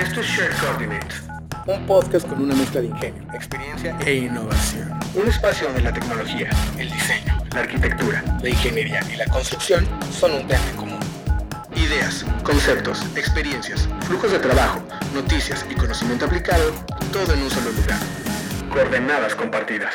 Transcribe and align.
Esto 0.00 0.22
es 0.22 0.28
Shared 0.28 0.56
Coordinates, 0.56 1.22
un 1.66 1.86
podcast 1.86 2.26
con 2.26 2.40
una 2.40 2.54
mezcla 2.54 2.80
de 2.80 2.86
ingenio, 2.86 3.22
experiencia 3.34 3.94
e 4.06 4.14
innovación. 4.14 4.98
un 5.14 5.28
espacio 5.28 5.66
donde 5.66 5.82
la 5.82 5.92
tecnología, 5.92 6.48
el 6.78 6.90
diseño, 6.90 7.36
la 7.52 7.60
arquitectura, 7.60 8.24
La 8.42 8.48
ingeniería 8.48 9.00
y 9.12 9.16
la 9.16 9.26
construcción 9.26 9.86
son 10.10 10.32
un 10.32 10.46
tema 10.48 10.64
en 10.70 10.76
común. 10.76 11.00
ideas, 11.76 12.24
conceptos, 12.44 13.02
experiencias, 13.14 13.88
flujos 14.06 14.32
de 14.32 14.38
trabajo, 14.38 14.80
noticias 15.12 15.66
y 15.68 15.74
conocimiento 15.74 16.24
aplicado, 16.24 16.72
todo 17.12 17.34
en 17.34 17.42
un 17.42 17.50
solo 17.50 17.70
lugar. 17.70 17.98
Coordenadas 18.72 19.34
compartidas. 19.34 19.94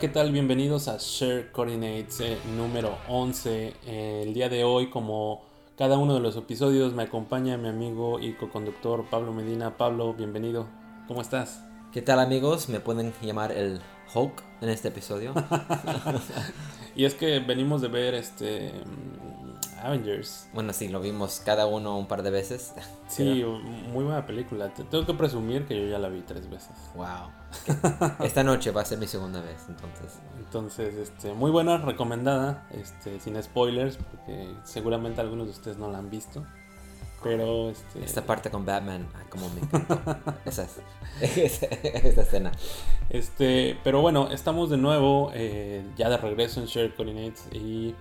¿Qué 0.00 0.08
tal? 0.08 0.32
Bienvenidos 0.32 0.88
a 0.88 0.96
Share 0.98 1.52
Coordinates 1.52 2.20
eh, 2.20 2.38
número 2.56 2.96
11. 3.08 3.74
Eh, 3.84 4.22
el 4.26 4.32
día 4.32 4.48
de 4.48 4.64
hoy, 4.64 4.88
como 4.88 5.42
cada 5.76 5.98
uno 5.98 6.14
de 6.14 6.20
los 6.20 6.36
episodios, 6.36 6.94
me 6.94 7.02
acompaña 7.02 7.58
mi 7.58 7.68
amigo 7.68 8.18
y 8.18 8.32
co-conductor 8.32 9.04
Pablo 9.10 9.34
Medina. 9.34 9.76
Pablo, 9.76 10.14
bienvenido. 10.14 10.68
¿Cómo 11.06 11.20
estás? 11.20 11.62
¿Qué 11.92 12.00
tal 12.00 12.18
amigos? 12.18 12.70
Me 12.70 12.80
pueden 12.80 13.12
llamar 13.20 13.52
el 13.52 13.82
Hulk 14.14 14.42
en 14.62 14.70
este 14.70 14.88
episodio. 14.88 15.34
Y 16.96 17.04
es 17.04 17.14
que 17.14 17.38
venimos 17.38 17.80
de 17.82 17.88
ver 17.88 18.14
este 18.14 18.72
Avengers. 19.82 20.48
bueno, 20.54 20.72
sí, 20.72 20.88
lo 20.88 21.00
vimos 21.00 21.40
cada 21.44 21.66
uno 21.66 21.98
un 21.98 22.06
par 22.06 22.22
de 22.22 22.30
veces. 22.30 22.74
Sí, 23.08 23.44
muy 23.92 24.04
buena 24.04 24.26
película. 24.26 24.72
Te 24.72 24.84
tengo 24.84 25.04
que 25.06 25.14
presumir 25.14 25.66
que 25.66 25.80
yo 25.80 25.88
ya 25.88 25.98
la 25.98 26.08
vi 26.08 26.20
tres 26.22 26.48
veces. 26.50 26.70
Wow. 26.94 27.30
Esta 28.24 28.42
noche 28.44 28.70
va 28.70 28.82
a 28.82 28.84
ser 28.84 28.98
mi 28.98 29.06
segunda 29.06 29.40
vez, 29.40 29.64
entonces. 29.68 30.18
Entonces, 30.38 30.94
este, 30.94 31.32
muy 31.32 31.50
buena, 31.50 31.78
recomendada, 31.78 32.66
este, 32.70 33.18
sin 33.20 33.40
spoilers, 33.42 33.96
porque 33.96 34.54
seguramente 34.64 35.20
algunos 35.20 35.46
de 35.46 35.52
ustedes 35.52 35.76
no 35.78 35.90
la 35.90 35.98
han 35.98 36.10
visto. 36.10 36.44
Pero 37.22 37.68
este, 37.68 38.02
Esta 38.02 38.22
parte 38.22 38.50
con 38.50 38.64
Batman, 38.64 39.06
ah, 39.14 39.24
como 39.28 39.48
me 39.50 39.60
encantó. 39.60 40.00
Esa, 40.46 40.62
es- 40.64 40.80
esa, 41.36 41.66
esa 41.82 42.22
escena. 42.22 42.50
Este, 43.10 43.78
pero 43.84 44.00
bueno, 44.00 44.30
estamos 44.30 44.70
de 44.70 44.78
nuevo 44.78 45.30
eh, 45.34 45.84
ya 45.98 46.08
de 46.08 46.16
regreso 46.16 46.60
en 46.60 46.66
Share 46.66 46.94
Coordinates 46.94 47.46
y 47.52 47.94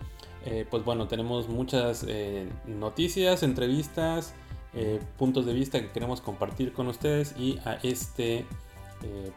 eh, 0.51 0.65
pues 0.67 0.83
bueno, 0.83 1.07
tenemos 1.07 1.47
muchas 1.47 2.03
eh, 2.07 2.49
noticias, 2.65 3.43
entrevistas, 3.43 4.33
eh, 4.73 4.99
puntos 5.19 5.45
de 5.45 5.53
vista 5.53 5.79
que 5.79 5.91
queremos 5.91 6.21
compartir 6.21 6.73
con 6.73 6.87
ustedes 6.87 7.35
y 7.37 7.59
a 7.65 7.73
este 7.83 8.45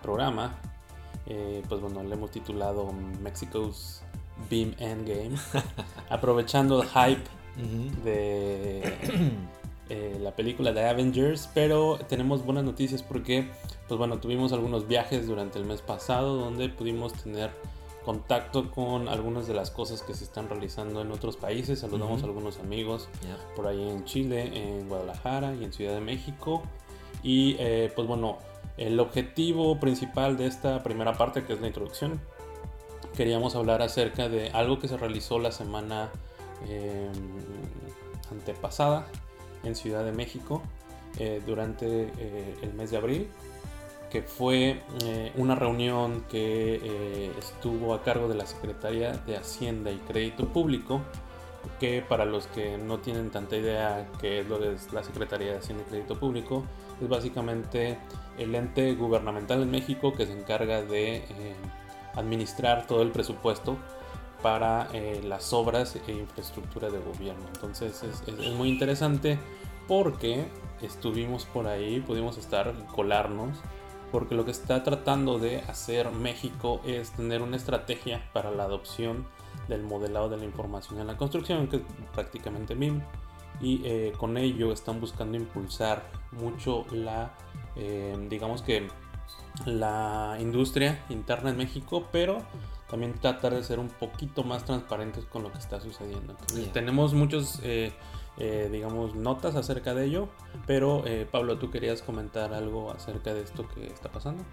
programa, 0.02 0.58
pues 1.68 1.80
bueno, 1.80 2.02
le 2.02 2.14
hemos 2.14 2.30
titulado 2.30 2.92
Mexico's 3.22 4.02
Beam 4.50 4.74
Endgame, 4.78 5.36
aprovechando 6.10 6.82
el 6.82 6.88
hype 6.88 8.02
de 8.02 8.82
la 10.18 10.34
película 10.34 10.72
de 10.72 10.88
Avengers, 10.88 11.48
pero 11.54 11.98
tenemos 12.08 12.44
buenas 12.44 12.64
noticias 12.64 13.02
porque, 13.02 13.48
pues 13.86 13.98
bueno, 13.98 14.18
tuvimos 14.18 14.52
algunos 14.52 14.88
viajes 14.88 15.26
durante 15.26 15.58
el 15.58 15.66
mes 15.66 15.80
pasado 15.82 16.36
donde 16.36 16.70
pudimos 16.70 17.12
tener 17.12 17.50
contacto 18.04 18.70
con 18.70 19.08
algunas 19.08 19.46
de 19.46 19.54
las 19.54 19.70
cosas 19.70 20.02
que 20.02 20.14
se 20.14 20.24
están 20.24 20.48
realizando 20.48 21.00
en 21.00 21.12
otros 21.12 21.36
países. 21.36 21.80
Saludamos 21.80 22.22
a 22.22 22.26
algunos 22.26 22.58
amigos 22.58 23.08
por 23.56 23.66
ahí 23.66 23.88
en 23.88 24.04
Chile, 24.04 24.50
en 24.54 24.88
Guadalajara 24.88 25.54
y 25.54 25.64
en 25.64 25.72
Ciudad 25.72 25.94
de 25.94 26.00
México. 26.00 26.62
Y 27.22 27.56
eh, 27.58 27.92
pues 27.94 28.08
bueno, 28.08 28.38
el 28.76 28.98
objetivo 29.00 29.78
principal 29.78 30.36
de 30.36 30.46
esta 30.46 30.82
primera 30.82 31.12
parte, 31.14 31.44
que 31.44 31.52
es 31.52 31.60
la 31.60 31.68
introducción, 31.68 32.20
queríamos 33.16 33.54
hablar 33.54 33.82
acerca 33.82 34.28
de 34.28 34.50
algo 34.50 34.78
que 34.78 34.88
se 34.88 34.96
realizó 34.96 35.38
la 35.38 35.52
semana 35.52 36.10
eh, 36.69 37.10
antepasada 38.30 39.06
en 39.64 39.74
Ciudad 39.74 40.04
de 40.04 40.12
México 40.12 40.62
eh, 41.19 41.42
durante 41.46 42.10
eh, 42.19 42.54
el 42.62 42.72
mes 42.74 42.90
de 42.90 42.96
abril, 42.96 43.28
que 44.12 44.20
fue 44.22 44.82
eh, 45.04 45.32
una 45.36 45.54
reunión 45.54 46.24
que 46.30 46.74
eh, 46.82 47.32
estuvo 47.38 47.94
a 47.94 48.02
cargo 48.02 48.28
de 48.28 48.34
la 48.34 48.44
Secretaría 48.44 49.12
de 49.12 49.38
Hacienda 49.38 49.90
y 49.90 49.96
Crédito 49.96 50.48
Público, 50.48 51.00
que 51.80 52.02
para 52.06 52.26
los 52.26 52.46
que 52.48 52.76
no 52.76 52.98
tienen 52.98 53.30
tanta 53.30 53.56
idea 53.56 54.06
qué 54.20 54.40
es 54.40 54.46
lo 54.48 54.58
que 54.60 54.74
es 54.74 54.92
la 54.92 55.02
Secretaría 55.02 55.52
de 55.52 55.58
Hacienda 55.58 55.84
y 55.86 55.90
Crédito 55.90 56.20
Público, 56.20 56.64
es 57.00 57.08
básicamente 57.08 57.96
el 58.36 58.54
ente 58.54 58.94
gubernamental 58.94 59.62
en 59.62 59.70
México 59.70 60.12
que 60.12 60.26
se 60.26 60.32
encarga 60.38 60.82
de 60.82 61.16
eh, 61.16 61.24
administrar 62.14 62.86
todo 62.86 63.00
el 63.00 63.12
presupuesto 63.12 63.78
para 64.42 64.88
las 65.24 65.52
obras 65.52 65.96
e 66.06 66.12
infraestructura 66.12 66.90
de 66.90 66.98
gobierno. 66.98 67.44
Entonces 67.54 68.02
es, 68.02 68.22
es- 68.26 68.38
es 68.38 68.52
muy 68.54 68.68
interesante 68.68 69.38
porque 69.86 70.44
estuvimos 70.82 71.44
por 71.46 71.66
ahí, 71.68 72.00
pudimos 72.00 72.36
estar, 72.38 72.74
colarnos, 72.94 73.56
porque 74.12 74.34
lo 74.34 74.44
que 74.44 74.50
está 74.50 74.84
tratando 74.84 75.38
de 75.38 75.60
hacer 75.62 76.12
México 76.12 76.80
es 76.84 77.10
tener 77.12 77.42
una 77.42 77.56
estrategia 77.56 78.22
para 78.32 78.50
la 78.50 78.64
adopción 78.64 79.26
del 79.68 79.82
modelado 79.82 80.28
de 80.28 80.36
la 80.36 80.44
información 80.44 81.00
en 81.00 81.06
la 81.06 81.16
construcción, 81.16 81.66
que 81.66 81.76
es 81.76 81.82
prácticamente 82.12 82.74
BIM, 82.74 83.00
y 83.60 83.80
eh, 83.84 84.12
con 84.18 84.36
ello 84.36 84.72
están 84.72 85.00
buscando 85.00 85.36
impulsar 85.36 86.04
mucho 86.32 86.84
la, 86.92 87.32
eh, 87.76 88.16
digamos 88.28 88.62
que 88.62 88.88
la 89.66 90.36
industria 90.40 91.04
interna 91.08 91.50
en 91.50 91.56
México, 91.56 92.08
pero 92.12 92.38
también 92.90 93.14
tratar 93.14 93.54
de 93.54 93.62
ser 93.62 93.78
un 93.78 93.88
poquito 93.88 94.44
más 94.44 94.64
transparentes 94.64 95.24
con 95.24 95.42
lo 95.42 95.52
que 95.52 95.58
está 95.58 95.80
sucediendo. 95.80 96.32
Entonces, 96.32 96.64
Yeah. 96.64 96.72
tenemos 96.72 97.14
muchos, 97.14 97.60
eh, 97.62 97.92
eh, 98.38 98.69
digamos, 98.72 99.15
notas 99.15 99.54
acerca 99.56 99.94
de 99.94 100.06
ello, 100.06 100.28
pero 100.66 101.06
eh, 101.06 101.26
Pablo, 101.31 101.59
tú 101.59 101.70
querías 101.70 102.03
comentar 102.03 102.53
algo 102.54 102.91
acerca 102.91 103.34
de 103.34 103.43
esto 103.43 103.67
que 103.75 103.87
está 103.87 104.08
pasando. 104.11 104.44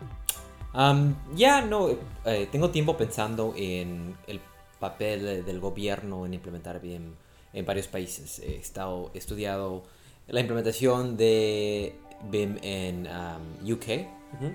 Am, 0.73 1.15
ya 1.33 1.61
no, 1.61 1.89
eh, 2.25 2.47
tengo 2.51 2.69
tiempo 2.69 2.95
pensando 2.97 3.53
en 3.57 4.15
el 4.27 4.39
papel 4.79 5.27
eh, 5.27 5.41
del 5.43 5.59
gobierno 5.59 6.25
en 6.25 6.33
implementar 6.35 6.79
BIM 6.79 7.13
en 7.53 7.65
varios 7.65 7.87
países. 7.87 8.39
He 8.39 8.55
estado 8.57 9.09
he 9.13 9.17
estudiado 9.17 9.83
la 10.27 10.39
implementación 10.41 11.17
de 11.17 11.95
BIM 12.29 12.57
en 12.61 13.07
am, 13.07 13.41
UK, 13.63 14.05
Ujú. 14.35 14.51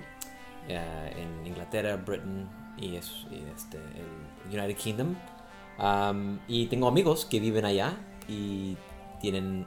eh, 0.69 1.13
en 1.17 1.47
Inglaterra, 1.47 1.97
Britain 1.97 2.47
y, 2.77 2.95
es- 2.95 3.25
y 3.29 3.43
este, 3.53 3.77
el 3.77 4.57
United 4.57 4.77
Kingdom. 4.77 5.15
Am, 5.77 6.39
y 6.47 6.67
tengo 6.67 6.87
amigos 6.87 7.25
que 7.25 7.41
viven 7.41 7.65
allá 7.65 7.97
y 8.29 8.77
tienen 9.19 9.65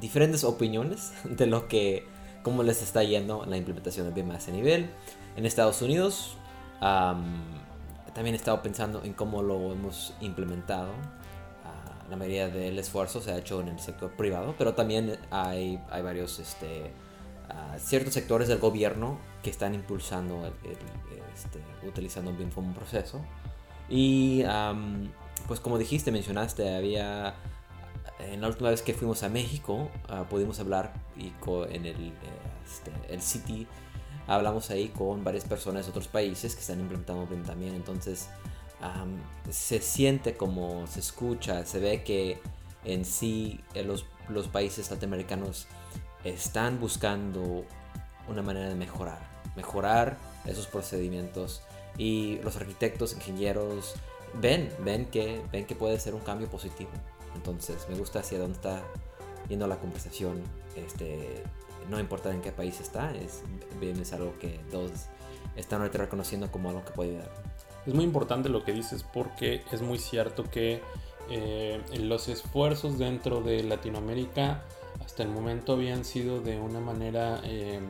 diferentes 0.00 0.44
opiniones 0.44 1.12
de 1.24 1.46
lo 1.46 1.68
que, 1.68 2.06
cómo 2.42 2.62
les 2.62 2.82
está 2.82 3.02
yendo 3.02 3.44
la 3.46 3.56
implementación 3.56 4.06
de 4.06 4.12
BIM 4.12 4.30
a 4.32 4.36
ese 4.36 4.52
nivel. 4.52 4.90
En 5.36 5.46
Estados 5.46 5.82
Unidos 5.82 6.36
am, 6.80 7.42
también 8.14 8.34
he 8.34 8.38
estado 8.38 8.60
pensando 8.62 9.02
en 9.04 9.12
cómo 9.12 9.42
lo 9.42 9.72
hemos 9.72 10.14
implementado. 10.20 10.90
Ah, 11.64 12.04
la 12.10 12.16
mayoría 12.16 12.48
del 12.48 12.78
esfuerzo 12.78 13.20
se 13.20 13.30
ha 13.32 13.38
hecho 13.38 13.60
en 13.60 13.68
el 13.68 13.78
sector 13.78 14.10
privado, 14.16 14.54
pero 14.58 14.74
también 14.74 15.16
hay, 15.30 15.80
hay 15.90 16.02
varios 16.02 16.38
este, 16.40 16.90
ah, 17.48 17.76
ciertos 17.78 18.14
sectores 18.14 18.48
del 18.48 18.58
gobierno 18.58 19.18
que 19.42 19.50
están 19.50 19.74
impulsando, 19.74 20.44
el- 20.46 20.70
el- 20.70 21.22
este, 21.32 21.60
utilizando 21.86 22.32
BIM 22.32 22.50
como 22.50 22.66
un 22.68 22.74
proceso. 22.74 23.20
Y 23.88 24.42
am, 24.42 25.08
pues 25.46 25.60
como 25.60 25.78
dijiste, 25.78 26.10
mencionaste, 26.10 26.74
había 26.74 27.34
en 28.18 28.40
la 28.40 28.48
última 28.48 28.70
vez 28.70 28.82
que 28.82 28.94
fuimos 28.94 29.22
a 29.22 29.28
México, 29.28 29.90
ah, 30.08 30.24
pudimos 30.28 30.60
hablar 30.60 30.92
y 31.16 31.32
en 31.70 31.86
el, 31.86 32.08
eh, 32.08 32.12
este, 32.66 32.92
el 33.12 33.22
City, 33.22 33.66
hablamos 34.26 34.70
ahí 34.70 34.88
con 34.88 35.24
varias 35.24 35.44
personas 35.44 35.86
de 35.86 35.90
otros 35.90 36.08
países 36.08 36.54
que 36.54 36.60
están 36.60 36.80
implementando 36.80 37.26
BIM 37.26 37.44
también. 37.44 37.74
Entonces, 37.74 38.28
se 39.50 39.80
siente 39.80 40.36
como 40.36 40.86
se 40.86 41.00
escucha, 41.00 41.64
se 41.64 41.80
ve 41.80 42.04
que 42.04 42.40
en 42.84 43.04
sí 43.04 43.60
eh, 43.74 43.82
los, 43.82 44.06
los 44.28 44.46
países 44.48 44.90
latinoamericanos 44.90 45.66
están 46.24 46.78
buscando 46.78 47.64
una 48.28 48.42
manera 48.42 48.68
de 48.68 48.74
mejorar, 48.74 49.18
mejorar 49.56 50.16
esos 50.44 50.66
procedimientos 50.66 51.62
y 51.96 52.38
los 52.42 52.56
arquitectos, 52.56 53.14
ingenieros 53.14 53.94
ven, 54.34 54.70
ven 54.84 55.06
que, 55.06 55.42
ven 55.50 55.66
que 55.66 55.74
puede 55.74 55.98
ser 55.98 56.14
un 56.14 56.20
cambio 56.20 56.48
positivo. 56.48 56.90
Entonces 57.38 57.86
me 57.88 57.96
gusta 57.96 58.18
hacia 58.18 58.38
dónde 58.38 58.56
está 58.56 58.82
yendo 59.48 59.66
la 59.68 59.78
conversación. 59.78 60.42
Este, 60.74 61.44
no 61.88 62.00
importa 62.00 62.32
en 62.32 62.42
qué 62.42 62.50
país 62.50 62.80
está, 62.80 63.14
es, 63.14 63.42
es 63.80 64.12
algo 64.12 64.34
que 64.40 64.60
todos 64.70 64.90
están 65.56 65.80
ahorita 65.80 65.98
reconociendo 65.98 66.50
como 66.50 66.70
algo 66.70 66.84
que 66.84 66.90
puede 66.90 67.10
ayudar. 67.10 67.30
Es 67.86 67.94
muy 67.94 68.04
importante 68.04 68.48
lo 68.48 68.64
que 68.64 68.72
dices 68.72 69.04
porque 69.04 69.62
es 69.70 69.82
muy 69.82 69.98
cierto 69.98 70.44
que 70.44 70.82
eh, 71.30 71.80
los 72.00 72.28
esfuerzos 72.28 72.98
dentro 72.98 73.40
de 73.40 73.62
Latinoamérica 73.62 74.64
hasta 75.04 75.22
el 75.22 75.28
momento 75.28 75.74
habían 75.74 76.04
sido 76.04 76.40
de 76.40 76.58
una 76.58 76.80
manera 76.80 77.40
eh, 77.44 77.80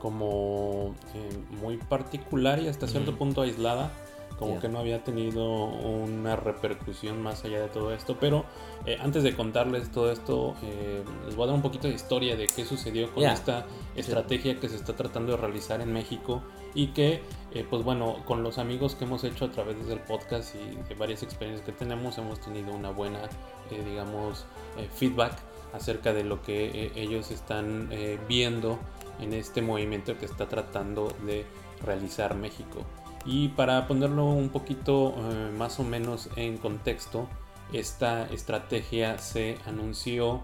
como 0.00 0.94
eh, 1.14 1.38
muy 1.62 1.76
particular 1.76 2.58
y 2.58 2.68
hasta 2.68 2.88
cierto 2.88 3.16
punto 3.16 3.42
aislada 3.42 3.92
como 4.38 4.58
que 4.60 4.68
no 4.68 4.78
había 4.78 5.04
tenido 5.04 5.64
una 5.64 6.36
repercusión 6.36 7.22
más 7.22 7.44
allá 7.44 7.60
de 7.60 7.68
todo 7.68 7.92
esto. 7.92 8.16
Pero 8.18 8.44
eh, 8.86 8.96
antes 9.00 9.22
de 9.22 9.34
contarles 9.34 9.90
todo 9.90 10.10
esto, 10.10 10.54
eh, 10.62 11.02
les 11.26 11.36
voy 11.36 11.44
a 11.44 11.46
dar 11.48 11.56
un 11.56 11.62
poquito 11.62 11.88
de 11.88 11.94
historia 11.94 12.36
de 12.36 12.46
qué 12.46 12.64
sucedió 12.64 13.12
con 13.12 13.24
esta 13.24 13.66
estrategia 13.94 14.58
que 14.58 14.68
se 14.68 14.76
está 14.76 14.94
tratando 14.94 15.32
de 15.32 15.38
realizar 15.38 15.80
en 15.80 15.92
México 15.92 16.42
y 16.74 16.88
que, 16.88 17.22
eh, 17.52 17.64
pues 17.68 17.84
bueno, 17.84 18.16
con 18.24 18.42
los 18.42 18.58
amigos 18.58 18.94
que 18.94 19.04
hemos 19.04 19.22
hecho 19.24 19.44
a 19.44 19.50
través 19.50 19.86
del 19.86 20.00
podcast 20.00 20.54
y 20.56 20.76
de 20.88 20.94
varias 20.94 21.22
experiencias 21.22 21.64
que 21.64 21.72
tenemos, 21.72 22.18
hemos 22.18 22.40
tenido 22.40 22.74
una 22.74 22.90
buena, 22.90 23.20
digamos, 23.70 24.44
feedback 24.94 25.38
acerca 25.72 26.12
de 26.12 26.24
lo 26.24 26.42
que 26.42 26.92
ellos 26.96 27.30
están 27.30 27.90
viendo 28.28 28.78
en 29.20 29.32
este 29.32 29.62
movimiento 29.62 30.18
que 30.18 30.26
está 30.26 30.48
tratando 30.48 31.14
de 31.24 31.46
realizar 31.84 32.34
México. 32.34 32.84
Y 33.26 33.48
para 33.48 33.86
ponerlo 33.88 34.26
un 34.26 34.50
poquito 34.50 35.14
eh, 35.16 35.50
más 35.56 35.80
o 35.80 35.84
menos 35.84 36.28
en 36.36 36.58
contexto, 36.58 37.26
esta 37.72 38.26
estrategia 38.26 39.18
se 39.18 39.56
anunció 39.66 40.42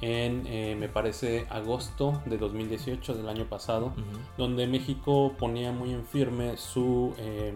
en, 0.00 0.46
eh, 0.46 0.76
me 0.78 0.88
parece, 0.88 1.46
agosto 1.50 2.22
de 2.24 2.38
2018, 2.38 3.14
del 3.14 3.28
año 3.28 3.44
pasado, 3.46 3.92
donde 4.38 4.66
México 4.66 5.34
ponía 5.38 5.72
muy 5.72 5.92
en 5.92 6.06
firme 6.06 6.56
su, 6.56 7.14
eh, 7.18 7.52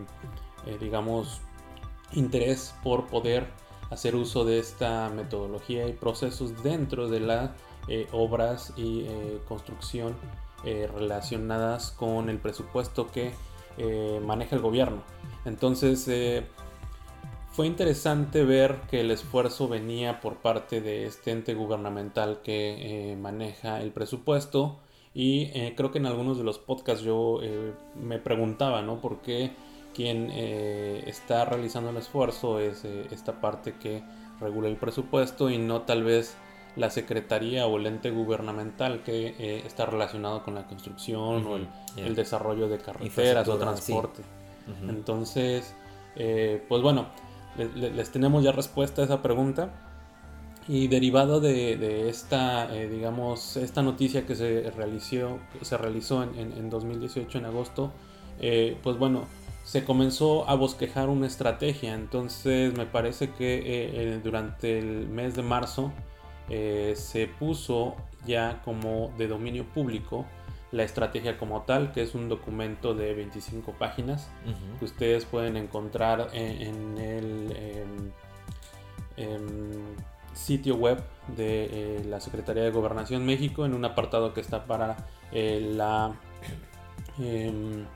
digamos, 0.80 1.40
interés 2.12 2.74
por 2.82 3.06
poder 3.06 3.48
hacer 3.90 4.14
uso 4.14 4.44
de 4.44 4.58
esta 4.58 5.08
metodología 5.08 5.88
y 5.88 5.92
procesos 5.92 6.62
dentro 6.62 7.08
de 7.08 7.20
las 7.20 7.50
obras 8.10 8.72
y 8.76 9.06
construcción 9.46 10.14
relacionadas 10.64 11.92
con 11.92 12.28
el 12.28 12.38
presupuesto 12.38 13.06
que 13.06 13.32
eh, 13.78 14.20
maneja 14.24 14.56
el 14.56 14.62
gobierno. 14.62 15.02
Entonces 15.44 16.06
eh, 16.08 16.44
fue 17.52 17.66
interesante 17.66 18.44
ver 18.44 18.80
que 18.90 19.00
el 19.00 19.10
esfuerzo 19.10 19.68
venía 19.68 20.20
por 20.20 20.36
parte 20.36 20.80
de 20.80 21.06
este 21.06 21.30
ente 21.30 21.54
gubernamental 21.54 22.40
que 22.42 23.12
eh, 23.12 23.16
maneja 23.16 23.80
el 23.80 23.92
presupuesto 23.92 24.78
y 25.14 25.50
creo 25.76 25.92
que 25.92 25.98
en 25.98 26.04
algunos 26.04 26.36
de 26.36 26.44
los 26.44 26.58
podcasts 26.58 27.02
yo 27.02 27.40
me 27.94 28.18
preguntaba, 28.18 28.82
¿no? 28.82 29.00
¿Por 29.00 29.22
qué 29.22 29.52
quien 29.94 30.30
está 30.30 31.46
realizando 31.46 31.88
el 31.88 31.96
esfuerzo 31.96 32.60
es 32.60 32.84
esta 32.84 33.40
parte 33.40 33.76
que 33.80 34.02
regula 34.40 34.68
el 34.68 34.76
presupuesto 34.76 35.48
y 35.48 35.56
no 35.56 35.80
tal 35.82 36.04
vez 36.04 36.36
la 36.76 36.90
secretaría 36.90 37.66
o 37.66 37.78
el 37.78 37.86
ente 37.86 38.10
gubernamental 38.10 39.02
que 39.02 39.34
eh, 39.38 39.62
está 39.66 39.86
relacionado 39.86 40.44
con 40.44 40.54
la 40.54 40.66
construcción 40.66 41.46
o 41.46 41.56
el, 41.96 42.14
desarrollo 42.14 42.68
de 42.68 42.78
carreteras 42.78 43.48
o 43.48 43.56
transporte. 43.56 44.22
Entonces, 44.88 45.74
eh, 46.16 46.62
pues 46.68 46.82
bueno, 46.82 47.06
les, 47.74 48.10
tenemos 48.10 48.44
ya 48.44 48.52
respuesta 48.52 49.02
a 49.02 49.04
esa 49.06 49.22
pregunta. 49.22 49.82
Y 50.68 50.88
derivado 50.88 51.40
de, 51.40 52.08
esta, 52.08 52.74
eh, 52.74 52.88
digamos, 52.88 53.56
esta 53.56 53.82
noticia 53.82 54.26
que 54.26 54.34
se 54.34 54.68
realizó, 54.72 55.38
se 55.62 55.76
realizó 55.76 56.24
en, 56.24 56.68
2018, 56.68 57.38
en 57.38 57.44
agosto, 57.44 57.92
pues 58.82 58.98
bueno, 58.98 59.26
se 59.62 59.84
comenzó 59.84 60.48
a 60.50 60.56
bosquejar 60.56 61.08
una 61.08 61.28
estrategia. 61.28 61.94
Entonces 61.94 62.76
me 62.76 62.84
parece 62.84 63.30
que 63.30 64.20
durante 64.24 64.80
el 64.80 65.06
mes 65.06 65.36
de 65.36 65.42
marzo 65.42 65.92
eh, 66.48 66.94
se 66.96 67.26
puso 67.26 67.96
ya 68.26 68.60
como 68.64 69.12
de 69.18 69.28
dominio 69.28 69.64
público 69.64 70.26
la 70.72 70.82
estrategia 70.82 71.38
como 71.38 71.62
tal, 71.62 71.92
que 71.92 72.02
es 72.02 72.14
un 72.14 72.28
documento 72.28 72.94
de 72.94 73.14
25 73.14 73.72
páginas 73.72 74.28
que 74.78 74.84
ustedes 74.84 75.24
pueden 75.24 75.56
encontrar 75.56 76.28
en, 76.32 76.98
el 76.98 77.56
em, 77.56 78.10
em, 79.16 79.96
sitio 80.34 80.76
web 80.76 81.02
de 81.36 81.64
eh, 81.64 82.04
la 82.04 82.20
Secretaría 82.20 82.64
de 82.64 82.70
Gobernación 82.70 83.24
México 83.24 83.64
en 83.64 83.74
un 83.74 83.84
apartado 83.84 84.34
que 84.34 84.40
está 84.40 84.66
para 84.66 84.96
eh, 85.32 85.60
la 85.74 86.14
em, 87.18 87.86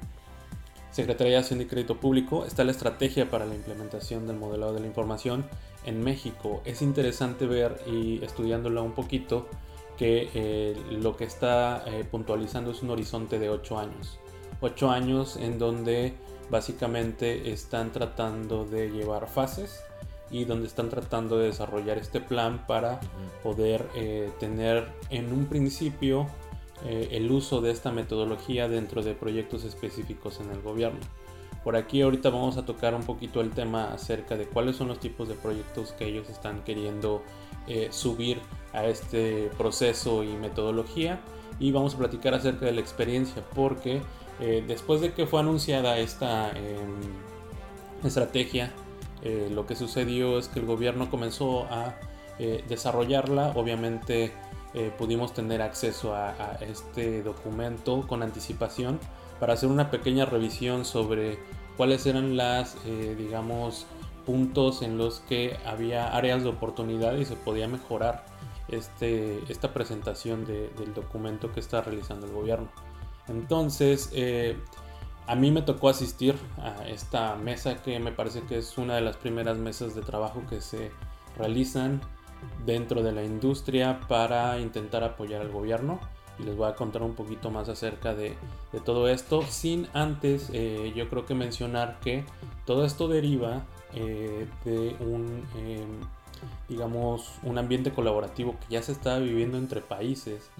Secretaría 0.90 1.34
de 1.34 1.38
Hacienda 1.40 1.64
y 1.64 1.68
Crédito 1.68 1.98
Público. 1.98 2.44
Está 2.44 2.64
la 2.64 2.70
estrategia 2.70 3.28
para 3.30 3.46
la 3.46 3.54
implementación 3.54 4.26
del 4.26 4.36
modelado 4.36 4.72
de 4.72 4.80
la 4.80 4.86
información 4.86 5.44
en 5.84 6.02
México. 6.02 6.62
Es 6.64 6.82
interesante 6.82 7.46
ver 7.46 7.80
y 7.86 8.22
estudiándola 8.24 8.82
un 8.82 8.92
poquito 8.92 9.48
que 9.96 10.30
eh, 10.34 10.76
lo 10.90 11.16
que 11.16 11.24
está 11.24 11.84
eh, 11.86 12.04
puntualizando 12.10 12.70
es 12.70 12.82
un 12.82 12.90
horizonte 12.90 13.38
de 13.38 13.50
8 13.50 13.78
años. 13.78 14.18
8 14.60 14.90
años 14.90 15.36
en 15.36 15.58
donde 15.58 16.14
básicamente 16.50 17.52
están 17.52 17.92
tratando 17.92 18.64
de 18.64 18.90
llevar 18.90 19.28
fases 19.28 19.82
y 20.30 20.44
donde 20.44 20.68
están 20.68 20.88
tratando 20.88 21.38
de 21.38 21.46
desarrollar 21.46 21.98
este 21.98 22.20
plan 22.20 22.66
para 22.66 23.00
poder 23.42 23.86
eh, 23.94 24.30
tener 24.40 24.88
en 25.10 25.32
un 25.32 25.46
principio 25.46 26.28
el 26.82 27.30
uso 27.30 27.60
de 27.60 27.72
esta 27.72 27.92
metodología 27.92 28.66
dentro 28.66 29.02
de 29.02 29.12
proyectos 29.12 29.64
específicos 29.64 30.40
en 30.40 30.50
el 30.50 30.62
gobierno. 30.62 31.00
Por 31.64 31.76
aquí 31.76 32.00
ahorita 32.00 32.30
vamos 32.30 32.56
a 32.56 32.64
tocar 32.64 32.94
un 32.94 33.02
poquito 33.02 33.40
el 33.40 33.50
tema 33.50 33.92
acerca 33.92 34.36
de 34.36 34.46
cuáles 34.46 34.76
son 34.76 34.88
los 34.88 34.98
tipos 34.98 35.28
de 35.28 35.34
proyectos 35.34 35.92
que 35.92 36.06
ellos 36.06 36.30
están 36.30 36.64
queriendo 36.64 37.22
eh, 37.66 37.88
subir 37.90 38.40
a 38.72 38.86
este 38.86 39.50
proceso 39.58 40.24
y 40.24 40.28
metodología. 40.28 41.20
Y 41.58 41.72
vamos 41.72 41.94
a 41.94 41.98
platicar 41.98 42.32
acerca 42.32 42.64
de 42.64 42.72
la 42.72 42.80
experiencia 42.80 43.44
porque 43.54 44.00
eh, 44.40 44.64
después 44.66 45.02
de 45.02 45.12
que 45.12 45.26
fue 45.26 45.40
anunciada 45.40 45.98
esta 45.98 46.50
em, 46.52 46.96
estrategia 48.02 48.72
eh, 49.22 49.50
lo 49.52 49.66
que 49.66 49.76
sucedió 49.76 50.38
es 50.38 50.48
que 50.48 50.60
el 50.60 50.66
gobierno 50.66 51.10
comenzó 51.10 51.64
a 51.64 51.94
desarrollarla. 52.68 53.52
Obviamente 53.54 54.32
pudimos 54.96 55.34
tener 55.34 55.60
acceso 55.60 56.14
a, 56.14 56.30
a 56.30 56.54
este 56.62 57.22
documento 57.22 58.06
con 58.06 58.22
anticipación 58.22 58.98
para 59.40 59.54
hacer 59.54 59.68
una 59.68 59.90
pequeña 59.90 60.26
revisión 60.26 60.84
sobre 60.84 61.38
cuáles 61.76 62.06
eran 62.06 62.36
las, 62.36 62.76
eh, 62.84 63.16
digamos, 63.18 63.86
puntos 64.26 64.82
en 64.82 64.98
los 64.98 65.20
que 65.20 65.56
había 65.64 66.14
áreas 66.14 66.42
de 66.42 66.50
oportunidad 66.50 67.14
y 67.16 67.24
se 67.24 67.36
podía 67.36 67.66
mejorar 67.66 68.24
este, 68.68 69.40
esta 69.50 69.72
presentación 69.72 70.44
del 70.44 70.94
documento 70.94 71.50
que 71.52 71.60
está 71.60 71.80
realizando 71.80 72.26
el 72.26 72.32
gobierno. 72.32 72.68
Entonces, 73.28 74.10
eh, 74.12 74.56
a 75.26 75.34
mí 75.34 75.50
me 75.50 75.62
tocó 75.62 75.88
asistir 75.88 76.36
a 76.58 76.86
esta 76.86 77.34
mesa 77.36 77.82
que 77.82 77.98
me 77.98 78.12
parece 78.12 78.42
que 78.42 78.58
es 78.58 78.76
una 78.76 78.96
de 78.96 79.00
las 79.00 79.16
primeras 79.16 79.56
mesas 79.56 79.94
de 79.94 80.02
trabajo 80.02 80.42
que 80.48 80.60
se 80.60 80.90
realizan 81.38 82.00
dentro 82.66 83.02
de 83.02 83.12
la 83.12 83.24
industria 83.24 84.00
para 84.08 84.58
intentar 84.58 85.04
apoyar 85.04 85.40
al 85.40 85.50
gobierno 85.50 86.00
y 86.40 86.44
les 86.44 86.56
voy 86.56 86.68
a 86.68 86.74
contar 86.74 87.02
un 87.02 87.14
poquito 87.14 87.50
más 87.50 87.68
acerca 87.68 88.14
de, 88.14 88.34
todo 88.84 89.08
esto. 89.08 89.42
Sin 89.42 89.88
antes 89.92 90.50
eh, 90.52 90.92
yo 90.96 91.08
creo 91.08 91.26
que 91.26 91.34
mencionar 91.34 91.98
que 92.00 92.24
todo 92.64 92.84
esto 92.84 93.08
deriva 93.08 93.64
eh, 93.94 94.46
de 94.64 94.96
un 95.00 95.44
em, 95.58 96.00
digamos 96.68 97.32
un 97.42 97.58
ambiente 97.58 97.90
colaborativo 97.92 98.56
que 98.60 98.74
ya 98.74 98.82
se 98.82 98.92
está 98.92 99.18
viviendo 99.18 99.58
entre 99.58 99.82
países 99.82 100.50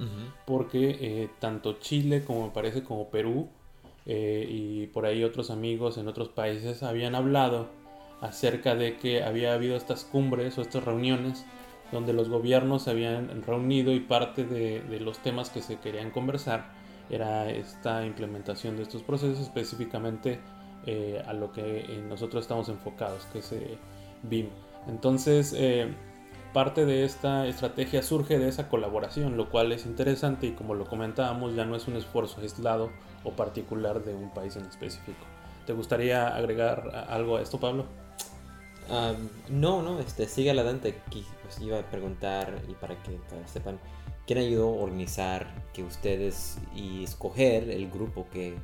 porque 0.44 0.98
eh, 1.00 1.30
tanto 1.38 1.78
Chile 1.78 2.22
como 2.22 2.46
me 2.46 2.50
parece 2.50 2.82
como 2.82 3.08
Perú 3.08 3.48
y 4.04 4.88
por 4.88 5.06
ahí 5.06 5.22
otros 5.22 5.50
amigos 5.50 5.96
en 5.96 6.08
otros 6.08 6.28
países 6.28 6.82
habían 6.82 7.14
hablado 7.14 7.68
acerca 8.20 8.74
de 8.74 8.96
que 8.96 9.22
había 9.22 9.54
habido 9.54 9.76
estas 9.76 10.04
cumbres 10.04 10.58
o 10.58 10.62
estas 10.62 10.84
reuniones 10.84 11.46
donde 11.92 12.12
los 12.12 12.28
gobiernos 12.28 12.82
se 12.82 12.90
habían 12.90 13.42
reunido 13.42 13.92
y 13.92 14.00
parte 14.00 14.44
de, 14.44 15.00
los 15.00 15.18
temas 15.18 15.50
que 15.50 15.62
se 15.62 15.76
querían 15.76 16.10
conversar 16.10 16.72
era 17.08 17.50
esta 17.50 18.06
implementación 18.06 18.76
de 18.76 18.84
estos 18.84 19.02
procesos 19.02 19.40
específicamente 19.40 20.40
eh, 20.86 21.22
a 21.26 21.32
lo 21.32 21.52
que 21.52 21.80
eh, 21.80 22.04
nosotros 22.08 22.44
estamos 22.44 22.68
enfocados, 22.68 23.26
que 23.32 23.40
es 23.40 23.52
eh, 23.52 23.78
BIM. 24.22 24.48
Entonces, 24.88 25.54
parte 26.54 26.86
de 26.86 27.04
esta 27.04 27.46
estrategia 27.46 28.02
surge 28.02 28.38
de 28.38 28.48
esa 28.48 28.68
colaboración, 28.68 29.36
lo 29.36 29.50
cual 29.50 29.72
es 29.72 29.84
interesante 29.84 30.46
y 30.46 30.52
como 30.52 30.74
lo 30.74 30.86
comentábamos, 30.86 31.54
ya 31.54 31.64
no 31.64 31.76
es 31.76 31.86
un 31.86 31.96
esfuerzo 31.96 32.40
aislado 32.40 32.90
o 33.24 33.32
particular 33.32 34.02
de 34.02 34.14
un 34.14 34.30
país 34.32 34.56
en 34.56 34.64
específico. 34.64 35.26
¿Te 35.66 35.74
gustaría 35.74 36.28
agregar 36.34 37.06
algo 37.08 37.36
a 37.36 37.42
esto, 37.42 37.60
Pablo? 37.60 37.84
No, 39.48 39.82
no, 39.82 40.00
este, 40.00 40.26
sigue 40.26 40.50
adelante. 40.50 40.94
Pues, 41.50 41.60
iba 41.60 41.78
a 41.78 41.82
preguntar 41.82 42.62
y 42.68 42.74
para 42.74 42.94
que 43.02 43.18
sepan, 43.46 43.80
¿quién 44.26 44.38
ayudó 44.38 44.68
a 44.68 44.82
organizar 44.84 45.48
que 45.72 45.82
ustedes 45.82 46.58
y 46.76 47.02
escoger 47.02 47.70
el 47.70 47.90
grupo 47.90 48.28
que, 48.32 48.56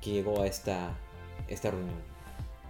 que 0.00 0.12
llegó 0.12 0.40
a 0.40 0.46
esta, 0.46 0.96
esta 1.48 1.70
reunión? 1.70 2.12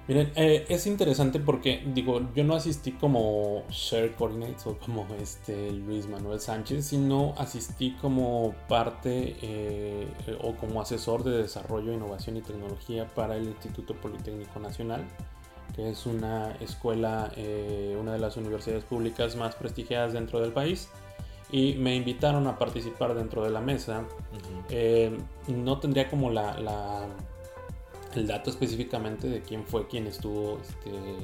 Miren, 0.09 0.33
eh, 0.35 0.67
es 0.69 0.89
interesante 0.89 1.39
porque, 1.39 1.81
digo, 1.95 2.21
yo 2.35 2.43
no 2.43 2.57
asistí 2.57 2.91
como 2.91 3.63
Share 3.71 4.17
Coordinates 4.17 4.67
o 4.67 4.77
como 4.77 5.07
este 5.21 5.71
Luis 5.71 6.09
Manuel 6.09 6.41
Sánchez, 6.41 6.87
sino 6.87 7.35
asistí 7.39 7.97
como 8.01 8.53
parte 8.69 9.37
eh, 9.43 10.09
o 10.43 10.57
como 10.57 10.81
asesor 10.81 11.23
de 11.23 11.39
desarrollo, 11.39 11.93
innovación 11.93 12.37
y 12.37 12.43
tecnología 12.43 13.07
para 13.15 13.37
el 13.37 13.45
Instituto 13.45 13.95
Politécnico 13.95 14.59
Nacional, 14.59 15.05
que 15.75 15.91
es 15.91 16.07
una 16.07 16.53
escuela, 16.61 17.33
eh, 17.37 17.97
una 18.01 18.13
de 18.13 18.19
las 18.19 18.37
universidades 18.37 18.85
públicas 18.85 19.37
más 19.37 19.55
prestigiadas 19.55 20.13
dentro 20.13 20.41
del 20.41 20.53
país. 20.53 20.89
Y 21.51 21.75
me 21.75 21.95
invitaron 21.95 22.47
a 22.47 22.59
participar 22.59 23.15
dentro 23.15 23.45
de 23.45 23.51
la 23.51 23.61
mesa. 23.61 24.05
no 25.49 25.79
tendría 25.81 26.09
como 26.09 26.31
la 26.31 26.57
el 28.17 28.27
dato 28.27 28.51
específicamente 28.51 29.29
de 29.29 29.41
quién 29.43 29.65
fue 29.65 29.87
quien 29.87 30.07
estuvo 30.07 30.59
este, 30.61 30.91
eh, 30.91 31.17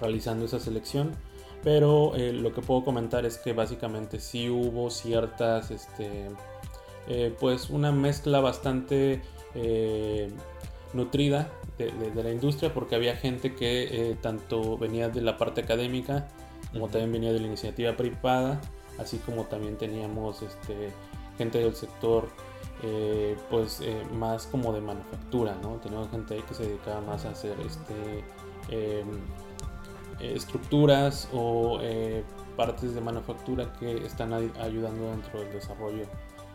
realizando 0.00 0.44
esa 0.44 0.60
selección. 0.60 1.12
Pero 1.62 2.14
eh, 2.14 2.32
lo 2.32 2.52
que 2.52 2.60
puedo 2.60 2.84
comentar 2.84 3.24
es 3.26 3.38
que 3.38 3.52
básicamente 3.52 4.20
sí 4.20 4.48
hubo 4.48 4.90
ciertas, 4.90 5.70
este, 5.70 6.28
eh, 7.08 7.34
pues 7.40 7.70
una 7.70 7.92
mezcla 7.92 8.40
bastante 8.40 9.22
nutrida 10.92 11.50
de, 11.78 12.22
la 12.22 12.30
industria 12.30 12.72
porque 12.72 12.94
había 12.94 13.16
gente 13.16 13.54
que 13.54 14.16
tanto 14.22 14.78
venía 14.78 15.08
de 15.08 15.20
la 15.20 15.36
parte 15.36 15.60
académica 15.60 16.28
como 16.72 16.88
también 16.88 17.12
venía 17.12 17.32
de 17.32 17.40
la 17.40 17.46
iniciativa 17.46 17.96
privada, 17.96 18.60
así 18.98 19.18
como 19.18 19.44
también 19.44 19.76
teníamos 19.76 20.42
este, 20.42 20.90
gente 21.38 21.58
del 21.58 21.74
sector 21.74 22.28
eh, 22.82 23.36
pues 23.50 23.80
eh, 23.80 24.02
más 24.12 24.46
como 24.46 24.72
de 24.72 24.80
manufactura, 24.80 25.56
¿no? 25.62 25.76
Tenemos 25.76 26.10
gente 26.10 26.34
ahí 26.34 26.42
que 26.42 26.54
se 26.54 26.64
dedicaba 26.64 27.00
más 27.00 27.24
a 27.24 27.30
hacer 27.30 27.56
este, 27.60 28.24
em, 28.68 29.20
estructuras 30.20 31.28
o 31.32 31.78
eh, 31.80 32.22
partes 32.56 32.94
de 32.94 33.00
manufactura 33.00 33.72
que 33.78 34.04
están 34.04 34.32
ayudando 34.32 35.10
dentro 35.10 35.40
del 35.40 35.52
desarrollo 35.52 36.04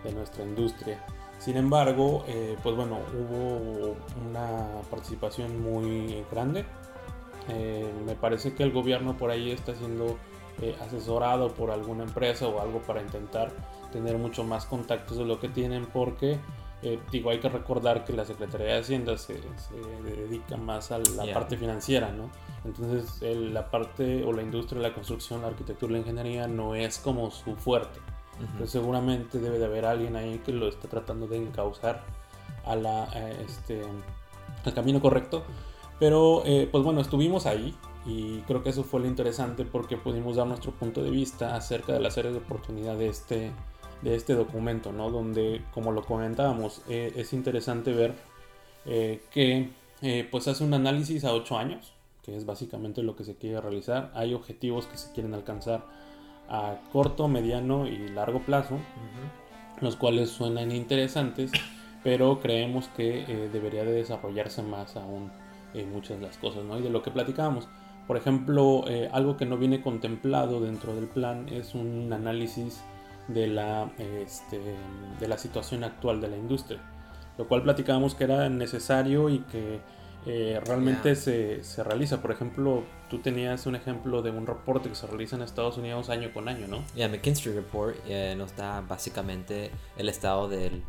de 0.04 0.12
nuestra 0.14 0.44
industria. 0.44 1.04
Sin 1.42 1.58
embargo, 1.58 2.24
pues 2.62 2.76
bueno, 2.76 3.00
hubo 3.18 3.96
una 4.30 4.82
participación 4.92 5.62
muy 5.64 6.24
grande. 6.32 6.64
me 8.06 8.14
parece 8.14 8.54
que 8.54 8.62
el 8.62 8.72
gobierno 8.72 9.18
por 9.18 9.32
ahí 9.32 9.50
está 9.50 9.74
siendo 9.74 10.18
asesorado 10.80 11.50
por 11.50 11.72
alguna 11.72 12.04
empresa 12.04 12.48
o 12.48 12.62
algo 12.62 12.80
para 12.84 13.02
intentar 13.02 13.52
tener 13.92 14.20
mucho 14.20 14.44
más 14.44 14.66
contactos 14.66 15.18
de 15.18 15.26
lo 15.26 15.40
que 15.40 15.50
tienen 15.50 15.88
porque 15.88 16.40
eh, 16.84 17.00
digo, 17.12 17.30
hay 17.30 17.40
que 17.40 17.50
recordar 17.50 18.04
que 18.04 18.14
la 18.14 18.26
Secretaría 18.26 18.68
de 18.68 18.80
Hacienda 18.80 19.16
se, 19.18 19.40
dedica 20.04 20.58
más 20.58 20.92
a 20.92 20.98
la 20.98 21.32
parte 21.32 21.56
financiera, 21.56 22.12
¿no? 22.12 22.32
Entonces 22.66 23.22
la 23.22 23.70
parte 23.70 24.24
o 24.24 24.34
la 24.34 24.42
industria, 24.42 24.82
la 24.82 24.94
construcción, 24.94 25.42
la 25.42 25.50
arquitectura, 25.50 25.94
la 25.94 26.00
ingeniería 26.00 26.48
no 26.48 26.74
es 26.74 26.98
como 26.98 27.30
su 27.30 27.56
fuerte. 27.56 28.00
Entonces 28.42 28.72
seguramente 28.72 29.40
debe 29.40 29.60
de 29.60 29.66
haber 29.66 29.86
alguien 29.86 30.16
ahí 30.16 30.40
que 30.40 30.52
lo 30.52 30.68
esté 30.68 30.88
tratando 30.88 31.28
de 31.28 31.38
encauzar 31.38 32.04
a 32.66 32.76
la, 32.76 33.06
este, 33.46 33.82
al 34.66 34.74
camino 34.74 35.02
correcto. 35.02 35.44
Pero 36.00 36.44
eh, 36.46 36.68
pues 36.72 36.84
bueno, 36.84 37.02
estuvimos 37.02 37.46
ahí 37.46 37.76
y 38.06 38.40
creo 38.42 38.64
que 38.64 38.70
eso 38.70 38.84
fue 38.84 39.00
lo 39.00 39.08
interesante 39.08 39.66
porque 39.66 39.98
pudimos 39.98 40.36
dar 40.36 40.48
nuestro 40.48 40.72
punto 40.72 41.04
de 41.04 41.12
vista 41.12 41.56
acerca 41.56 41.94
de 41.94 42.00
las 42.00 42.18
áreas 42.18 42.34
de 42.34 42.40
oportunidad 42.40 42.98
de 42.98 43.08
este, 43.08 43.52
de 44.02 44.16
este 44.16 44.34
documento, 44.34 44.92
¿no? 44.92 45.12
Donde, 45.12 45.62
como 45.74 45.92
lo 45.92 46.04
comentábamos, 46.04 46.82
eh, 46.90 47.14
es 47.16 47.34
interesante 47.34 47.94
ver 47.94 48.16
eh, 48.86 49.22
que 49.32 49.70
eh, 50.02 50.28
pues 50.30 50.48
hace 50.48 50.64
un 50.64 50.74
análisis 50.74 51.24
a 51.26 51.34
8 51.34 51.58
años, 51.58 51.94
que 52.24 52.36
es 52.36 52.46
básicamente 52.46 53.04
lo 53.04 53.16
que 53.16 53.24
se 53.24 53.36
quiere 53.36 53.62
realizar. 53.62 54.12
Hay 54.16 54.34
objetivos 54.34 54.88
que 54.88 54.98
se 54.98 55.12
quieren 55.12 55.34
alcanzar 55.34 55.86
a 56.52 56.76
corto, 56.92 57.28
mediano 57.28 57.88
y 57.88 58.10
largo 58.10 58.42
plazo, 58.42 58.78
los 59.80 59.96
cuales 59.96 60.30
suenan 60.30 60.72
interesantes, 60.72 61.52
pero 62.04 62.40
creemos 62.40 62.90
que 62.90 63.50
debería 63.52 63.84
de 63.84 63.94
desarrollarse 63.94 64.62
más 64.62 64.96
aún 64.98 65.32
muchas 65.92 66.20
de 66.20 66.28
las 66.28 66.38
cosas, 66.38 66.66
¿no? 66.66 66.78
Y 66.78 66.82
de 66.82 66.90
lo 66.90 67.02
que 67.02 67.10
platicábamos. 67.10 67.70
Por 68.06 68.18
ejemplo, 68.18 68.84
algo 69.14 69.38
que 69.38 69.46
no 69.46 69.58
viene 69.58 69.82
contemplado 69.82 70.60
dentro 70.60 70.94
del 70.94 71.08
plan 71.08 71.48
es 71.48 71.74
un 71.74 72.12
análisis 72.12 72.84
de 73.28 73.48
la, 73.48 73.90
este, 73.98 74.60
de 75.20 75.28
la 75.28 75.38
situación 75.38 75.84
actual 75.84 76.22
de 76.22 76.28
la 76.28 76.38
industria. 76.38 76.82
Lo 77.38 77.48
cual 77.48 77.64
platicábamos 77.64 78.16
que 78.16 78.26
era 78.26 78.50
necesario 78.50 79.30
y 79.30 79.40
que 79.40 79.80
eh, 80.26 80.62
realmente 80.66 81.16
se, 81.16 81.64
se, 81.64 81.84
realiza. 81.84 82.22
Por 82.22 82.32
ejemplo, 82.32 82.84
tú 83.12 83.20
tenías 83.20 83.66
un 83.66 83.76
ejemplo 83.76 84.22
de 84.22 84.32
un 84.32 84.48
reporte 84.48 84.88
que 84.88 84.96
se 84.96 85.06
realiza 85.06 85.36
en 85.36 85.42
Estados 85.42 85.78
Unidos 85.78 86.10
año 86.10 86.34
con 86.34 86.48
año, 86.48 86.66
¿no? 86.70 86.82
Ya, 86.96 87.10
McKinsey 87.10 87.54
Report 87.54 87.98
eh, 88.08 88.36
nos 88.38 88.56
da 88.56 88.80
básicamente 88.80 89.70
el 89.98 90.08
estado 90.08 90.48
del, 90.48 90.82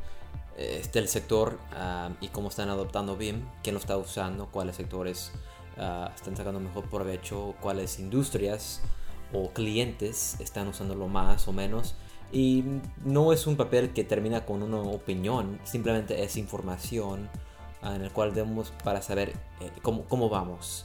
eh, 0.57 0.87
del 0.93 1.09
sector 1.09 1.59
ah, 1.73 2.11
y 2.21 2.29
cómo 2.29 2.49
están 2.49 2.69
adoptando 2.69 3.17
BIM, 3.17 3.43
quién 3.65 3.75
lo 3.75 3.81
está 3.81 3.99
usando, 3.99 4.47
cuáles 4.47 4.77
sectores 4.77 5.33
ah, 5.77 6.13
están 6.15 6.37
sacando 6.37 6.61
mejor 6.61 6.85
provecho, 6.85 7.57
cuáles 7.61 7.99
industrias 7.99 8.81
o 9.33 9.51
clientes 9.51 10.37
están 10.39 10.69
usándolo 10.69 11.09
más 11.09 11.49
o 11.49 11.53
menos 11.53 11.97
y 12.31 12.63
no 13.05 13.33
es 13.33 13.49
un 13.49 13.57
papel 13.57 13.93
que 13.93 14.05
termina 14.05 14.47
con 14.47 14.63
una 14.63 14.79
opinión, 14.79 15.59
simplemente 15.65 16.23
es 16.23 16.37
información 16.37 17.29
ah, 17.83 17.97
en 17.97 18.03
el 18.03 18.13
cual 18.13 18.33
debemos 18.33 18.73
para 18.85 19.03
saber 19.03 19.31
eh, 19.61 19.73
cómo, 19.83 20.05
cómo, 20.05 20.29
vamos. 20.29 20.85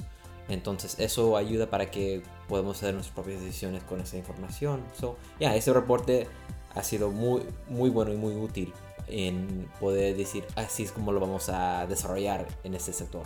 Entonces 0.50 0.96
eso 1.00 1.38
ayuda 1.38 1.70
para 1.70 1.92
que 1.92 2.24
podamos 2.48 2.78
hacer 2.78 2.94
nuestras 2.94 3.14
propias 3.14 3.42
decisiones 3.42 3.84
con 3.84 4.00
esa 4.00 4.18
información. 4.18 4.84
So, 5.00 5.18
ya, 5.40 5.56
ese 5.56 5.74
reporte 5.74 6.28
ha 6.74 6.84
sido 6.84 7.12
muy, 7.12 7.42
muy 7.68 7.90
bueno 7.90 8.14
y 8.14 8.18
muy 8.18 8.36
útil 8.36 8.74
en 9.08 9.70
poder 9.80 10.16
decir 10.18 10.44
así 10.56 10.84
es 10.84 10.92
como 10.92 11.12
lo 11.12 11.20
vamos 11.20 11.50
a 11.50 11.88
desarrollar 11.88 12.46
en 12.64 12.76
este 12.76 12.92
sector, 12.92 13.24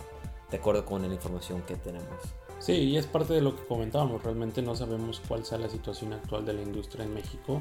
de 0.50 0.56
acuerdo 0.56 0.84
con 0.84 1.02
la 1.02 1.12
información 1.12 1.62
que 1.62 1.76
tenemos. 1.76 2.20
Sí, 2.60 2.74
y 2.74 2.96
es 2.96 3.06
parte 3.06 3.34
de 3.34 3.40
lo 3.40 3.56
que 3.56 3.64
comentábamos, 3.64 4.22
realmente 4.22 4.62
no 4.62 4.76
sabemos 4.76 5.20
cuál 5.26 5.44
sea 5.44 5.58
la 5.58 5.68
situación 5.68 6.12
actual 6.12 6.44
de 6.46 6.52
la 6.52 6.62
industria 6.62 7.04
en 7.04 7.12
México 7.12 7.60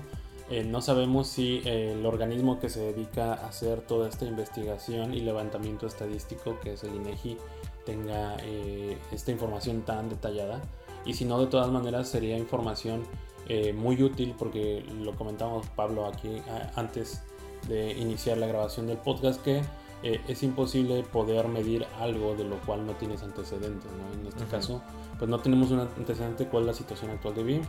eh, 0.52 0.66
no 0.66 0.82
sabemos 0.82 1.28
si 1.28 1.62
eh, 1.64 1.94
el 1.94 2.06
organismo 2.06 2.60
que 2.60 2.68
se 2.68 2.82
dedica 2.82 3.36
a 3.36 3.48
hacer 3.48 3.80
toda 3.80 4.10
esta 4.10 4.26
investigación 4.26 5.14
y 5.14 5.22
levantamiento 5.22 5.88
estadístico, 5.88 6.60
que 6.60 6.74
es 6.74 6.84
el 6.84 6.94
INEGI, 6.94 7.38
tenga 7.86 8.38
eh, 8.42 8.98
esta 9.12 9.32
información 9.32 9.82
tan 9.82 10.10
detallada. 10.10 10.62
Y 11.06 11.14
si 11.14 11.26
no, 11.26 11.40
de 11.40 11.48
todas 11.48 11.70
maneras 11.70 12.08
sería 12.08 12.38
información 12.38 13.04
muy 13.76 14.02
útil 14.02 14.34
porque 14.40 14.82
lo 15.04 15.14
comentamos 15.18 15.68
Pablo 15.76 16.06
aquí 16.06 16.42
antes 16.76 17.22
de 17.68 17.92
iniciar 17.92 18.38
la 18.38 18.48
grabación 18.48 18.88
del 18.88 18.96
podcast 18.96 19.44
que 19.44 19.62
es 20.04 20.42
imposible 20.44 21.04
poder 21.04 21.50
medir 21.50 21.86
algo 22.00 22.34
de 22.36 22.46
lo 22.46 22.58
cual 22.62 22.86
no 22.86 22.94
tienes 22.94 23.24
antecedentes. 23.24 23.92
En 24.22 24.26
este 24.26 24.46
caso, 24.46 24.82
pues 25.20 25.30
no 25.30 25.40
tenemos 25.40 25.70
un 25.72 25.82
antecedente 25.82 26.48
cuál 26.48 26.64
es 26.64 26.68
la 26.68 26.74
situación 26.74 27.12
actual 27.12 27.36
de 27.36 27.44
BIM 27.44 27.62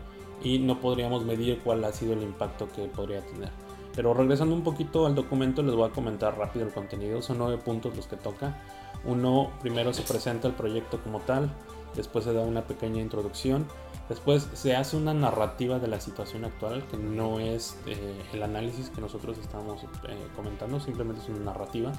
y 0.45 0.59
no 0.59 0.81
podríamos 0.81 1.25
medir 1.25 1.61
cuál 1.61 1.85
ha 1.85 1.92
sido 1.92 2.12
el 2.14 2.23
impacto 2.23 2.69
que 2.75 2.87
podría 2.87 3.21
tener. 3.21 3.50
Pero 3.95 4.15
regresando 4.15 4.55
un 4.55 4.63
poquito 4.63 5.07
al 5.07 5.15
documento, 5.15 5.63
les 5.63 5.75
voy 5.75 5.89
a 5.89 5.93
comentar 5.93 6.37
rápido 6.39 6.65
el 6.65 6.73
contenido. 6.73 7.21
Son 7.23 7.39
nueve 7.39 7.59
puntos 7.59 7.95
los 7.97 8.07
que 8.07 8.17
toca. 8.17 8.59
Uno, 9.05 9.51
primero 9.61 9.93
se 9.93 10.03
presenta 10.03 10.49
el 10.49 10.55
proyecto 10.55 11.03
como 11.03 11.21
tal, 11.21 11.51
después 11.97 12.25
se 12.25 12.33
da 12.33 12.43
una 12.43 12.65
pequeña 12.67 13.01
introducción, 13.01 13.67
después 14.09 14.49
se 14.53 14.77
hace 14.77 14.97
una 14.97 15.13
narrativa 15.13 15.81
de 15.81 15.89
la 15.89 16.01
situación 16.01 16.45
actual, 16.45 16.85
que 16.87 16.97
no 16.97 17.41
es 17.41 17.77
eh, 17.87 18.23
el 18.33 18.43
análisis 18.45 18.91
que 18.91 19.01
nosotros 19.01 19.39
estamos 19.39 19.83
eh, 19.83 19.89
comentando, 20.37 20.79
simplemente 20.79 21.21
es 21.21 21.29
una 21.29 21.53
narrativa. 21.53 21.93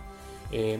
Eh, 0.52 0.80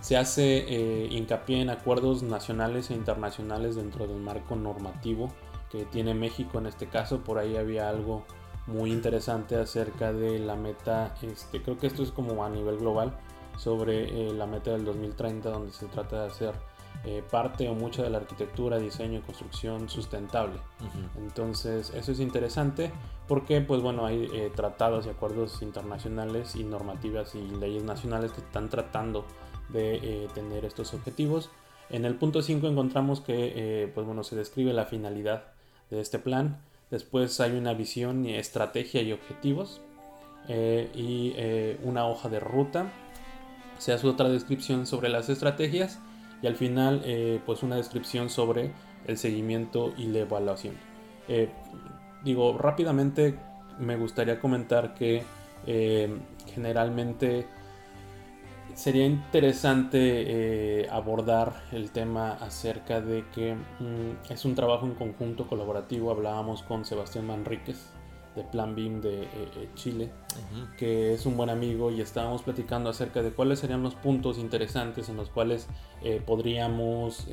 se 0.00 0.16
hace 0.16 1.06
hincapié 1.10 1.60
en 1.60 1.70
acuerdos 1.70 2.22
nacionales 2.22 2.90
e 2.90 2.94
internacionales 2.94 3.76
dentro 3.76 4.06
del 4.06 4.20
marco 4.20 4.56
normativo 4.56 5.28
que 5.70 5.84
tiene 5.84 6.14
México 6.14 6.58
en 6.58 6.66
este 6.66 6.86
caso. 6.86 7.22
Por 7.22 7.38
ahí 7.38 7.56
había 7.56 7.90
algo 7.90 8.24
muy 8.66 8.92
interesante 8.92 9.56
acerca 9.56 10.12
de 10.12 10.38
la 10.38 10.56
meta, 10.56 11.14
este, 11.22 11.62
creo 11.62 11.78
que 11.78 11.86
esto 11.86 12.02
es 12.02 12.10
como 12.10 12.44
a 12.44 12.50
nivel 12.50 12.78
global, 12.78 13.16
sobre 13.56 14.28
eh, 14.28 14.32
la 14.32 14.46
meta 14.46 14.72
del 14.72 14.84
2030, 14.84 15.50
donde 15.50 15.72
se 15.72 15.86
trata 15.86 16.22
de 16.22 16.28
hacer 16.28 16.54
eh, 17.04 17.22
parte 17.30 17.68
o 17.68 17.74
mucha 17.74 18.02
de 18.02 18.10
la 18.10 18.18
arquitectura, 18.18 18.78
diseño 18.78 19.18
y 19.18 19.22
construcción 19.22 19.88
sustentable. 19.88 20.58
Entonces, 21.16 21.92
eso 21.94 22.12
es 22.12 22.20
interesante 22.20 22.92
porque, 23.26 23.60
pues 23.60 23.82
bueno, 23.82 24.06
hay 24.06 24.28
eh, 24.32 24.52
tratados 24.54 25.06
y 25.06 25.10
acuerdos 25.10 25.62
internacionales 25.62 26.54
y 26.54 26.64
normativas 26.64 27.34
y 27.34 27.42
leyes 27.42 27.82
nacionales 27.82 28.32
que 28.32 28.40
están 28.40 28.68
tratando 28.68 29.24
de 29.68 30.28
tener 30.34 30.64
estos 30.64 30.92
objetivos. 30.92 31.50
En 31.88 32.04
el 32.04 32.14
punto 32.16 32.42
5 32.42 32.66
encontramos 32.68 33.20
que, 33.20 33.90
pues 33.94 34.06
bueno, 34.06 34.22
se 34.22 34.36
describe 34.36 34.72
la 34.72 34.84
finalidad 34.84 35.44
de 35.90 36.00
este 36.00 36.18
plan 36.18 36.60
Después 36.92 37.40
hay 37.40 37.52
una 37.52 37.72
visión, 37.72 38.26
estrategia 38.26 39.00
y 39.00 39.12
objetivos. 39.12 39.80
Eh, 40.48 40.90
y 40.94 41.32
eh, 41.36 41.80
una 41.82 42.06
hoja 42.06 42.28
de 42.28 42.38
ruta. 42.38 42.92
Se 43.78 43.92
hace 43.92 44.06
otra 44.06 44.28
descripción 44.28 44.86
sobre 44.86 45.08
las 45.08 45.30
estrategias. 45.30 46.00
Y 46.42 46.46
al 46.46 46.54
final, 46.54 47.00
eh, 47.06 47.40
pues 47.46 47.62
una 47.62 47.76
descripción 47.76 48.28
sobre 48.28 48.72
el 49.06 49.16
seguimiento 49.16 49.94
y 49.96 50.06
la 50.06 50.20
evaluación. 50.20 50.76
digo, 52.22 52.58
rápidamente 52.58 53.38
me 53.78 53.96
gustaría 53.96 54.38
comentar 54.38 54.94
que 54.94 55.22
generalmente 56.54 57.46
sería 58.74 59.06
interesante 59.06 60.82
eh, 60.82 60.88
abordar 60.90 61.62
el 61.72 61.90
tema 61.90 62.32
acerca 62.32 63.00
de 63.00 63.24
que 63.34 63.54
mm, 63.54 64.32
es 64.32 64.44
un 64.44 64.54
trabajo 64.54 64.86
en 64.86 64.94
conjunto 64.94 65.46
colaborativo. 65.46 66.10
Hablábamos 66.10 66.62
con 66.62 66.84
Sebastián 66.84 67.26
Manríquez 67.26 67.90
de 68.34 68.44
Plan 68.44 68.74
BIM 68.74 69.00
de 69.02 69.24
eh, 69.24 69.28
eh, 69.56 69.68
Chile, 69.74 70.10
que 70.78 71.12
es 71.12 71.26
un 71.26 71.36
buen 71.36 71.50
amigo 71.50 71.90
y 71.90 72.00
estábamos 72.00 72.42
platicando 72.42 72.88
acerca 72.88 73.22
de 73.22 73.32
cuáles 73.32 73.58
serían 73.58 73.82
los 73.82 73.94
puntos 73.94 74.38
interesantes 74.38 75.10
en 75.10 75.16
los 75.16 75.28
cuales 75.28 75.68
podríamos 76.24 77.28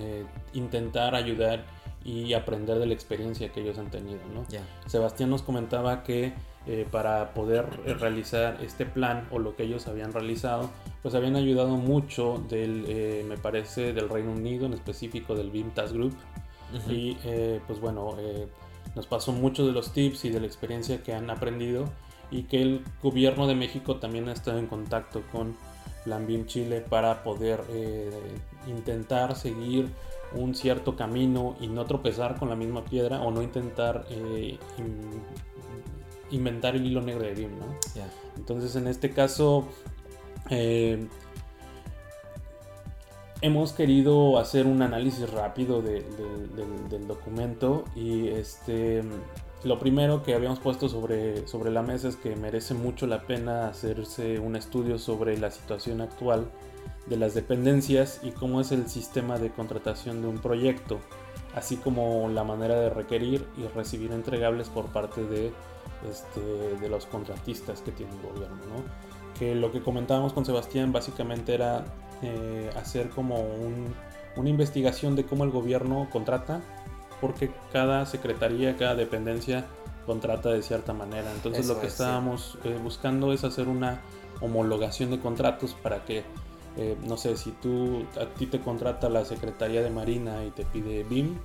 intentar 0.54 1.16
ayudar 1.16 1.64
y 2.04 2.34
aprender 2.34 2.80
de 2.80 2.86
la 2.86 2.94
experiencia 2.94 3.50
que 3.50 3.62
ellos 3.62 3.78
han 3.78 3.90
tenido. 3.90 4.20
¿no? 4.34 4.46
Sebastián 4.88 5.30
nos 5.30 5.42
comentaba 5.42 6.04
que 6.04 6.34
eh, 6.68 6.86
para 6.92 7.34
poder 7.34 7.66
realizar 8.00 8.58
este 8.62 8.86
plan 8.86 9.28
o 9.32 9.40
lo 9.40 9.56
que 9.56 9.64
ellos 9.64 9.88
habían 9.88 10.12
realizado, 10.12 10.70
pues 11.02 11.16
habían 11.16 11.38
ayudado 11.38 11.78
mucho 11.78 12.44
del, 12.50 12.84
eh, 12.88 13.26
me 13.28 13.38
parece, 13.38 13.94
del 13.94 14.10
Reino 14.10 14.34
Unido, 14.34 14.66
en 14.66 14.74
específico 14.74 15.36
del 15.36 15.52
BIM 15.52 15.72
Task 15.72 15.94
Group. 15.94 16.16
Y 16.88 17.18
eh, 17.24 17.62
pues 17.66 17.80
bueno, 17.80 18.16
nos 18.96 19.08
pasó 19.08 19.32
mucho 19.32 19.66
de 19.66 19.72
los 19.72 19.94
tips 19.94 20.26
y 20.26 20.30
de 20.30 20.42
la 20.42 20.46
experiencia 20.46 21.02
que 21.02 21.14
han 21.14 21.30
aprendido 21.32 21.86
y 22.30 22.44
que 22.44 22.62
el 22.62 22.84
gobierno 23.02 23.48
de 23.48 23.56
México 23.56 23.96
también 23.96 24.30
ha 24.30 24.34
estado 24.34 24.60
en 24.60 24.68
contacto 24.68 25.24
con 25.32 25.56
Plan 26.04 26.28
BIM 26.28 26.46
Chile 26.46 26.82
para 26.88 27.24
poder 27.24 27.62
intentar 28.68 29.36
seguir 29.36 29.90
un 30.34 30.54
cierto 30.54 30.96
camino 30.96 31.56
y 31.60 31.68
no 31.68 31.86
tropezar 31.86 32.38
con 32.38 32.50
la 32.50 32.56
misma 32.56 32.86
piedra 32.86 33.22
o 33.22 33.32
no 33.32 33.42
intentar 33.42 34.06
inventar 36.32 36.76
el 36.76 36.86
hilo 36.86 37.02
negro 37.02 37.24
de 37.24 37.34
BIM, 37.34 37.60
¿no? 37.60 37.66
Entonces 38.38 38.76
en 38.76 38.88
este 38.88 39.12
caso 39.12 39.68
eh, 40.50 41.08
hemos 43.42 43.74
querido 43.74 44.38
hacer 44.40 44.66
un 44.66 44.82
análisis 44.82 45.30
rápido 45.30 45.82
del 45.82 47.08
documento 47.08 47.86
y 47.96 48.28
este 48.28 49.04
lo 49.64 49.78
primero 49.78 50.24
que 50.24 50.34
habíamos 50.36 50.60
puesto 50.60 50.88
sobre, 50.88 51.46
sobre 51.46 51.70
la 51.70 51.82
mesa 51.82 52.08
es 52.08 52.16
que 52.16 52.36
merece 52.38 52.74
mucho 52.74 53.08
la 53.08 53.24
pena 53.24 53.68
hacerse 53.68 54.40
un 54.40 54.56
estudio 54.56 54.98
sobre 54.98 55.38
la 55.38 55.52
situación 55.52 56.00
actual 56.00 56.50
de 57.08 57.18
las 57.18 57.34
dependencias 57.34 58.22
y 58.24 58.32
cómo 58.32 58.62
es 58.62 58.72
el 58.72 58.88
sistema 58.88 59.38
de 59.38 59.50
contratación 59.50 60.22
de 60.22 60.30
un 60.30 60.38
proyecto, 60.38 61.00
así 61.56 61.78
como 61.78 62.30
la 62.30 62.44
manera 62.44 62.80
de 62.80 62.90
requerir 62.90 63.48
y 63.58 63.68
recibir 63.76 64.12
entregables 64.12 64.70
por 64.70 64.86
parte 64.88 65.24
de 65.24 65.52
este, 66.10 66.42
de 66.80 66.90
los 66.90 67.06
contratistas 67.06 67.82
que 67.82 67.92
tiene 67.92 68.14
el 68.14 68.22
gobierno. 68.22 68.58
Que 69.38 69.56
lo 69.56 69.72
que 69.72 69.82
comentábamos 69.82 70.34
con 70.34 70.46
Sebastián 70.46 70.92
básicamente 70.92 71.54
era 71.54 71.86
eh, 72.22 72.70
hacer 72.78 73.10
como 73.10 73.36
una 74.36 74.50
investigación 74.50 75.16
de 75.16 75.26
cómo 75.26 75.44
el 75.44 75.52
gobierno 75.52 76.08
contrata, 76.12 76.62
porque 77.20 77.52
cada 77.74 78.06
secretaría, 78.06 78.78
cada 78.78 78.96
dependencia 78.96 79.66
contrata 80.06 80.50
de 80.50 80.62
cierta 80.62 80.94
manera. 80.94 81.32
Entonces 81.34 81.68
lo 81.68 81.80
que 81.80 81.88
estábamos 81.88 82.58
eh, 82.64 82.78
buscando 82.82 83.34
es 83.34 83.44
hacer 83.44 83.68
una 83.68 84.02
homologación 84.42 85.12
de 85.12 85.20
contratos 85.20 85.76
para 85.84 86.06
que, 86.06 86.24
eh, 86.82 86.96
no 87.06 87.18
sé, 87.18 87.36
si 87.36 87.52
tú 87.52 88.06
a 88.18 88.26
ti 88.26 88.46
te 88.46 88.62
contrata 88.62 89.10
la 89.10 89.26
Secretaría 89.26 89.82
de 89.82 89.90
Marina 89.90 90.46
y 90.46 90.52
te 90.52 90.64
pide 90.64 91.04
BIM, 91.04 91.38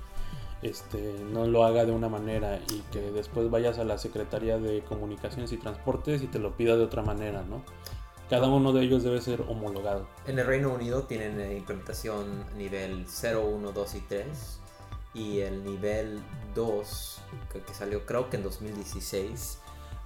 este, 0.61 1.13
no 1.29 1.45
lo 1.45 1.65
haga 1.65 1.83
de 1.83 1.91
una 1.91 2.07
manera 2.07 2.57
y 2.71 2.79
que 2.93 3.11
después 3.11 3.49
vayas 3.51 3.77
a 3.77 3.83
la 3.83 3.97
Secretaría 3.97 4.57
de 4.59 4.81
Comunicaciones 4.83 5.51
y 5.51 5.57
Transportes 5.57 6.21
y 6.21 6.27
te 6.27 6.39
lo 6.39 6.55
pida 6.55 6.77
de 6.77 6.85
otra 6.85 7.01
manera, 7.01 7.43
¿no? 7.43 7.63
Cada 8.29 8.47
uno 8.47 8.71
de 8.71 8.83
ellos 8.83 9.03
debe 9.03 9.19
ser 9.19 9.41
homologado. 9.41 10.07
En 10.25 10.39
el 10.39 10.47
Reino 10.47 10.73
Unido 10.73 11.03
tienen 11.03 11.51
implementación 11.51 12.45
nivel 12.57 13.03
0, 13.05 13.45
1, 13.45 13.71
2 13.73 13.95
y 13.95 13.99
3 13.99 14.59
y 15.15 15.39
el 15.39 15.65
nivel 15.65 16.21
2 16.55 17.21
que, 17.51 17.73
salió 17.73 18.05
creo 18.05 18.29
que 18.29 18.37
en 18.37 18.43
2016 18.43 19.59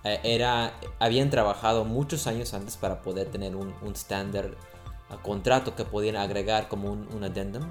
eh, 0.06 0.20
era 0.24 0.74
habían 0.98 1.30
trabajado 1.30 1.86
muchos 1.86 2.26
años 2.26 2.56
antes 2.56 2.78
para 2.78 3.04
poder 3.04 3.28
tener 3.28 3.56
un, 3.56 3.74
estándar 3.94 4.56
contrato 5.18 5.76
que 5.76 5.86
podían 5.86 6.16
agregar 6.16 6.68
como 6.68 6.92
un, 6.92 7.08
un 7.14 7.24
addendum 7.24 7.64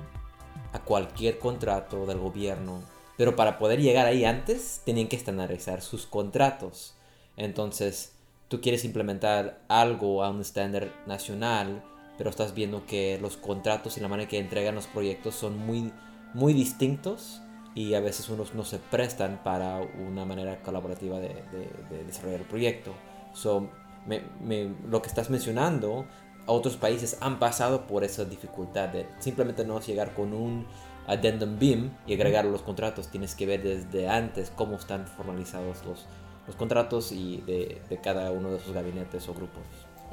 a 0.72 0.80
cualquier 0.80 1.38
contrato 1.38 2.06
del 2.06 2.18
gobierno. 2.18 2.82
Pero 3.16 3.36
para 3.36 3.58
poder 3.58 3.80
llegar 3.80 4.06
ahí 4.06 4.24
antes, 4.24 4.82
tenían 4.84 5.08
que 5.08 5.16
estandarizar 5.16 5.82
sus 5.82 6.06
contratos. 6.06 6.94
Entonces, 7.36 8.12
tú 8.48 8.60
quieres 8.60 8.84
implementar 8.84 9.60
algo 9.68 10.24
a 10.24 10.30
un 10.30 10.40
estándar 10.40 10.92
nacional, 11.06 11.82
pero 12.16 12.30
estás 12.30 12.54
viendo 12.54 12.84
que 12.86 13.18
los 13.20 13.36
contratos 13.36 13.96
y 13.96 14.00
la 14.00 14.08
manera 14.08 14.28
que 14.28 14.38
entregan 14.38 14.74
los 14.74 14.86
proyectos 14.86 15.34
son 15.34 15.58
muy, 15.58 15.92
muy 16.34 16.52
distintos 16.52 17.40
y 17.74 17.94
a 17.94 18.00
veces 18.00 18.28
unos 18.28 18.54
no 18.54 18.64
se 18.64 18.78
prestan 18.78 19.40
para 19.44 19.80
una 19.80 20.24
manera 20.24 20.60
colaborativa 20.62 21.20
de, 21.20 21.44
desarrollar 22.06 22.40
el 22.40 22.46
proyecto. 22.46 22.92
Lo 24.88 25.02
que 25.02 25.08
estás 25.08 25.30
mencionando 25.30 26.06
otros 26.52 26.76
países 26.76 27.18
han 27.20 27.38
pasado 27.38 27.86
por 27.86 28.04
esa 28.04 28.24
dificultad 28.24 28.88
de 28.88 29.06
simplemente 29.18 29.64
no 29.64 29.80
llegar 29.80 30.14
con 30.14 30.32
un 30.32 30.66
addendum 31.06 31.58
BIM 31.58 31.90
y 32.06 32.14
agregar 32.14 32.44
los 32.44 32.62
contratos. 32.62 33.08
Tienes 33.08 33.34
que 33.34 33.46
ver 33.46 33.62
desde 33.62 34.08
antes 34.08 34.52
cómo 34.54 34.76
están 34.76 35.06
formalizados 35.06 35.84
los, 35.84 36.06
los 36.46 36.56
contratos 36.56 37.12
y 37.12 37.38
de, 37.46 37.80
de 37.88 38.00
cada 38.00 38.30
uno 38.30 38.50
de 38.50 38.60
sus 38.60 38.72
gabinetes 38.72 39.28
o 39.28 39.34
grupos. 39.34 39.62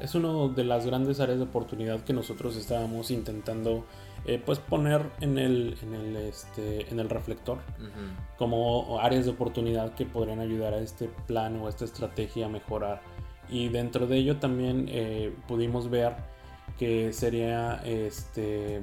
Es 0.00 0.14
una 0.14 0.52
de 0.54 0.64
las 0.64 0.84
grandes 0.84 1.20
áreas 1.20 1.38
de 1.38 1.44
oportunidad 1.44 2.00
que 2.00 2.12
nosotros 2.12 2.56
estábamos 2.56 3.10
intentando 3.10 3.86
eh, 4.26 4.42
pues 4.44 4.58
poner 4.58 5.02
en 5.20 5.38
el, 5.38 5.78
en 5.82 5.94
el, 5.94 6.16
este, 6.16 6.90
en 6.90 6.98
el 6.98 7.08
reflector 7.08 7.58
como 8.36 8.98
áreas 9.00 9.24
de 9.24 9.30
oportunidad 9.30 9.94
que 9.94 10.04
podrían 10.04 10.40
ayudar 10.40 10.74
a 10.74 10.78
este 10.78 11.08
plan 11.26 11.56
o 11.60 11.66
a 11.66 11.70
esta 11.70 11.84
estrategia 11.84 12.46
a 12.46 12.48
mejorar 12.48 13.00
y 13.48 13.68
dentro 13.68 14.06
de 14.06 14.16
ello 14.18 14.36
también 14.36 14.86
eh, 14.88 15.32
pudimos 15.46 15.90
ver 15.90 16.14
que 16.78 17.12
sería 17.12 17.80
este 17.84 18.80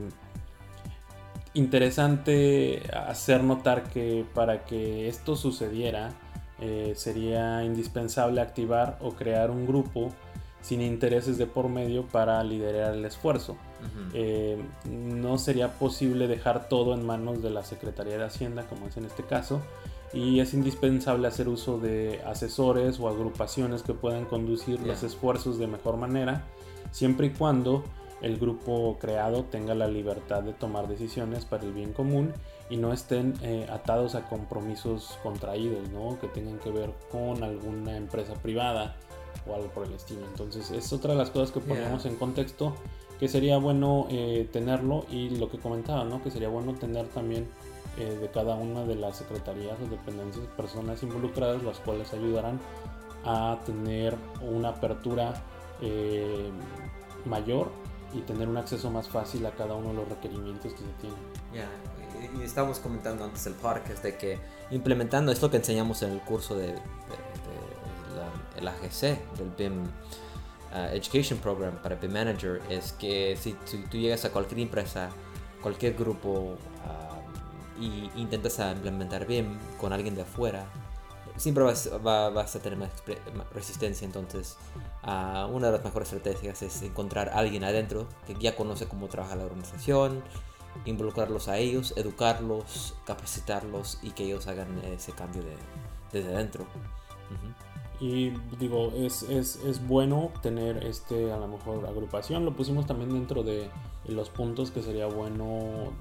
interesante 1.54 2.82
hacer 2.94 3.44
notar 3.44 3.84
que 3.84 4.26
para 4.34 4.66
que 4.66 5.08
esto 5.08 5.36
sucediera 5.36 6.12
eh, 6.60 6.94
sería 6.96 7.64
indispensable 7.64 8.42
activar 8.42 8.98
o 9.02 9.12
crear 9.12 9.52
un 9.52 9.68
grupo 9.68 10.12
sin 10.62 10.82
intereses 10.82 11.38
de 11.38 11.46
por 11.46 11.68
medio 11.68 12.06
para 12.08 12.42
liderar 12.44 12.94
el 12.94 13.04
esfuerzo. 13.04 13.58
Eh, 14.14 14.58
no 14.90 15.38
sería 15.38 15.74
posible 15.74 16.28
dejar 16.28 16.70
todo 16.70 16.94
en 16.94 17.06
manos 17.06 17.44
de 17.44 17.50
la 17.50 17.66
Secretaría 17.66 18.18
de 18.18 18.24
Hacienda, 18.24 18.64
como 18.64 18.88
es 18.88 18.96
en 18.96 19.04
este 19.04 19.24
caso, 19.24 19.62
y 20.14 20.40
es 20.40 20.54
indispensable 20.54 21.28
hacer 21.28 21.50
uso 21.50 21.80
de 21.80 22.22
asesores 22.26 23.00
o 23.00 23.10
agrupaciones 23.10 23.82
que 23.82 23.94
puedan 23.94 24.26
conducir 24.26 24.80
los 24.82 25.04
esfuerzos 25.04 25.58
de 25.58 25.68
mejor 25.68 25.98
manera, 25.98 26.46
siempre 26.92 27.28
y 27.28 27.30
cuando 27.32 27.84
el 28.22 28.38
grupo 28.38 28.98
creado 29.02 29.44
tenga 29.44 29.76
la 29.76 29.88
libertad 29.88 30.44
de 30.44 30.54
tomar 30.54 30.88
decisiones 30.88 31.46
para 31.46 31.64
el 31.64 31.74
bien 31.74 31.92
común 31.92 32.32
y 32.70 32.78
no 32.78 32.94
estén 32.94 33.34
eh, 33.42 33.68
atados 33.70 34.16
a 34.16 34.28
compromisos 34.30 35.20
contraídos, 35.22 35.90
¿no? 35.90 36.18
que 36.20 36.28
tengan 36.28 36.58
que 36.60 36.72
ver 36.72 36.92
con 37.12 37.44
alguna 37.44 37.98
empresa 37.98 38.34
privada 38.36 38.96
o 39.46 39.56
algo 39.56 39.68
por 39.70 39.88
el 39.88 39.94
estilo. 39.94 40.22
Entonces 40.26 40.72
es 40.72 40.94
otra 40.94 41.12
de 41.12 41.18
las 41.18 41.32
cosas 41.32 41.52
que 41.52 41.60
ponemos 41.60 42.06
en 42.06 42.16
contexto 42.16 42.74
que 43.20 43.28
sería 43.28 43.58
bueno 43.58 44.08
eh, 44.10 44.48
tenerlo 44.52 45.06
y 45.12 45.30
lo 45.32 45.50
que 45.50 45.58
comentaba, 45.58 46.06
¿no? 46.06 46.24
que 46.24 46.32
sería 46.32 46.50
bueno 46.50 46.76
tener 46.76 47.08
también 47.08 47.48
eh, 47.98 48.18
de 48.20 48.30
cada 48.30 48.56
una 48.56 48.84
de 48.86 48.96
las 48.96 49.18
secretarías 49.18 49.78
o 49.80 49.88
dependencias, 49.88 50.46
personas 50.58 51.04
involucradas, 51.04 51.64
las 51.64 51.80
cuales 51.80 52.12
ayudarán 52.14 52.60
a 53.26 53.60
tener 53.66 54.16
una 54.42 54.70
apertura 54.70 55.44
eh, 55.82 56.50
mayor 57.26 57.70
y 58.14 58.22
tener 58.22 58.48
un 58.48 58.58
acceso 58.58 58.90
más 58.90 59.08
fácil 59.08 59.46
a 59.46 59.52
cada 59.52 59.76
uno 59.76 59.90
de 59.90 59.96
los 59.96 60.10
requerimientos 60.10 60.74
que 60.74 60.80
se 60.80 60.94
tienen. 61.02 61.20
Ya, 61.54 61.68
y 62.40 62.44
estábamos 62.44 62.80
comentando 62.80 63.24
antes 63.26 63.44
del 63.44 63.54
podcast 63.54 64.04
de 64.04 64.18
que 64.18 64.40
implementando 64.72 65.32
esto 65.32 65.50
que 65.50 65.58
enseñamos 65.58 66.02
en 66.04 66.12
el 66.12 66.22
curso 66.22 66.56
de, 66.56 66.68
de, 66.68 66.74
de 66.74 66.78
la, 68.16 68.60
el 68.60 68.68
AGC, 68.68 69.36
del 69.38 69.50
BIM 69.58 69.84
uh, 69.84 70.94
Education 70.94 71.40
Program 71.40 71.76
para 71.82 71.96
BIM 71.96 72.14
Manager, 72.14 72.62
es 72.70 72.94
que 72.94 73.38
si 73.40 73.54
tú, 73.54 73.78
tú 73.90 73.98
llegas 73.98 74.26
a 74.26 74.32
cualquier 74.32 74.62
empresa, 74.62 75.10
cualquier 75.62 75.94
grupo 75.94 76.58
y 77.80 78.10
intentas 78.16 78.60
implementar 78.60 79.26
BIM 79.26 79.58
con 79.80 79.94
alguien 79.94 80.16
de 80.16 80.22
afuera, 80.24 80.66
siempre 81.38 81.64
vas, 81.64 81.90
va, 82.06 82.30
vas 82.30 82.56
a 82.56 82.60
tener 82.60 82.78
más 82.78 82.92
resistencia. 83.54 84.06
Entonces, 84.06 84.58
uh, 85.04 85.48
una 85.48 85.68
de 85.68 85.74
las 85.74 85.84
mejores 85.84 86.12
estrategias 86.12 86.62
es 86.62 86.82
encontrar 86.82 87.30
a 87.30 87.40
alguien 87.40 87.64
adentro 87.64 88.08
que 88.28 88.36
ya 88.36 88.56
conoce 88.56 88.88
cómo 88.88 89.08
trabaja 89.08 89.36
la 89.36 89.46
organización, 89.46 90.24
involucrarlos 90.86 91.48
a 91.48 91.58
ellos, 91.58 91.94
educarlos, 91.98 92.96
capacitarlos 93.06 94.00
y 94.02 94.12
que 94.12 94.26
ellos 94.26 94.48
hagan 94.48 94.80
ese 94.86 95.12
cambio 95.12 95.44
de, 95.44 95.56
desde 96.12 96.36
adentro. 96.36 96.64
Uh 96.64 97.34
-huh. 97.34 97.74
Y 98.00 98.32
digo, 98.60 98.92
es, 98.96 99.24
es, 99.24 99.56
es, 99.64 99.88
bueno 99.88 100.32
tener 100.42 100.84
este, 100.86 101.32
a 101.32 101.38
lo 101.38 101.48
mejor, 101.48 101.86
agrupación. 101.86 102.44
Lo 102.44 102.54
pusimos 102.54 102.86
también 102.86 103.14
dentro 103.14 103.44
de 103.44 103.70
los 104.08 104.30
puntos 104.30 104.72
que 104.72 104.82
sería 104.82 105.06
bueno 105.06 105.94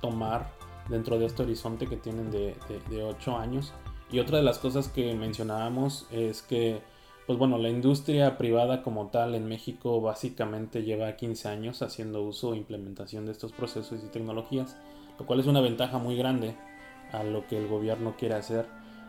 tomar 0.00 0.50
dentro 0.88 1.18
de 1.18 1.26
este 1.26 1.42
horizonte 1.42 1.86
que 1.86 1.96
tienen 1.96 2.30
de, 2.30 2.56
de, 2.68 2.96
de 2.96 3.02
8 3.02 3.38
años. 3.38 3.72
Y 4.10 4.18
otra 4.18 4.38
de 4.38 4.44
las 4.44 4.58
cosas 4.58 4.88
que 4.88 5.14
mencionábamos 5.14 6.06
es 6.10 6.42
que, 6.42 6.82
pues 7.26 7.38
bueno, 7.38 7.58
la 7.58 7.68
industria 7.68 8.38
privada 8.38 8.82
como 8.82 9.08
tal 9.08 9.34
en 9.34 9.46
México 9.46 10.00
básicamente 10.00 10.82
lleva 10.82 11.16
15 11.16 11.48
años 11.48 11.82
haciendo 11.82 12.22
uso 12.22 12.54
e 12.54 12.58
implementación 12.58 13.26
de 13.26 13.32
estos 13.32 13.52
procesos 13.52 14.02
y 14.04 14.08
tecnologías, 14.08 14.76
lo 15.18 15.26
cual 15.26 15.40
es 15.40 15.46
una 15.46 15.60
ventaja 15.60 15.98
muy 15.98 16.16
grande 16.16 16.54
a 17.12 17.24
lo 17.24 17.46
que 17.46 17.56
el 17.56 17.68
gobierno 17.68 18.14
quiere 18.16 18.34
hacer 18.34 18.66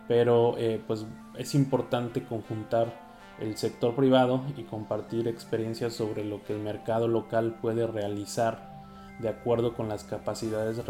pero 0.08 0.58
eh, 0.58 0.82
pues 0.86 1.06
es 1.38 1.56
importante 1.56 2.24
conjuntar 2.24 3.06
el 3.40 3.58
sector 3.58 3.96
privado 3.96 4.44
y 4.56 4.64
compartir 4.64 5.28
experiencias 5.28 5.94
sobre 5.94 6.24
lo 6.24 6.44
que 6.44 6.54
el 6.54 6.60
mercado 6.60 7.08
local 7.08 7.58
puede 7.62 7.86
realizar 7.88 8.75
de 9.20 9.30
acuerdo 9.30 9.74
con 9.74 9.88
las 9.88 10.04
capacidades 10.04 10.82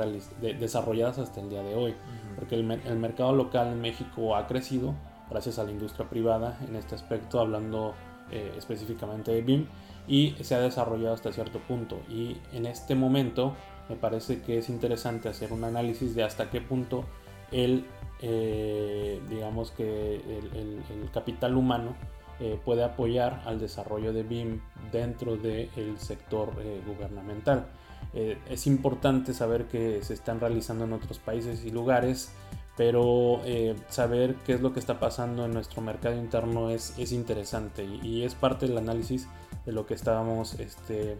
de 0.41 0.53
desarrolladas 0.55 1.19
hasta 1.19 1.41
el 1.41 1.49
día 1.49 1.61
de 1.63 1.75
hoy. 1.75 1.91
Uh 1.91 1.93
-huh. 1.93 2.35
Porque 2.35 2.55
el, 2.55 2.69
el, 2.71 2.97
mercado 2.97 3.33
local 3.33 3.67
en 3.67 3.81
México 3.81 4.35
ha 4.35 4.47
crecido 4.47 4.95
gracias 5.29 5.59
a 5.59 5.63
la 5.63 5.71
industria 5.71 6.09
privada 6.09 6.57
en 6.67 6.75
este 6.75 6.95
aspecto, 6.95 7.39
hablando 7.39 7.93
eh, 8.31 8.53
específicamente 8.57 9.31
de 9.31 9.41
BIM, 9.41 9.67
y 10.07 10.35
se 10.41 10.55
ha 10.55 10.59
desarrollado 10.59 11.13
hasta 11.13 11.31
cierto 11.31 11.59
punto. 11.59 11.99
Y 12.09 12.37
en 12.53 12.65
este 12.65 12.95
momento 12.95 13.53
me 13.89 13.95
parece 13.95 14.41
que 14.41 14.57
es 14.57 14.69
interesante 14.69 15.29
hacer 15.29 15.53
un 15.53 15.63
análisis 15.63 16.15
de 16.15 16.23
hasta 16.23 16.49
qué 16.49 16.61
punto 16.61 17.05
el 17.51 17.85
eh, 18.21 19.21
digamos 19.29 19.71
que 19.71 20.15
el, 20.15 20.57
el, 20.57 20.83
el 20.89 21.11
capital 21.11 21.57
humano 21.57 21.95
eh, 22.39 22.59
puede 22.65 22.83
apoyar 22.83 23.43
al 23.45 23.59
desarrollo 23.59 24.11
de 24.11 24.23
BIM 24.23 24.59
dentro 24.91 25.37
del 25.37 25.69
de 25.73 25.93
sector 25.97 26.51
gubernamental. 26.85 27.67
Eh, 28.15 28.37
es 28.49 28.65
importante 28.65 29.33
saber 29.33 29.65
que 29.65 30.01
se 30.03 30.13
están 30.13 30.39
realizando 30.39 30.85
en 30.85 30.93
otros 30.93 31.19
países 31.19 31.65
y 31.65 31.71
lugares, 31.71 32.31
pero 32.77 33.41
eh, 33.45 33.75
saber 33.89 34.35
qué 34.45 34.53
es 34.53 34.61
lo 34.61 34.73
que 34.73 34.79
está 34.79 34.99
pasando 34.99 35.45
en 35.45 35.53
nuestro 35.53 35.81
mercado 35.81 36.15
interno 36.15 36.69
es, 36.69 36.93
es 36.97 37.11
interesante 37.11 37.83
y, 37.83 37.99
y, 38.01 38.23
es 38.23 38.33
parte 38.35 38.67
del 38.67 38.77
análisis 38.77 39.27
de 39.65 39.71
lo 39.71 39.85
que 39.85 39.93
estábamos 39.93 40.53
este, 40.55 41.17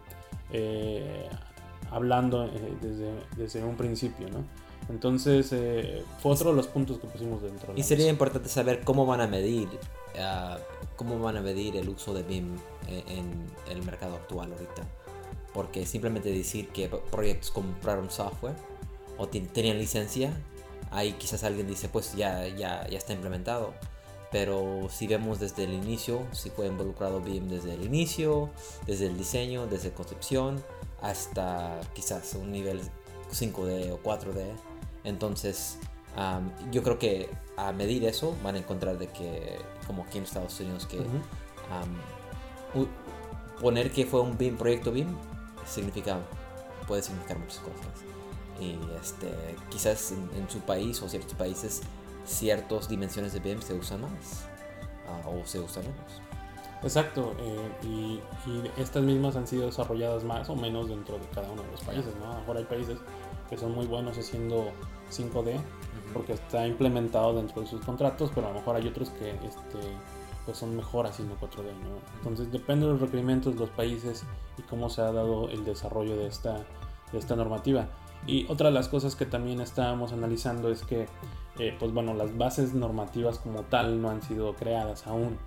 eh, 0.52 1.28
hablando 1.92 2.50
desde, 2.82 3.12
desde 3.38 3.64
un 3.64 3.76
principio. 3.76 4.30
¿no? 4.30 4.44
Entonces, 4.90 5.50
eh, 5.52 6.04
fue 6.20 6.34
otro 6.34 6.52
de 6.52 6.58
los 6.58 6.68
puntos 6.68 7.00
que 7.00 7.08
pusimos 7.08 7.42
dentro. 7.42 7.74
De 7.74 7.80
y 7.80 7.84
sería 7.84 8.10
importante 8.10 8.50
saber 8.50 8.82
cómo 8.84 9.06
van 9.06 9.22
a 9.22 9.28
medir, 9.28 9.68
uh, 9.68 10.58
cómo 10.96 11.20
van 11.20 11.38
a 11.38 11.42
medir 11.42 11.76
el 11.78 11.90
uso 11.90 12.14
de 12.14 12.24
BIM 12.24 12.58
en, 12.88 13.18
en, 13.18 13.52
el 13.70 13.84
mercado 13.84 14.16
actual 14.16 14.52
ahorita. 14.52 14.84
Porque 15.56 15.86
simplemente 15.86 16.34
decir 16.34 16.68
que 16.68 16.90
proyectos 16.90 17.50
compraron 17.50 18.12
software 18.12 18.58
o 19.18 19.30
tenían 19.30 19.80
licencia, 19.80 20.34
ahí 20.92 21.14
quizás 21.14 21.46
alguien 21.46 21.66
dice, 21.66 21.88
pues 21.88 22.14
ya, 22.14 22.46
ya, 22.46 22.86
ya 22.90 22.98
está 22.98 23.14
implementado. 23.14 23.74
Pero 24.34 24.90
si 24.92 25.08
vemos 25.08 25.40
desde 25.40 25.64
el 25.64 25.72
inicio, 25.74 26.24
si 26.34 26.50
fue 26.50 26.68
involucrado 26.68 27.22
BIM 27.22 27.48
desde 27.48 27.74
el 27.74 27.86
inicio, 27.86 28.50
desde 28.86 29.08
el 29.08 29.18
diseño, 29.18 29.66
desde 29.68 29.92
concepción, 29.92 30.62
hasta 31.02 31.80
quizás 31.94 32.34
un 32.34 32.52
nivel 32.52 32.82
5D 33.32 33.94
o 33.94 34.04
4D, 34.04 34.44
entonces, 35.06 35.78
um, 36.18 36.52
yo 36.70 36.84
creo 36.84 37.00
que 37.00 37.30
a 37.56 37.72
medir 37.72 38.04
eso 38.04 38.36
van 38.44 38.56
a 38.56 38.58
encontrar 38.58 38.98
de 38.98 39.08
que, 39.08 39.58
como 39.88 40.04
aquí 40.04 40.18
en 40.18 40.26
Estados 40.26 40.60
Unidos, 40.60 40.86
que 40.86 41.00
uh 41.00 41.06
-huh. 41.06 42.82
um, 42.82 42.88
poner 43.62 43.92
que 43.92 44.06
fue 44.06 44.20
un 44.20 44.38
BIM, 44.38 44.58
proyecto 44.58 44.92
BIM 44.92 45.16
significa, 45.66 46.20
puede 46.88 47.02
significar 47.02 47.38
muchas 47.40 47.60
cosas. 47.60 48.04
Y 48.60 48.78
este, 49.02 49.34
quizás 49.70 50.12
en, 50.12 50.30
en 50.38 50.50
su 50.50 50.60
país 50.60 51.02
o 51.02 51.10
ciertos 51.10 51.34
países, 51.34 51.82
ciertas 52.26 52.88
dimensiones 52.88 53.34
de 53.34 53.40
BIM 53.40 53.62
se 53.62 53.74
usan 53.74 54.02
más 54.02 54.48
uh, 55.08 55.30
o 55.30 55.46
se 55.46 55.60
usan 55.60 55.84
menos. 55.84 56.22
Exacto, 56.84 57.34
eh, 57.40 57.72
y, 57.84 58.20
y, 58.50 58.72
estas 58.78 59.02
mismas 59.02 59.36
han 59.36 59.48
sido 59.48 59.66
desarrolladas 59.66 60.24
más 60.24 60.50
o 60.50 60.56
menos 60.56 60.90
dentro 60.90 61.18
de 61.18 61.26
cada 61.34 61.50
uno 61.50 61.64
de 61.64 61.72
los 61.72 61.82
países, 61.82 62.14
¿no? 62.20 62.32
Ahora 62.32 62.60
hay 62.60 62.66
países 62.66 63.00
que 63.50 63.58
son 63.58 63.74
muy 63.74 63.88
buenos 63.88 64.18
haciendo 64.18 64.72
5D 65.10 65.36
uh 65.36 65.42
-huh. 65.42 65.62
porque 66.14 66.34
está 66.34 66.68
implementado 66.68 67.34
dentro 67.34 67.62
de 67.62 67.68
sus 67.68 67.84
contratos, 67.84 68.32
pero 68.36 68.48
a 68.48 68.50
lo 68.52 68.60
mejor 68.60 68.76
hay 68.76 68.88
otros 68.88 69.10
que 69.12 69.32
este, 69.32 69.80
pues 70.46 70.58
son 70.58 70.76
mejor 70.76 71.08
haciendo 71.08 71.36
4D. 71.36 71.66
¿no? 71.66 72.18
Entonces 72.18 72.52
depende 72.52 72.86
de 72.86 72.94
los 72.94 73.02
requerimientos 73.02 73.54
de 73.54 73.62
los 73.62 73.70
países 73.70 74.24
y 74.58 74.62
cómo 74.64 74.90
se 74.90 75.02
ha 75.02 75.12
dado 75.12 75.50
el 75.50 75.66
desarrollo 75.66 76.16
de 76.16 76.28
esta, 76.28 76.58
de 77.12 77.18
esta 77.18 77.36
normativa. 77.36 77.88
Y 78.28 78.46
otra 78.50 78.70
de 78.70 78.74
las 78.74 78.88
cosas 78.88 79.16
que 79.16 79.26
también 79.26 79.62
estábamos 79.62 80.12
analizando 80.12 80.70
es 80.72 80.84
que, 80.84 81.08
eh, 81.60 81.76
pues 81.78 81.94
bueno, 81.94 82.14
las 82.14 82.36
bases 82.38 82.74
normativas 82.74 83.38
como 83.38 83.64
tal 83.64 84.02
no 84.02 84.10
han 84.10 84.22
sido 84.22 84.56
creadas 84.56 85.06
aún. 85.08 85.38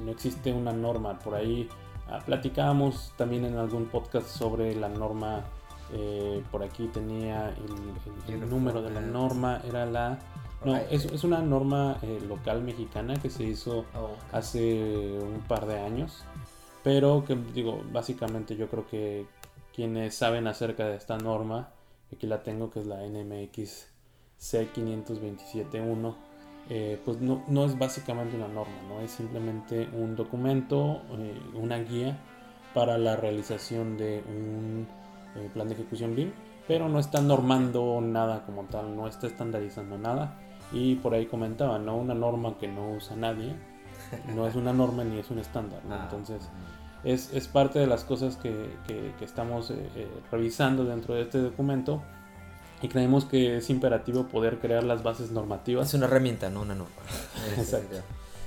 No 0.00 0.12
existe 0.12 0.52
una 0.52 0.72
norma. 0.72 1.18
Por 1.18 1.34
ahí 1.34 1.68
ah, 2.08 2.20
platicábamos 2.24 3.12
también 3.16 3.44
en 3.44 3.56
algún 3.56 3.86
podcast 3.86 4.28
sobre 4.28 4.74
la 4.76 4.88
norma 4.88 5.44
eh, 5.92 6.42
por 6.50 6.62
aquí 6.62 6.86
tenía 6.88 7.48
el, 7.48 8.34
el, 8.34 8.42
el 8.42 8.50
número 8.50 8.82
de 8.82 8.90
la 8.90 9.00
norma, 9.00 9.60
era 9.66 9.86
la... 9.86 10.18
No, 10.64 10.76
es, 10.76 11.04
es 11.04 11.22
una 11.24 11.40
norma 11.40 11.98
eh, 12.02 12.20
local 12.26 12.62
mexicana 12.62 13.14
que 13.20 13.30
se 13.30 13.44
hizo 13.44 13.84
oh, 13.94 14.04
okay. 14.04 14.16
hace 14.32 15.18
un 15.20 15.40
par 15.46 15.66
de 15.66 15.78
años, 15.78 16.24
pero 16.82 17.24
que 17.24 17.36
digo, 17.36 17.82
básicamente 17.92 18.56
yo 18.56 18.68
creo 18.68 18.86
que 18.86 19.26
quienes 19.74 20.14
saben 20.14 20.48
acerca 20.48 20.86
de 20.86 20.96
esta 20.96 21.16
norma, 21.18 21.70
aquí 22.12 22.26
la 22.26 22.42
tengo 22.42 22.70
que 22.70 22.80
es 22.80 22.86
la 22.86 23.06
NMX 23.06 23.86
C527.1, 24.40 26.14
eh, 26.70 27.00
pues 27.04 27.20
no, 27.20 27.44
no, 27.48 27.64
es 27.64 27.78
básicamente 27.78 28.36
una 28.36 28.48
norma, 28.48 28.74
¿no? 28.88 29.00
es 29.00 29.12
simplemente 29.12 29.88
un 29.92 30.16
documento, 30.16 31.02
eh, 31.12 31.40
una 31.54 31.78
guía 31.78 32.18
para 32.74 32.98
la 32.98 33.16
realización 33.16 33.96
de 33.96 34.22
un 34.28 34.86
eh, 35.36 35.48
plan 35.54 35.68
de 35.68 35.74
ejecución 35.74 36.14
BIM, 36.14 36.32
pero 36.66 36.88
no 36.88 36.98
está 36.98 37.20
normando 37.20 38.00
nada 38.02 38.44
como 38.44 38.64
tal, 38.64 38.94
no 38.94 39.08
está 39.08 39.26
estandarizando 39.26 39.96
nada. 39.96 40.38
Y 40.72 40.96
por 40.96 41.14
ahí 41.14 41.26
comentaba, 41.26 41.78
¿no? 41.78 41.96
Una 41.96 42.14
norma 42.14 42.56
que 42.58 42.68
no 42.68 42.92
usa 42.92 43.16
nadie, 43.16 43.54
no 44.34 44.46
es 44.46 44.54
una 44.54 44.72
norma 44.72 45.04
ni 45.04 45.18
es 45.18 45.30
un 45.30 45.38
estándar, 45.38 45.80
¿no? 45.88 45.96
Entonces, 45.96 46.48
es, 47.04 47.32
es, 47.32 47.48
parte 47.48 47.78
de 47.78 47.86
las 47.86 48.04
cosas 48.04 48.36
que, 48.36 48.76
que, 48.86 49.14
que 49.18 49.24
estamos 49.24 49.70
eh, 49.70 49.76
eh, 49.96 50.08
revisando 50.30 50.84
dentro 50.84 51.14
de 51.14 51.22
este 51.22 51.38
documento 51.38 52.02
y 52.82 52.88
creemos 52.88 53.24
que 53.24 53.56
es 53.56 53.70
imperativo 53.70 54.24
poder 54.24 54.58
crear 54.58 54.84
las 54.84 55.02
bases 55.02 55.30
normativas. 55.30 55.88
Es 55.88 55.94
una 55.94 56.06
herramienta, 56.06 56.50
no 56.50 56.62
una 56.62 56.74
norma. 56.74 56.94
Exacto. 57.56 57.96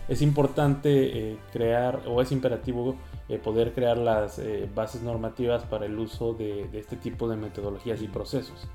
Es 0.08 0.22
importante 0.22 1.32
eh, 1.32 1.38
crear 1.54 2.02
o 2.08 2.22
es 2.22 2.32
imperativo 2.32 2.96
eh, 3.30 3.38
poder 3.38 3.74
crear 3.74 3.98
las 3.98 4.40
eh, 4.40 4.70
bases 4.74 5.02
normativas 5.04 5.64
para 5.64 5.86
el 5.86 5.98
uso 5.98 6.34
de, 6.34 6.68
de, 6.68 6.80
este 6.80 6.98
tipo 6.98 7.30
de 7.30 7.38
metodologías 7.38 8.02
y 8.02 8.08
procesos. 8.08 8.68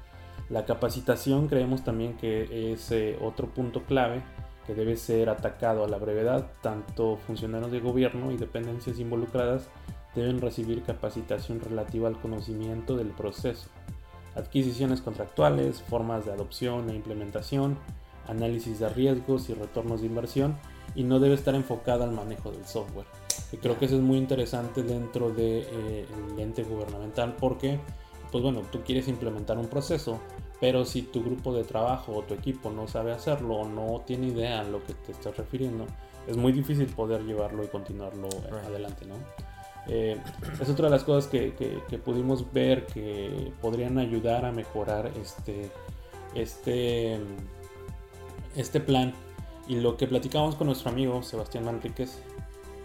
La 0.48 0.64
capacitación 0.64 1.48
creemos 1.48 1.82
también 1.82 2.16
que 2.16 2.72
es 2.72 2.92
eh, 2.92 3.18
otro 3.20 3.48
punto 3.48 3.82
clave 3.82 4.22
que 4.66 4.74
debe 4.74 4.96
ser 4.96 5.28
atacado 5.28 5.84
a 5.84 5.88
la 5.88 5.98
brevedad. 5.98 6.50
Tanto 6.62 7.16
funcionarios 7.26 7.72
de 7.72 7.80
gobierno 7.80 8.30
y 8.32 8.36
dependencias 8.36 8.98
involucradas 8.98 9.68
deben 10.14 10.40
recibir 10.40 10.82
capacitación 10.82 11.60
relativa 11.60 12.08
al 12.08 12.20
conocimiento 12.20 12.96
del 12.96 13.08
proceso, 13.08 13.68
adquisiciones 14.34 15.02
contractuales, 15.02 15.82
formas 15.82 16.24
de 16.24 16.32
adopción 16.32 16.90
e 16.90 16.94
implementación, 16.94 17.78
análisis 18.26 18.80
de 18.80 18.88
riesgos 18.88 19.48
y 19.50 19.54
retornos 19.54 20.00
de 20.00 20.06
inversión 20.06 20.56
y 20.94 21.04
no 21.04 21.20
debe 21.20 21.34
estar 21.34 21.54
enfocada 21.54 22.04
al 22.04 22.12
manejo 22.12 22.50
del 22.50 22.64
software. 22.64 23.06
Y 23.52 23.58
creo 23.58 23.78
que 23.78 23.84
eso 23.84 23.96
es 23.96 24.02
muy 24.02 24.16
interesante 24.18 24.82
dentro 24.82 25.28
del 25.28 25.36
de, 25.36 25.60
eh, 25.60 26.06
ente 26.38 26.62
gubernamental 26.64 27.36
porque, 27.38 27.78
pues 28.36 28.42
bueno, 28.42 28.68
tú 28.70 28.82
quieres 28.82 29.08
implementar 29.08 29.56
un 29.56 29.66
proceso, 29.66 30.20
pero 30.60 30.84
si 30.84 31.00
tu 31.00 31.24
grupo 31.24 31.54
de 31.54 31.64
trabajo 31.64 32.12
o 32.12 32.20
tu 32.20 32.34
equipo 32.34 32.70
no 32.70 32.86
sabe 32.86 33.12
hacerlo 33.12 33.54
o 33.54 33.66
no 33.66 34.02
tiene 34.06 34.26
idea 34.26 34.60
a 34.60 34.64
lo 34.64 34.84
que 34.84 34.92
te 34.92 35.12
estás 35.12 35.38
refiriendo, 35.38 35.86
es 36.26 36.36
muy 36.36 36.52
difícil 36.52 36.84
poder 36.88 37.22
llevarlo 37.24 37.64
y 37.64 37.68
continuarlo 37.68 38.28
adelante, 38.66 39.06
¿no? 39.06 39.14
Eh, 39.88 40.18
es 40.60 40.68
otra 40.68 40.88
de 40.88 40.90
las 40.90 41.04
cosas 41.04 41.30
que, 41.30 41.54
que, 41.54 41.96
pudimos 41.96 42.52
ver 42.52 42.84
que 42.84 43.54
podrían 43.62 43.96
ayudar 43.96 44.44
a 44.44 44.52
mejorar 44.52 45.10
este, 45.18 45.70
este, 46.34 47.18
este 48.54 48.80
plan. 48.80 49.14
Y 49.66 49.76
lo 49.76 49.96
que 49.96 50.06
platicamos 50.06 50.56
con 50.56 50.66
nuestro 50.66 50.90
amigo 50.90 51.22
Sebastián 51.22 51.64
Manríquez 51.64 52.18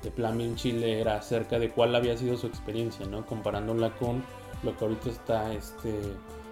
de 0.01 0.11
Plan 0.11 0.37
Bien 0.37 0.55
Chile 0.55 1.01
era 1.01 1.17
acerca 1.17 1.59
de 1.59 1.71
cuál 1.71 1.93
había 1.93 2.15
sido 2.15 2.37
su 2.37 2.47
experiencia, 2.47 3.05
¿no? 3.05 3.25
comparándola 3.25 3.93
con 3.97 4.23
lo 4.63 4.77
que 4.77 4.85
ahorita 4.85 5.09
está 5.09 5.53
este, 5.53 5.99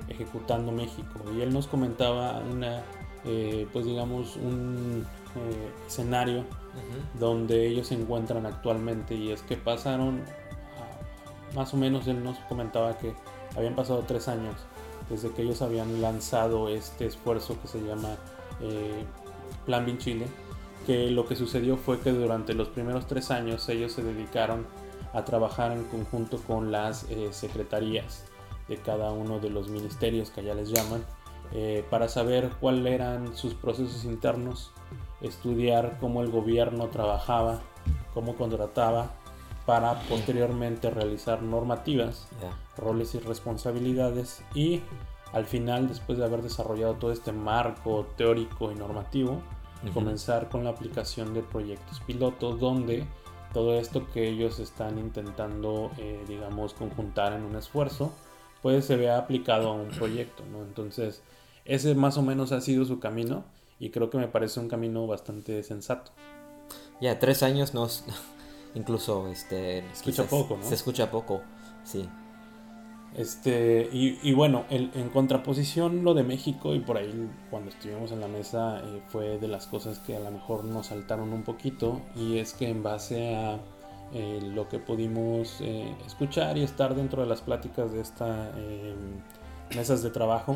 ejecutando 0.07 0.71
México. 0.71 1.19
Y 1.35 1.41
él 1.41 1.53
nos 1.53 1.67
comentaba 1.67 2.39
una, 2.39 2.83
eh, 3.25 3.67
pues 3.71 3.85
digamos, 3.85 4.35
un 4.35 5.05
eh, 5.35 5.71
escenario 5.87 6.45
donde 7.19 7.67
ellos 7.67 7.87
se 7.87 7.95
encuentran 7.95 8.45
actualmente 8.45 9.15
y 9.15 9.31
es 9.31 9.41
que 9.41 9.57
pasaron, 9.57 10.21
más 11.55 11.73
o 11.73 11.77
menos 11.77 12.07
él 12.07 12.23
nos 12.23 12.37
comentaba 12.39 12.97
que 12.97 13.13
habían 13.55 13.75
pasado 13.75 14.03
tres 14.07 14.27
años 14.27 14.55
desde 15.09 15.31
que 15.31 15.41
ellos 15.41 15.61
habían 15.61 16.01
lanzado 16.01 16.69
este 16.69 17.05
esfuerzo 17.05 17.59
que 17.61 17.67
se 17.67 17.81
llama 17.81 18.15
eh, 18.61 19.03
Plan 19.65 19.85
Bin 19.85 19.97
Chile, 19.97 20.27
que 20.85 21.09
lo 21.09 21.25
que 21.27 21.35
sucedió 21.35 21.77
fue 21.77 21.99
que 21.99 22.11
durante 22.11 22.53
los 22.53 22.69
primeros 22.69 23.07
tres 23.07 23.31
años 23.31 23.67
ellos 23.69 23.91
se 23.91 24.03
dedicaron 24.03 24.67
a 25.13 25.25
trabajar 25.25 25.71
en 25.71 25.83
conjunto 25.85 26.37
con 26.45 26.71
las 26.71 27.03
eh, 27.09 27.29
secretarías 27.31 28.25
de 28.67 28.77
cada 28.77 29.11
uno 29.11 29.39
de 29.39 29.49
los 29.49 29.69
ministerios 29.69 30.29
que 30.29 30.41
allá 30.41 30.53
les 30.53 30.69
llaman, 30.69 31.03
eh, 31.51 31.83
para 31.89 32.07
saber 32.07 32.51
cuáles 32.59 32.93
eran 32.93 33.35
sus 33.35 33.55
procesos 33.55 34.05
internos, 34.05 34.71
estudiar 35.21 35.97
cómo 35.99 36.21
el 36.21 36.29
gobierno 36.29 36.87
trabajaba, 36.87 37.61
cómo 38.13 38.35
contrataba, 38.35 39.13
para 39.65 39.99
posteriormente 40.09 40.89
realizar 40.89 41.43
normativas, 41.43 42.27
roles 42.75 43.13
y 43.13 43.19
responsabilidades 43.19 44.43
y 44.55 44.81
al 45.31 45.45
final, 45.45 45.87
después 45.87 46.17
de 46.17 46.25
haber 46.25 46.41
desarrollado 46.41 46.95
todo 46.95 47.11
este 47.11 47.31
marco 47.31 48.07
teórico 48.17 48.71
y 48.71 48.75
normativo, 48.75 49.41
comenzar 49.93 50.49
con 50.49 50.63
la 50.63 50.71
aplicación 50.71 51.33
de 51.33 51.41
proyectos 51.41 51.99
pilotos 52.01 52.59
donde 52.59 53.05
todo 53.53 53.79
esto 53.79 54.07
que 54.11 54.27
ellos 54.27 54.59
están 54.59 54.99
intentando, 54.99 55.91
eh, 55.97 56.23
digamos, 56.27 56.73
conjuntar 56.73 57.33
en 57.33 57.43
un 57.43 57.55
esfuerzo, 57.55 58.13
pues 58.61 58.85
se 58.85 58.95
vea 58.95 59.17
aplicado 59.17 59.69
a 59.69 59.73
un 59.73 59.89
proyecto, 59.89 60.43
¿no? 60.51 60.63
Entonces, 60.63 61.21
ese 61.65 61.95
más 61.95 62.17
o 62.17 62.21
menos 62.21 62.51
ha 62.51 62.61
sido 62.61 62.85
su 62.85 62.99
camino 62.99 63.43
y 63.79 63.89
creo 63.89 64.09
que 64.09 64.17
me 64.17 64.27
parece 64.27 64.59
un 64.59 64.67
camino 64.67 65.07
bastante 65.07 65.63
sensato. 65.63 66.11
Ya, 67.01 67.19
tres 67.19 67.43
años 67.43 67.73
nos... 67.73 68.03
Incluso, 68.75 69.27
este... 69.29 69.79
Escucha 69.91 70.25
poco, 70.25 70.57
¿no? 70.57 70.63
Se 70.63 70.75
escucha 70.75 71.09
poco, 71.09 71.41
sí. 71.83 72.07
Este, 73.19 73.89
y, 73.91 74.31
bueno, 74.31 74.63
en 74.69 75.09
contraposición 75.09 76.05
lo 76.05 76.13
de 76.13 76.23
México 76.23 76.73
y 76.73 76.79
por 76.79 76.95
ahí 76.95 77.29
cuando 77.49 77.69
estuvimos 77.69 78.13
en 78.13 78.21
la 78.21 78.29
mesa 78.29 78.79
eh, 78.79 79.01
fue 79.09 79.37
de 79.37 79.49
las 79.49 79.67
cosas 79.67 79.99
que 79.99 80.15
a 80.15 80.21
lo 80.21 80.31
mejor 80.31 80.63
nos 80.63 80.85
saltaron 80.85 81.33
un 81.33 81.43
poquito 81.43 81.99
y 82.15 82.37
es 82.37 82.53
que 82.53 82.69
en 82.69 82.81
base 82.81 83.35
a 83.35 83.59
eh, 84.13 84.39
lo 84.41 84.69
que 84.69 84.79
pudimos 84.79 85.59
eh, 85.59 85.93
escuchar 86.07 86.57
y 86.57 86.63
estar 86.63 86.95
dentro 86.95 87.21
de 87.21 87.27
las 87.27 87.41
pláticas 87.41 87.91
de 87.91 87.99
estas 87.99 88.53
mesas 89.75 90.01
de 90.01 90.11
trabajo, 90.11 90.55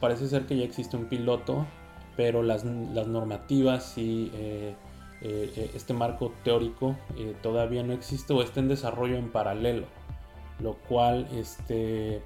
parece 0.00 0.28
ser 0.28 0.46
que 0.46 0.56
ya 0.56 0.64
existe 0.64 0.96
un 0.96 1.06
piloto, 1.06 1.66
pero 2.16 2.44
las 2.44 2.64
normativas 2.64 3.98
y 3.98 4.30
este 5.20 5.92
marco 5.92 6.32
teórico 6.44 6.94
todavía 7.42 7.82
no 7.82 7.94
existe 7.94 8.32
o 8.32 8.42
está 8.42 8.60
en 8.60 8.68
desarrollo 8.68 9.16
en 9.16 9.32
paralelo 9.32 10.01
lo 10.62 10.74
cual 10.74 11.28
este 11.32 12.22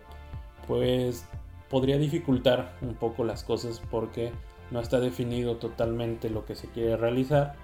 pues 0.67 1.25
podría 1.69 1.99
dificultar 1.99 2.77
un 2.83 2.95
poco 2.95 3.25
las 3.25 3.45
cosas 3.45 3.81
porque 3.91 4.33
no 4.71 4.81
está 4.81 5.01
definido 5.01 5.57
totalmente 5.57 6.31
lo 6.31 6.45
que 6.45 6.55
se 6.55 6.69
quiere 6.69 6.97
realizar 6.97 7.55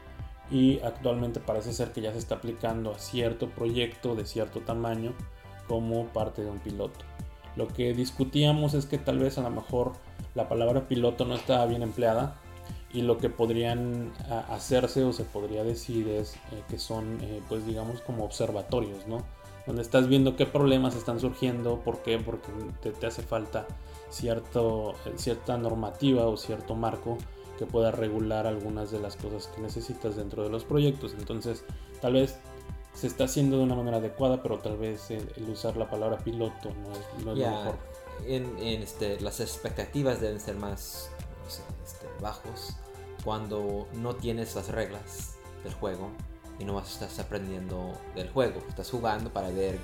y 0.50 0.80
actualmente 0.80 1.40
parece 1.40 1.72
ser 1.72 1.92
que 1.92 2.00
ya 2.00 2.12
se 2.12 2.18
está 2.18 2.37
aplicando 2.37 2.92
a 2.92 2.98
cierto 2.98 3.48
proyecto 3.48 4.14
de 4.14 4.26
cierto 4.26 4.61
tamaño 4.61 5.14
como 5.66 6.06
parte 6.08 6.42
de 6.42 6.50
un 6.50 6.58
piloto. 6.58 7.00
Lo 7.56 7.68
que 7.68 7.94
discutíamos 7.94 8.74
es 8.74 8.87
que 8.87 8.98
tal 8.98 9.18
vez 9.18 9.38
a 9.38 9.42
lo 9.42 9.50
mejor 9.50 9.92
la 10.35 10.48
palabra 10.48 10.88
piloto 10.88 11.24
no 11.24 11.35
estaba 11.35 11.66
bien 11.66 11.82
empleada 11.82 12.37
y 12.92 13.02
lo 13.02 13.18
que 13.18 13.30
podrían 13.30 14.12
hacerse 14.50 15.04
o 15.04 15.12
se 15.12 15.24
podría 15.24 15.64
decir 15.64 16.08
es 16.08 16.35
eh, 16.35 16.62
que 16.68 16.78
son 16.78 17.18
eh, 17.22 17.40
pues 17.48 17.64
digamos 17.66 18.00
como 18.02 18.24
observatorios, 18.24 19.06
¿no? 19.06 19.24
Donde 19.66 19.83
estás 19.83 20.09
viendo 20.09 20.37
qué 20.37 20.46
problemas 20.46 20.96
están 20.96 21.20
surgiendo, 21.20 21.81
por 21.81 22.03
qué, 22.03 22.18
porque 22.18 22.48
te, 22.81 23.07
hace 23.07 23.22
falta 23.22 23.66
cierto, 24.11 24.94
cierta 25.16 25.57
normativa 25.57 26.27
o 26.27 26.37
cierto 26.37 26.75
marco 26.75 27.18
que 27.59 27.66
pueda 27.66 27.90
regular 27.90 28.46
algunas 28.46 28.90
de 28.90 28.98
las 28.98 29.16
cosas 29.16 29.46
que 29.48 29.61
necesitas 29.61 30.16
dentro 30.16 30.42
de 30.42 30.51
los 30.51 30.64
proyectos. 30.64 31.14
Entonces, 31.16 31.64
tal 32.01 32.14
vez 32.14 32.38
se 32.92 33.07
está 33.07 33.25
haciendo 33.25 33.59
de 33.59 33.64
una 33.64 33.77
manera 33.77 33.98
adecuada, 33.98 34.42
pero 34.42 34.59
tal 34.59 34.77
vez 34.77 35.11
el, 35.11 35.29
usar 35.48 35.77
la 35.77 35.88
palabra 35.88 36.18
piloto 36.18 36.70
no 36.83 36.92
es, 36.92 37.25
lo 37.25 37.35
mejor. 37.35 37.77
En, 38.27 38.59
este, 38.59 39.20
las 39.20 39.40
expectativas 39.40 40.20
deben 40.20 40.40
ser 40.40 40.57
más 40.57 41.11
este, 41.46 42.07
bajos 42.20 42.77
cuando 43.25 43.87
no 43.94 44.14
tienes 44.16 44.55
las 44.55 44.68
reglas 44.68 45.37
del 45.62 45.72
juego 45.75 46.11
y 46.58 46.64
no 46.64 46.78
estás 46.78 47.18
aprendiendo 47.18 47.92
del 48.14 48.30
juego, 48.30 48.62
estás 48.68 48.90
jugando 48.90 49.32
para 49.32 49.50
ver 49.50 49.78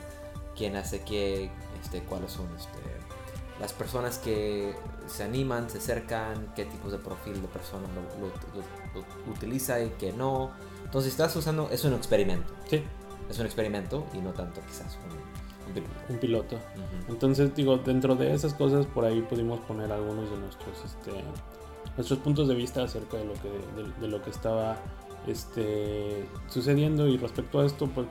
quién 0.56 0.76
hace 0.76 1.02
qué, 1.02 1.50
este, 1.82 2.02
cuáles 2.02 2.32
son 2.32 2.46
este, 2.56 2.78
las 3.60 3.72
personas 3.72 4.18
que 4.18 4.74
se 5.06 5.24
animan, 5.24 5.68
se 5.70 5.78
acercan, 5.78 6.52
qué 6.54 6.64
tipos 6.64 6.92
de 6.92 6.98
perfil 6.98 7.40
de 7.40 7.48
persona 7.48 7.86
lo, 8.20 9.32
utiliza 9.32 9.80
y 9.80 9.90
qué 9.98 10.12
no. 10.12 10.50
Entonces 10.84 11.12
estás 11.12 11.34
usando, 11.36 11.68
es 11.70 11.84
un 11.84 11.94
experimento. 11.94 12.52
Sí. 12.68 12.82
Es 13.28 13.38
un 13.38 13.46
experimento 13.46 14.06
y 14.14 14.18
no 14.18 14.32
tanto 14.32 14.60
quizás 14.66 14.96
un, 16.08 16.18
piloto. 16.18 16.58
Entonces 17.08 17.54
digo, 17.54 17.76
dentro 17.76 18.14
de 18.14 18.32
esas 18.32 18.54
cosas 18.54 18.86
por 18.86 19.04
ahí 19.04 19.20
pudimos 19.22 19.60
poner 19.60 19.92
algunos 19.92 20.30
de 20.30 20.38
nuestros, 20.38 20.84
este, 20.84 21.12
nuestros 21.96 22.18
puntos 22.20 22.48
de 22.48 22.54
vista 22.54 22.84
acerca 22.84 23.18
de 23.18 23.24
lo 23.26 23.34
que, 23.34 23.50
de 24.00 24.08
lo 24.08 24.22
que 24.22 24.30
estaba 24.30 24.78
este, 25.26 26.24
sucediendo 26.48 27.08
y 27.08 27.16
respecto 27.16 27.60
a 27.60 27.66
esto 27.66 27.86
pues, 27.88 28.06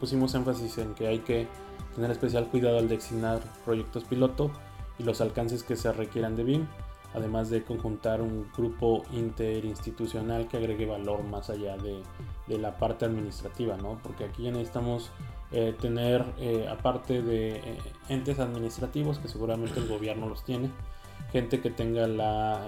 pusimos 0.00 0.34
énfasis 0.34 0.78
en 0.78 0.94
que 0.94 1.08
hay 1.08 1.18
que 1.20 1.46
tener 1.94 2.10
especial 2.10 2.48
cuidado 2.48 2.78
al 2.78 2.88
designar 2.88 3.40
proyectos 3.64 4.04
piloto 4.04 4.50
y 4.98 5.02
los 5.02 5.20
alcances 5.20 5.62
que 5.62 5.76
se 5.76 5.92
requieran 5.92 6.36
de 6.36 6.44
BIM, 6.44 6.66
además 7.14 7.50
de 7.50 7.62
conjuntar 7.62 8.22
un 8.22 8.50
grupo 8.56 9.04
interinstitucional 9.12 10.48
que 10.48 10.56
agregue 10.56 10.86
valor 10.86 11.22
más 11.24 11.50
allá 11.50 11.76
de, 11.76 12.02
la 12.58 12.76
parte 12.76 13.06
administrativa, 13.06 13.78
¿no? 13.78 13.98
porque 14.02 14.24
aquí 14.24 14.42
ya 14.42 14.50
necesitamos 14.50 15.10
eh, 15.52 15.74
tener, 15.80 16.22
eh, 16.38 16.68
aparte 16.70 17.22
de 17.22 17.56
eh, 17.56 17.78
entes 18.10 18.38
administrativos, 18.38 19.18
que 19.18 19.28
seguramente 19.28 19.80
el 19.80 19.88
gobierno 19.88 20.28
los 20.28 20.44
tiene, 20.44 20.70
gente 21.30 21.60
que 21.60 21.70
tenga 21.70 22.06
la, 22.06 22.62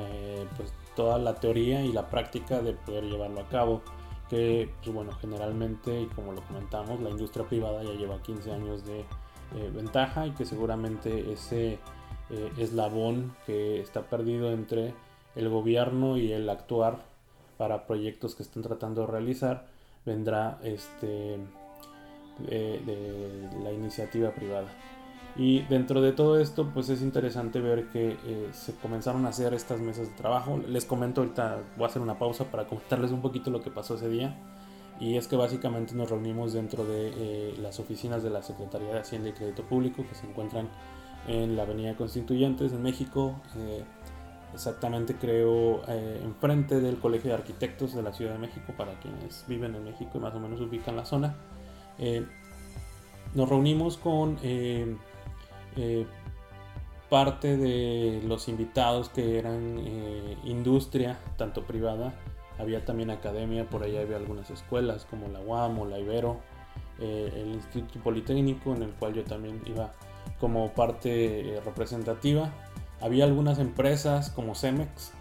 pues, 0.56 0.72
toda 0.94 1.18
la 1.18 1.34
teoría 1.34 1.84
y 1.84 1.92
la 1.92 2.08
práctica 2.08 2.60
de 2.60 2.72
poder 2.72 3.04
llevarlo 3.04 3.40
a 3.40 3.48
cabo. 3.48 3.82
Que, 4.28 4.70
pues 4.82 4.94
bueno, 4.94 5.12
generalmente, 5.12 6.00
y 6.00 6.06
como 6.06 6.32
lo 6.32 6.42
comentamos, 6.42 7.00
la 7.00 7.10
industria 7.10 7.46
privada 7.46 7.82
ya 7.82 7.92
lleva 7.92 8.22
15 8.22 8.52
años 8.52 8.84
de 8.86 9.00
eh, 9.00 9.70
ventaja 9.72 10.26
y 10.26 10.30
que 10.30 10.46
seguramente 10.46 11.32
ese 11.32 11.78
eh, 12.30 12.52
eslabón 12.56 13.36
que 13.46 13.80
está 13.80 14.02
perdido 14.02 14.50
entre 14.50 14.94
el 15.36 15.48
gobierno 15.50 16.16
y 16.16 16.32
el 16.32 16.48
actuar 16.48 17.04
para 17.58 17.86
proyectos 17.86 18.34
que 18.34 18.42
están 18.42 18.62
tratando 18.62 19.02
de 19.02 19.06
realizar 19.08 19.66
vendrá 20.04 20.58
este 20.62 21.38
de 22.48 23.48
la 23.62 23.70
iniciativa 23.70 24.30
privada. 24.32 24.66
Y 25.36 25.62
dentro 25.62 26.00
de 26.00 26.12
todo 26.12 26.38
esto, 26.38 26.70
pues 26.72 26.88
es 26.90 27.02
interesante 27.02 27.60
ver 27.60 27.88
que 27.88 28.16
eh, 28.24 28.48
se 28.52 28.72
comenzaron 28.76 29.26
a 29.26 29.30
hacer 29.30 29.52
estas 29.52 29.80
mesas 29.80 30.08
de 30.08 30.14
trabajo. 30.14 30.60
Les 30.68 30.84
comento 30.84 31.22
ahorita, 31.22 31.58
voy 31.76 31.84
a 31.84 31.88
hacer 31.88 32.00
una 32.00 32.18
pausa 32.18 32.44
para 32.44 32.66
comentarles 32.66 33.10
un 33.10 33.20
poquito 33.20 33.50
lo 33.50 33.60
que 33.60 33.70
pasó 33.70 33.96
ese 33.96 34.08
día. 34.08 34.38
Y 35.00 35.16
es 35.16 35.26
que 35.26 35.34
básicamente 35.34 35.92
nos 35.96 36.08
reunimos 36.08 36.52
dentro 36.52 36.84
de 36.84 37.12
eh, 37.16 37.54
las 37.60 37.80
oficinas 37.80 38.22
de 38.22 38.30
la 38.30 38.42
Secretaría 38.42 38.92
de 38.92 39.00
Hacienda 39.00 39.30
y 39.30 39.32
Crédito 39.32 39.64
Público 39.64 40.04
que 40.08 40.14
se 40.14 40.24
encuentran 40.24 40.68
en 41.26 41.56
la 41.56 41.64
Avenida 41.64 41.96
Constituyentes 41.96 42.72
en 42.72 42.82
México. 42.82 43.34
Eh, 43.56 43.82
exactamente 44.52 45.16
creo 45.16 45.82
enfrente 45.88 46.78
del 46.78 46.98
Colegio 46.98 47.30
de 47.30 47.38
Arquitectos 47.38 47.92
de 47.92 48.02
la 48.02 48.12
Ciudad 48.12 48.34
de 48.34 48.38
México 48.38 48.72
para 48.76 49.00
quienes 49.00 49.44
viven 49.48 49.74
en 49.74 49.82
México 49.82 50.12
y 50.14 50.20
más 50.20 50.32
o 50.32 50.38
menos 50.38 50.60
ubican 50.60 50.94
la 50.94 51.04
zona. 51.04 51.34
Nos 53.34 53.48
reunimos 53.48 53.96
con 53.96 54.38
parte 57.08 57.56
de 57.56 58.22
los 58.26 58.48
invitados 58.48 59.08
que 59.08 59.38
eran 59.38 59.78
industria, 60.44 61.18
tanto 61.36 61.62
privada, 61.62 62.14
había 62.58 62.84
también 62.84 63.10
academia, 63.10 63.68
por 63.68 63.82
ahí 63.82 63.96
había 63.96 64.16
algunas 64.16 64.50
escuelas 64.50 65.04
como 65.04 65.28
la 65.28 65.40
UAM 65.40 65.78
o 65.78 65.86
la 65.86 65.98
Ibero, 65.98 66.40
el 67.00 67.48
Instituto 67.54 68.00
Politécnico 68.00 68.74
en 68.74 68.82
el 68.82 68.90
cual 68.90 69.14
yo 69.14 69.24
también 69.24 69.60
iba 69.66 69.92
como 70.40 70.72
parte 70.72 71.60
representativa 71.64 72.50
había 73.04 73.24
algunas 73.24 73.58
empresas 73.58 74.30
como 74.30 74.54
Cemex, 74.54 75.12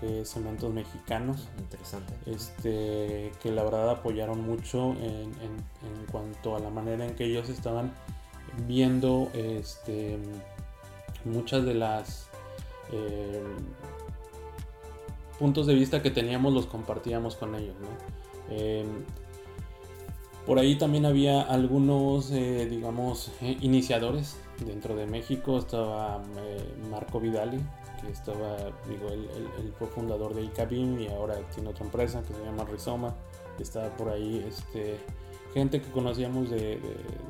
que 0.00 0.22
es 0.22 0.30
Cementos 0.30 0.72
Mexicanos. 0.72 1.48
Interesante. 1.58 2.14
Este, 2.24 3.30
que 3.42 3.50
la 3.50 3.62
verdad 3.62 3.90
apoyaron 3.90 4.40
mucho 4.40 4.92
en, 4.92 5.32
cuanto 6.10 6.56
a 6.56 6.60
la 6.60 6.70
manera 6.70 7.04
en 7.04 7.14
que 7.14 7.24
ellos 7.24 7.50
estaban 7.50 7.92
viendo 8.66 9.30
este, 9.34 10.18
muchas 11.24 11.64
de 11.64 11.74
las 11.74 12.28
eh, 12.92 13.42
puntos 15.38 15.66
de 15.66 15.74
vista 15.74 16.02
que 16.02 16.10
teníamos 16.10 16.52
los 16.52 16.66
compartíamos 16.66 17.36
con 17.36 17.54
ellos. 17.54 17.74
Em, 18.50 19.04
por 20.46 20.58
ahí 20.58 20.76
también 20.76 21.04
había 21.06 21.42
algunos, 21.42 22.30
eh, 22.30 22.66
digamos, 22.70 23.32
eh, 23.42 23.56
iniciadores 23.60 24.36
dentro 24.64 24.94
de 24.94 25.06
México 25.06 25.58
estaba 25.58 26.22
eh, 26.38 26.74
Marco 26.88 27.18
Vidali, 27.18 27.58
que 28.00 28.12
estaba, 28.12 28.56
digo, 28.88 29.08
él, 29.10 29.74
fue 29.76 29.88
fundador 29.88 30.34
de 30.34 30.44
ICABIM 30.44 31.00
y 31.00 31.08
ahora 31.08 31.34
tiene 31.52 31.70
otra 31.70 31.84
empresa 31.84 32.22
que 32.22 32.32
se 32.32 32.44
llama 32.44 32.64
Rizoma. 32.64 33.16
Estaba 33.58 33.88
por 33.96 34.10
ahí 34.10 34.44
este, 34.46 34.98
gente 35.58 35.80
que 35.80 35.90
conocíamos 35.90 36.50
de, 36.50 36.80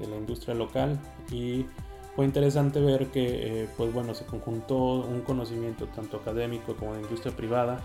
la 0.01 0.17
industria 0.17 0.55
local 0.55 0.99
y 1.31 1.67
fue 2.15 2.25
interesante 2.25 2.81
ver 2.81 3.09
que, 3.09 3.63
eh, 3.63 3.69
pues 3.77 3.93
bueno, 3.93 4.15
se 4.15 4.25
conjuntó 4.25 4.77
un 4.77 5.21
conocimiento 5.21 5.87
tanto 5.87 6.17
académico 6.17 6.75
como 6.75 6.95
de 6.95 7.03
industria 7.03 7.35
privada, 7.37 7.81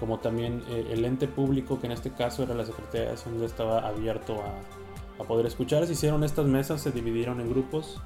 como 0.00 0.18
también 0.18 0.62
eh, 0.70 0.88
el 0.90 1.04
ente 1.04 1.28
público, 1.28 1.80
que 1.80 1.86
en 1.86 1.92
este 1.92 2.10
caso 2.10 2.42
era 2.42 2.54
la 2.54 2.64
Secretaría 2.64 3.08
de 3.08 3.14
Hacienda, 3.14 3.46
estaba 3.46 3.86
abierto 3.86 4.40
a, 4.42 5.22
a 5.22 5.26
poder 5.26 5.46
escuchar. 5.46 5.86
Se 5.86 5.92
hicieron 5.92 6.24
estas 6.24 6.46
mesas, 6.46 6.80
se 6.80 6.90
dividieron 6.90 7.40
en 7.40 7.50
grupos 7.50 8.00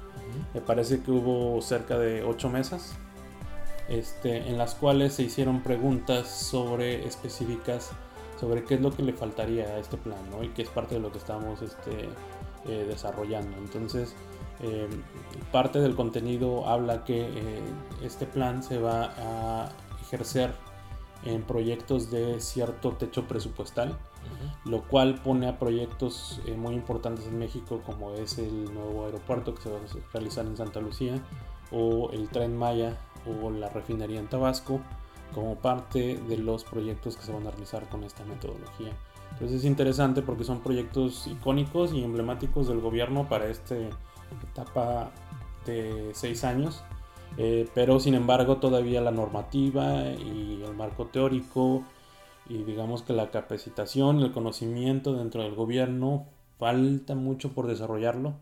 me 0.53 0.61
parece 0.61 1.01
que 1.01 1.11
hubo 1.11 1.61
cerca 1.61 1.97
de 1.97 2.23
ocho 2.23 2.49
mesas 2.49 2.93
este, 3.87 4.49
en 4.49 4.57
las 4.57 4.75
cuales 4.75 5.13
se 5.13 5.23
hicieron 5.23 5.61
preguntas 5.61 6.29
sobre 6.29 7.05
específicas 7.05 7.91
sobre 8.39 8.63
qué 8.63 8.75
es 8.75 8.81
lo 8.81 8.91
que 8.91 9.03
le 9.03 9.13
faltaría 9.13 9.65
a 9.65 9.79
este 9.79 9.97
plan 9.97 10.19
¿no? 10.31 10.43
y 10.43 10.49
que 10.49 10.61
es 10.61 10.69
parte 10.69 10.95
de 10.95 11.01
lo 11.01 11.11
que 11.11 11.17
estamos 11.17 11.61
este, 11.61 12.09
eh, 12.67 12.85
desarrollando. 12.87 13.57
Entonces, 13.57 14.15
em, 14.61 14.89
parte 15.51 15.79
del 15.79 15.95
contenido 15.95 16.67
habla 16.67 17.03
que 17.03 17.21
eh, 17.21 17.61
este 18.03 18.25
plan 18.25 18.63
se 18.63 18.79
va 18.79 19.13
a 19.17 19.69
ejercer 20.01 20.53
en 21.25 21.43
proyectos 21.43 22.09
de 22.11 22.39
cierto 22.39 22.93
techo 22.93 23.27
presupuestal 23.27 23.97
lo 24.65 24.83
cual 24.83 25.15
pone 25.15 25.47
a 25.47 25.57
proyectos 25.57 26.41
eh, 26.45 26.55
muy 26.55 26.75
importantes 26.75 27.25
en 27.27 27.39
México 27.39 27.81
como 27.85 28.13
es 28.13 28.37
el 28.37 28.73
nuevo 28.73 29.05
aeropuerto 29.05 29.55
que 29.55 29.61
se 29.61 29.69
va 29.69 29.77
a 29.77 30.13
realizar 30.13 30.45
en 30.45 30.57
Santa 30.57 30.79
Lucía 30.79 31.19
o 31.71 32.09
el 32.11 32.29
tren 32.29 32.57
Maya 32.57 32.97
o 33.25 33.49
la 33.49 33.69
refinería 33.69 34.19
en 34.19 34.27
Tabasco 34.27 34.81
como 35.33 35.55
parte 35.55 36.17
de 36.27 36.37
los 36.37 36.63
proyectos 36.63 37.17
que 37.17 37.23
se 37.23 37.31
van 37.31 37.47
a 37.47 37.51
realizar 37.51 37.87
con 37.89 38.03
esta 38.03 38.23
metodología. 38.25 38.91
Entonces 39.33 39.59
es 39.59 39.65
interesante 39.65 40.21
porque 40.21 40.43
son 40.43 40.61
proyectos 40.61 41.27
icónicos 41.27 41.93
y 41.93 42.03
emblemáticos 42.03 42.67
del 42.67 42.81
gobierno 42.81 43.27
para 43.29 43.47
esta 43.47 43.75
etapa 44.51 45.11
de 45.65 46.11
seis 46.13 46.43
años, 46.43 46.83
eh, 47.37 47.67
pero 47.73 47.99
sin 47.99 48.15
embargo 48.15 48.57
todavía 48.57 49.01
la 49.01 49.11
normativa 49.11 50.03
y 50.11 50.61
el 50.65 50.73
marco 50.75 51.05
teórico 51.05 51.83
y 52.49 52.63
digamos 52.63 53.03
que 53.03 53.13
la 53.13 53.29
capacitación, 53.29 54.19
el 54.21 54.31
conocimiento 54.31 55.13
dentro 55.13 55.43
del 55.43 55.55
gobierno 55.55 56.25
falta 56.57 57.15
mucho 57.15 57.53
por 57.53 57.67
desarrollarlo. 57.67 58.33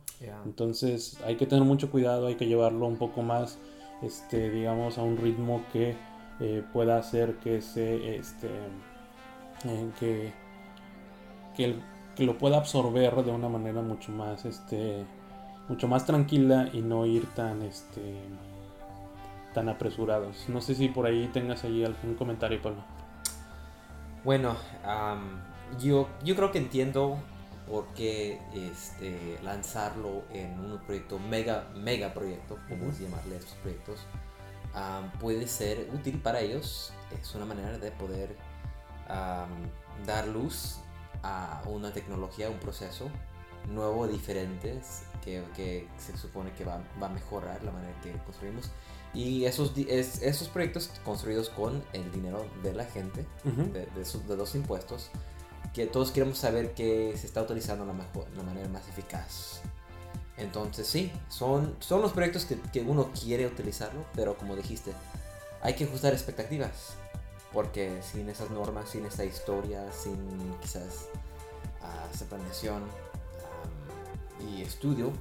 Entonces 0.46 1.20
hay 1.26 1.36
que 1.36 1.46
tener 1.46 1.64
mucho 1.64 1.92
cuidado, 1.92 2.28
hay 2.28 2.36
que 2.36 2.48
llevarlo 2.48 2.88
un 2.88 2.98
poco 2.98 3.22
más, 3.22 3.60
este, 4.02 4.50
digamos, 4.50 4.98
a 4.98 5.04
un 5.04 5.18
ritmo 5.18 5.62
que 5.72 5.96
eh, 6.40 6.64
pueda 6.72 6.98
hacer 6.98 7.36
que 7.36 7.62
se, 7.62 8.16
este, 8.16 8.48
eh, 9.66 9.90
que, 10.00 10.34
que, 11.56 11.76
que, 12.16 12.24
lo 12.24 12.38
pueda 12.38 12.58
absorber 12.58 13.16
de 13.24 13.32
una 13.32 13.50
manera 13.50 13.82
mucho 13.82 14.12
más, 14.12 14.46
este, 14.46 15.06
mucho 15.68 15.88
más 15.88 16.06
tranquila 16.06 16.70
y 16.72 16.82
no 16.82 17.06
ir 17.06 17.26
tan, 17.34 17.62
este, 17.64 18.22
tan 19.54 19.70
apresurados. 19.70 20.48
No 20.50 20.62
sé 20.62 20.76
si 20.76 20.90
por 20.90 21.06
ahí 21.06 21.28
tengas 21.34 21.64
ahí 21.64 21.84
algún 21.84 22.16
comentario, 22.16 22.62
Pablo. 22.62 22.84
Bueno, 24.24 24.56
yo, 25.80 26.08
yo 26.24 26.36
creo 26.36 26.52
que 26.52 26.58
entiendo 26.60 27.18
por 27.68 27.88
qué 27.96 28.40
este, 28.54 29.40
lanzarlo 29.44 30.24
en 30.32 30.60
un 30.60 30.78
proyecto, 30.80 31.20
mega, 31.20 31.68
mega 31.76 32.14
proyecto, 32.14 32.58
como 32.70 32.92
llamarle 32.92 33.36
a 33.36 33.40
estos 33.40 33.56
proyectos, 33.56 34.06
puede 35.20 35.48
ser 35.48 35.90
útil 35.94 36.20
para 36.20 36.42
ellos. 36.42 36.94
Es 37.22 37.34
una 37.36 37.46
manera 37.46 37.78
de 37.78 37.92
poder 37.92 38.36
dar 40.06 40.28
luz 40.28 40.78
a 41.24 41.62
una 41.66 41.92
tecnología, 41.92 42.50
un 42.50 42.60
proceso 42.60 43.10
nuevo, 43.68 44.08
diferente, 44.08 44.80
que, 45.24 45.44
que 45.56 45.88
se 45.98 46.18
supone 46.18 46.54
que 46.54 46.64
va, 46.64 46.82
va, 47.02 47.08
a 47.08 47.10
mejorar 47.10 47.64
la 47.64 47.72
manera 47.72 47.94
que 48.02 48.12
construimos. 48.24 48.72
Y 49.14 49.46
esos, 49.46 49.74
esos 49.78 50.48
proyectos 50.50 50.92
construidos 51.04 51.50
con 51.50 51.84
el 51.94 52.12
dinero 52.12 52.46
de 52.64 52.74
la 52.74 52.86
gente, 52.86 53.26
de, 53.44 53.86
de, 53.86 54.38
los 54.38 54.56
impuestos, 54.56 55.10
que 55.74 55.86
todos 55.86 56.12
queremos 56.12 56.38
saber 56.38 56.74
que 56.74 57.16
se 57.18 57.28
está 57.28 57.42
utilizando 57.42 57.86
la, 57.86 57.94
mejor, 57.94 58.28
la 58.36 58.44
manera 58.44 58.68
más 58.70 58.88
eficaz. 58.88 59.62
Entonces 60.38 60.88
sí, 60.88 61.12
son, 61.30 61.76
son 61.80 62.02
los 62.02 62.12
proyectos 62.12 62.46
que, 62.46 62.82
uno 62.82 63.12
quiere 63.12 63.48
utilizarlo, 63.48 64.06
pero 64.14 64.38
como 64.38 64.56
dijiste, 64.56 64.94
hay 65.62 65.76
que 65.76 65.86
ajustar 65.86 66.14
expectativas. 66.14 66.96
Porque 67.52 68.02
sin 68.04 68.30
esas 68.30 68.52
normas, 68.52 68.90
sin 68.90 69.06
esta 69.06 69.26
historia, 69.26 69.92
sin 69.92 70.18
quizás 70.62 71.08
uh, 71.82 72.14
esa 72.14 72.26
planeación 72.26 72.84
y 74.52 74.62
estudio, 74.62 75.12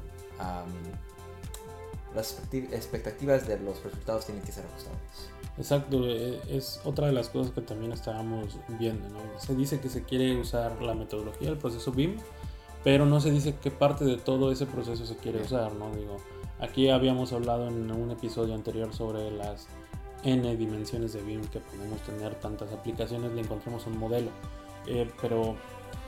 las 2.14 2.38
expectativas 2.52 3.46
de 3.46 3.59
los 3.59 3.83
resultados 3.83 4.26
tienen 4.26 4.44
que 4.44 4.52
ser 4.52 4.66
ajustadas. 4.66 5.37
Exacto, 5.59 6.07
eh, 6.07 6.40
es 6.48 6.81
otra 6.85 7.07
de 7.07 7.12
las 7.12 7.31
cosas 7.31 7.52
que 7.52 7.62
también 7.62 7.92
estábamos 7.92 8.59
viendo. 8.79 9.07
Se 9.38 9.55
dice 9.55 9.81
que 9.81 9.88
se 9.88 10.02
quiere 10.02 10.38
usar 10.38 10.83
la 10.83 10.94
metodología 10.94 11.48
del 11.48 11.59
proceso 11.59 11.92
BIM, 11.92 12.16
pero 12.87 13.05
no 13.05 13.20
se 13.20 13.33
dice 13.33 13.57
qué 13.61 13.72
parte 13.72 14.05
de 14.05 14.16
todo 14.16 14.53
ese 14.53 14.64
proceso 14.64 15.05
se 15.07 15.16
quiere 15.16 15.42
usar. 15.42 15.72
¿no? 15.72 15.90
Digo, 15.90 16.18
aquí 16.61 16.88
habíamos 16.88 17.33
hablado 17.33 17.66
en 17.66 17.90
un 17.90 18.12
episodio 18.12 18.55
anterior 18.55 18.94
sobre 18.94 19.33
las 19.33 19.66
n 20.22 20.55
dimensiones 20.55 21.12
de 21.12 21.20
BIM 21.20 21.40
que 21.46 21.59
podemos 21.59 22.01
tener 22.03 22.37
tantas 22.37 22.72
aplicaciones, 22.72 23.33
le 23.33 23.40
encontramos 23.40 23.88
un 23.88 23.99
modelo. 23.99 24.31
Eh, 24.87 25.10
pero 25.21 25.56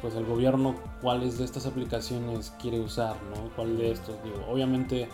pues 0.01 0.15
el 0.15 0.25
gobierno 0.25 0.77
cuáles 1.03 1.37
de 1.39 1.47
estas 1.47 1.67
aplicaciones 1.67 2.53
quiere 2.63 2.79
usar, 2.79 3.17
¿no? 3.25 3.51
¿Cuál 3.57 3.77
de 3.77 3.91
estos? 3.91 4.15
Digo, 4.23 4.47
obviamente 4.49 5.09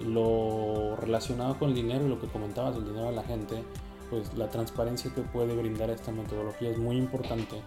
lo 0.00 0.94
relacionado 0.94 1.58
con 1.58 1.70
el 1.70 1.74
dinero 1.74 2.06
y 2.06 2.10
lo 2.10 2.20
que 2.20 2.28
comentabas, 2.28 2.76
el 2.76 2.84
dinero 2.84 3.06
de 3.06 3.16
la 3.16 3.24
gente, 3.24 3.64
pues 4.08 4.32
la 4.34 4.48
transparencia 4.50 5.12
que 5.12 5.22
puede 5.22 5.56
brindar 5.56 5.90
esta 5.90 6.12
metodología 6.12 6.70
es 6.70 6.78
muy 6.78 6.96
importante, 6.96 7.60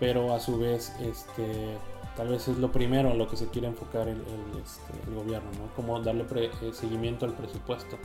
pero 0.00 0.34
a 0.34 0.40
su 0.40 0.58
vez, 0.58 0.94
este, 1.02 1.76
tal 2.16 2.28
vez 2.28 2.48
es 2.48 2.58
lo 2.58 2.72
primero 2.72 3.10
en 3.10 3.18
lo 3.18 3.28
que 3.28 3.36
se 3.36 3.48
quiere 3.48 3.68
enfocar 3.68 4.08
el, 4.08 4.20
este, 4.62 4.92
gobierno, 5.14 5.50
¿no? 5.58 5.74
Como 5.74 6.00
darle 6.00 6.24
eh, 6.34 6.72
seguimiento 6.72 7.26
al 7.26 7.34
presupuesto 7.34 7.98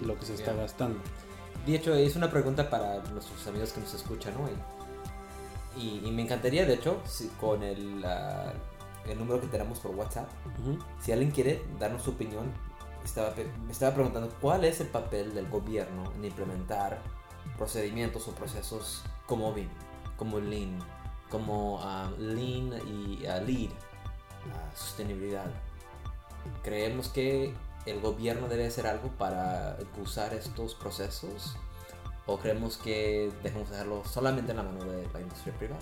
y 0.00 0.04
lo 0.04 0.18
que 0.18 0.26
se 0.26 0.34
está 0.34 0.52
gastando. 0.54 0.98
De 1.66 1.76
hecho, 1.76 1.94
es 1.94 2.16
una 2.16 2.30
pregunta 2.30 2.70
para 2.70 3.02
nuestros 3.10 3.46
amigos 3.46 3.72
que 3.72 3.80
nos 3.80 3.92
escuchan 3.92 4.34
hoy. 4.36 4.52
Y, 5.76 6.10
me 6.10 6.22
encantaría, 6.22 6.66
de 6.66 6.74
hecho, 6.74 7.00
si 7.04 7.28
con 7.40 7.62
el, 7.62 8.04
el 9.06 9.18
número 9.18 9.40
que 9.40 9.46
tenemos 9.46 9.78
por 9.78 9.94
WhatsApp, 9.94 10.28
si 11.00 11.12
alguien 11.12 11.30
quiere 11.30 11.62
darnos 11.78 12.02
su 12.02 12.10
opinión 12.10 12.52
estaba, 13.04 13.32
me 13.64 13.72
estaba 13.72 13.94
preguntando 13.94 14.30
cuál 14.40 14.64
es 14.64 14.80
el 14.80 14.88
papel 14.88 15.34
del 15.34 15.48
gobierno 15.48 16.12
en 16.16 16.24
implementar 16.24 16.98
procedimientos 17.56 18.28
o 18.28 18.32
procesos 18.32 19.02
como 19.26 19.52
BIM, 19.52 19.68
como 20.16 20.40
Lean, 20.40 20.78
como 21.30 21.80
ah, 21.82 22.10
Lean 22.18 22.72
y 22.86 23.24
uh, 23.26 23.44
Lead, 23.46 23.70
uh, 23.70 24.76
sostenibilidad. 24.76 25.46
Creemos 26.62 27.08
que 27.08 27.52
el 27.86 28.00
gobierno 28.00 28.48
debe 28.48 28.66
hacer 28.66 28.86
algo 28.86 29.08
para 29.18 29.76
impulsar 29.80 30.34
estos 30.34 30.74
procesos? 30.74 31.56
¿O 32.26 32.38
creemos 32.38 32.76
que 32.76 33.30
dejemos 33.42 33.70
dejarlo 33.70 34.04
solamente 34.04 34.50
en 34.50 34.58
la 34.58 34.62
mano 34.62 34.84
de 34.84 35.06
la 35.12 35.20
industria 35.20 35.54
privada? 35.54 35.80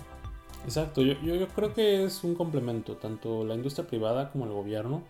Exacto, 0.63 1.01
yo, 1.01 1.13
yo, 1.21 1.35
yo 1.35 1.47
creo 1.49 1.73
que 1.73 2.05
es 2.05 2.23
un 2.23 2.35
complemento, 2.35 2.95
tanto 2.95 3.43
la 3.43 3.55
industria 3.55 3.85
privada 3.85 4.31
como 4.31 4.45
el 4.45 4.51
gobierno. 4.51 5.03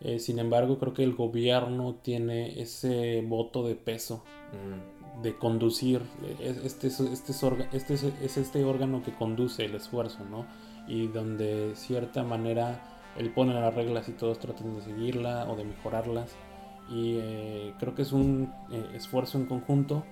Eh, 0.00 0.18
sin 0.18 0.40
embargo, 0.40 0.78
creo 0.78 0.92
que 0.92 1.04
el 1.04 1.14
gobierno 1.14 1.94
tiene 2.02 2.60
ese 2.60 3.22
voto 3.24 3.64
de 3.64 3.76
peso 3.76 4.24
Mm, 4.52 5.01
de 5.20 5.36
conducir, 5.36 6.02
es- 6.40 6.58
este, 6.64 6.86
es- 6.88 7.00
este, 7.00 7.32
este 7.72 7.94
es, 7.94 8.02
es 8.04 8.36
este 8.36 8.64
órgano 8.64 9.02
que 9.02 9.12
conduce 9.14 9.64
el 9.64 9.74
esfuerzo, 9.74 10.24
¿no? 10.30 10.46
Y 10.88 11.08
donde 11.08 11.68
de 11.68 11.76
cierta 11.76 12.22
manera 12.22 12.80
él 13.16 13.30
pone 13.30 13.52
las 13.54 13.74
reglas 13.74 14.08
y 14.08 14.12
todos 14.12 14.38
tratan 14.38 14.74
de 14.74 14.82
seguirla 14.82 15.46
o 15.50 15.56
de 15.56 15.64
mejorarlas. 15.64 16.32
Y 16.90 17.16
eh, 17.20 17.74
creo 17.78 17.94
que 17.94 18.02
es 18.02 18.12
un 18.12 18.52
eh, 18.70 18.84
esfuerzo 18.94 19.38
en 19.38 19.46
conjunto. 19.46 20.04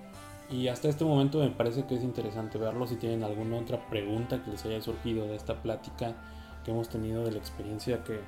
Y 0.49 0.67
hasta 0.67 0.89
este 0.89 1.03
momento 1.05 1.39
me 1.39 1.49
parece 1.49 1.85
que 1.85 1.95
es 1.95 2.03
interesante 2.03 2.57
verlo. 2.57 2.85
Si 2.85 2.95
tienen 2.97 3.23
alguna 3.23 3.57
otra 3.57 3.89
pregunta 3.89 4.43
que 4.43 4.51
les 4.51 4.65
haya 4.65 4.81
surgido 4.81 5.25
de 5.27 5.35
esta 5.35 5.61
plática 5.61 6.15
que 6.63 6.71
hemos 6.71 6.89
tenido, 6.89 7.23
de 7.23 7.31
la 7.31 7.37
experiencia 7.39 8.03
que, 8.03 8.19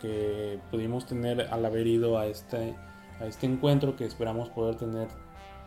que 0.00 0.60
pudimos 0.70 1.06
tener 1.06 1.48
al 1.50 1.64
haber 1.64 1.86
ido 1.86 2.18
a 2.18 2.26
este, 2.26 2.74
a 3.20 3.26
este 3.26 3.46
encuentro, 3.46 3.96
que 3.96 4.04
esperamos 4.04 4.48
poder 4.50 4.76
tener 4.76 5.08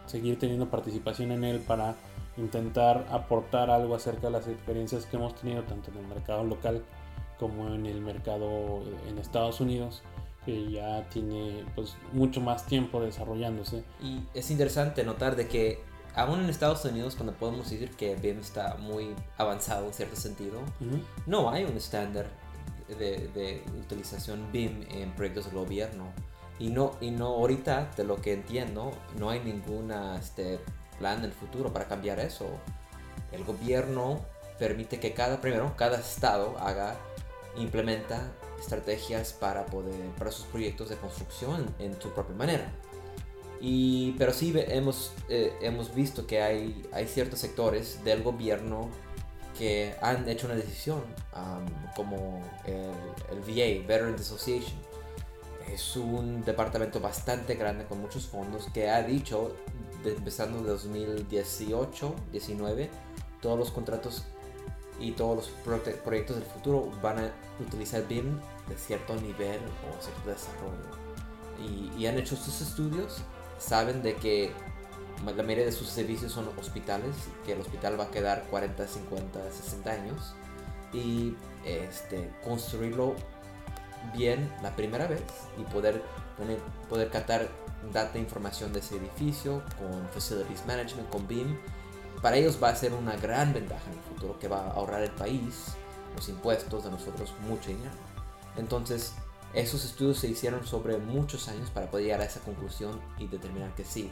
seguir 0.07 0.39
teniendo 0.39 0.69
participación 0.69 1.31
en 1.31 1.43
él 1.43 1.59
para 1.59 1.95
intentar 2.37 3.05
aportar 3.11 3.69
algo 3.69 3.95
acerca 3.95 4.27
de 4.27 4.31
las 4.31 4.47
experiencias 4.47 5.05
que 5.05 5.17
hemos 5.17 5.35
tenido 5.35 5.63
tanto 5.63 5.91
en 5.91 5.97
el 5.97 6.07
mercado 6.07 6.43
local 6.43 6.83
como 7.39 7.73
en 7.73 7.85
el 7.85 8.01
mercado 8.01 8.83
en 9.07 9.17
Estados 9.17 9.61
Unidos 9.61 10.03
que 10.45 10.71
ya 10.71 11.03
tiene 11.09 11.65
pues 11.73 11.95
mucho 12.13 12.39
más 12.39 12.65
tiempo 12.67 13.01
desarrollándose 13.01 13.83
Y 14.01 14.19
es 14.33 14.51
interesante 14.51 15.03
notar 15.03 15.35
de 15.35 15.47
que 15.47 15.79
aún 16.15 16.39
en 16.41 16.49
Estados 16.49 16.85
Unidos, 16.85 17.15
cuando 17.15 17.33
podemos 17.33 17.69
decir 17.69 17.91
que 17.91 18.15
BIM 18.15 18.39
está 18.39 18.77
muy 18.79 19.13
avanzado 19.37 19.87
en 19.87 19.93
cierto 19.93 20.15
sentido, 20.15 20.59
no 21.25 21.49
hay 21.49 21.65
un 21.65 21.75
estándar 21.75 22.27
de, 22.87 23.27
de 23.29 23.63
utilización 23.79 24.51
BIM 24.51 24.85
en 24.89 25.11
proyectos 25.11 25.45
del 25.45 25.55
gobierno. 25.55 26.05
Y 26.57 26.69
no, 26.69 26.93
y 27.01 27.11
no 27.11 27.27
ahorita, 27.27 27.91
de 27.97 28.05
lo 28.05 28.21
que 28.21 28.33
entiendo, 28.33 28.91
no 29.17 29.29
hay 29.29 29.41
ninguna 29.41 30.17
este, 30.17 30.59
plan 30.97 31.19
en 31.19 31.25
el 31.25 31.33
futuro 31.33 31.73
para 31.73 31.85
cambiar 31.85 32.19
eso. 32.19 32.45
El 33.31 33.43
gobierno 33.43 34.21
permite 34.57 34.99
que 34.99 35.13
cada, 35.13 35.41
primero, 35.41 35.75
cada 35.75 35.99
estado 35.99 36.57
haga, 36.59 36.95
implementa 37.57 38.31
estrategias 38.59 39.33
para 39.33 39.65
poder, 39.65 40.09
para 40.17 40.31
sus 40.31 40.45
proyectos 40.45 40.89
de 40.89 40.95
construcción 40.95 41.73
en 41.79 41.99
su 42.01 42.11
propia 42.11 42.35
manera. 42.35 42.71
Y, 43.59 44.13
pero 44.17 44.33
sí 44.33 44.53
hemos, 44.55 45.13
eh, 45.29 45.53
hemos 45.61 45.93
visto 45.93 46.27
que 46.27 46.41
hay, 46.41 46.87
hay 46.91 47.07
ciertos 47.07 47.39
sectores 47.39 48.03
del 48.03 48.23
gobierno 48.23 48.89
que 49.57 49.95
han 50.01 50.27
hecho 50.27 50.47
una 50.47 50.55
decisión, 50.55 51.01
como 51.95 52.41
el, 52.65 52.91
el 53.31 53.39
VA, 53.39 53.87
Veterans 53.87 54.21
Association. 54.21 54.75
Es 55.71 55.95
un 55.97 56.43
departamento 56.45 56.99
bastante 56.99 57.55
grande 57.55 57.85
con 57.85 57.99
muchos 57.99 58.27
fondos 58.27 58.67
que 58.73 58.89
ha 58.89 59.01
dicho, 59.03 59.55
de- 60.03 60.13
empezando 60.15 60.61
de 60.63 60.69
2018, 60.69 62.15
19, 62.31 62.89
todos 63.41 63.57
los 63.57 63.71
contratos 63.71 64.23
y 64.99 65.11
todos 65.11 65.35
los 65.35 65.47
proyectos 66.03 66.37
del 66.37 66.45
futuro 66.45 66.89
van 67.01 67.19
a 67.19 67.31
utilizar 67.59 68.07
BIM 68.07 68.39
de 68.69 68.77
cierto 68.77 69.15
nivel 69.15 69.59
o 69.59 70.01
cierto 70.01 70.29
desarrollo. 70.29 71.05
Y, 71.59 71.91
y 72.01 72.07
han 72.07 72.17
hecho 72.17 72.35
sus 72.35 72.61
estudios, 72.61 73.17
saben 73.59 74.01
de 74.03 74.15
que 74.15 74.51
la 75.25 75.43
mayoría 75.43 75.65
de 75.65 75.71
sus 75.71 75.89
servicios 75.89 76.31
son 76.31 76.49
hospitales, 76.57 77.15
que 77.45 77.53
el 77.53 77.61
hospital 77.61 77.99
va 77.99 78.05
a 78.05 78.11
quedar 78.11 78.43
40, 78.49 78.87
50, 78.87 79.51
60 79.51 79.91
años. 79.91 80.33
Y 80.93 81.35
este, 81.65 82.29
construirlo 82.43 83.15
bien 84.13 84.51
la 84.61 84.75
primera 84.75 85.07
vez 85.07 85.21
y 85.57 85.63
poder, 85.63 86.01
tener, 86.37 86.59
poder 86.89 87.09
captar 87.09 87.47
data 87.93 88.17
e 88.17 88.21
información 88.21 88.73
de 88.73 88.79
ese 88.79 88.97
edificio 88.97 89.61
con 89.79 90.07
Facilities 90.09 90.65
Management, 90.65 91.09
con 91.09 91.27
BIM, 91.27 91.57
para 92.21 92.37
ellos 92.37 92.57
va 92.61 92.69
a 92.69 92.75
ser 92.75 92.93
una 92.93 93.15
gran 93.17 93.53
ventaja 93.53 93.83
en 93.91 93.97
el 93.97 94.03
futuro 94.03 94.39
que 94.39 94.47
va 94.47 94.61
a 94.61 94.71
ahorrar 94.71 95.01
el 95.03 95.11
país, 95.11 95.75
los 96.15 96.27
impuestos 96.29 96.83
de 96.83 96.91
nosotros, 96.91 97.33
mucho 97.47 97.69
dinero. 97.69 97.91
Entonces, 98.57 99.13
esos 99.53 99.85
estudios 99.85 100.17
se 100.17 100.27
hicieron 100.27 100.65
sobre 100.65 100.97
muchos 100.97 101.47
años 101.47 101.69
para 101.69 101.89
poder 101.89 102.05
llegar 102.05 102.21
a 102.21 102.25
esa 102.25 102.39
conclusión 102.39 102.99
y 103.17 103.27
determinar 103.27 103.73
que 103.75 103.83
sí, 103.85 104.11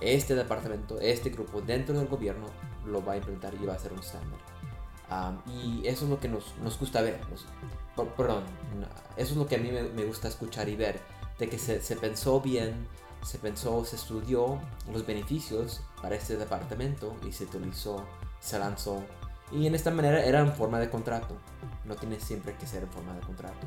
este 0.00 0.34
departamento, 0.34 0.98
este 1.00 1.30
grupo 1.30 1.60
dentro 1.60 1.96
del 1.98 2.08
gobierno 2.08 2.46
lo 2.86 3.04
va 3.04 3.12
a 3.12 3.16
implementar 3.18 3.52
y 3.54 3.66
va 3.66 3.74
a 3.74 3.78
ser 3.78 3.92
un 3.92 4.00
estándar. 4.00 4.40
Am, 5.10 5.42
y 5.46 5.86
eso 5.86 6.04
es 6.04 6.10
lo 6.10 6.18
que 6.20 6.28
nos, 6.28 6.54
nos 6.62 6.78
gusta 6.78 7.02
ver. 7.02 7.20
nos- 7.30 7.44
perdón, 8.08 8.44
eso 9.16 9.32
es 9.32 9.36
lo 9.36 9.46
que 9.46 9.56
a 9.56 9.58
mí 9.58 9.70
me, 9.70 10.04
gusta 10.04 10.28
escuchar 10.28 10.68
y 10.68 10.76
ver, 10.76 11.00
de 11.38 11.48
que 11.48 11.58
se, 11.58 11.96
pensó 11.96 12.40
bien, 12.40 12.86
se 13.24 13.38
pensó, 13.38 13.84
se 13.84 13.96
estudió 13.96 14.60
los 14.92 15.06
beneficios 15.06 15.80
para 16.00 16.14
este 16.14 16.36
departamento 16.36 17.16
y 17.26 17.32
se 17.32 17.44
utilizó, 17.44 18.04
se 18.40 18.58
lanzó. 18.58 19.02
Y 19.52 19.66
en 19.66 19.74
esta 19.74 19.90
manera 19.90 20.24
era 20.24 20.40
en 20.40 20.52
forma 20.52 20.78
de 20.78 20.88
contrato, 20.88 21.36
no 21.84 21.96
tiene 21.96 22.20
siempre 22.20 22.54
que 22.56 22.66
ser 22.66 22.84
en 22.84 22.90
forma 22.90 23.14
de 23.14 23.20
contrato. 23.20 23.66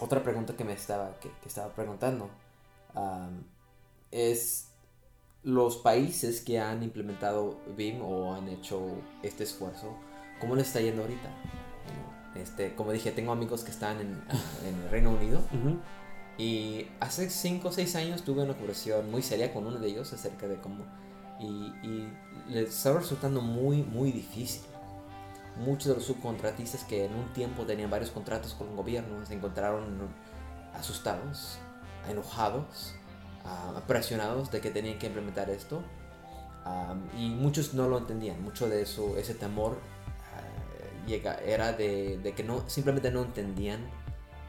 Otra 0.00 0.22
pregunta 0.22 0.56
que 0.56 0.64
me 0.64 0.72
estaba, 0.72 1.18
que, 1.20 1.30
estaba 1.46 1.72
preguntando 1.74 2.30
es 4.10 4.70
los 5.42 5.78
países 5.78 6.40
que 6.42 6.60
han 6.60 6.82
implementado 6.82 7.58
BIM 7.76 8.02
o 8.02 8.34
han 8.34 8.48
hecho 8.48 8.80
este 9.22 9.44
esfuerzo, 9.44 9.96
¿cómo 10.40 10.54
les 10.54 10.66
está 10.66 10.80
yendo 10.80 11.02
ahorita? 11.02 11.30
Este, 12.34 12.74
como 12.74 12.92
dije, 12.92 13.10
tengo 13.10 13.32
amigos 13.32 13.64
que 13.64 13.70
están 13.70 14.00
en, 14.00 14.22
en 14.66 14.82
el 14.84 14.90
Reino 14.90 15.10
Unido 15.10 15.38
Ujú. 15.52 15.78
y 16.38 16.86
hace 17.00 17.28
5 17.28 17.68
o 17.68 17.72
6 17.72 17.96
años 17.96 18.22
tuve 18.22 18.42
una 18.42 18.54
conversación 18.54 19.10
muy 19.10 19.22
seria 19.22 19.52
con 19.52 19.66
uno 19.66 19.78
de 19.78 19.88
ellos 19.88 20.12
acerca 20.12 20.46
de 20.46 20.56
cómo... 20.56 20.84
Y, 21.40 21.72
y 21.82 22.12
les 22.48 22.68
estaba 22.68 23.00
resultando 23.00 23.40
muy, 23.40 23.82
muy 23.82 24.12
difícil. 24.12 24.62
Muchos 25.56 25.88
de 25.88 25.94
los 25.94 26.04
subcontratistas 26.04 26.84
que 26.84 27.06
en 27.06 27.14
un 27.14 27.32
tiempo 27.32 27.64
tenían 27.64 27.90
varios 27.90 28.10
contratos 28.10 28.54
con 28.54 28.68
el 28.68 28.76
gobierno 28.76 29.24
se 29.26 29.34
encontraron 29.34 30.08
asustados, 30.74 31.58
enojados, 32.08 32.94
ah, 33.44 33.82
presionados 33.86 34.50
de 34.50 34.60
que 34.60 34.70
tenían 34.70 34.98
que 34.98 35.06
implementar 35.06 35.50
esto. 35.50 35.82
Am, 36.64 37.08
y 37.18 37.30
muchos 37.30 37.74
no 37.74 37.88
lo 37.88 37.98
entendían. 37.98 38.42
Mucho 38.42 38.68
de 38.68 38.82
eso, 38.82 39.16
ese 39.16 39.34
temor 39.34 39.78
llega, 41.06 41.34
era 41.44 41.72
de, 41.72 42.18
de 42.18 42.32
que 42.32 42.42
no, 42.44 42.68
simplemente 42.68 43.10
no 43.10 43.22
entendían 43.22 43.80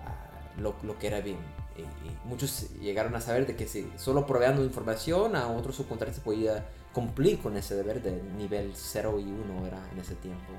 ah, 0.06 0.16
lo, 0.60 0.76
lo 0.84 0.98
que 1.00 1.08
era 1.08 1.22
BIM. 1.22 1.38
Y, 1.78 1.82
y 1.82 2.18
muchos 2.26 2.70
llegaron 2.80 3.16
a 3.16 3.22
saber 3.22 3.48
de 3.48 3.56
que 3.56 3.68
si 3.68 3.90
solo 3.98 4.26
proveando 4.26 4.64
información 4.64 5.36
a 5.36 5.48
otros 5.48 5.76
subcontratistas 5.78 6.24
podía 6.24 6.66
cumplir 6.94 7.40
con 7.40 7.56
ese 7.56 7.76
deber 7.76 8.02
de 8.02 8.22
nivel 8.38 8.72
0 8.76 9.20
y 9.20 9.24
1 9.24 9.66
era 9.68 9.82
en 9.94 10.00
ese 10.00 10.16
tiempo. 10.16 10.52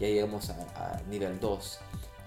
Ya 0.00 0.08
llegamos 0.08 0.50
a, 0.50 0.54
a 0.96 1.02
nivel 1.08 1.38
2. 1.40 1.78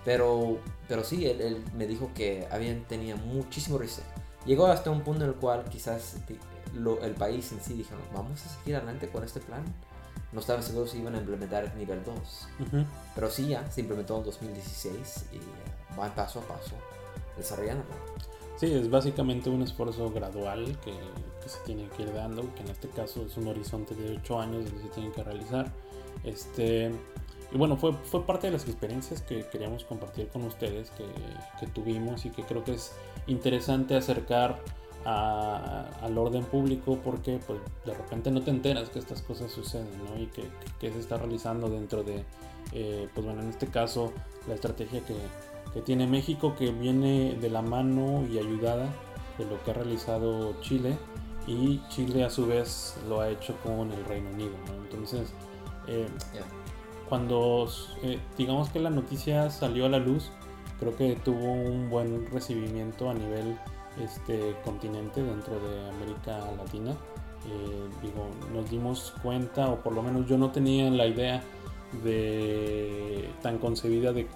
Pero, 0.05 0.60
pero 0.88 1.03
sí, 1.03 1.26
él, 1.28 1.41
él 1.41 1.64
me 1.76 1.86
dijo 1.86 2.12
que 2.16 2.47
habían, 2.51 2.84
tenía 2.86 3.16
muchísimo 3.16 3.78
riesgo. 3.78 4.03
Llegó 4.45 4.68
hasta 4.68 4.89
un 4.91 5.01
punto 5.01 5.24
en 5.26 5.32
el 5.32 5.36
cual 5.36 5.66
quizás 5.66 6.16
lo- 6.74 7.01
el 7.03 7.14
país 7.14 7.51
en 7.51 7.60
sí 7.62 7.74
dijeron, 7.74 8.01
vamos 8.14 8.45
a 8.45 8.49
seguir 8.49 8.76
adelante 8.78 9.10
con 9.10 9.24
este 9.24 9.39
plan. 9.41 9.64
No 10.32 10.39
estaban 10.39 10.61
seguros 10.61 10.91
si 10.91 10.99
iban 10.99 11.15
a 11.15 11.17
implementar 11.17 11.65
el 11.65 11.77
nivel 11.77 12.03
2. 12.03 12.15
Ujú. 12.59 12.86
Pero 13.15 13.30
sí, 13.30 13.47
ya 13.47 13.69
se 13.71 13.82
implementó 13.82 14.17
en 14.17 14.25
2016 14.25 15.25
y 15.34 15.97
van 15.97 16.13
paso 16.13 16.39
a 16.39 16.43
paso 16.43 16.75
desarrollándolo. 17.36 17.89
Sí, 18.57 18.73
es 18.73 18.89
básicamente 18.89 19.49
un 19.49 19.61
esfuerzo 19.61 20.11
gradual 20.11 20.77
que, 20.84 20.91
que 21.41 21.49
se 21.49 21.59
tiene 21.65 21.88
que 21.95 22.03
ir 22.03 22.13
dando, 22.13 22.53
que 22.55 22.61
en 22.61 22.69
este 22.69 22.89
caso 22.89 23.25
es 23.25 23.38
un 23.38 23.47
horizonte 23.47 23.95
de 23.95 24.17
8 24.17 24.39
años 24.39 24.65
donde 24.65 24.82
se 24.84 24.89
tienen 24.89 25.11
que 25.13 25.23
realizar. 25.23 25.71
Este, 26.23 26.91
y 27.51 27.57
bueno, 27.57 27.77
fue, 27.77 27.93
fue 27.93 28.25
parte 28.25 28.47
de 28.47 28.53
las 28.53 28.67
experiencias 28.67 29.21
que 29.21 29.47
queríamos 29.47 29.86
compartir 29.86 30.27
con 30.27 30.43
ustedes, 30.43 30.91
que, 30.91 31.05
que 31.59 31.67
tuvimos 31.67 32.25
y 32.25 32.30
que 32.30 32.43
creo 32.43 32.63
que 32.63 32.73
es 32.73 32.91
interesante 33.27 33.95
acercar 33.95 34.59
a- 35.06 35.86
al 36.02 36.18
orden 36.18 36.43
público 36.45 37.00
porque 37.04 37.39
pues, 37.47 37.60
de 37.86 37.93
repente 37.93 38.32
no 38.32 38.41
te 38.41 38.52
enteras 38.52 38.89
que 38.89 39.00
estas 39.00 39.22
cosas 39.22 39.52
suceden 39.52 39.88
¿no? 40.10 40.20
y 40.22 40.28
que, 40.28 40.43
que 40.80 40.91
se 40.91 41.00
está 41.00 41.18
realizando 41.18 41.70
dentro 41.70 42.04
de, 42.04 42.24
eh, 42.74 43.08
pues 43.14 43.26
bueno, 43.26 43.41
en 43.41 43.50
este 43.50 43.68
caso, 43.68 44.12
la 44.47 44.56
estrategia 44.56 45.02
que, 45.06 45.16
que 45.74 45.82
tiene 45.82 46.08
México 46.08 46.56
que 46.58 46.72
viene 46.72 47.36
de 47.39 47.50
la 47.50 47.62
mano 47.62 48.26
y 48.32 48.38
ayudada 48.39 48.88
de 49.38 49.45
lo 49.45 49.64
que 49.64 49.72
ha 49.72 49.74
realizado 49.76 50.60
Chile 50.62 50.97
y 51.47 51.82
Chile 51.89 52.24
a 52.24 52.30
su 52.30 52.45
vez 52.45 52.97
lo 53.08 53.22
ha 53.22 53.30
hecho 53.30 53.56
con 53.64 53.91
el 53.91 54.04
Reino 54.06 54.30
Unido. 54.32 54.52
¿no? 54.68 54.74
Entonces, 54.84 55.34
eh, 55.88 56.08
cuando 57.08 57.68
eh, 58.04 58.20
digamos 58.38 58.70
que 58.70 58.80
la 58.80 58.89
noticia 58.89 59.50
salió 59.50 59.86
a 59.86 59.89
la 59.89 59.97
luz, 60.00 60.32
creo 60.80 60.95
que 60.95 61.16
tuvo 61.16 61.54
un 61.54 61.89
buen 61.89 62.28
recibimiento 62.32 63.10
a 63.10 63.14
nivel 63.14 63.58
este 64.00 64.56
continente 64.64 65.22
dentro 65.22 65.60
de 65.60 65.89
América 65.89 66.39
Latina. 66.58 66.91
Eh, 66.91 67.89
digo, 68.02 68.28
nos 68.54 68.70
dimos 68.70 69.14
cuenta, 69.22 69.70
o 69.70 69.78
por 69.78 69.93
lo 69.93 70.04
menos 70.04 70.28
yo 70.28 70.38
no 70.38 70.52
tenía 70.52 70.89
la 70.89 71.08
idea 71.08 71.41
de 72.04 73.30
tan 73.41 73.58
concebida 73.58 74.14
de 74.14 74.28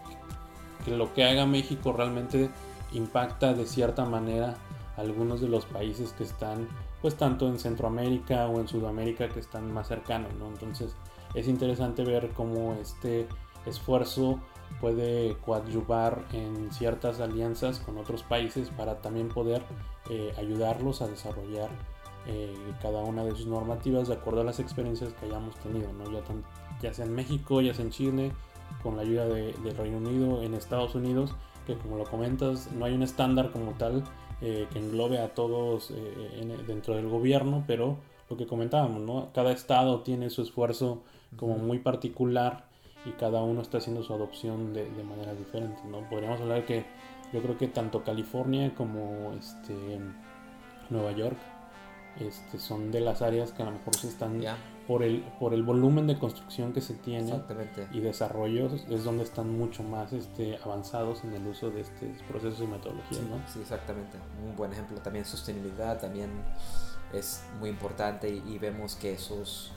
que 0.84 0.92
lo 0.92 1.14
que 1.14 1.24
haga 1.24 1.46
México 1.46 1.94
realmente 1.94 2.50
impacta 2.94 3.54
de 3.54 3.66
cierta 3.66 4.06
manera 4.06 4.56
algunos 4.98 5.42
de 5.42 5.48
los 5.48 5.66
países 5.66 6.14
que 6.14 6.24
están 6.24 6.68
pues 7.02 7.16
tanto 7.16 7.48
en 7.48 7.60
Centroamérica 7.60 8.48
o 8.48 8.60
en 8.60 8.68
Sudamérica 8.68 9.28
que 9.28 9.40
están 9.40 9.72
más 9.74 9.88
cercanos, 9.88 10.34
¿no? 10.36 10.48
Entonces 10.48 10.96
es 11.34 11.48
interesante 11.48 12.04
ver 12.04 12.30
cómo 12.30 12.76
este 12.82 13.28
esfuerzo 13.66 14.40
puede 14.80 15.38
coadyuvar 15.46 16.24
en 16.34 16.72
ciertas 16.72 17.20
alianzas 17.20 17.80
con 17.80 17.98
otros 17.98 18.24
países 18.24 18.70
para 18.70 19.02
también 19.02 19.30
poder 19.30 19.64
eh, 20.10 20.34
ayudarlos 20.38 21.02
a 21.02 21.08
desarrollar 21.08 21.70
eh, 22.28 22.54
cada 22.82 23.02
una 23.02 23.24
de 23.24 23.32
sus 23.32 23.48
normativas 23.48 24.08
de 24.08 24.16
acuerdo 24.16 24.42
a 24.42 24.44
las 24.44 24.60
experiencias 24.60 25.14
que 25.14 25.26
hayamos 25.26 25.56
tenido, 25.58 25.92
¿no? 25.94 26.12
ya, 26.12 26.22
ya 26.82 26.94
sea 26.94 27.06
en 27.06 27.14
México, 27.14 27.62
ya 27.62 27.74
sea 27.74 27.86
en 27.86 27.92
Chile, 27.92 28.32
con 28.82 28.96
la 28.96 29.04
ayuda 29.04 29.26
de, 29.26 29.54
del 29.54 29.76
Reino 29.76 29.98
Unido, 29.98 30.42
en 30.42 30.54
Estados 30.54 30.96
Unidos, 30.96 31.36
que 31.66 31.76
como 31.78 31.98
lo 31.98 32.04
comentas, 32.04 32.72
no 32.72 32.86
hay 32.86 32.94
un 32.94 33.04
estándar 33.04 33.52
como 33.52 33.72
tal 33.74 34.04
eh, 34.42 34.68
que 34.72 34.80
englobe 34.80 35.20
a 35.20 35.34
todos 35.34 35.94
dentro 36.68 36.96
del 36.96 37.08
gobierno, 37.08 37.64
pero 37.68 37.98
lo 38.30 38.38
que 38.38 38.48
comentábamos, 38.48 39.02
¿no? 39.02 39.30
cada 39.34 39.52
estado 39.52 40.02
tiene 40.02 40.30
su 40.30 40.42
esfuerzo 40.42 41.04
como 41.38 41.58
muy 41.58 41.80
particular 41.80 42.73
y 43.06 43.12
cada 43.12 43.42
uno 43.44 43.62
está 43.62 43.80
haciendo 43.80 44.04
su 44.04 44.14
adopción 44.14 44.74
de, 44.74 44.90
de 44.90 45.04
manera 45.04 45.34
diferente, 45.34 45.82
¿no? 45.86 46.08
Podríamos 46.10 46.40
hablar 46.42 46.66
que 46.66 46.86
yo 47.34 47.42
creo 47.42 47.58
que 47.58 47.68
tanto 47.68 48.04
California 48.04 48.74
como 48.76 49.34
este, 49.34 50.00
Nueva 50.90 51.12
York 51.12 51.38
este, 52.20 52.60
son 52.60 52.92
de 52.92 53.02
las 53.02 53.24
áreas 53.24 53.52
que 53.52 53.64
a 53.64 53.66
lo 53.66 53.72
mejor 53.72 53.96
se 53.96 54.08
están 54.08 54.40
por 54.88 55.02
el 55.02 55.24
por 55.40 55.54
el 55.54 55.64
volumen 55.64 56.06
de 56.06 56.20
construcción 56.20 56.74
que 56.74 56.82
se 56.82 56.94
tiene 56.94 57.42
y 57.92 58.02
desarrollo 58.02 58.68
es 58.68 59.04
donde 59.04 59.24
están 59.24 59.50
mucho 59.58 59.82
más 59.82 60.14
este, 60.14 60.60
avanzados 60.64 61.24
en 61.24 61.34
el 61.34 61.48
uso 61.48 61.72
de 61.72 61.82
estos 61.82 62.22
procesos 62.30 62.62
y 62.62 62.68
metodologías, 62.68 63.22
sí, 63.22 63.28
¿no? 63.30 63.42
Sí, 63.48 63.60
exactamente. 63.62 64.18
Un 64.46 64.56
buen 64.56 64.72
ejemplo 64.72 65.00
también 65.00 65.26
sostenibilidad 65.26 66.00
también 66.00 66.30
es 67.14 67.44
muy 67.60 67.70
importante 67.70 68.30
y 68.30 68.58
vemos 68.60 68.96
que 68.96 69.14
esos 69.14 69.72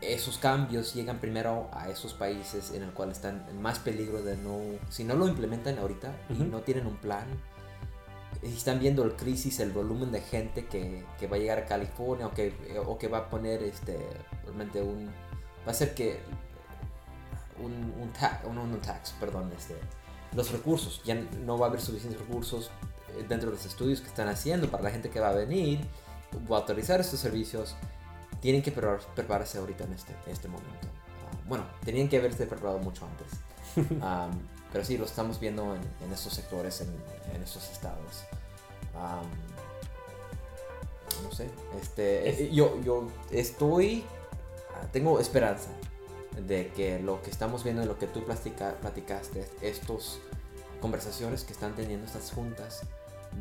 esos 0.00 0.38
cambios 0.38 0.94
llegan 0.94 1.18
primero 1.18 1.68
a 1.72 1.88
esos 1.90 2.14
países 2.14 2.72
en 2.72 2.82
el 2.82 2.92
cual 2.92 3.10
están 3.10 3.46
en 3.50 3.60
más 3.60 3.78
peligro 3.78 4.22
de 4.22 4.36
no, 4.36 4.58
si 4.88 5.04
no 5.04 5.14
lo 5.14 5.28
implementan 5.28 5.78
ahorita 5.78 6.12
y 6.30 6.42
no 6.42 6.60
tienen 6.60 6.86
un 6.86 6.96
plan, 6.96 7.26
y 8.42 8.48
están 8.48 8.80
viendo 8.80 9.04
el 9.04 9.16
crisis, 9.16 9.60
el 9.60 9.70
volumen 9.70 10.12
de 10.12 10.20
gente 10.22 10.66
que, 10.66 11.04
que, 11.18 11.26
va 11.26 11.36
a 11.36 11.38
llegar 11.38 11.58
a 11.58 11.66
California 11.66 12.26
o 12.26 12.32
que, 12.32 12.54
o 12.86 12.96
que 12.96 13.08
va 13.08 13.18
a 13.18 13.30
poner 13.30 13.62
este, 13.62 13.98
realmente 14.44 14.80
un, 14.80 15.10
va 15.66 15.72
a 15.72 15.74
ser 15.74 15.94
que 15.94 16.20
un, 17.58 17.72
un, 17.72 18.58
un, 18.58 18.80
tax, 18.80 19.12
perdón, 19.20 19.52
este, 19.56 19.74
los 20.34 20.50
recursos, 20.52 21.02
ya 21.04 21.16
no 21.44 21.58
va 21.58 21.66
a 21.66 21.68
haber 21.68 21.82
suficientes 21.82 22.18
recursos 22.18 22.70
eh, 23.08 23.26
dentro 23.28 23.50
de 23.50 23.56
los 23.56 23.66
estudios 23.66 24.00
que 24.00 24.08
están 24.08 24.28
haciendo 24.28 24.70
para 24.70 24.84
la 24.84 24.90
gente 24.90 25.10
que 25.10 25.20
va 25.20 25.28
a 25.28 25.34
venir, 25.34 25.80
va 26.50 26.56
a 26.56 26.60
autorizar 26.60 27.00
estos 27.00 27.20
servicios 27.20 27.76
tienen 28.40 28.62
que 28.62 28.72
prepararse 28.72 29.58
ahorita 29.58 29.84
en 29.84 29.92
este, 29.92 30.14
este 30.26 30.48
momento. 30.48 30.88
Ah, 31.26 31.36
bueno, 31.46 31.64
tenían 31.84 32.08
que 32.08 32.18
haberse 32.18 32.46
preparado 32.46 32.78
mucho 32.78 33.06
antes. 33.06 33.26
pero 34.72 34.84
sí, 34.84 34.96
lo 34.96 35.04
estamos 35.04 35.38
viendo 35.40 35.74
en, 35.74 36.12
estos 36.12 36.32
sectores, 36.34 36.80
en, 36.80 37.42
estos 37.42 37.70
estados. 37.70 38.24
no 41.22 41.32
sé, 41.32 41.48
este, 41.80 42.44
eh, 42.44 42.50
yo, 42.52 42.80
yo 42.82 43.08
estoy, 43.30 44.04
ah, 44.74 44.86
tengo 44.92 45.20
esperanza 45.20 45.70
de 46.46 46.68
que 46.68 46.98
lo 47.00 47.22
que 47.22 47.30
estamos 47.30 47.64
viendo, 47.64 47.84
lo 47.84 47.98
que 47.98 48.06
tú 48.06 48.24
platica, 48.24 48.74
platicaste, 48.80 49.46
estos 49.62 50.20
conversaciones 50.80 51.44
que 51.44 51.52
están 51.52 51.74
teniendo 51.74 52.06
estas 52.06 52.30
juntas, 52.32 52.82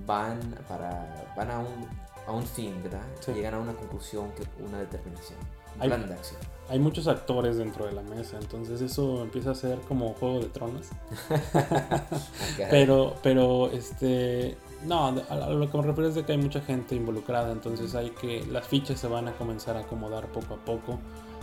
van, 0.06 0.40
para, 0.68 1.34
van 1.36 1.52
a 1.52 1.60
un 1.60 1.88
a 2.30 2.34
un 2.34 2.46
fin, 2.46 2.82
¿verdad? 2.84 3.02
Llegan 3.34 3.56
a 3.56 3.60
una 3.60 3.74
conclusión, 3.74 4.32
que 4.32 4.44
una 4.64 4.80
determinación, 4.80 5.40
un 5.76 5.82
hay, 5.82 5.88
plan 5.90 6.08
de 6.08 6.14
acción. 6.14 6.40
Hay 6.70 6.80
muchos 6.80 7.08
actores 7.08 7.58
dentro 7.58 7.86
de 7.86 7.94
la 7.94 8.04
mesa, 8.04 8.38
entonces 8.40 8.82
eso 8.82 9.24
empieza 9.24 9.52
a 9.52 9.56
ser 9.56 9.80
como 9.88 10.14
Juego 10.14 10.40
de 10.40 10.48
Tronos. 10.48 10.88
pero, 12.70 13.16
pero, 13.24 13.72
este, 13.72 14.58
no, 14.86 15.08
a 15.08 15.50
lo 15.50 15.70
que 15.70 15.78
me 15.78 15.84
refiero 15.84 16.10
es 16.10 16.16
de 16.16 16.24
que 16.24 16.34
hay 16.34 16.38
mucha 16.38 16.62
gente 16.62 16.96
involucrada, 16.96 17.52
entonces 17.52 17.96
hay 17.96 18.12
que, 18.12 18.46
las 18.46 18.68
fichas 18.68 19.00
se 19.00 19.08
van 19.08 19.28
a 19.28 19.34
comenzar 19.34 19.76
a 19.76 19.82
acomodar 19.82 20.28
poco 20.28 20.54
a 20.54 20.58
poco 20.58 21.00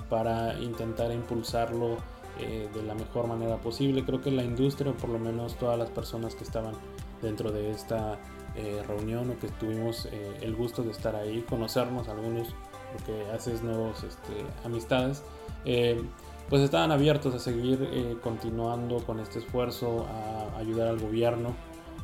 para 0.09 0.55
intentar 0.61 1.11
impulsarlo 1.11 1.97
eh, 2.39 2.69
de 2.73 2.83
la 2.83 2.95
mejor 2.95 3.27
manera 3.27 3.57
posible. 3.57 4.05
Creo 4.05 4.21
que 4.21 4.31
la 4.31 4.45
industria, 4.45 4.93
o 4.93 4.95
por 4.95 5.11
lo 5.11 5.19
menos 5.19 5.57
todas 5.57 5.79
las 5.79 5.91
personas 5.91 6.35
que 6.35 6.45
estaban 6.45 6.75
dentro 7.23 7.51
de 7.51 7.71
esta 7.71 8.19
eh, 8.57 8.83
reunión 8.87 9.31
o 9.31 9.39
que 9.39 9.49
tuvimos 9.49 10.07
eh, 10.07 10.39
el 10.41 10.55
gusto 10.55 10.83
de 10.83 10.91
estar 10.91 11.15
ahí, 11.15 11.45
conocernos 11.49 12.09
algunos, 12.09 12.49
porque 12.93 13.31
haces 13.33 13.63
nuevos 13.63 14.03
este, 14.03 14.33
amistades, 14.65 15.23
eh, 15.65 16.03
pues 16.49 16.63
estaban 16.63 16.93
abiertos 16.93 17.35
a 17.35 17.39
seguir 17.39 18.19
continuando 18.23 18.99
con 19.05 19.19
este 19.19 19.41
esfuerzo, 19.41 20.07
a 20.07 20.59
ayudar 20.59 20.89
al 20.89 20.99
gobierno. 20.99 21.55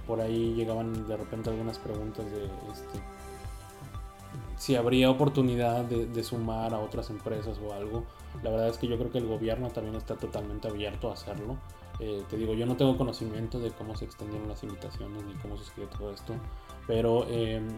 Por 0.07 0.21
ahí 0.21 0.55
llegaban 0.55 1.07
de 1.07 1.17
repente 1.17 1.49
algunas 1.49 1.79
preguntas 1.79 2.25
de 2.31 2.45
este, 2.45 2.99
si 4.57 4.75
habría 4.75 5.11
oportunidad 5.11 5.85
de, 5.85 6.07
de, 6.07 6.25
sumar 6.25 6.75
a 6.75 6.81
otras 6.81 7.09
empresas 7.11 7.59
o 7.65 7.73
algo. 7.73 8.05
La 8.43 8.51
verdad 8.51 8.69
es 8.69 8.79
que 8.79 8.89
yo 8.89 8.99
creo 8.99 9.13
que 9.13 9.19
el 9.19 9.27
gobierno 9.27 9.69
también 9.69 9.95
está 9.95 10.17
totalmente 10.17 10.67
abierto 10.67 11.09
a 11.09 11.13
hacerlo. 11.13 11.57
Eh, 12.05 12.25
te 12.29 12.37
digo, 12.37 12.53
yo 12.55 12.67
no 12.67 12.77
tengo 12.77 12.99
conocimiento 12.99 13.61
de 13.61 13.71
cómo 13.71 13.95
se 13.95 14.07
extendieron 14.07 14.49
las 14.49 14.65
invitaciones 14.65 15.25
ni 15.25 15.35
cómo 15.35 15.57
se 15.57 15.63
escribió 15.63 15.89
todo 15.89 16.11
esto, 16.11 16.35
pero 16.89 17.29
em, 17.29 17.69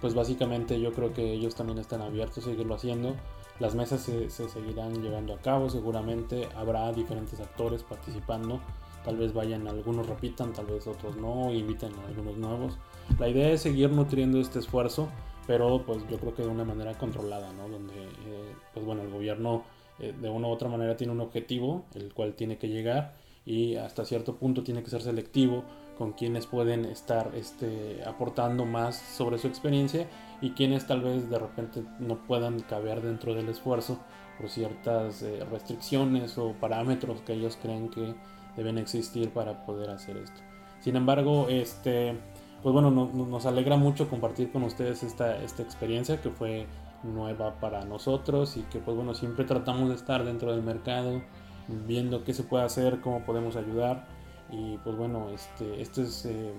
pues 0.00 0.14
básicamente 0.14 0.80
yo 0.80 0.94
creo 0.94 1.12
que 1.12 1.34
ellos 1.34 1.54
también 1.54 1.78
están 1.78 2.00
abiertos 2.00 2.38
a 2.38 2.50
seguirlo 2.50 2.74
haciendo. 2.74 3.14
Las 3.58 3.74
mesas 3.74 4.00
se, 4.00 4.30
seguirán 4.30 5.02
llevando 5.02 5.34
a 5.34 5.38
cabo, 5.40 5.68
seguramente 5.68 6.48
habrá 6.56 6.90
diferentes 6.94 7.38
actores 7.38 7.82
participando. 7.82 8.60
Tal 9.04 9.18
vez 9.18 9.34
vayan, 9.34 9.68
algunos 9.68 10.06
repitan, 10.06 10.54
tal 10.54 10.66
vez 10.66 10.86
otros 10.86 11.16
no, 11.16 11.52
inviten 11.52 11.92
a 11.98 12.08
algunos 12.08 12.38
nuevos. 12.38 12.78
La 13.18 13.28
idea 13.28 13.50
es 13.50 13.60
seguir 13.60 13.90
nutriendo 13.90 14.40
este 14.40 14.58
esfuerzo, 14.58 15.08
pero 15.46 15.82
pues 15.84 15.98
yo 16.08 16.18
creo 16.18 16.34
que 16.34 16.42
de 16.42 16.48
una 16.48 16.64
manera 16.64 16.96
controlada, 16.96 17.52
¿no? 17.52 17.68
Donde, 17.68 17.94
eh, 17.94 18.54
pues 18.72 18.86
bueno, 18.86 19.02
el 19.02 19.10
gobierno 19.10 19.64
eh, 19.98 20.14
de 20.18 20.30
una 20.30 20.48
u 20.48 20.50
otra 20.50 20.70
manera 20.70 20.96
tiene 20.96 21.12
un 21.12 21.20
objetivo, 21.20 21.84
el 21.94 22.14
cual 22.14 22.34
tiene 22.34 22.56
que 22.56 22.68
llegar 22.68 23.25
y 23.46 23.76
hasta 23.76 24.04
cierto 24.04 24.36
punto 24.36 24.64
tiene 24.64 24.82
que 24.82 24.90
ser 24.90 25.00
selectivo 25.00 25.64
con 25.96 26.12
quienes 26.12 26.46
pueden 26.46 26.84
estar 26.84 27.30
este, 27.34 28.02
aportando 28.04 28.66
más 28.66 28.96
sobre 28.96 29.38
su 29.38 29.46
experiencia 29.46 30.08
y 30.42 30.50
quienes 30.50 30.86
tal 30.86 31.00
vez 31.00 31.30
de 31.30 31.38
repente 31.38 31.82
no 32.00 32.26
puedan 32.26 32.60
caber 32.60 33.00
dentro 33.00 33.34
del 33.34 33.48
esfuerzo 33.48 33.98
por 34.38 34.50
ciertas 34.50 35.22
eh, 35.22 35.42
restricciones 35.50 36.36
o 36.36 36.52
parámetros 36.60 37.22
que 37.22 37.32
ellos 37.32 37.56
creen 37.62 37.88
que 37.88 38.14
deben 38.56 38.78
existir 38.78 39.30
para 39.30 39.64
poder 39.64 39.90
hacer 39.90 40.16
esto. 40.18 40.40
Sin 40.80 40.96
embargo, 40.96 41.46
este, 41.48 42.18
pues 42.62 42.72
bueno, 42.72 42.90
nos 42.90 43.46
alegra 43.46 43.76
mucho 43.76 44.10
compartir 44.10 44.50
con 44.50 44.64
ustedes 44.64 45.02
esta, 45.02 45.42
esta 45.42 45.62
experiencia 45.62 46.20
que 46.20 46.30
fue 46.30 46.66
nueva 47.02 47.58
para 47.60 47.84
nosotros 47.84 48.56
y 48.56 48.62
que 48.62 48.78
pues 48.78 48.96
bueno, 48.96 49.14
siempre 49.14 49.44
tratamos 49.44 49.88
de 49.88 49.94
estar 49.94 50.24
dentro 50.24 50.50
del 50.50 50.62
mercado, 50.62 51.22
viendo 51.68 52.24
qué 52.24 52.34
se 52.34 52.42
puede 52.42 52.64
hacer, 52.64 53.00
cómo 53.00 53.24
podemos 53.24 53.56
ayudar. 53.56 54.06
Y 54.50 54.78
pues 54.78 54.96
bueno, 54.96 55.30
este, 55.30 55.82
este 55.82 56.02
es 56.02 56.24
eh, 56.26 56.52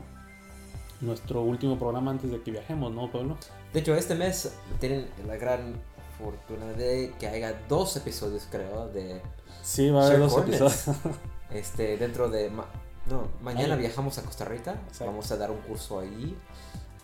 nuestro 1.02 1.42
último 1.42 1.78
programa 1.78 2.12
antes 2.12 2.32
de 2.32 2.42
que 2.42 2.52
viajemos, 2.52 2.92
¿no, 2.92 3.12
Pablo? 3.12 3.38
De 3.74 3.80
hecho, 3.80 3.96
este 3.96 4.16
mes 4.16 4.54
tienen 4.80 5.08
la 5.26 5.38
gran 5.38 5.76
fortuna 6.18 6.66
de 6.74 7.14
que 7.20 7.28
haya 7.28 7.60
dos 7.70 7.96
episodios, 7.96 8.48
creo, 8.50 8.88
de... 8.90 9.22
Sí, 9.62 9.90
va 9.90 10.04
a 10.04 10.08
haber 10.08 10.20
dos 10.20 10.38
episodios. 10.38 10.86
este, 11.52 11.98
dentro 11.98 12.30
de... 12.30 12.50
no, 12.50 13.28
mañana 13.42 13.76
viajamos 13.76 14.18
a 14.18 14.24
Costa 14.24 14.46
Rica, 14.46 14.76
vamos 15.00 15.32
a 15.32 15.38
dar 15.38 15.52
un 15.52 15.60
curso 15.60 16.00
ahí. 16.00 16.38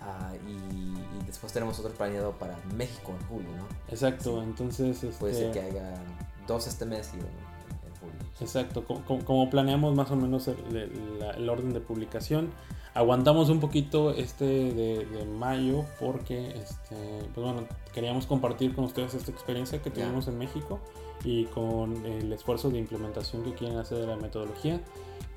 Ah, 0.01 0.33
y, 0.45 1.23
después 1.25 1.53
tenemos 1.53 1.79
otro 1.79 1.93
planeado 1.93 2.33
para 2.33 2.57
México 2.75 3.13
en 3.17 3.27
julio, 3.27 3.49
¿no? 3.55 3.67
Exacto, 3.87 4.43
entonces... 4.43 4.97
Puede 5.17 5.33
ser 5.33 5.47
este 5.47 5.59
que 5.59 5.65
haya 5.65 5.93
dos 6.45 6.67
este 6.67 6.85
mes 6.85 7.09
y 7.13 7.19
uno 7.19 7.52
Exacto, 8.39 8.83
como, 8.83 9.49
planeamos 9.49 9.95
más 9.95 10.09
o 10.11 10.15
menos 10.15 10.47
el, 10.47 11.49
orden 11.49 11.73
de 11.73 11.79
publicación, 11.79 12.49
aguantamos 12.93 13.49
un 13.49 13.59
poquito 13.59 14.11
este 14.11 14.45
de, 14.45 15.25
mayo 15.37 15.85
porque 15.99 16.49
este, 16.49 17.19
pues 17.33 17.45
bueno, 17.45 17.67
queríamos 17.93 18.25
compartir 18.25 18.73
con 18.73 18.85
ustedes 18.85 19.13
esta 19.13 19.31
experiencia 19.31 19.81
que 19.81 19.91
tuvimos 19.91 20.27
en 20.27 20.37
México 20.37 20.79
y 21.23 21.45
con 21.45 22.05
el 22.05 22.33
esfuerzo 22.33 22.69
de 22.69 22.79
implementación 22.79 23.43
que 23.43 23.53
quieren 23.53 23.77
hacer 23.77 23.99
de 23.99 24.07
la 24.07 24.17
metodología. 24.17 24.81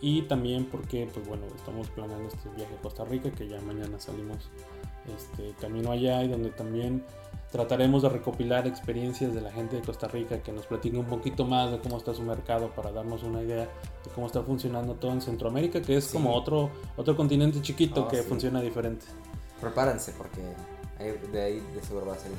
y 0.01 0.23
también 0.23 0.65
porque 0.67 1.09
pues 1.13 1.27
bueno 1.27 1.47
estamos 1.55 1.89
planeando 1.89 2.29
este 2.29 2.49
viaje 2.57 2.75
a 2.75 2.83
Costa 2.83 3.05
Rica 3.05 3.31
que 3.31 3.49
ya 3.49 3.61
mañana 3.61 3.99
salimos 3.99 4.51
este 5.17 5.55
camino 5.61 5.93
allá 5.93 6.23
y 6.25 6.29
donde 6.29 6.51
también 6.51 7.05
trataremos 7.57 8.03
de 8.03 8.11
recopilar 8.11 8.67
experiencias 8.67 9.35
de 9.35 9.41
la 9.41 9.51
gente 9.51 9.77
de 9.77 9.83
Costa 9.83 10.09
Rica 10.09 10.43
que 10.43 10.53
nos 10.53 10.67
platique 10.67 10.99
un 10.99 11.07
poquito 11.07 11.47
más 11.47 11.71
de 11.71 11.79
cómo 11.79 11.97
está 11.97 12.13
su 12.13 12.23
mercado 12.23 12.69
para 12.71 12.93
darnos 12.93 13.23
una 13.23 13.43
idea 13.43 13.63
de 14.05 14.11
cómo 14.15 14.27
está 14.27 14.43
funcionando 14.43 14.95
todo 14.95 15.13
en 15.13 15.23
Centroamérica 15.23 15.81
que 15.81 15.97
es 15.97 16.09
como 16.09 16.35
otro 16.35 16.71
otro 16.97 17.17
continente 17.17 17.63
chiquito 17.63 18.03
Oh, 18.03 18.09
que 18.09 18.19
sí. 18.19 18.29
funciona 18.29 18.61
diferente 18.61 19.07
Prepárense 19.59 20.13
porque 20.19 20.43
de 21.33 21.43
ahí 21.43 21.63
de 21.75 21.83
seguro 21.83 22.07
va 22.07 22.13
a 22.15 22.19
ser 22.19 22.31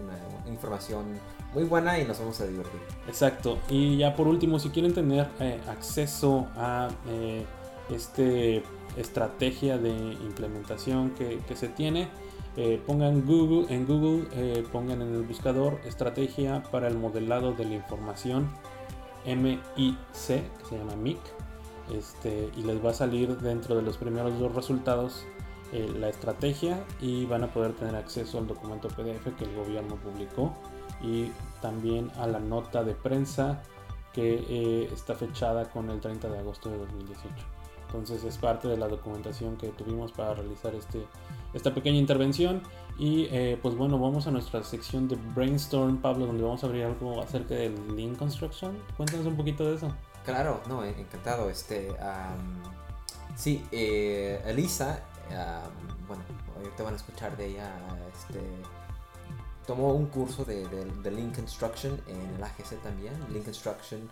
una 0.00 0.50
información 0.50 1.06
muy 1.54 1.64
buena 1.64 1.98
y 1.98 2.04
nos 2.04 2.18
vamos 2.18 2.40
a 2.40 2.46
divertir. 2.46 2.80
Exacto. 3.08 3.58
Y 3.68 3.96
ya 3.98 4.16
por 4.16 4.26
último, 4.26 4.58
si 4.58 4.70
quieren 4.70 4.94
tener 4.94 5.28
eh, 5.38 5.60
acceso 5.68 6.46
a 6.56 6.88
eh, 7.08 7.44
este 7.90 8.62
estrategia 8.96 9.78
de 9.78 9.90
implementación 9.90 11.10
que, 11.10 11.40
que 11.48 11.56
se 11.56 11.68
tiene, 11.68 12.08
eh, 12.56 12.80
pongan 12.86 13.24
Google 13.26 13.72
en 13.74 13.86
Google, 13.86 14.28
eh, 14.32 14.64
pongan 14.72 15.02
en 15.02 15.14
el 15.14 15.22
buscador 15.22 15.80
estrategia 15.86 16.62
para 16.70 16.88
el 16.88 16.98
modelado 16.98 17.52
de 17.52 17.64
la 17.64 17.74
información 17.74 18.50
MIC, 19.26 19.64
que 20.16 20.64
se 20.68 20.78
llama 20.78 20.96
MIC, 20.96 21.18
este, 21.96 22.50
y 22.56 22.62
les 22.62 22.84
va 22.84 22.90
a 22.90 22.94
salir 22.94 23.38
dentro 23.38 23.74
de 23.74 23.82
los 23.82 23.96
primeros 23.96 24.38
dos 24.38 24.54
resultados 24.54 25.24
eh, 25.72 25.90
la 25.98 26.10
estrategia 26.10 26.84
y 27.00 27.24
van 27.24 27.44
a 27.44 27.46
poder 27.50 27.72
tener 27.72 27.96
acceso 27.96 28.36
al 28.36 28.46
documento 28.46 28.88
PDF 28.88 29.34
que 29.38 29.44
el 29.44 29.54
gobierno 29.54 29.96
publicó 29.96 30.54
y 31.00 31.32
también 31.62 32.10
a 32.16 32.26
la 32.26 32.40
nota 32.40 32.84
de 32.84 32.94
prensa 32.94 33.62
que 34.12 34.44
eh, 34.50 34.90
está 34.92 35.14
fechada 35.14 35.70
con 35.70 35.88
el 35.88 35.98
30 35.98 36.28
de 36.28 36.38
agosto 36.40 36.68
de 36.68 36.76
2018. 36.76 37.34
Entonces 37.86 38.22
es 38.22 38.36
parte 38.36 38.68
de 38.68 38.76
la 38.76 38.86
documentación 38.86 39.56
que 39.56 39.68
tuvimos 39.68 40.12
para 40.12 40.34
realizar 40.34 40.74
este, 40.74 41.06
esta 41.54 41.74
pequeña 41.74 41.98
intervención. 41.98 42.62
Y 42.98 43.26
eh, 43.30 43.58
pues 43.60 43.74
bueno, 43.74 43.98
vamos 43.98 44.26
a 44.26 44.30
nuestra 44.30 44.62
sección 44.62 45.08
de 45.08 45.16
Brainstorm, 45.34 45.98
Pablo, 46.02 46.26
donde 46.26 46.42
vamos 46.42 46.62
a 46.62 46.66
abrir 46.66 46.84
algo 46.84 47.20
acerca 47.22 47.54
del 47.54 47.96
Lean 47.96 48.14
Construction. 48.14 48.78
Cuéntanos 48.96 49.26
un 49.26 49.36
poquito 49.36 49.68
de 49.68 49.76
eso. 49.76 49.92
Claro, 50.24 50.60
no, 50.68 50.84
eh, 50.84 50.94
encantado. 50.98 51.48
Este, 51.50 51.88
am, 52.00 52.62
sí, 53.34 53.64
eh, 53.72 54.40
Elisa, 54.46 55.02
am, 55.30 56.06
bueno, 56.06 56.22
ahorita 56.56 56.82
van 56.82 56.92
a 56.94 56.96
escuchar 56.96 57.36
de 57.36 57.46
ella. 57.46 57.72
Este, 58.14 58.40
tomó 59.66 59.94
un 59.94 60.06
curso 60.06 60.44
de, 60.44 60.66
de- 60.68 60.84
de 60.84 61.10
Lean 61.10 61.32
Construction 61.32 62.00
en 62.06 62.34
el 62.36 62.42
AGC 62.44 62.80
también. 62.82 63.14
Lean 63.32 63.44
Construction, 63.44 64.08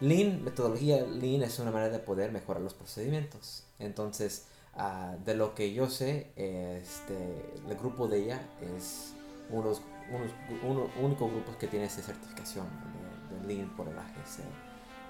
Lean, 0.00 0.42
metodología 0.42 1.02
Lean 1.02 1.42
es 1.42 1.58
una 1.58 1.70
manera 1.70 1.92
de 1.92 1.98
poder 1.98 2.32
mejorar 2.32 2.62
los 2.62 2.74
procedimientos. 2.74 3.64
Entonces, 3.78 4.46
ah, 4.76 5.16
de 5.24 5.34
lo 5.34 5.54
que 5.54 5.72
yo 5.72 5.88
sé, 5.88 6.32
este, 6.36 7.52
el 7.68 7.76
grupo 7.76 8.08
de 8.08 8.24
ella 8.24 8.42
es 8.76 9.14
unos, 9.50 9.82
unos 10.12 10.30
uno, 10.62 10.88
único 11.02 11.28
grupo 11.28 11.56
que 11.58 11.66
tiene 11.66 11.86
esa 11.86 12.02
certificación 12.02 12.66
de, 13.30 13.36
de 13.36 13.54
Lean 13.54 13.74
por 13.76 13.88
el 13.88 13.98
AGC. 13.98 14.40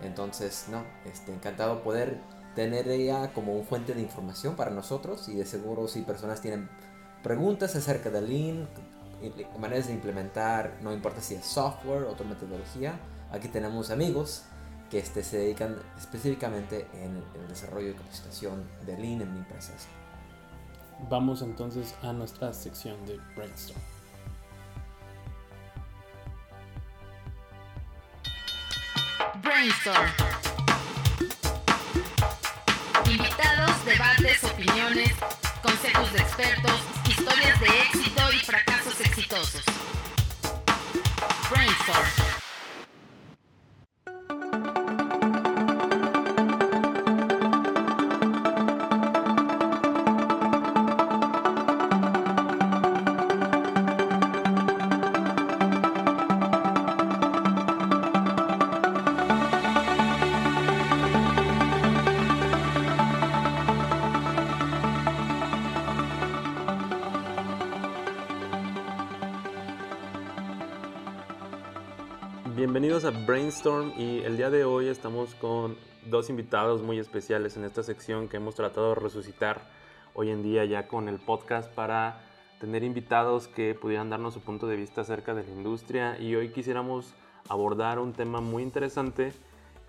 Entonces, 0.03 0.67
no, 0.71 0.83
este, 1.05 1.33
encantado 1.33 1.83
poder 1.83 2.21
tener 2.55 2.89
ella 2.89 3.33
como 3.33 3.55
un 3.55 3.65
fuente 3.65 3.95
de 3.95 4.01
información 4.01 4.55
para 4.57 4.71
nosotros 4.71 5.29
y 5.29 5.35
de 5.35 5.45
seguro 5.45 5.89
si 5.89 6.03
personas 6.03 6.41
tienen 6.41 6.69
preguntas 7.23 7.75
acerca 7.75 8.11
de 8.11 8.23
Lean, 8.23 8.69
maneras 9.59 9.87
de 9.87 9.95
implementar, 9.95 10.79
no 10.83 10.93
importa 10.93 11.21
si 11.21 11.35
es 11.35 11.47
software 11.47 12.05
o 12.05 12.11
otra 12.11 12.27
metodología, 12.27 12.99
aquí 13.33 13.49
tenemos 13.49 13.91
amigos 13.91 14.45
que 14.95 15.01
este, 15.01 15.25
se 15.25 15.39
dedican 15.39 15.77
específicamente 15.99 16.87
en 16.93 17.21
el 17.35 17.49
desarrollo 17.49 17.89
y 17.89 17.95
capacitación 17.95 18.63
de 18.87 18.97
Lean 18.97 19.23
en 19.23 19.37
empresas. 19.39 19.89
Vamos 21.11 21.43
entonces 21.43 21.97
a 22.03 22.13
nuestra 22.13 22.53
sección 22.53 23.05
de 23.05 23.19
Brainstorm. 23.35 23.81
Brainstorm. 29.43 30.11
Invitados, 33.11 33.85
debates, 33.85 34.45
opiniones, 34.45 35.13
consejos 35.61 36.13
de 36.13 36.19
expertos, 36.21 36.81
historias 37.09 37.59
de 37.59 37.67
éxito 37.67 38.33
y 38.33 38.39
fracasos 38.39 39.01
exitosos. 39.01 39.65
Brainstorm. 41.51 42.44
Brainstorm 73.55 73.93
y 73.97 74.19
el 74.25 74.37
día 74.37 74.51
de 74.51 74.65
hoy 74.65 74.89
estamos 74.89 75.37
con 75.37 75.77
dos 76.07 76.29
invitados 76.29 76.83
muy 76.83 76.99
especiales 76.99 77.57
en 77.57 77.63
esta 77.63 77.85
sección 77.85 78.27
que 78.27 78.39
hemos 78.39 78.57
tratado 78.57 78.89
de 78.89 78.95
resucitar 78.97 79.71
hoy 80.13 80.31
en 80.31 80.43
día 80.43 80.65
ya 80.65 80.89
con 80.89 81.09
el 81.09 81.21
podcast 81.21 81.73
para 81.73 82.21
tener 82.59 82.83
invitados 82.83 83.47
que 83.47 83.77
pudieran 83.77 84.11
darnos 84.11 84.35
su 84.35 84.41
punto 84.41 84.67
de 84.67 84.75
vista 84.75 85.03
acerca 85.03 85.35
de 85.35 85.45
la 85.45 85.53
industria 85.53 86.19
y 86.19 86.35
hoy 86.35 86.49
quisiéramos 86.49 87.15
abordar 87.49 88.01
un 88.01 88.13
tema 88.13 88.41
muy 88.41 88.65
interesante 88.65 89.33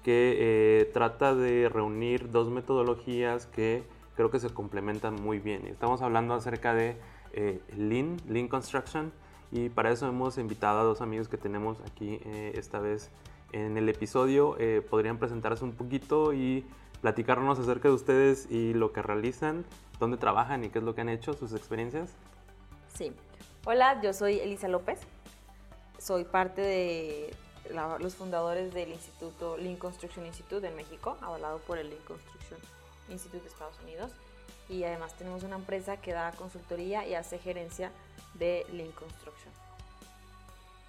que 0.03 0.35
eh, 0.37 0.91
trata 0.93 1.33
de 1.33 1.67
reunir 1.67 2.29
dos 2.29 2.49
metodologías 2.49 3.47
que 3.47 3.83
creo 4.15 4.29
que 4.29 4.39
se 4.39 4.51
complementan 4.51 5.15
muy 5.15 5.39
bien. 5.39 5.65
Estamos 5.65 6.03
hablando 6.03 6.35
acerca 6.35 6.75
de 6.75 6.97
eh, 7.33 7.61
Lean, 7.75 8.17
Lean 8.27 8.47
Construction, 8.47 9.11
y 9.51 9.69
para 9.69 9.91
eso 9.91 10.07
hemos 10.07 10.37
invitado 10.37 10.81
a 10.81 10.83
dos 10.83 11.01
amigos 11.01 11.27
que 11.27 11.37
tenemos 11.37 11.79
aquí 11.81 12.19
eh, 12.25 12.53
esta 12.55 12.79
vez 12.79 13.09
en 13.51 13.77
el 13.77 13.87
episodio. 13.89 14.55
Eh, 14.59 14.85
podrían 14.89 15.17
presentarse 15.17 15.63
un 15.63 15.73
poquito 15.73 16.33
y 16.33 16.65
platicarnos 17.01 17.59
acerca 17.59 17.87
de 17.89 17.93
ustedes 17.93 18.49
y 18.49 18.73
lo 18.73 18.91
que 18.91 19.01
realizan, 19.01 19.65
dónde 19.99 20.17
trabajan 20.17 20.63
y 20.63 20.69
qué 20.69 20.79
es 20.79 20.85
lo 20.85 20.95
que 20.95 21.01
han 21.01 21.09
hecho, 21.09 21.33
sus 21.33 21.53
experiencias. 21.53 22.09
Sí. 22.93 23.11
Hola, 23.65 24.01
yo 24.01 24.13
soy 24.13 24.39
Elisa 24.39 24.67
López. 24.67 24.99
Soy 25.99 26.23
parte 26.23 26.61
de 26.61 27.33
la- 27.71 27.97
los 27.99 28.15
fundadores 28.15 28.73
del 28.73 28.89
Instituto 28.89 29.57
Lean 29.57 29.75
Construction 29.75 30.25
Institute 30.25 30.67
en 30.67 30.75
México, 30.75 31.17
avalado 31.21 31.59
por 31.59 31.77
el 31.77 31.89
Lean 31.89 32.03
Construction 32.03 32.59
Institute 33.09 33.41
de 33.43 33.49
Estados 33.49 33.79
Unidos. 33.83 34.11
Y 34.69 34.83
además 34.83 35.13
tenemos 35.15 35.43
una 35.43 35.55
empresa 35.57 35.97
que 35.97 36.11
da 36.11 36.31
consultoría 36.31 37.07
y 37.07 37.13
hace 37.13 37.37
gerencia 37.37 37.91
de 38.33 38.65
Lean 38.71 38.91
Construction. 38.91 39.53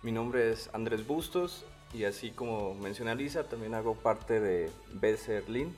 Mi 0.03 0.13
nombre 0.13 0.51
es 0.53 0.71
Andrés 0.73 1.07
Bustos 1.07 1.65
y 1.97 2.05
así 2.05 2.31
como 2.31 2.75
menciona 2.75 3.15
Lisa, 3.15 3.45
también 3.45 3.75
hago 3.75 3.95
parte 3.95 4.39
de 4.41 4.71
Becer 4.93 5.49
Lean. 5.49 5.75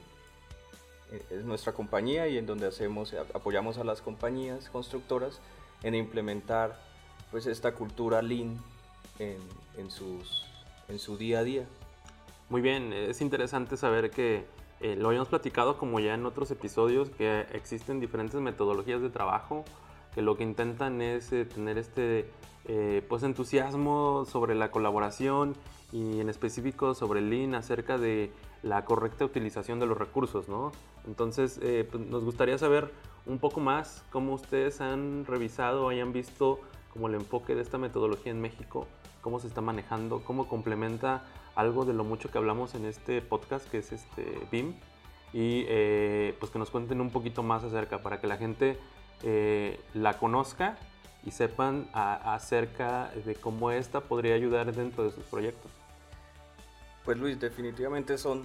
Eh, 1.13 1.23
Es 1.31 1.45
nuestra 1.45 1.73
compañía 1.73 2.27
y 2.27 2.37
en 2.37 2.47
donde 2.47 2.67
hacemos, 2.67 3.15
apoyamos 3.35 3.79
a 3.79 3.85
las 3.85 4.03
compañías 4.03 4.69
constructoras 4.71 5.41
en 5.83 5.95
implementar 5.95 6.77
pues 7.31 7.47
esta 7.47 7.73
cultura 7.73 8.21
Lean 8.21 8.59
en, 9.19 9.39
en 9.77 9.91
sus, 9.91 10.45
en 10.89 10.99
su 10.99 11.17
día 11.17 11.39
a 11.39 11.45
día. 11.45 11.67
Muy 12.49 12.63
bien, 12.63 12.93
es 12.93 13.21
interesante 13.21 13.77
saber 13.77 14.11
que 14.11 14.45
eh, 14.81 14.97
lo 14.97 15.09
habíamos 15.09 15.29
platicado 15.29 15.79
como 15.79 16.01
ya 16.01 16.15
en 16.15 16.27
otros 16.27 16.51
episodios, 16.51 17.11
que 17.11 17.47
existen 17.53 18.01
diferentes 18.01 18.41
metodologías 18.41 19.03
de 19.03 19.11
trabajo 19.11 19.65
que 20.19 20.23
lo 20.23 20.37
que 20.37 20.43
intentan 20.43 21.01
es 21.01 21.33
eh, 21.33 21.45
tener 21.45 21.79
este 21.79 22.29
eh, 22.65 23.07
pues 23.09 23.23
entusiasmo 23.23 24.25
sobre 24.25 24.57
la 24.57 24.73
colaboración 24.73 25.55
y 25.93 26.19
en 26.19 26.29
específico 26.29 26.97
sobre 26.97 27.21
el 27.21 27.31
Lean 27.31 27.55
acerca 27.55 27.99
de 27.99 28.33
la 28.65 28.85
correcta 28.85 29.25
utilización 29.25 29.79
de 29.79 29.87
los 29.87 29.97
recursos, 29.97 30.49
¿no? 30.49 30.73
Entonces 31.07 31.61
eh, 31.63 31.87
pues, 31.89 32.05
nos 32.05 32.25
gustaría 32.25 32.59
saber 32.59 32.91
un 33.27 33.39
poco 33.39 33.61
más 33.61 34.05
cómo 34.11 34.35
ustedes 34.35 34.81
han 34.81 35.25
revisado 35.25 35.89
hayan 35.89 36.13
visto 36.13 36.59
como 36.93 37.07
el 37.07 37.15
enfoque 37.15 37.55
de 37.55 37.63
esta 37.63 37.79
metodología 37.79 38.33
en 38.33 38.41
México, 38.41 38.89
cómo 39.23 39.39
se 39.39 39.47
está 39.47 39.61
manejando, 39.61 40.25
cómo 40.25 40.49
complementa 40.49 41.23
algo 41.55 41.85
de 41.85 41.93
lo 41.93 42.03
mucho 42.03 42.29
que 42.29 42.39
hablamos 42.39 42.75
en 42.75 42.87
este 42.87 43.23
podcast 43.23 43.71
que 43.71 43.79
es 43.79 43.93
este 43.93 44.49
BIM 44.51 44.75
y 45.33 45.65
eh, 45.69 46.35
pues 46.41 46.51
que 46.51 46.59
nos 46.59 46.71
cuenten 46.71 47.01
un 47.01 47.11
poquito 47.11 47.45
más 47.45 47.63
acerca 47.63 48.03
para 48.03 48.21
que 48.21 48.27
la 48.27 48.37
gente 48.37 48.81
eh, 49.23 49.81
la 49.95 50.19
conozca 50.19 50.77
y 51.25 51.31
sepan 51.31 51.89
acerca 51.93 53.11
de 53.25 53.35
cómo 53.35 53.71
esta 53.71 54.01
podría 54.01 54.35
ayudar 54.35 54.73
dentro 54.73 55.05
de 55.05 55.11
sus 55.11 55.25
proyectos. 55.25 55.71
Pues 57.05 57.19
Luis, 57.19 57.39
definitivamente 57.41 58.19
son 58.19 58.43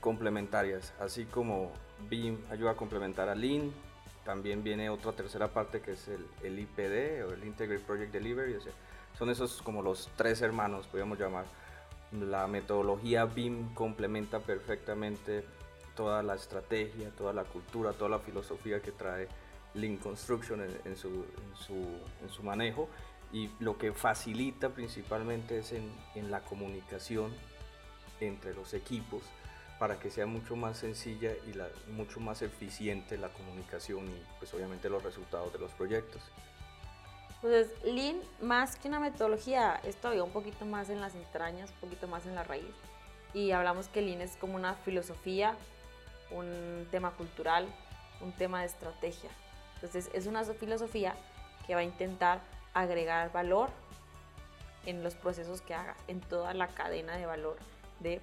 complementarias, 0.00 0.92
así 1.00 1.24
como 1.24 1.72
BIM 2.08 2.38
ayuda 2.50 2.72
a 2.72 2.76
complementar 2.76 3.28
a 3.28 3.34
Lean, 3.34 3.72
también 4.24 4.62
viene 4.62 4.90
otra 4.90 5.12
tercera 5.12 5.48
parte 5.48 5.80
que 5.80 5.92
es 5.92 6.08
el, 6.08 6.26
el 6.42 6.58
IPD 6.58 7.24
o 7.26 7.32
el 7.32 7.44
Integrated 7.44 7.84
Project 7.86 8.12
Delivery, 8.12 8.54
o 8.54 8.60
sea, 8.60 8.72
son 9.18 9.30
esos 9.30 9.60
como 9.62 9.82
los 9.82 10.08
tres 10.16 10.40
hermanos, 10.42 10.86
podríamos 10.86 11.18
llamar. 11.18 11.44
La 12.12 12.46
metodología 12.46 13.24
BIM 13.24 13.74
complementa 13.74 14.40
perfectamente 14.40 15.44
toda 15.94 16.22
la 16.22 16.34
estrategia, 16.34 17.10
toda 17.10 17.32
la 17.32 17.44
cultura, 17.44 17.92
toda 17.92 18.10
la 18.10 18.18
filosofía 18.18 18.80
que 18.80 18.92
trae 18.92 19.28
Lean 19.74 19.96
Construction 19.96 20.60
en, 20.62 20.96
su, 20.96 21.08
en, 21.08 21.56
su, 21.56 21.74
en 22.22 22.28
su, 22.28 22.42
manejo 22.42 22.88
y 23.32 23.50
lo 23.60 23.78
que 23.78 23.92
facilita 23.92 24.70
principalmente 24.70 25.58
es 25.58 25.72
en, 25.72 25.92
en 26.14 26.30
la 26.30 26.40
comunicación 26.40 27.32
entre 28.20 28.54
los 28.54 28.74
equipos 28.74 29.22
para 29.78 29.98
que 29.98 30.10
sea 30.10 30.26
mucho 30.26 30.56
más 30.56 30.76
sencilla 30.76 31.32
y 31.46 31.54
la, 31.54 31.68
mucho 31.88 32.20
más 32.20 32.42
eficiente 32.42 33.16
la 33.16 33.30
comunicación 33.30 34.06
y 34.08 34.22
pues 34.38 34.52
obviamente 34.52 34.90
los 34.90 35.02
resultados 35.02 35.52
de 35.52 35.58
los 35.58 35.72
proyectos. 35.72 36.20
Entonces, 37.42 37.72
Lean, 37.84 38.20
más 38.42 38.76
que 38.76 38.88
una 38.88 39.00
metodología, 39.00 39.80
es 39.84 39.96
todavía 39.96 40.22
un 40.22 40.32
poquito 40.32 40.66
más 40.66 40.90
en 40.90 41.00
las 41.00 41.14
entrañas, 41.14 41.70
un 41.70 41.76
poquito 41.76 42.06
más 42.06 42.26
en 42.26 42.34
la 42.34 42.44
raíz. 42.44 42.74
Y 43.32 43.52
hablamos 43.52 43.88
que 43.88 44.02
Lean 44.02 44.20
es 44.20 44.36
como 44.36 44.56
una 44.56 44.74
filosofía, 44.74 45.56
un 46.30 46.86
tema 46.90 47.12
cultural, 47.12 47.66
un 48.20 48.32
tema 48.32 48.60
de 48.60 48.66
estrategia. 48.66 49.30
Entonces, 49.82 50.10
es 50.12 50.26
una 50.26 50.44
filosofía 50.44 51.14
que 51.66 51.74
va 51.74 51.80
a 51.80 51.84
intentar 51.84 52.40
agregar 52.74 53.32
valor 53.32 53.70
en 54.86 55.02
los 55.02 55.14
procesos 55.14 55.60
que 55.62 55.74
hagas, 55.74 55.96
en 56.08 56.20
toda 56.20 56.54
la 56.54 56.68
cadena 56.68 57.16
de 57.16 57.26
valor 57.26 57.56
del 58.00 58.20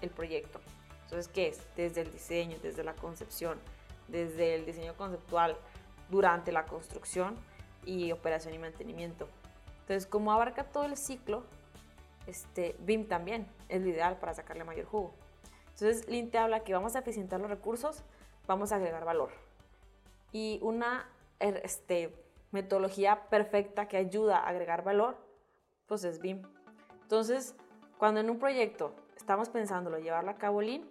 el 0.00 0.10
proyecto. 0.10 0.60
Entonces, 1.04 1.28
¿qué 1.32 1.48
es? 1.48 1.62
Desde 1.76 2.02
el 2.02 2.12
diseño, 2.12 2.58
desde 2.62 2.82
la 2.84 2.94
concepción, 2.94 3.58
desde 4.08 4.54
el 4.54 4.66
diseño 4.66 4.94
conceptual, 4.94 5.56
durante 6.10 6.52
la 6.52 6.66
construcción 6.66 7.36
y 7.84 8.12
operación 8.12 8.54
y 8.54 8.58
mantenimiento. 8.58 9.28
Entonces, 9.80 10.06
como 10.06 10.32
abarca 10.32 10.64
todo 10.64 10.84
el 10.84 10.96
ciclo, 10.96 11.44
este, 12.26 12.76
BIM 12.80 13.06
también 13.08 13.46
es 13.68 13.82
lo 13.82 13.88
ideal 13.88 14.16
para 14.18 14.34
sacarle 14.34 14.64
mayor 14.64 14.86
jugo. 14.86 15.12
Entonces, 15.74 16.08
Lean 16.08 16.30
te 16.30 16.38
habla 16.38 16.60
que 16.60 16.72
vamos 16.72 16.94
a 16.96 17.00
eficientar 17.00 17.40
los 17.40 17.50
recursos, 17.50 18.02
vamos 18.46 18.72
a 18.72 18.76
agregar 18.76 19.04
valor. 19.04 19.30
Y 20.32 20.58
una 20.62 21.08
er, 21.38 21.60
este, 21.64 22.14
metodología 22.52 23.28
perfecta 23.28 23.88
que 23.88 23.96
ayuda 23.96 24.38
a 24.38 24.48
agregar 24.48 24.84
valor, 24.84 25.16
pues 25.86 26.04
es 26.04 26.20
BIM. 26.20 26.42
Entonces, 27.02 27.54
cuando 27.98 28.20
en 28.20 28.30
un 28.30 28.38
proyecto 28.38 28.94
estamos 29.16 29.48
pensándolo 29.48 29.98
llevarlo 29.98 30.30
a 30.30 30.36
cabo 30.36 30.62
Lean, 30.62 30.88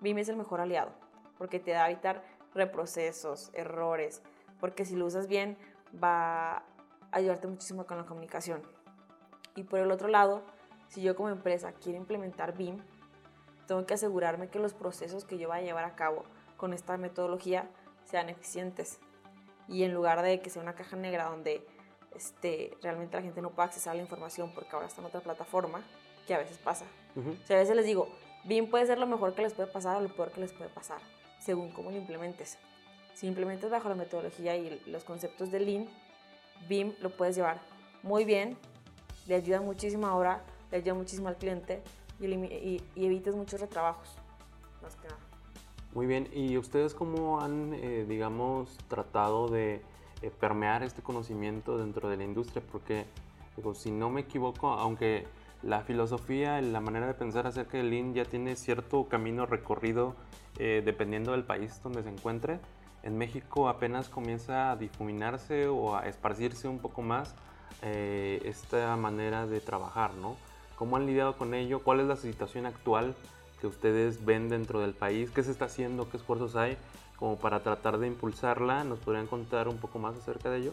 BIM 0.00 0.18
es 0.18 0.28
el 0.28 0.36
mejor 0.36 0.60
aliado, 0.60 0.92
porque 1.36 1.60
te 1.60 1.72
da 1.72 1.84
a 1.84 1.90
evitar 1.90 2.22
reprocesos, 2.54 3.50
errores, 3.52 4.22
porque 4.58 4.84
si 4.84 4.96
lo 4.96 5.06
usas 5.06 5.26
bien 5.26 5.56
va 6.02 6.56
a 6.56 6.64
ayudarte 7.12 7.46
muchísimo 7.46 7.86
con 7.86 7.98
la 7.98 8.06
comunicación. 8.06 8.62
Y 9.56 9.64
por 9.64 9.80
el 9.80 9.90
otro 9.90 10.08
lado, 10.08 10.42
si 10.88 11.02
yo 11.02 11.16
como 11.16 11.28
empresa 11.28 11.72
quiero 11.72 11.98
implementar 11.98 12.56
BIM, 12.56 12.78
tengo 13.66 13.84
que 13.86 13.94
asegurarme 13.94 14.48
que 14.48 14.58
los 14.58 14.74
procesos 14.74 15.24
que 15.24 15.38
yo 15.38 15.48
vaya 15.48 15.62
a 15.62 15.66
llevar 15.66 15.84
a 15.84 15.94
cabo 15.96 16.24
con 16.56 16.72
esta 16.72 16.96
metodología 16.96 17.68
sean 18.10 18.28
eficientes. 18.28 18.98
Y 19.68 19.84
en 19.84 19.94
lugar 19.94 20.22
de 20.22 20.40
que 20.40 20.50
sea 20.50 20.62
una 20.62 20.74
caja 20.74 20.96
negra 20.96 21.26
donde 21.26 21.66
este, 22.14 22.76
realmente 22.82 23.16
la 23.16 23.22
gente 23.22 23.40
no 23.40 23.50
pueda 23.50 23.68
acceder 23.68 23.90
a 23.90 23.94
la 23.94 24.02
información 24.02 24.52
porque 24.54 24.70
ahora 24.72 24.86
está 24.86 25.00
en 25.00 25.06
otra 25.06 25.20
plataforma, 25.20 25.82
que 26.26 26.34
a 26.34 26.38
veces 26.38 26.58
pasa. 26.58 26.84
o 27.16 27.46
sea, 27.46 27.56
a 27.56 27.60
veces 27.60 27.76
les 27.76 27.86
digo, 27.86 28.08
BIM 28.44 28.70
puede 28.70 28.86
ser 28.86 28.98
lo 28.98 29.06
mejor 29.06 29.34
que 29.34 29.42
les 29.42 29.54
puede 29.54 29.70
pasar 29.70 29.96
o 29.96 30.00
lo 30.00 30.08
peor 30.08 30.32
que 30.32 30.40
les 30.40 30.52
puede 30.52 30.70
pasar, 30.70 31.00
según 31.38 31.70
cómo 31.70 31.90
lo 31.90 31.96
implementes. 31.96 32.58
Si 33.14 33.26
implementas 33.26 33.70
bajo 33.70 33.88
la 33.88 33.94
metodología 33.94 34.56
y 34.56 34.82
los 34.86 35.04
conceptos 35.04 35.50
de 35.50 35.60
Lean, 35.60 35.88
BIM 36.68 36.94
lo 37.00 37.10
puedes 37.10 37.36
llevar 37.36 37.60
muy 38.02 38.24
bien, 38.24 38.56
le 39.26 39.34
ayuda 39.34 39.60
muchísimo 39.60 40.06
ahora, 40.06 40.42
le 40.70 40.78
ayuda 40.78 40.94
muchísimo 40.94 41.28
al 41.28 41.36
cliente 41.36 41.82
y, 42.18 42.26
y, 42.26 42.82
evitas 42.96 43.34
muchos 43.34 43.60
retrabajos, 43.60 44.08
más 44.82 44.96
que 44.96 45.08
nada. 45.08 45.29
Muy 45.92 46.06
bien, 46.06 46.28
¿y 46.32 46.56
ustedes 46.56 46.94
cómo 46.94 47.40
han, 47.40 47.74
eh, 47.74 48.06
digamos, 48.08 48.78
tratado 48.86 49.48
de 49.48 49.82
eh, 50.22 50.30
permear 50.38 50.84
este 50.84 51.02
conocimiento 51.02 51.78
dentro 51.78 52.08
de 52.08 52.16
la 52.16 52.22
industria? 52.22 52.62
Porque, 52.70 53.06
digo, 53.56 53.74
si 53.74 53.90
no 53.90 54.08
me 54.08 54.20
equivoco, 54.20 54.68
aunque 54.68 55.26
la 55.62 55.80
filosofía, 55.80 56.60
la 56.62 56.80
manera 56.80 57.08
de 57.08 57.14
pensar 57.14 57.48
acerca 57.48 57.76
del 57.76 57.90
Lean 57.90 58.14
ya 58.14 58.24
tiene 58.24 58.54
cierto 58.54 59.08
camino 59.08 59.46
recorrido 59.46 60.14
eh, 60.58 60.80
dependiendo 60.84 61.32
del 61.32 61.42
país 61.42 61.82
donde 61.82 62.04
se 62.04 62.08
encuentre. 62.08 62.60
En 63.02 63.18
México 63.18 63.68
apenas 63.68 64.08
comienza 64.08 64.70
a 64.70 64.76
difuminarse 64.76 65.66
o 65.66 65.96
a 65.96 66.06
esparcirse 66.06 66.68
un 66.68 66.78
poco 66.78 67.02
más 67.02 67.34
eh, 67.82 68.40
esta 68.44 68.96
manera 68.96 69.46
de 69.46 69.60
trabajar, 69.60 70.14
¿no? 70.14 70.36
¿Cómo 70.76 70.96
han 70.96 71.06
lidiado 71.06 71.36
con 71.36 71.52
ello? 71.52 71.82
¿Cuál 71.82 72.00
es 72.00 72.06
la 72.06 72.16
situación 72.16 72.64
actual 72.64 73.14
que 73.60 73.66
ustedes 73.66 74.24
ven 74.24 74.48
dentro 74.48 74.80
del 74.80 74.94
país? 74.94 75.30
¿Qué 75.30 75.42
se 75.42 75.50
está 75.50 75.66
haciendo? 75.66 76.08
¿Qué 76.08 76.16
esfuerzos 76.16 76.56
hay 76.56 76.76
como 77.16 77.38
para 77.38 77.62
tratar 77.62 77.98
de 77.98 78.06
impulsarla? 78.06 78.84
¿Nos 78.84 78.98
podrían 79.00 79.26
contar 79.26 79.68
un 79.68 79.78
poco 79.78 79.98
más 79.98 80.16
acerca 80.16 80.50
de 80.50 80.58
ello? 80.58 80.72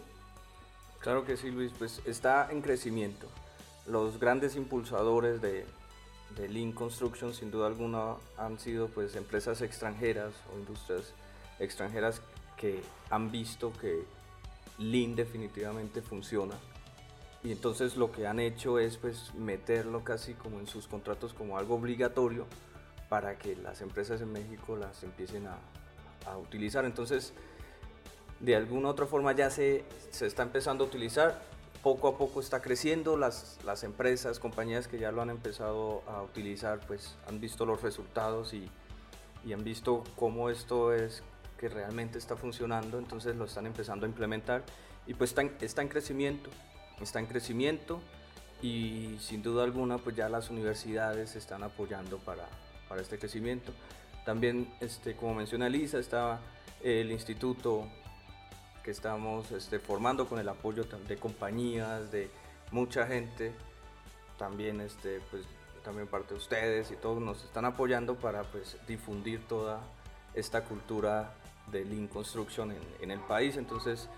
Claro 1.00 1.26
que 1.26 1.38
sí, 1.38 1.52
Luis, 1.52 1.72
pues 1.78 2.02
está 2.06 2.52
en 2.52 2.62
crecimiento 2.62 3.28
los 3.88 4.20
grandes 4.20 4.56
impulsadores 4.56 5.42
de, 5.42 5.66
de 6.36 6.50
Lean 6.50 6.74
Construction 6.74 7.34
sin 7.34 7.52
duda 7.52 7.68
alguna 7.68 8.16
han 8.38 8.60
sido 8.60 8.88
pues 8.88 9.16
empresas 9.16 9.62
extranjeras 9.62 10.34
o 10.54 10.60
industrias 10.60 11.14
extranjeras 11.60 12.22
que 12.58 12.82
han 13.10 13.32
visto 13.32 13.72
que 13.80 14.04
Lean 14.78 15.16
definitivamente 15.16 16.02
funciona 16.02 16.56
y 17.44 17.52
entonces 17.52 17.96
lo 17.96 18.12
que 18.12 18.28
han 18.28 18.40
hecho 18.40 18.78
es 18.78 18.98
pues 18.98 19.34
meterlo 19.36 20.04
casi 20.04 20.34
como 20.34 20.60
en 20.60 20.68
sus 20.68 20.88
contratos 20.88 21.34
como 21.34 21.58
algo 21.58 21.76
obligatorio 21.76 22.46
para 23.10 23.38
que 23.38 23.56
las 23.56 23.82
empresas 23.82 24.22
en 24.22 24.32
México 24.32 24.76
las 24.76 25.04
empiecen 25.04 25.48
a, 25.48 25.58
utilizar. 26.42 26.84
Entonces 26.84 27.32
de 28.42 28.58
alguna 28.58 28.90
otra 28.90 29.06
forma 29.06 29.32
ya 29.32 29.50
se, 29.50 29.86
se 30.12 30.28
está 30.28 30.44
empezando 30.44 30.84
a 30.84 30.88
utilizar. 30.88 31.42
Poco 31.82 32.10
a 32.10 32.18
poco 32.18 32.42
está 32.42 32.62
creciendo, 32.62 33.16
las, 33.16 33.60
las 33.64 33.84
empresas, 33.84 34.38
compañías 34.40 34.90
que 34.90 35.00
ya 35.00 35.14
lo 35.14 35.22
han 35.22 35.30
empezado 35.30 36.04
a 36.06 36.22
utilizar, 36.22 36.82
pues 36.86 37.16
han 37.30 37.40
visto 37.40 37.66
los 37.66 37.82
resultados 37.82 38.54
y, 38.54 38.70
y 39.46 39.54
han 39.54 39.64
visto 39.64 40.04
cómo 40.18 40.50
esto 40.50 40.94
es 40.94 41.24
que 41.58 41.70
realmente 41.70 42.18
está 42.18 42.36
funcionando, 42.36 42.98
entonces 42.98 43.36
lo 43.36 43.46
están 43.46 43.66
empezando 43.66 44.06
a 44.06 44.10
implementar. 44.10 44.64
Y 45.06 45.14
pues 45.14 45.32
está 45.32 45.42
en, 45.42 45.56
está 45.62 45.82
en 45.82 45.88
crecimiento, 45.88 46.50
está 47.02 47.20
en 47.20 47.28
crecimiento. 47.28 48.02
Y 48.62 49.18
sin 49.20 49.44
duda 49.44 49.64
alguna 49.64 49.98
pues 50.00 50.16
ya 50.16 50.30
las 50.30 50.50
universidades 50.50 51.36
están 51.36 51.64
apoyando 51.64 52.18
para, 52.18 52.48
para 52.88 53.02
este 53.02 53.18
crecimiento. 53.18 53.72
También, 54.26 54.74
este, 54.82 55.16
como 55.16 55.36
menciona 55.36 55.70
Lisa, 55.70 56.00
está 56.00 56.40
el 56.84 57.12
Instituto 57.12 57.88
que 58.84 58.92
estamos 58.92 59.52
este, 59.52 59.80
formando 59.80 60.28
con 60.28 60.40
el 60.40 60.48
apoyo 60.48 60.84
de 60.84 61.18
compañías, 61.18 62.12
de 62.12 62.30
mucha 62.72 63.06
gente, 63.06 63.54
también, 64.38 64.82
este, 64.82 65.22
pues, 65.32 65.44
también 65.84 66.08
parte 66.08 66.34
de 66.34 66.40
ustedes 66.40 66.92
y 66.92 66.96
todos 66.96 67.22
nos 67.22 67.44
están 67.44 67.66
apoyando 67.66 68.16
para 68.16 68.44
pues, 68.44 68.78
difundir 68.88 69.46
toda 69.48 69.82
esta 70.34 70.64
cultura 70.64 71.34
de 71.72 71.86
Lean 71.86 72.08
Construction 72.08 72.74
en, 73.02 73.12
el 73.12 73.20
país. 73.22 73.58
Entonces, 73.58 74.10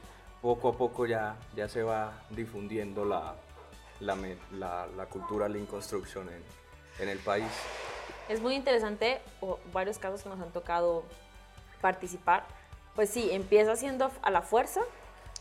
poco 0.42 0.70
a 0.70 0.78
poco 0.78 1.06
ya, 1.06 1.38
ya 1.56 1.70
se 1.70 1.84
va 1.84 2.24
difundiendo 2.30 3.06
la, 3.06 3.36
la, 4.00 4.18
la, 4.52 4.88
la 4.88 5.06
cultura 5.08 5.48
Lean 5.48 5.66
Construction 5.66 6.28
en, 6.30 6.44
en, 7.00 7.10
el 7.10 7.20
país. 7.20 7.48
Es 8.30 8.42
muy 8.42 8.54
interesante, 8.54 9.20
o 9.42 9.58
varios 9.74 9.98
casos 9.98 10.22
que 10.22 10.30
nos 10.30 10.40
han 10.40 10.52
tocado 10.52 11.04
participar, 11.82 12.46
pues 12.94 13.10
sí, 13.10 13.30
empieza 13.32 13.76
siendo 13.76 14.12
a 14.22 14.30
la 14.30 14.44
fuerza, 14.44 14.82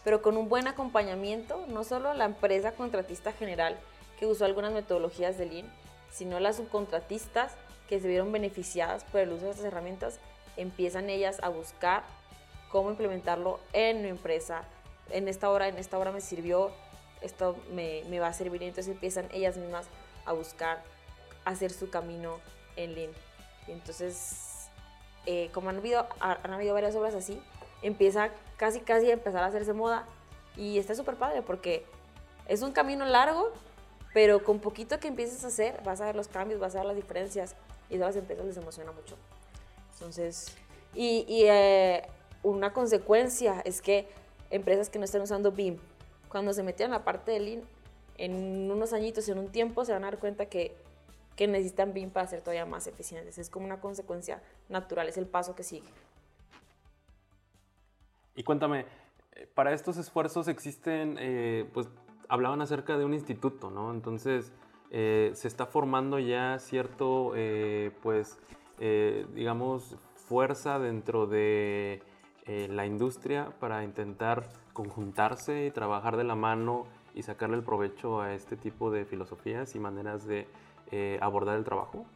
pero 0.05 0.23
con 0.23 0.39
un 0.39 0.49
buen 0.49 0.67
acompañamiento, 0.67 1.67
no 1.69 1.85
solo 1.85 2.15
la 2.15 2.25
empresa 2.25 2.73
contratista 2.73 3.33
general 3.33 3.79
que 4.19 4.25
usó 4.25 4.47
algunas 4.47 4.73
metodologías 4.73 5.37
de 5.37 5.45
Lean, 5.45 5.73
sino 6.11 6.41
las 6.41 6.57
subcontratistas 6.57 7.53
que 7.91 8.01
se 8.01 8.09
vieron 8.09 8.33
beneficiadas 8.33 9.05
por 9.05 9.21
el 9.21 9.33
uso 9.33 9.45
de 9.45 9.51
estas 9.51 9.67
herramientas, 9.67 10.19
empiezan 10.57 11.11
ellas 11.11 11.41
a 11.43 11.51
buscar 11.51 12.05
cómo 12.71 12.89
implementarlo 12.89 13.61
en 13.75 14.01
mi 14.01 14.09
empresa. 14.09 14.63
En 15.11 15.29
esta 15.29 15.51
hora, 15.51 15.69
en 15.69 15.77
esta 15.77 15.99
hora 15.99 16.11
me 16.11 16.23
sirvió, 16.23 16.71
esto 17.21 17.55
me, 17.71 18.03
me 18.09 18.19
va 18.19 18.29
a 18.29 18.33
servir, 18.33 18.63
entonces 18.63 18.95
empiezan 18.95 19.29
ellas 19.31 19.59
mismas 19.59 19.87
a 20.25 20.33
buscar 20.33 20.83
hacer 21.45 21.71
su 21.71 21.91
camino 21.91 22.39
en 22.79 22.95
Lean. 22.95 23.11
Y 23.67 23.73
entonces 23.73 24.49
eh, 25.31 25.51
como 25.53 25.69
han 25.69 25.77
habido, 25.77 26.07
han 26.21 26.53
habido 26.55 26.73
varias 26.73 26.95
obras 26.95 27.15
así, 27.15 27.39
empieza 27.83 28.31
casi 28.57 28.81
casi 28.81 29.11
a 29.11 29.13
empezar 29.13 29.45
a 29.45 29.49
hacerse 29.49 29.75
moda 29.75 30.07
y 30.57 30.79
está 30.79 30.95
súper 30.95 31.17
padre 31.17 31.43
porque 31.43 31.85
es 32.47 32.63
un 32.63 32.73
camino 32.73 33.05
largo, 33.05 33.53
pero 34.15 34.43
con 34.43 34.59
poquito 34.59 34.99
que 34.99 35.09
empieces 35.09 35.45
a 35.45 35.49
hacer 35.49 35.83
vas 35.85 36.01
a 36.01 36.07
ver 36.07 36.17
los 36.17 36.29
cambios, 36.29 36.59
vas 36.59 36.75
a 36.77 36.79
ver 36.79 36.87
las 36.87 36.97
diferencias 36.97 37.57
y 37.91 37.97
a 37.97 37.99
las 37.99 38.17
empresas 38.17 38.47
les 38.47 38.57
emociona 38.57 38.91
mucho. 38.91 39.17
Entonces, 39.93 40.57
y, 40.95 41.27
y, 41.29 41.45
eh, 41.45 42.07
una 42.43 42.73
consecuencia 42.73 43.61
es 43.67 43.83
que 43.83 44.09
empresas 44.49 44.89
que 44.89 44.99
no 44.99 45.05
están 45.05 45.21
usando 45.21 45.53
BIM, 45.53 45.77
cuando 46.31 46.55
se 46.55 46.63
a 46.63 46.89
la 46.89 47.05
parte 47.05 47.33
de 47.33 47.41
Lean, 47.41 47.63
en 48.17 48.71
unos 48.71 48.95
añitos, 48.95 49.29
en 49.29 49.39
un 49.39 49.49
tiempo, 49.49 49.85
se 49.85 49.93
van 49.93 50.05
a 50.05 50.11
dar 50.11 50.19
cuenta 50.19 50.47
que, 50.47 50.75
que 51.39 51.47
necesitan 51.47 51.95
BIM 51.95 52.11
para 52.11 52.27
ser 52.27 52.41
todavía 52.41 52.67
más 52.67 52.89
eficientes. 52.89 53.39
Es 53.39 53.49
como 53.49 53.65
una 53.65 53.81
consecuencia 53.81 54.43
natural, 54.69 55.09
es 55.09 55.17
el 55.17 55.27
paso 55.27 55.55
que 55.55 55.63
sigue. 55.63 55.87
Y 58.35 58.43
cuéntame, 58.43 58.87
eh, 59.37 59.47
para 59.55 59.73
estos 59.73 59.99
esfuerzos 59.99 60.49
existen, 60.49 61.17
eh, 61.21 61.71
pues 61.73 61.89
hablaban 62.29 62.61
acerca 62.61 62.99
de 62.99 63.05
un 63.05 63.15
instituto, 63.15 63.71
¿no? 63.71 63.93
Entonces, 63.93 64.51
eh, 64.91 65.31
se 65.35 65.47
está 65.47 65.67
formando 65.67 66.19
ya 66.19 66.59
cierto, 66.59 67.33
pues, 68.03 68.37
digamos, 69.33 69.97
fuerza 70.17 70.81
dentro 70.81 71.29
de 71.29 72.03
la 72.47 72.85
industria 72.85 73.53
para 73.61 73.85
intentar 73.85 74.49
conjuntarse 74.73 75.67
y 75.67 75.71
trabajar 75.71 76.17
de 76.17 76.25
la 76.25 76.35
mano 76.35 76.87
y 77.15 77.23
sacarle 77.23 77.57
el 77.57 77.63
provecho 77.63 78.21
a 78.21 78.35
este 78.35 78.57
tipo 78.57 78.91
de 78.91 79.05
filosofías 79.05 79.75
y 79.75 79.79
maneras 79.79 80.27
de 80.27 80.49
abordar 81.21 81.57
el 81.57 81.65
trabajo? 81.65 82.07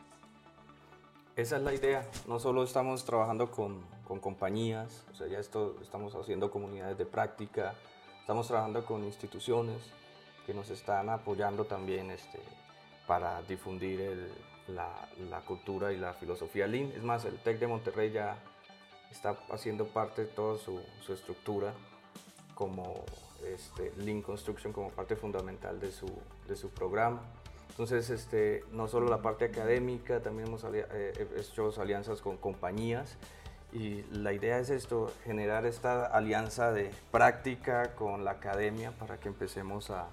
Esa 1.35 1.57
es 1.57 1.63
la 1.63 1.73
idea. 1.73 2.07
No 2.27 2.39
solo 2.39 2.63
estamos 2.63 3.05
trabajando 3.05 3.51
con, 3.51 3.81
con, 4.07 4.21
compañías, 4.21 5.05
o 5.13 5.15
sea, 5.15 5.27
ya 5.29 5.39
esto, 5.39 5.77
estamos 5.81 6.15
haciendo 6.15 6.51
comunidades 6.51 6.99
de 6.99 7.07
práctica, 7.07 7.75
estamos 8.21 8.49
trabajando 8.49 8.85
con 8.85 9.03
instituciones 9.03 9.79
que 10.45 10.53
nos 10.53 10.71
están 10.71 11.09
apoyando 11.09 11.65
también 11.65 12.11
este, 12.11 12.39
para 13.07 13.41
difundir 13.43 14.31
la, 14.69 15.41
cultura 15.47 15.93
y 15.93 15.97
la 15.97 16.15
filosofía 16.15 16.67
Lean. 16.67 16.93
Es 16.93 17.03
más, 17.03 17.25
el 17.25 17.39
TEC 17.39 17.61
de 17.61 17.67
Monterrey 17.67 18.13
ya 18.13 18.37
está 19.11 19.37
haciendo 19.51 19.87
parte 19.87 20.23
de 20.23 20.29
toda 20.29 20.59
su, 20.59 20.81
su 21.05 21.13
estructura 21.13 21.73
como 22.55 23.05
este, 23.45 23.93
Lean 23.97 24.23
Construction 24.23 24.73
como 24.73 24.91
parte 24.91 25.17
fundamental 25.17 25.81
de 25.81 25.91
su, 25.91 26.07
de 26.47 26.57
su 26.57 26.71
programa. 26.71 27.23
Entonces, 27.73 28.11
este, 28.11 28.65
no 28.71 28.87
solo 28.87 29.09
la 29.09 29.23
parte 29.23 29.47
académica, 29.47 30.21
también 30.21 30.49
hemos 30.49 30.63
eh, 30.65 31.27
hecho 31.39 31.73
alianzas 31.81 32.21
con 32.21 32.37
compañías. 32.37 33.17
Y 33.73 34.03
la 34.13 34.35
idea 34.35 34.59
es 34.59 34.69
esto, 34.69 35.11
generar 35.25 35.65
esta 35.65 36.05
alianza 36.05 36.71
de 36.73 36.91
práctica 37.11 37.95
con 37.95 38.25
la 38.25 38.33
academia 38.33 38.93
para 38.93 39.19
que 39.19 39.29
empecemos 39.29 39.91
a, 39.91 40.09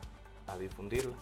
difundirla. 0.58 1.16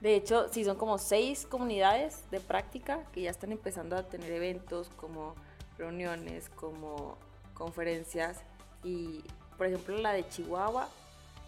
De 0.00 0.14
hecho, 0.14 0.48
sí, 0.52 0.62
son 0.62 0.76
como 0.76 0.98
seis 0.98 1.46
comunidades 1.46 2.30
de 2.30 2.38
práctica 2.38 3.04
que 3.12 3.22
ya 3.22 3.30
están 3.30 3.50
empezando 3.50 3.96
a 3.96 4.02
tener 4.02 4.30
eventos 4.30 4.90
como 4.90 5.34
reuniones, 5.78 6.50
como 6.50 7.16
conferencias. 7.54 8.40
Y, 8.84 9.24
por 9.56 9.68
ejemplo, 9.68 9.96
la 9.96 10.12
de 10.12 10.28
Chihuahua 10.28 10.88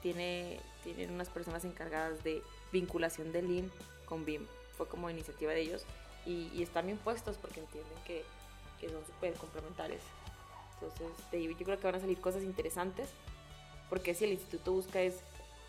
tiene, 0.00 0.60
tienen 0.82 1.10
unas 1.10 1.28
personas 1.28 1.64
encargadas 1.66 2.24
de 2.24 2.42
vinculación 2.72 3.32
de 3.32 3.42
Lean 3.42 3.70
con 4.10 4.26
BIM. 4.26 4.46
Fue 4.76 4.86
como 4.86 5.08
iniciativa 5.08 5.52
de 5.52 5.62
ellos 5.62 5.86
y, 6.26 6.62
están 6.62 6.84
bien 6.84 6.98
puestos 6.98 7.38
porque 7.38 7.60
entienden 7.60 7.96
que, 8.04 8.24
son 8.80 9.04
súper 9.06 9.34
complementarios. 9.34 10.02
Entonces, 10.74 11.08
yo 11.32 11.64
creo 11.64 11.78
que 11.78 11.86
van 11.86 11.94
a 11.94 12.00
salir 12.00 12.20
cosas 12.20 12.42
interesantes 12.42 13.10
porque 13.88 14.14
si 14.14 14.24
el 14.24 14.32
instituto 14.32 14.72
busca 14.72 15.00
es 15.00 15.20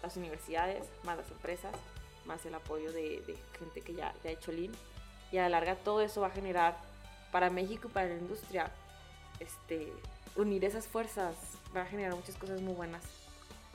las 0.02 0.16
universidades, 0.18 0.88
más 1.04 1.18
las 1.18 1.30
empresas, 1.30 1.74
más 2.26 2.46
el 2.46 2.56
apoyo 2.56 2.92
de, 2.92 3.22
gente 3.60 3.82
que 3.82 3.94
ya, 3.94 4.14
ya, 4.24 4.30
ha 4.30 4.34
hecho 4.34 4.52
Lean 4.52 4.72
y 5.32 5.38
a 5.38 5.44
la 5.44 5.50
larga 5.50 5.76
todo 5.76 6.02
eso 6.02 6.22
va 6.22 6.28
a 6.28 6.32
generar 6.32 6.78
para 7.32 7.50
México 7.50 7.88
y 7.90 7.92
para 7.92 8.08
la 8.08 8.16
industria 8.16 8.72
este, 9.40 9.92
unir 10.36 10.64
esas 10.66 10.88
fuerzas 10.88 11.36
va 11.76 11.82
a 11.82 11.86
generar 11.86 12.16
muchas 12.16 12.36
cosas 12.38 12.62
muy 12.62 12.74
buenas. 12.74 13.04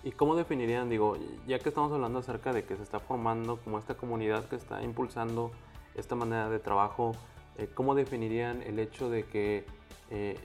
¿Y 0.07 0.13
cómo 0.13 0.37
definirían, 0.37 0.89
digo, 0.89 1.17
ya 1.49 1.59
que 1.59 1.69
estamos 1.71 1.91
hablando 1.91 2.21
acerca 2.21 2.53
de 2.53 2.65
que 2.65 2.77
se 2.77 2.85
está 2.85 3.01
formando 3.01 3.57
como 3.57 3.77
esta 3.81 3.97
comunidad 3.97 4.45
que 4.45 4.55
está 4.55 4.81
impulsando 4.85 5.51
esta 5.97 6.15
manera 6.15 6.49
de 6.49 6.61
trabajo, 6.61 7.11
eh, 7.57 7.69
¿cómo 7.75 7.97
definirían 7.97 8.63
el 8.63 8.79
hecho 8.79 9.11
de 9.11 9.25
que 9.25 9.67
eh, 10.11 10.39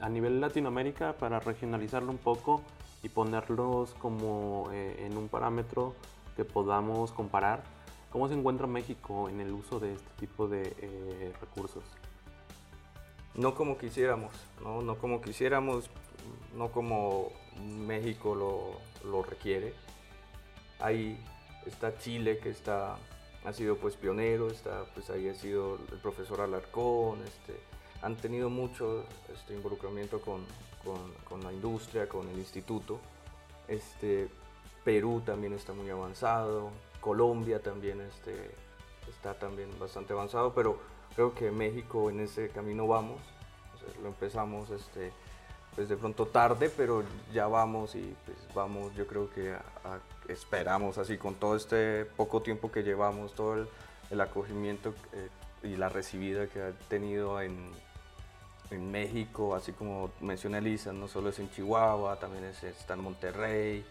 a 0.00 0.08
nivel 0.08 0.40
Latinoamérica, 0.40 1.12
para 1.18 1.40
regionalizarlo 1.40 2.10
un 2.10 2.16
poco 2.16 2.62
y 3.02 3.10
ponerlos 3.10 3.92
como 3.96 4.70
eh, 4.72 5.04
en 5.04 5.18
un 5.18 5.28
parámetro 5.28 5.94
que 6.34 6.46
podamos 6.46 7.12
comparar, 7.12 7.62
¿cómo 8.10 8.28
se 8.28 8.34
encuentra 8.34 8.66
México 8.66 9.28
en 9.28 9.42
el 9.42 9.52
uso 9.52 9.78
de 9.78 9.92
este 9.92 10.10
tipo 10.18 10.48
de 10.48 11.34
recursos? 11.38 11.84
No 13.34 13.54
como 13.54 13.76
quisiéramos, 13.76 14.32
¿no? 14.64 14.80
no 14.80 14.96
como 14.96 15.20
quisiéramos, 15.20 15.90
no 16.56 16.72
como 16.72 17.28
México 17.58 18.34
lo, 18.34 19.22
requiere. 19.22 19.74
Ahí 20.78 21.18
está 21.66 21.98
Chile 21.98 22.38
que 22.38 22.50
está, 22.50 22.96
ha 23.44 23.52
sido 23.52 23.76
pues 23.76 23.96
pionero, 23.96 24.48
está, 24.48 24.84
pues 24.94 25.10
ahí 25.10 25.28
ha 25.28 25.34
sido 25.34 25.78
el 25.92 25.98
profesor 25.98 26.40
Alarcón, 26.40 27.22
este, 27.24 27.60
han 28.02 28.16
tenido 28.16 28.48
mucho 28.48 29.04
este, 29.32 29.54
involucramiento 29.54 30.20
con, 30.20 30.42
la 31.42 31.52
industria, 31.52 32.08
con 32.08 32.28
el 32.28 32.38
instituto. 32.38 32.98
Este, 33.68 34.28
Perú 34.84 35.22
también 35.24 35.52
está 35.52 35.72
muy 35.72 35.90
avanzado, 35.90 36.70
Colombia 37.00 37.60
también 37.62 38.00
este, 38.00 38.50
está 39.08 39.38
también 39.38 39.68
bastante 39.78 40.12
avanzado, 40.12 40.54
pero 40.54 40.78
creo 41.14 41.34
que 41.34 41.50
México 41.50 42.10
en 42.10 42.20
ese 42.20 42.48
camino 42.48 42.86
vamos, 42.86 43.20
lo 44.02 44.08
empezamos 44.08 44.70
este, 44.70 45.12
pues 45.74 45.88
de 45.88 45.96
pronto 45.96 46.26
tarde, 46.26 46.70
pero 46.74 47.04
ya 47.32 47.46
vamos 47.46 47.94
y 47.94 48.14
pues 48.24 48.36
vamos, 48.54 48.94
yo 48.94 49.06
creo 49.06 49.30
que 49.30 49.54
esperamos 50.28 50.98
así 50.98 51.16
con 51.16 51.34
todo 51.34 51.56
este 51.56 52.04
poco 52.04 52.42
tiempo 52.42 52.70
que 52.70 52.82
llevamos, 52.82 53.34
todo 53.34 53.66
el, 54.10 54.20
acogimiento 54.20 54.92
eh, 55.12 55.28
y 55.62 55.76
la 55.76 55.88
recibida 55.88 56.46
que 56.48 56.60
ha 56.60 56.72
tenido 56.88 57.40
en, 57.40 57.70
en 58.70 58.90
México, 58.90 59.54
así 59.54 59.72
como 59.72 60.10
menciona 60.20 60.58
Elisa, 60.58 60.92
no 60.92 61.08
solo 61.08 61.30
es 61.30 61.38
en 61.38 61.50
Chihuahua, 61.50 62.18
también 62.18 62.44
está 62.44 62.94
en 62.94 63.00
Monterrey, 63.00 63.84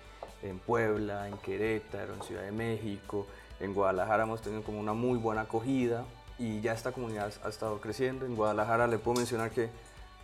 en 0.43 0.59
Puebla, 0.59 1.27
en 1.27 1.37
Querétaro, 1.37 2.13
en 2.13 2.21
Ciudad 2.23 2.43
de 2.43 2.51
México, 2.51 3.25
en 3.59 3.73
Guadalajara 3.73 4.23
hemos 4.23 4.41
tenido 4.41 4.63
como 4.63 4.79
una 4.79 4.93
muy 4.93 5.17
buena 5.17 5.41
acogida 5.41 6.05
y 6.37 6.61
ya 6.61 6.73
esta 6.73 6.91
comunidad 6.93 7.31
ha 7.43 7.49
estado 7.49 7.79
creciendo. 7.81 8.25
En 8.25 8.35
Guadalajara 8.35 8.87
le 8.87 8.97
puedo 8.97 9.17
mencionar 9.17 9.51
que 9.51 9.69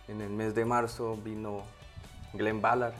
en 0.08 0.20
el 0.20 0.30
mes 0.30 0.54
de 0.54 0.64
marzo 0.64 1.16
vino 1.16 1.62
Glenn 2.32 2.60
Ballard 2.60 2.94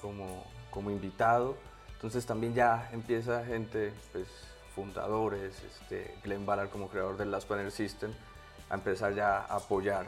como, 0.00 0.44
como 0.70 0.90
invitado. 0.90 1.56
Entonces 1.94 2.26
también 2.26 2.54
ya 2.54 2.88
empieza 2.92 3.44
gente, 3.44 3.92
pues 4.12 4.28
fundadores, 4.74 5.62
este, 5.62 6.14
Glenn 6.22 6.44
Ballard 6.44 6.68
como 6.68 6.88
creador 6.88 7.16
del 7.16 7.30
Last 7.30 7.48
Panel 7.48 7.70
System, 7.70 8.12
a 8.68 8.74
empezar 8.74 9.14
ya 9.14 9.38
a 9.38 9.56
apoyar 9.56 10.06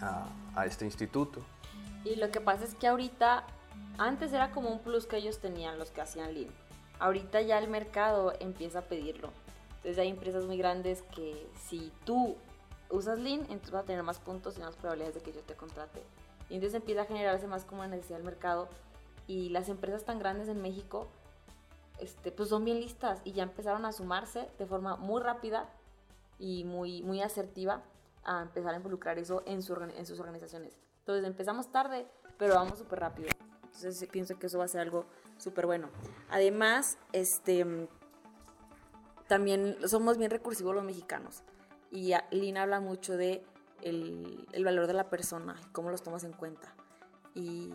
a, 0.00 0.26
a, 0.54 0.66
este 0.66 0.84
instituto. 0.84 1.40
Y 2.04 2.16
lo 2.16 2.30
que 2.30 2.40
pasa 2.40 2.64
es 2.64 2.74
que 2.74 2.86
ahorita, 2.86 3.44
antes 3.98 4.32
era 4.32 4.50
como 4.50 4.68
un 4.68 4.80
plus 4.80 5.06
que 5.06 5.16
ellos 5.16 5.38
tenían 5.38 5.78
los 5.78 5.90
que 5.90 6.02
hacían 6.02 6.34
Lean. 6.34 6.50
Ahorita 7.00 7.40
ya 7.40 7.58
el 7.58 7.68
mercado 7.68 8.34
empieza 8.38 8.80
a 8.80 8.82
pedirlo. 8.82 9.30
Entonces 9.76 9.98
hay 9.98 10.08
empresas 10.08 10.44
muy 10.44 10.56
grandes 10.56 11.02
que 11.14 11.46
si 11.68 11.90
tú 12.04 12.36
usas 12.90 13.18
Lean, 13.18 13.40
entonces 13.42 13.70
vas 13.70 13.82
a 13.84 13.86
tener 13.86 14.02
más 14.02 14.18
puntos 14.18 14.56
y 14.58 14.60
más 14.60 14.76
probabilidades 14.76 15.14
de 15.16 15.20
que 15.22 15.32
yo 15.32 15.40
te 15.42 15.54
contrate. 15.54 16.02
Y 16.48 16.54
entonces 16.54 16.74
empieza 16.80 17.02
a 17.02 17.04
generarse 17.06 17.46
más 17.46 17.64
como 17.64 17.86
necesidad 17.86 18.18
del 18.18 18.26
mercado 18.26 18.68
y 19.26 19.48
las 19.48 19.68
empresas 19.68 20.04
tan 20.04 20.18
grandes 20.18 20.48
en 20.48 20.60
México 20.60 21.08
este, 21.98 22.32
pues 22.32 22.48
son 22.48 22.64
bien 22.64 22.80
listas 22.80 23.20
y 23.24 23.32
ya 23.32 23.44
empezaron 23.44 23.84
a 23.84 23.92
sumarse 23.92 24.48
de 24.58 24.66
forma 24.66 24.96
muy 24.96 25.22
rápida 25.22 25.68
y 26.38 26.64
muy, 26.64 27.02
muy 27.02 27.22
asertiva 27.22 27.82
a 28.24 28.42
empezar 28.42 28.74
a 28.74 28.76
involucrar 28.76 29.18
eso 29.18 29.42
en, 29.46 29.62
su, 29.62 29.74
en 29.74 30.06
sus 30.06 30.18
organizaciones. 30.18 30.78
Entonces 31.00 31.24
empezamos 31.24 31.70
tarde, 31.70 32.06
pero 32.38 32.54
vamos 32.54 32.78
súper 32.78 33.00
rápido. 33.00 33.28
Entonces 33.64 34.08
pienso 34.10 34.38
que 34.38 34.46
eso 34.46 34.58
va 34.58 34.64
a 34.64 34.68
ser 34.68 34.80
algo 34.80 35.06
súper 35.38 35.66
bueno. 35.66 35.88
Además, 36.30 36.98
este, 37.12 37.88
también 39.28 39.76
somos 39.86 40.18
bien 40.18 40.30
recursivos 40.30 40.74
los 40.74 40.84
mexicanos. 40.84 41.42
Y 41.94 42.12
Lina 42.32 42.62
habla 42.62 42.80
mucho 42.80 43.16
de 43.16 43.44
el, 43.80 44.46
el, 44.50 44.64
valor 44.64 44.88
de 44.88 44.94
la 44.94 45.08
persona 45.08 45.54
y 45.62 45.66
cómo 45.70 45.90
los 45.90 46.02
tomas 46.02 46.24
en 46.24 46.32
cuenta. 46.32 46.74
Y, 47.36 47.70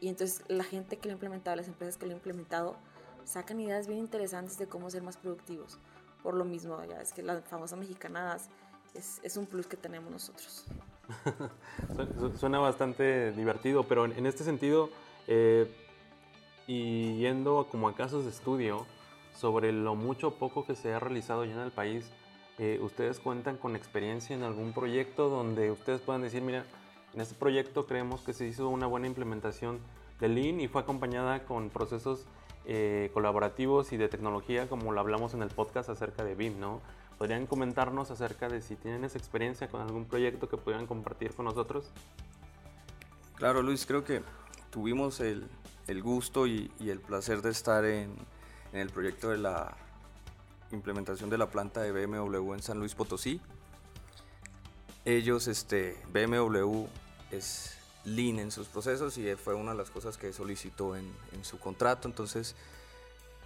y, 0.00 0.08
entonces 0.08 0.44
la 0.46 0.62
gente 0.62 0.98
que 0.98 1.08
lo 1.08 1.12
ha 1.12 1.14
implementado, 1.14 1.56
las 1.56 1.66
empresas 1.66 1.96
que 1.96 2.06
lo 2.06 2.12
han 2.12 2.18
implementado, 2.18 2.76
sacan 3.24 3.58
ideas 3.58 3.88
bien 3.88 3.98
interesantes 3.98 4.56
de 4.56 4.68
cómo 4.68 4.88
ser 4.88 5.02
más 5.02 5.16
productivos. 5.16 5.78
Por 6.22 6.34
lo 6.34 6.44
mismo, 6.44 6.78
ya 6.84 7.00
es 7.00 7.12
que 7.12 7.24
la 7.24 7.42
famosa 7.42 7.74
mexicana 7.74 8.36
es, 8.94 9.20
es 9.24 9.36
un 9.36 9.46
plus 9.46 9.66
que 9.66 9.76
tenemos 9.76 10.12
nosotros. 10.12 10.66
Suena 12.38 12.60
bastante 12.60 13.32
divertido, 13.32 13.82
pero 13.82 14.04
en, 14.04 14.26
este 14.26 14.44
sentido, 14.44 14.90
eh, 15.26 15.68
y 16.68 17.18
yendo 17.18 17.66
como 17.68 17.88
a 17.88 17.96
casos 17.96 18.24
de 18.24 18.30
estudio 18.30 18.86
sobre 19.34 19.72
lo 19.72 19.96
mucho 19.96 20.28
o 20.28 20.34
poco 20.34 20.64
que 20.64 20.76
se 20.76 20.92
ha 20.92 21.00
realizado 21.00 21.44
ya 21.44 21.54
en 21.54 21.60
el 21.60 21.72
país, 21.72 22.10
eh, 22.60 22.78
ustedes 22.82 23.18
cuentan 23.20 23.56
con 23.56 23.74
experiencia 23.74 24.36
en 24.36 24.42
algún 24.42 24.74
proyecto 24.74 25.30
donde 25.30 25.70
ustedes 25.70 26.02
puedan 26.02 26.20
decir, 26.20 26.42
mira, 26.42 26.66
en 27.14 27.22
este 27.22 27.34
proyecto 27.34 27.86
creemos 27.86 28.20
que 28.20 28.34
se 28.34 28.46
hizo 28.46 28.68
una 28.68 28.86
buena 28.86 29.06
implementación 29.06 29.78
de 30.20 30.28
Lean 30.28 30.60
y 30.60 30.68
fue 30.68 30.82
acompañada 30.82 31.44
con 31.44 31.70
procesos 31.70 32.26
eh, 32.66 33.10
colaborativos 33.14 33.94
y 33.94 33.96
de 33.96 34.10
tecnología, 34.10 34.68
como 34.68 34.92
lo 34.92 35.00
hablamos 35.00 35.32
en 35.32 35.40
el 35.40 35.48
podcast 35.48 35.88
acerca 35.88 36.22
de 36.22 36.34
BIM, 36.34 36.60
¿no? 36.60 36.82
¿Podrían 37.16 37.46
comentarnos 37.46 38.10
acerca 38.10 38.50
de 38.50 38.60
si 38.60 38.76
tienen 38.76 39.04
esa 39.04 39.16
experiencia 39.16 39.68
con 39.68 39.80
algún 39.80 40.04
proyecto 40.04 40.50
que 40.50 40.58
pudieran 40.58 40.86
compartir 40.86 41.32
con 41.32 41.46
nosotros? 41.46 41.90
Claro, 43.36 43.62
Luis, 43.62 43.86
creo 43.86 44.04
que 44.04 44.20
tuvimos 44.70 45.20
el, 45.20 45.48
el 45.86 46.02
gusto 46.02 46.46
y, 46.46 46.70
el 46.78 47.00
placer 47.00 47.40
de 47.40 47.48
estar 47.48 47.86
en, 47.86 48.14
el 48.74 48.90
proyecto 48.90 49.30
de 49.30 49.38
la 49.38 49.76
implementación 50.72 51.30
de 51.30 51.38
la 51.38 51.50
planta 51.50 51.80
de 51.82 51.92
BMW 51.92 52.54
en 52.54 52.62
San 52.62 52.78
Luis 52.78 52.94
Potosí. 52.94 53.40
Ellos, 55.04 55.48
este, 55.48 55.96
BMW 56.12 56.86
es 57.30 57.76
lean 58.04 58.38
en 58.38 58.50
sus 58.50 58.66
procesos 58.68 59.18
y 59.18 59.34
fue 59.36 59.54
una 59.54 59.72
de 59.72 59.78
las 59.78 59.90
cosas 59.90 60.16
que 60.16 60.32
solicitó 60.32 60.96
en, 60.96 61.12
su 61.42 61.58
contrato. 61.58 62.08
Entonces, 62.08 62.54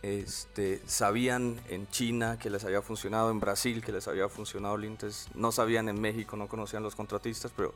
este, 0.02 0.82
sabían 0.86 1.60
en 1.68 1.88
China 1.88 2.38
que 2.38 2.50
les 2.50 2.64
había 2.64 2.82
funcionado, 2.82 3.30
en 3.30 3.40
Brasil 3.40 3.82
que 3.82 3.92
les 3.92 4.06
había 4.06 4.28
funcionado 4.28 4.76
Lean, 4.76 4.92
entonces 4.92 5.28
no 5.34 5.50
sabían 5.52 5.88
en 5.88 6.00
México, 6.00 6.36
no 6.36 6.48
conocían 6.48 6.82
los 6.82 6.94
contratistas, 6.94 7.52
pero 7.56 7.74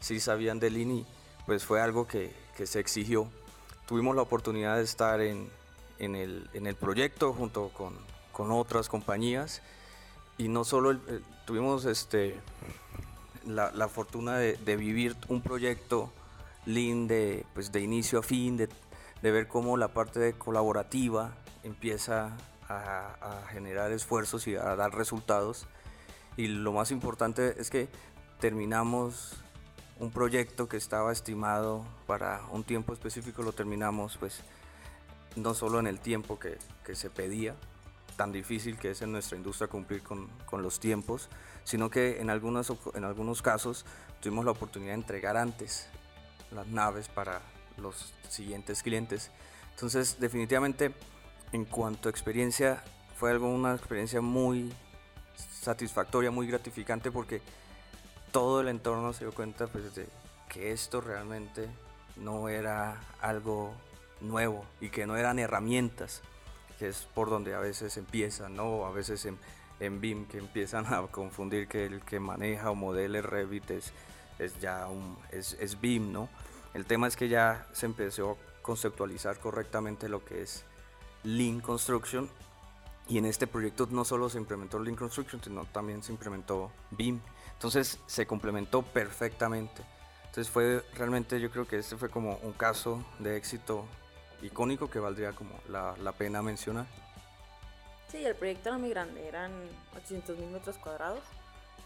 sí 0.00 0.20
sabían 0.20 0.58
de 0.58 0.70
Lean 0.70 0.90
y 0.90 1.06
pues 1.46 1.64
fue 1.64 1.80
algo 1.80 2.06
que, 2.06 2.34
que 2.56 2.66
se 2.66 2.80
exigió. 2.80 3.28
Tuvimos 3.86 4.14
la 4.14 4.22
oportunidad 4.22 4.76
de 4.76 4.82
estar 4.82 5.20
en, 5.20 5.48
en, 5.98 6.14
el, 6.14 6.50
en 6.52 6.66
el, 6.66 6.74
proyecto 6.74 7.32
junto 7.32 7.70
con, 7.70 7.94
con, 8.38 8.52
otras 8.52 8.88
compañías 8.88 9.62
y 10.38 10.46
no 10.46 10.64
solo 10.64 10.92
el, 10.92 11.00
el, 11.08 11.24
tuvimos 11.44 11.84
este, 11.84 12.38
la, 13.44 13.72
la 13.72 13.88
fortuna 13.88 14.38
de, 14.38 14.56
de, 14.56 14.76
vivir 14.76 15.16
un 15.28 15.42
proyecto 15.42 16.12
Lean 16.64 17.08
de, 17.08 17.44
pues 17.54 17.72
de 17.72 17.80
inicio 17.80 18.20
a 18.20 18.22
fin, 18.22 18.56
de, 18.56 18.68
de 19.22 19.30
ver 19.30 19.48
cómo 19.48 19.76
la 19.76 19.88
parte 19.88 20.20
de 20.20 20.34
colaborativa 20.34 21.34
empieza 21.64 22.36
a, 22.68 23.16
a, 23.20 23.46
generar 23.48 23.90
esfuerzos 23.90 24.46
y 24.46 24.54
a 24.54 24.76
dar 24.76 24.94
resultados. 24.94 25.66
Y 26.36 26.46
lo 26.46 26.72
más 26.72 26.90
importante 26.90 27.54
es 27.58 27.70
que 27.70 27.88
terminamos 28.38 29.42
un 29.98 30.12
proyecto 30.12 30.68
que 30.68 30.76
estaba 30.76 31.10
estimado 31.10 31.84
para 32.06 32.42
un 32.52 32.62
tiempo 32.62 32.92
específico, 32.92 33.42
lo 33.42 33.52
terminamos 33.52 34.16
pues 34.18 34.42
no 35.34 35.54
solo 35.54 35.80
en 35.80 35.86
el 35.86 35.98
tiempo 35.98 36.38
que, 36.38 36.58
que 36.84 36.94
se 36.94 37.10
pedía, 37.10 37.56
tan 38.18 38.32
difícil 38.32 38.76
que 38.76 38.90
es 38.90 39.00
en 39.00 39.12
nuestra 39.12 39.38
industria 39.38 39.68
cumplir 39.68 40.02
con, 40.02 40.26
con, 40.44 40.60
los 40.60 40.80
tiempos, 40.80 41.30
sino 41.62 41.88
que 41.88 42.20
en, 42.20 42.30
algunas, 42.30 42.70
en 42.94 43.04
algunos 43.04 43.42
casos 43.42 43.86
tuvimos 44.20 44.44
la 44.44 44.50
oportunidad 44.50 44.90
de 44.90 44.96
entregar 44.96 45.36
antes 45.36 45.86
las 46.50 46.66
naves 46.66 47.08
para 47.08 47.40
los 47.76 48.12
siguientes 48.28 48.82
clientes. 48.82 49.30
Entonces, 49.70 50.18
definitivamente, 50.18 50.92
en 51.52 51.64
cuanto 51.64 52.08
a 52.08 52.10
experiencia, 52.10 52.82
fue 53.16 53.30
algo, 53.30 53.48
una 53.48 53.74
experiencia 53.74 54.20
muy 54.20 54.74
satisfactoria, 55.36 56.32
muy 56.32 56.48
gratificante, 56.48 57.12
porque 57.12 57.40
todo 58.32 58.60
el 58.60 58.68
entorno 58.68 59.12
se 59.12 59.24
dio 59.24 59.32
cuenta 59.32 59.68
pues, 59.68 59.94
de 59.94 60.08
que 60.48 60.72
esto 60.72 61.00
realmente 61.00 61.68
no 62.16 62.48
era 62.48 63.00
algo 63.20 63.72
nuevo 64.20 64.64
y 64.80 64.90
que 64.90 65.06
no 65.06 65.16
eran 65.16 65.38
herramientas, 65.38 66.22
que 66.78 66.88
es 66.88 67.08
por 67.14 67.30
donde 67.30 67.54
a 67.54 67.60
veces 67.60 67.96
empiezan, 67.96 68.56
¿no? 68.56 68.86
A 68.86 68.90
veces 68.90 69.26
en, 69.26 70.00
BIM 70.00 70.26
que 70.26 70.38
empiezan 70.38 70.92
a 70.92 71.02
confundir 71.06 71.68
que 71.68 71.86
el 71.86 72.02
que 72.02 72.18
maneja 72.18 72.70
o 72.70 72.74
modele 72.74 73.22
Revit 73.22 73.70
es, 73.70 73.92
es 74.38 74.58
ya 74.60 74.88
un, 74.88 75.16
es, 75.30 75.56
es 75.60 75.80
BIM, 75.80 76.12
¿no? 76.12 76.28
El 76.74 76.84
tema 76.84 77.06
es 77.06 77.16
que 77.16 77.28
ya 77.28 77.66
se 77.72 77.86
empezó 77.86 78.32
a 78.32 78.62
conceptualizar 78.62 79.38
correctamente 79.38 80.08
lo 80.08 80.24
que 80.24 80.42
es 80.42 80.64
Lean 81.24 81.60
Construction 81.60 82.28
y 83.08 83.18
en 83.18 83.24
este 83.24 83.46
proyecto 83.46 83.88
no 83.90 84.04
solo 84.04 84.28
se 84.28 84.38
implementó 84.38 84.78
Lean 84.78 84.96
Construction, 84.96 85.42
sino 85.42 85.64
también 85.64 86.02
se 86.02 86.12
implementó 86.12 86.70
BIM. 86.90 87.20
Entonces 87.54 87.98
se 88.06 88.26
complementó 88.26 88.82
perfectamente. 88.82 89.82
Entonces 90.26 90.50
fue 90.52 90.84
realmente, 90.94 91.40
yo 91.40 91.50
creo 91.50 91.66
que 91.66 91.78
este 91.78 91.96
fue 91.96 92.10
como 92.10 92.36
un 92.42 92.52
caso 92.52 93.02
de 93.18 93.36
éxito 93.36 93.86
icónico 94.42 94.90
que 94.90 94.98
valdría 94.98 95.32
como 95.32 95.58
la, 95.68 95.94
la 96.02 96.12
pena 96.12 96.42
mencionar. 96.42 96.86
Sí, 98.10 98.24
el 98.24 98.34
proyecto 98.34 98.70
era 98.70 98.78
muy 98.78 98.88
grande, 98.88 99.28
eran 99.28 99.52
800 99.96 100.38
mil 100.38 100.48
metros 100.48 100.78
cuadrados. 100.78 101.20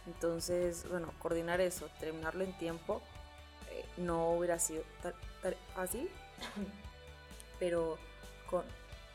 Entonces, 0.06 0.86
bueno, 0.88 1.12
coordinar 1.18 1.60
eso, 1.60 1.88
terminarlo 1.98 2.44
en 2.44 2.56
tiempo, 2.58 3.02
eh, 3.70 3.84
no 3.96 4.30
hubiera 4.30 4.58
sido 4.58 4.82
tan, 5.02 5.14
fácil, 5.74 6.08
pero 7.58 7.98
con, 8.48 8.64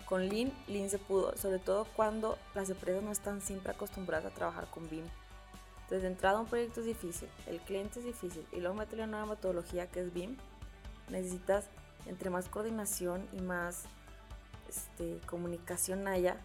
con 0.06 0.28
Lean, 0.28 0.52
Lean 0.68 0.90
se 0.90 0.98
pudo, 0.98 1.36
sobre 1.38 1.60
todo 1.60 1.86
cuando 1.96 2.38
las 2.56 2.70
empresas 2.70 3.04
no 3.04 3.12
están 3.12 3.42
siempre 3.42 3.72
acostumbradas 3.72 4.32
a 4.32 4.36
trabajar 4.36 4.68
con 4.70 4.90
BIM. 4.90 5.06
Entonces, 5.84 6.02
de 6.02 6.08
entrada, 6.08 6.40
un 6.40 6.48
proyecto 6.48 6.82
es 6.82 6.86
difícil, 6.86 7.30
el 7.46 7.60
cliente 7.62 8.00
es 8.00 8.06
difícil, 8.06 8.46
y 8.52 8.60
luego 8.60 8.76
meterle 8.76 9.04
una 9.04 9.20
nueva 9.20 9.36
metodología 9.36 9.88
que 9.88 10.02
es 10.02 10.14
BIM, 10.14 10.38
necesitas 11.10 11.70
entre 12.08 12.30
más 12.30 12.50
coordinación 12.50 13.28
y 13.34 13.42
más 13.42 13.84
este, 14.68 15.20
comunicación 15.28 16.08
haya, 16.08 16.38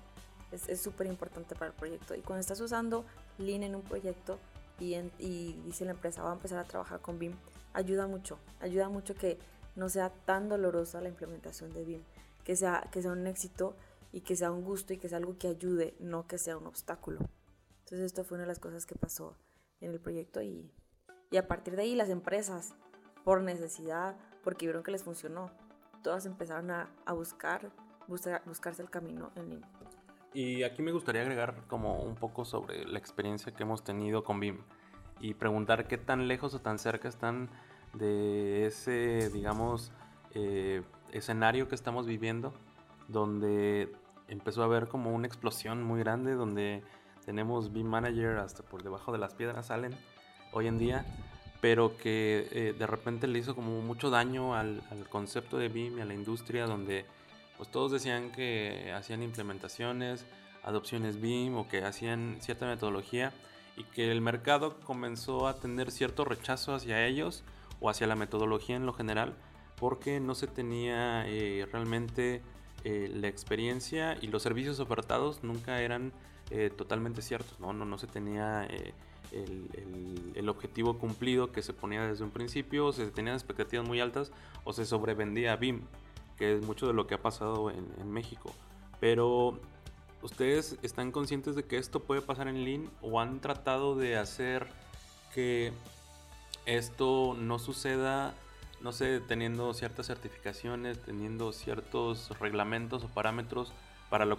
es 0.50 0.80
súper 0.80 1.06
importante 1.06 1.54
para 1.54 1.70
el 1.70 1.76
proyecto. 1.76 2.14
Y 2.14 2.20
cuando 2.20 2.40
estás 2.40 2.60
usando 2.60 3.06
Lean 3.38 3.62
en 3.62 3.74
un 3.74 3.82
proyecto 3.82 4.38
y, 4.78 4.94
en, 4.94 5.10
y 5.18 5.54
dice 5.64 5.84
la 5.84 5.92
empresa 5.92 6.22
va 6.22 6.30
a 6.30 6.34
empezar 6.34 6.58
a 6.58 6.64
trabajar 6.64 7.00
con 7.00 7.18
BIM, 7.18 7.32
ayuda 7.72 8.06
mucho, 8.06 8.38
ayuda 8.60 8.88
mucho 8.88 9.14
que 9.14 9.38
no 9.74 9.88
sea 9.88 10.10
tan 10.10 10.48
dolorosa 10.48 11.00
la 11.00 11.08
implementación 11.08 11.72
de 11.72 11.84
BIM, 11.84 12.02
que 12.44 12.56
sea, 12.56 12.88
que 12.92 13.00
sea 13.00 13.12
un 13.12 13.26
éxito 13.26 13.76
y 14.12 14.20
que 14.20 14.36
sea 14.36 14.50
un 14.50 14.62
gusto 14.62 14.92
y 14.92 14.98
que 14.98 15.08
sea 15.08 15.18
algo 15.18 15.38
que 15.38 15.48
ayude, 15.48 15.94
no 15.98 16.26
que 16.26 16.36
sea 16.36 16.56
un 16.56 16.66
obstáculo. 16.66 17.20
Entonces 17.80 18.06
esto 18.06 18.24
fue 18.24 18.36
una 18.36 18.42
de 18.42 18.48
las 18.48 18.58
cosas 18.58 18.84
que 18.84 18.94
pasó 18.94 19.36
en 19.80 19.92
el 19.92 20.00
proyecto 20.00 20.42
y, 20.42 20.70
y 21.30 21.36
a 21.38 21.48
partir 21.48 21.76
de 21.76 21.82
ahí 21.82 21.94
las 21.94 22.10
empresas, 22.10 22.74
por 23.24 23.40
necesidad, 23.42 24.16
porque 24.42 24.66
vieron 24.66 24.82
que 24.82 24.90
les 24.90 25.02
funcionó, 25.02 25.50
todas 26.02 26.26
empezaron 26.26 26.70
a, 26.70 26.88
a 27.06 27.12
buscar, 27.12 27.70
buscar, 28.08 28.42
buscarse 28.44 28.82
el 28.82 28.90
camino 28.90 29.30
en 29.36 29.50
línea. 29.50 29.68
Y 30.34 30.62
aquí 30.62 30.82
me 30.82 30.92
gustaría 30.92 31.22
agregar 31.22 31.66
como 31.68 32.02
un 32.02 32.14
poco 32.14 32.44
sobre 32.44 32.86
la 32.86 32.98
experiencia 32.98 33.52
que 33.52 33.62
hemos 33.62 33.84
tenido 33.84 34.24
con 34.24 34.40
BIM 34.40 34.58
y 35.20 35.34
preguntar 35.34 35.86
qué 35.86 35.98
tan 35.98 36.26
lejos 36.26 36.54
o 36.54 36.60
tan 36.60 36.78
cerca 36.78 37.08
están 37.08 37.50
de 37.92 38.66
ese, 38.66 39.30
digamos, 39.30 39.92
eh, 40.34 40.82
escenario 41.12 41.68
que 41.68 41.74
estamos 41.74 42.06
viviendo, 42.06 42.54
donde 43.08 43.92
empezó 44.28 44.62
a 44.62 44.64
haber 44.64 44.88
como 44.88 45.14
una 45.14 45.26
explosión 45.26 45.82
muy 45.82 46.00
grande, 46.00 46.32
donde 46.32 46.82
tenemos 47.24 47.72
BIM 47.72 47.86
Manager 47.86 48.38
hasta 48.38 48.62
por 48.62 48.82
debajo 48.82 49.12
de 49.12 49.18
las 49.18 49.34
piedras 49.34 49.66
salen 49.66 49.94
hoy 50.52 50.66
en 50.66 50.78
día, 50.78 51.04
pero 51.62 51.96
que 51.96 52.48
eh, 52.50 52.74
de 52.78 52.86
repente 52.86 53.26
le 53.26 53.38
hizo 53.38 53.54
como 53.54 53.80
mucho 53.80 54.10
daño 54.10 54.54
al, 54.54 54.82
al, 54.90 55.08
concepto 55.08 55.56
de 55.56 55.68
BIM 55.68 55.96
y 55.96 56.00
a 56.02 56.04
la 56.04 56.12
industria, 56.12 56.66
donde 56.66 57.06
pues 57.56 57.70
todos 57.70 57.92
decían 57.92 58.32
que 58.32 58.92
hacían 58.94 59.22
implementaciones, 59.22 60.26
adopciones 60.62 61.20
BIM 61.20 61.56
o 61.56 61.68
que 61.68 61.84
hacían 61.84 62.36
cierta 62.40 62.66
metodología 62.66 63.32
y 63.76 63.84
que 63.84 64.10
el 64.10 64.20
mercado 64.20 64.78
comenzó 64.80 65.48
a 65.48 65.58
tener 65.58 65.90
cierto 65.90 66.24
rechazo 66.24 66.74
hacia 66.74 67.06
ellos 67.06 67.42
o 67.80 67.88
hacia 67.88 68.06
la 68.06 68.16
metodología 68.16 68.76
en 68.76 68.84
lo 68.84 68.92
general 68.92 69.34
porque 69.76 70.20
no 70.20 70.34
se 70.34 70.46
tenía 70.46 71.24
eh, 71.26 71.66
realmente 71.70 72.42
eh, 72.84 73.10
la 73.14 73.28
experiencia 73.28 74.16
y 74.20 74.28
los 74.28 74.42
servicios 74.42 74.80
ofertados 74.80 75.42
nunca 75.42 75.80
eran 75.80 76.12
eh, 76.50 76.70
totalmente 76.76 77.22
ciertos, 77.22 77.58
¿no? 77.60 77.72
No, 77.72 77.84
no 77.84 77.98
se 77.98 78.06
tenía 78.06 78.68
el, 79.32 80.48
objetivo 80.48 80.98
cumplido 80.98 81.52
que 81.52 81.62
se 81.62 81.72
ponía 81.72 82.06
desde 82.06 82.24
un 82.24 82.30
principio, 82.30 82.86
o 82.86 82.92
se 82.92 83.06
tenían 83.06 83.36
expectativas 83.36 83.86
muy 83.86 84.00
altas 84.00 84.32
o 84.64 84.72
se 84.72 84.84
sobrevendía 84.84 85.56
BIM, 85.56 85.82
que 86.36 86.54
es 86.54 86.62
mucho 86.62 86.86
de 86.88 86.92
lo 86.92 87.06
que 87.06 87.14
ha 87.14 87.22
pasado 87.22 87.70
en, 87.70 87.86
en 87.98 88.10
México. 88.10 88.52
Pero 89.00 89.60
¿Ustedes 90.22 90.78
están 90.82 91.10
conscientes 91.10 91.56
de 91.56 91.64
que 91.64 91.78
esto 91.78 92.04
puede 92.04 92.22
pasar 92.22 92.46
en 92.46 92.64
Lean 92.64 92.88
o 93.00 93.20
han 93.20 93.40
tratado 93.40 93.96
de 93.96 94.16
hacer 94.16 94.68
que 95.34 95.72
esto 96.64 97.34
no 97.36 97.58
suceda, 97.58 98.32
no 98.80 98.92
sé, 98.92 99.18
teniendo 99.18 99.74
ciertas 99.74 100.06
certificaciones, 100.06 101.02
teniendo 101.02 101.52
ciertos 101.52 102.38
reglamentos 102.38 103.02
o 103.02 103.08
parámetros 103.08 103.72
para 104.10 104.24
la 104.24 104.36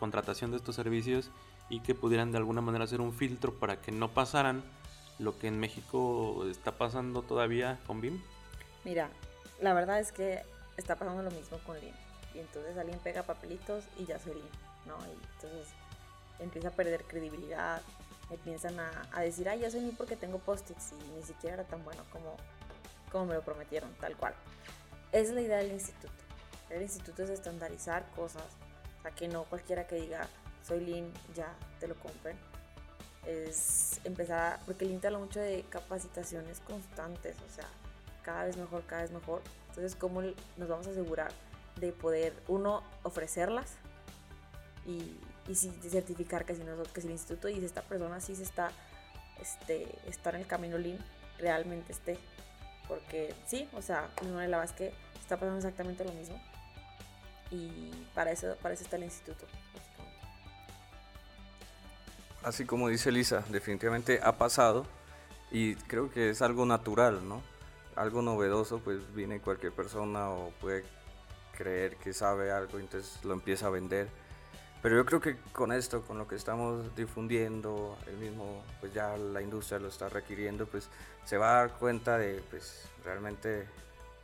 contratación 0.00 0.52
de 0.52 0.56
estos 0.56 0.74
servicios 0.74 1.30
y 1.68 1.80
que 1.80 1.94
pudieran 1.94 2.32
de 2.32 2.38
alguna 2.38 2.60
manera 2.60 2.84
hacer 2.84 3.00
un 3.00 3.12
filtro 3.12 3.54
para 3.54 3.80
que 3.80 3.92
no 3.92 4.08
pasaran 4.08 4.62
lo 5.18 5.38
que 5.38 5.48
en 5.48 5.58
México 5.58 6.46
está 6.50 6.72
pasando 6.72 7.22
todavía 7.22 7.78
con 7.86 8.00
BIM? 8.00 8.22
Mira, 8.84 9.08
la 9.60 9.74
verdad 9.74 9.98
es 9.98 10.12
que 10.12 10.42
está 10.76 10.96
pasando 10.96 11.22
lo 11.22 11.30
mismo 11.30 11.58
con 11.66 11.80
Lean. 11.80 11.94
Y 12.34 12.38
entonces 12.38 12.76
alguien 12.76 12.98
pega 12.98 13.22
papelitos 13.22 13.84
y 13.98 14.04
ya 14.04 14.18
soy 14.18 14.34
Lean. 14.34 14.48
¿no? 14.86 14.96
Y 15.06 15.34
entonces 15.34 15.68
empieza 16.38 16.68
a 16.68 16.72
perder 16.72 17.04
credibilidad 17.04 17.80
empiezan 18.30 18.78
a, 18.80 19.08
a 19.12 19.20
decir, 19.20 19.48
ay, 19.48 19.60
yo 19.60 19.70
soy 19.70 19.80
Lean 19.80 19.96
porque 19.96 20.16
tengo 20.16 20.38
post-its 20.38 20.92
y 20.92 21.16
ni 21.16 21.22
siquiera 21.22 21.54
era 21.54 21.64
tan 21.64 21.84
bueno 21.84 22.02
como, 22.10 22.36
como 23.12 23.26
me 23.26 23.34
lo 23.34 23.42
prometieron, 23.42 23.92
tal 24.00 24.16
cual. 24.16 24.34
Es 25.12 25.30
la 25.30 25.40
idea 25.40 25.58
del 25.58 25.72
instituto. 25.72 26.12
El 26.70 26.82
instituto 26.82 27.22
es 27.22 27.30
estandarizar 27.30 28.10
cosas, 28.16 28.42
o 28.98 29.02
sea, 29.02 29.12
que 29.12 29.28
no 29.28 29.44
cualquiera 29.44 29.86
que 29.86 29.96
diga, 29.96 30.28
soy 30.66 30.80
Lean, 30.84 31.12
ya 31.34 31.54
te 31.80 31.88
lo 31.88 31.94
compren. 31.96 32.36
Es 33.26 34.00
empezar, 34.04 34.60
porque 34.66 34.84
Lean 34.84 35.00
te 35.00 35.08
habla 35.08 35.18
mucho 35.18 35.40
de 35.40 35.64
capacitaciones 35.68 36.60
constantes, 36.60 37.36
o 37.40 37.52
sea, 37.52 37.68
cada 38.22 38.44
vez 38.44 38.56
mejor, 38.56 38.84
cada 38.86 39.02
vez 39.02 39.10
mejor. 39.10 39.42
Entonces, 39.68 39.94
¿cómo 39.94 40.22
nos 40.22 40.68
vamos 40.68 40.86
a 40.86 40.90
asegurar 40.90 41.32
de 41.80 41.92
poder, 41.92 42.32
uno, 42.48 42.82
ofrecerlas 43.02 43.74
y, 44.86 45.18
y 45.48 45.54
certificar 45.54 46.44
que 46.44 46.54
si, 46.54 46.62
nosotros, 46.62 46.92
que 46.92 47.00
si 47.00 47.08
el 47.08 47.12
instituto 47.12 47.48
dice 47.48 47.66
esta 47.66 47.82
persona 47.82 48.20
sí 48.20 48.34
se 48.34 48.42
está, 48.42 48.70
este, 49.40 49.86
está 50.06 50.30
en 50.30 50.36
el 50.36 50.46
camino 50.46 50.78
Lean, 50.78 50.98
realmente 51.38 51.92
esté. 51.92 52.18
Porque 52.88 53.34
sí, 53.46 53.68
o 53.74 53.82
sea, 53.82 54.08
no 54.22 54.34
la 54.40 54.58
verdad 54.58 54.64
es 54.64 54.72
que 54.72 54.92
está 55.20 55.36
pasando 55.36 55.58
exactamente 55.58 56.04
lo 56.04 56.12
mismo. 56.12 56.40
Y 57.50 57.90
para 58.14 58.32
eso, 58.32 58.56
para 58.62 58.74
eso 58.74 58.84
está 58.84 58.96
el 58.96 59.04
instituto. 59.04 59.46
Así 62.42 62.64
como 62.64 62.88
dice 62.88 63.10
Lisa, 63.10 63.44
definitivamente 63.48 64.20
ha 64.22 64.38
pasado 64.38 64.86
y 65.50 65.74
creo 65.74 66.10
que 66.10 66.30
es 66.30 66.42
algo 66.42 66.66
natural, 66.66 67.28
¿no? 67.28 67.42
Algo 67.96 68.22
novedoso, 68.22 68.78
pues 68.80 69.14
viene 69.14 69.40
cualquier 69.40 69.72
persona 69.72 70.30
o 70.30 70.50
puede 70.60 70.84
creer 71.56 71.96
que 71.96 72.12
sabe 72.12 72.52
algo, 72.52 72.78
entonces 72.78 73.24
lo 73.24 73.32
empieza 73.32 73.66
a 73.66 73.70
vender. 73.70 74.08
Pero 74.82 74.96
yo 74.96 75.06
creo 75.06 75.20
que 75.20 75.36
con 75.52 75.72
esto, 75.72 76.02
con 76.02 76.18
lo 76.18 76.28
que 76.28 76.36
estamos 76.36 76.94
difundiendo, 76.94 77.96
el 78.06 78.18
mismo, 78.18 78.62
pues 78.80 78.92
ya 78.92 79.16
la 79.16 79.42
industria 79.42 79.78
lo 79.78 79.88
está 79.88 80.08
requiriendo, 80.08 80.66
pues 80.66 80.88
se 81.24 81.38
va 81.38 81.50
a 81.50 81.60
dar 81.62 81.72
cuenta 81.78 82.18
de, 82.18 82.42
pues 82.50 82.88
realmente 83.04 83.66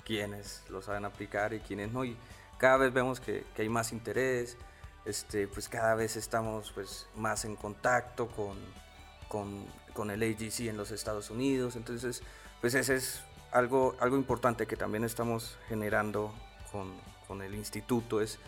quiénes 0.04 0.62
lo 0.68 0.82
saben 0.82 1.04
aplicar 1.04 1.52
y 1.54 1.60
quiénes 1.60 1.90
no. 1.90 2.04
Y 2.04 2.16
cada 2.58 2.76
vez 2.76 2.92
vemos 2.92 3.18
que, 3.18 3.44
que 3.56 3.62
hay 3.62 3.68
más 3.68 3.92
interés, 3.92 4.56
este, 5.04 5.48
pues 5.48 5.68
cada 5.68 5.94
vez 5.94 6.16
estamos 6.16 6.70
pues 6.72 7.06
más 7.16 7.44
en 7.44 7.56
contacto 7.56 8.28
con, 8.28 10.10
el 10.10 10.22
AGC 10.22 10.68
en 10.68 10.76
los 10.76 10.90
Estados 10.90 11.30
Unidos. 11.30 11.76
Entonces, 11.76 12.22
pues 12.60 12.74
ese 12.74 12.96
es 12.96 13.22
algo, 13.50 13.96
importante 14.12 14.66
que 14.66 14.76
también 14.76 15.04
estamos 15.04 15.58
generando 15.68 16.32
con, 16.70 17.42
el 17.42 17.54
instituto, 17.54 18.20
es 18.20 18.38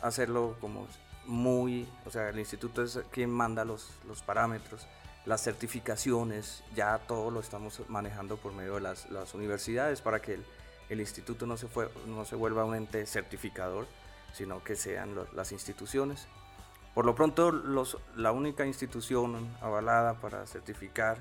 hacerlo 0.00 0.56
como 0.60 0.86
muy, 1.26 1.88
o 2.06 2.10
sea, 2.10 2.28
el 2.28 2.38
instituto 2.38 2.84
es 2.84 3.00
quien 3.10 3.30
manda 3.30 3.64
los, 3.64 3.90
parámetros, 4.24 4.86
las 5.26 5.42
certificaciones, 5.42 6.62
ya 6.76 6.98
todo 7.00 7.32
lo 7.32 7.40
estamos 7.40 7.82
manejando 7.88 8.36
por 8.36 8.52
medio 8.52 8.76
de 8.76 8.80
las, 8.82 9.34
universidades 9.34 10.00
para 10.00 10.22
que 10.22 10.38
el, 10.88 11.00
instituto 11.00 11.46
no 11.46 11.56
se 11.56 12.36
vuelva 12.36 12.64
un 12.64 12.76
ente 12.76 13.04
certificador, 13.06 13.88
sino 14.38 14.62
que 14.62 14.76
sean 14.76 15.16
las 15.34 15.50
instituciones. 15.50 16.28
Por 16.94 17.04
lo 17.04 17.16
pronto, 17.16 17.50
la 18.16 18.30
única 18.30 18.64
institución 18.64 19.48
avalada 19.60 20.14
para 20.20 20.46
certificar 20.46 21.18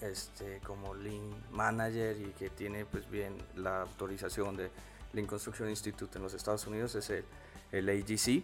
este, 0.00 0.58
como 0.66 0.92
Lean 0.94 1.30
Manager 1.52 2.20
y 2.20 2.32
que 2.32 2.50
tiene 2.50 2.84
pues 2.84 3.08
bien 3.08 3.36
la 3.54 3.82
autorización 3.82 4.56
de 4.56 4.70
Lean 5.12 5.28
Construction 5.28 5.70
Institute 5.70 6.18
en 6.18 6.24
los 6.24 6.34
Estados 6.34 6.66
Unidos 6.66 6.96
es 6.96 7.10
el, 7.10 7.24
el 7.70 7.88
AGC 7.88 8.42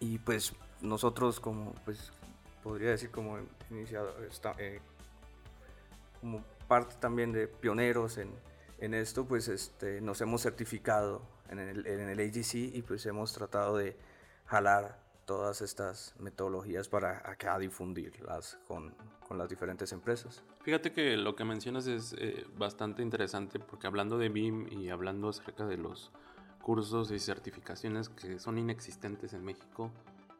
y 0.00 0.18
pues 0.18 0.52
nosotros 0.82 1.40
como 1.40 1.72
pues 1.86 2.12
podría 2.62 2.90
decir 2.90 3.10
como 3.10 3.38
iniciado 3.70 4.14
eh, 4.58 4.80
como 6.20 6.44
parte 6.68 6.96
también 7.00 7.32
de 7.32 7.48
pioneros 7.48 8.18
en, 8.18 8.30
en 8.80 8.92
esto 8.92 9.24
pues 9.24 9.48
este 9.48 10.02
nos 10.02 10.20
hemos 10.20 10.42
certificado 10.42 11.22
en 11.50 11.58
el, 11.58 11.86
en 11.86 12.08
el 12.08 12.18
AGC 12.18 12.74
y 12.74 12.82
pues 12.82 13.04
hemos 13.06 13.32
tratado 13.32 13.76
de 13.76 13.96
jalar 14.46 14.98
todas 15.26 15.60
estas 15.62 16.14
metodologías 16.18 16.88
para 16.88 17.22
acá 17.24 17.58
difundirlas 17.58 18.58
con, 18.66 18.94
con 19.28 19.38
las 19.38 19.48
diferentes 19.48 19.92
empresas. 19.92 20.42
Fíjate 20.62 20.92
que 20.92 21.16
lo 21.16 21.36
que 21.36 21.44
mencionas 21.44 21.86
es 21.86 22.14
eh, 22.18 22.44
bastante 22.56 23.02
interesante 23.02 23.60
porque 23.60 23.86
hablando 23.86 24.18
de 24.18 24.28
BIM 24.28 24.66
y 24.72 24.90
hablando 24.90 25.28
acerca 25.28 25.66
de 25.66 25.76
los 25.76 26.10
cursos 26.62 27.10
y 27.12 27.18
certificaciones 27.18 28.08
que 28.08 28.38
son 28.38 28.58
inexistentes 28.58 29.32
en 29.32 29.44
México, 29.44 29.92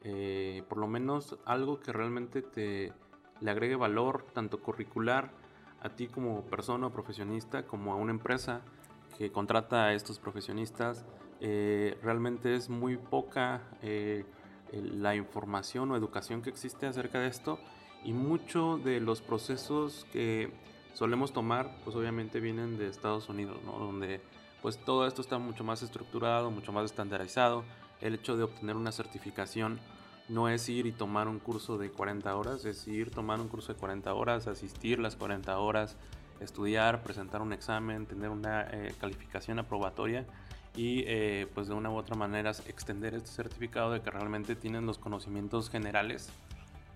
eh, 0.03 0.65
por 0.69 0.79
lo 0.79 0.89
menos 0.89 1.39
algo 1.45 1.79
que 1.79 1.93
realmente 1.93 2.43
te 2.43 2.93
le 3.41 3.51
agregue 3.51 3.77
valor 3.77 4.27
tanto 4.33 4.61
curricular 4.61 5.31
a 5.83 5.91
ti 5.91 6.09
como 6.09 6.45
persona 6.47 6.89
o 6.89 6.93
profesionista 6.93 7.67
como 7.67 7.93
a 7.93 7.97
una 7.97 8.11
empresa 8.11 8.61
que 9.21 9.31
contrata 9.31 9.85
a 9.85 9.93
estos 9.93 10.19
profesionistas, 10.19 11.05
eh, 11.43 11.99
realmente 12.03 12.55
es 12.55 12.71
muy 12.71 12.97
poca 12.97 13.61
eh, 13.83 14.25
la 14.73 15.15
información 15.15 15.91
o 15.91 15.97
educación 15.97 16.41
que 16.41 16.49
existe 16.49 16.87
acerca 16.87 17.21
de 17.21 17.27
esto 17.27 17.59
y 18.03 18.15
mucho 18.15 18.79
de 18.79 18.99
los 18.99 19.21
procesos 19.21 20.07
que 20.11 20.51
solemos 20.95 21.35
tomar 21.35 21.83
pues 21.85 21.97
obviamente 21.97 22.41
vienen 22.41 22.79
de 22.79 22.89
Estados 22.89 23.29
Unidos, 23.29 23.59
¿no? 23.67 23.73
donde 23.73 24.23
pues 24.63 24.83
todo 24.83 25.07
esto 25.07 25.21
está 25.21 25.37
mucho 25.37 25.65
más 25.65 25.83
estructurado, 25.83 26.51
mucho 26.51 26.73
más 26.73 26.87
estandarizado. 26.87 27.65
El 28.01 28.15
hecho 28.15 28.39
de 28.39 28.45
obtener 28.45 28.75
una 28.75 28.91
certificación 28.91 29.81
no 30.31 30.49
es 30.49 30.67
ir 30.71 30.87
y 30.87 30.93
tomar 30.93 31.29
un 31.29 31.41
curso 31.41 31.77
de 31.77 31.91
40 31.91 32.35
horas, 32.35 32.65
es 32.65 32.89
ir 32.89 33.11
tomar 33.11 33.39
un 33.39 33.49
curso 33.49 33.75
de 33.75 33.79
40 33.79 34.15
horas, 34.15 34.47
asistir 34.47 34.99
las 34.99 35.17
40 35.17 35.59
horas, 35.59 35.99
estudiar, 36.41 37.03
presentar 37.03 37.43
un 37.43 37.53
examen, 37.53 38.07
tener 38.07 38.31
una 38.31 38.63
eh, 38.71 38.95
calificación 39.01 39.59
aprobatoria 39.59 40.27
y 40.77 41.05
eh, 41.07 41.47
pues 41.55 41.69
de 41.69 41.75
una 41.75 41.91
u 41.91 41.97
otra 41.97 42.17
manera 42.17 42.51
extender 42.67 43.15
este 43.15 43.31
certificado 43.31 43.93
de 43.93 44.01
que 44.01 44.11
realmente 44.11 44.55
tienen 44.55 44.87
los 44.87 44.99
conocimientos 44.99 45.69
generales 45.69 46.31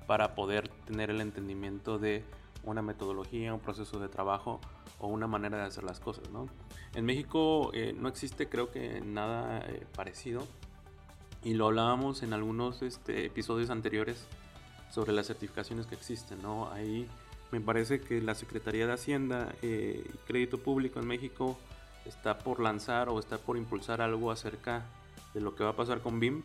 para 0.07 0.35
poder 0.35 0.69
tener 0.87 1.11
el 1.11 1.21
entendimiento 1.21 1.99
de 1.99 2.25
una 2.63 2.83
metodología, 2.83 3.53
un 3.53 3.61
proceso 3.61 3.99
de 3.99 4.09
trabajo 4.09 4.61
o 4.99 5.09
una 5.09 5.27
manera 5.27 5.59
de 5.59 5.65
hacer 5.65 5.85
las 5.85 6.01
cosas. 6.01 6.31
¿no? 6.31 6.49
En 6.95 7.05
México 7.05 7.71
eh, 7.75 7.95
no 7.99 8.09
existe 8.09 8.49
creo 8.49 8.71
que 8.71 9.01
nada 9.01 9.59
eh, 9.67 9.87
parecido 9.95 10.47
y 11.43 11.55
lo 11.55 11.67
hablábamos 11.67 12.23
en 12.23 12.33
algunos 12.33 12.83
este, 12.83 13.27
episodios 13.27 13.71
anteriores 13.71 14.27
sobre 14.91 15.13
las 15.13 15.27
certificaciones 15.27 15.87
que 15.87 15.95
existen. 15.95 16.41
¿no? 16.43 16.71
Ahí 16.71 17.09
me 17.55 17.61
parece 17.61 18.01
que 18.01 18.21
la 18.21 18.35
Secretaría 18.35 18.85
de 18.85 18.95
Hacienda 18.95 19.55
eh, 19.63 20.05
y 20.13 20.17
Crédito 20.27 20.59
Público 20.59 20.99
en 20.99 21.07
México 21.07 21.57
está 22.05 22.37
por 22.39 22.59
lanzar 22.59 23.09
o 23.09 23.21
está 23.21 23.39
por 23.39 23.57
impulsar 23.57 24.01
algo 24.01 24.33
acerca 24.33 24.83
de 25.35 25.41
lo 25.41 25.55
que 25.55 25.63
va 25.63 25.71
a 25.71 25.77
pasar 25.77 26.01
con 26.01 26.19
BIM 26.19 26.43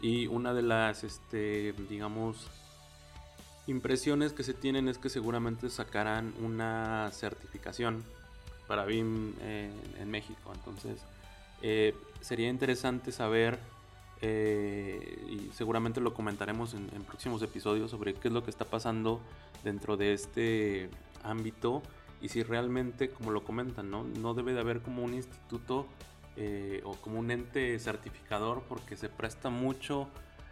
y 0.00 0.28
una 0.28 0.54
de 0.54 0.62
las, 0.62 1.02
este, 1.02 1.74
digamos, 1.88 2.46
impresiones 3.66 4.32
que 4.32 4.44
se 4.44 4.54
tienen 4.54 4.86
es 4.86 4.96
que 4.96 5.08
seguramente 5.08 5.68
sacarán 5.70 6.32
una 6.40 7.10
certificación 7.12 8.04
para 8.68 8.84
BIM 8.84 9.34
en, 9.40 9.72
en 9.98 10.08
México. 10.08 10.52
Entonces, 10.54 11.00
eh, 11.62 11.96
sería 12.20 12.48
interesante 12.48 13.10
saber, 13.10 13.58
eh, 14.22 15.24
y 15.28 15.50
seguramente 15.52 16.00
lo 16.00 16.14
comentaremos 16.14 16.74
en, 16.74 16.88
en 16.94 17.02
próximos 17.02 17.42
episodios, 17.42 17.90
sobre 17.90 18.14
qué 18.14 18.28
es 18.28 18.34
lo 18.34 18.42
que 18.44 18.50
está 18.50 18.64
pasando 18.64 19.20
dentro 19.64 19.96
de 19.96 20.12
este 20.14 20.88
ámbito 21.24 21.82
y 22.20 22.28
si 22.28 22.42
realmente, 22.42 23.10
como 23.10 23.30
lo 23.32 23.42
comentan, 23.44 23.90
no, 23.90 24.04
no 24.04 24.32
debe 24.34 24.54
de 24.54 24.60
haber 24.60 24.80
como 24.80 25.02
un 25.02 25.12
instituto 25.14 25.86
eh, 26.36 26.80
o 26.84 26.92
como 26.96 27.18
un 27.18 27.30
ente 27.30 27.78
certificador 27.78 28.62
porque 28.68 28.96
se 28.96 29.08
presta 29.08 29.50
mucho, 29.50 30.08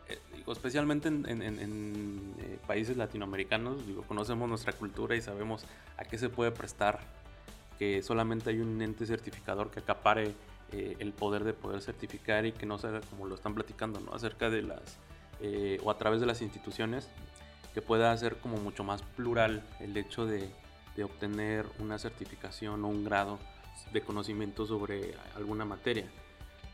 eh, 0.09 0.19
digo, 0.37 0.53
especialmente 0.53 1.09
en, 1.09 1.25
en- 1.27 1.43
en- 1.43 2.35
eh, 2.41 2.59
países 2.67 2.97
latinoamericanos, 2.97 3.87
digo, 3.87 4.03
conocemos 4.03 4.49
nuestra 4.49 4.73
cultura 4.73 5.15
y 5.17 5.23
sabemos 5.23 5.65
a 5.97 6.05
qué 6.05 6.19
se 6.19 6.29
puede 6.29 6.51
prestar 6.51 6.99
que 7.79 8.03
solamente 8.03 8.51
hay 8.51 8.59
un 8.59 8.83
ente 8.83 9.07
certificador 9.07 9.71
que 9.71 9.79
acapare 9.81 10.35
eh, 10.73 10.97
el 10.99 11.13
poder 11.13 11.45
de 11.45 11.53
poder 11.53 11.81
certificar 11.81 12.47
y 12.47 12.53
que 12.53 12.67
no 12.67 12.79
sea 12.79 13.01
como 13.11 13.27
lo 13.27 13.35
están 13.35 13.55
platicando, 13.55 14.01
¿no? 14.01 14.13
Acerca 14.13 14.51
de 14.51 14.63
las, 14.63 14.99
eh, 15.41 15.81
o 15.83 15.91
a 15.91 15.99
través 15.99 16.21
de 16.21 16.27
las 16.27 16.43
instituciones, 16.43 17.09
que 17.75 17.83
pueda 17.83 18.13
hacer 18.13 18.37
como 18.37 18.57
mucho 18.57 18.85
más 18.85 19.03
plural 19.03 19.63
el 19.79 19.97
hecho 19.97 20.27
de, 20.27 20.51
de 20.97 21.05
obtener 21.05 21.67
una 21.79 21.99
certificación 21.99 22.85
o 22.85 22.89
un 22.89 23.05
grado 23.05 23.39
de 23.93 24.01
conocimiento 24.03 24.67
sobre 24.67 25.15
alguna 25.37 25.65
materia. 25.65 26.11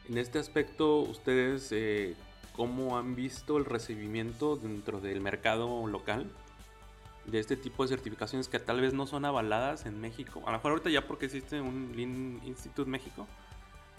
En 0.09 0.18
este 0.18 0.39
aspecto, 0.39 0.98
ustedes, 1.01 1.70
eh, 1.73 2.14
¿cómo 2.55 2.98
han 2.98 3.14
visto 3.14 3.56
el 3.59 3.64
recibimiento 3.64 4.56
dentro 4.56 5.01
del 5.01 5.20
mercado 5.20 5.86
local 5.86 6.31
de 7.24 7.40
este 7.40 7.56
tipo 7.56 7.82
de 7.82 7.89
certificaciones 7.89 8.48
que 8.48 8.60
tal 8.60 8.81
vez 8.81 8.94
no 8.94 9.06
son 9.06 9.24
avaladas 9.24 9.85
en 9.86 10.01
México? 10.01 10.43
A 10.47 10.52
lo 10.52 10.59
mejor 10.59 10.73
ahorita 10.73 10.90
ya 10.90 11.06
porque 11.06 11.27
existe 11.27 11.60
un 11.60 11.93
Lean 11.97 12.40
Institute 12.44 12.89
México, 12.89 13.27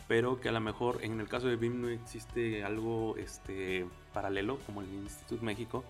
pero 0.08 0.40
que 0.40 0.50
a 0.50 0.52
lo 0.52 0.62
mejor 0.62 1.00
en 1.04 1.20
el 1.20 1.28
caso 1.28 1.48
de 1.48 1.58
BIM 1.58 1.82
no 1.82 1.90
existe 1.90 2.64
algo 2.64 3.16
este, 3.18 3.86
paralelo 4.14 4.58
como 4.66 4.82
el 4.82 4.94
Institute 4.94 5.44
México. 5.44 5.84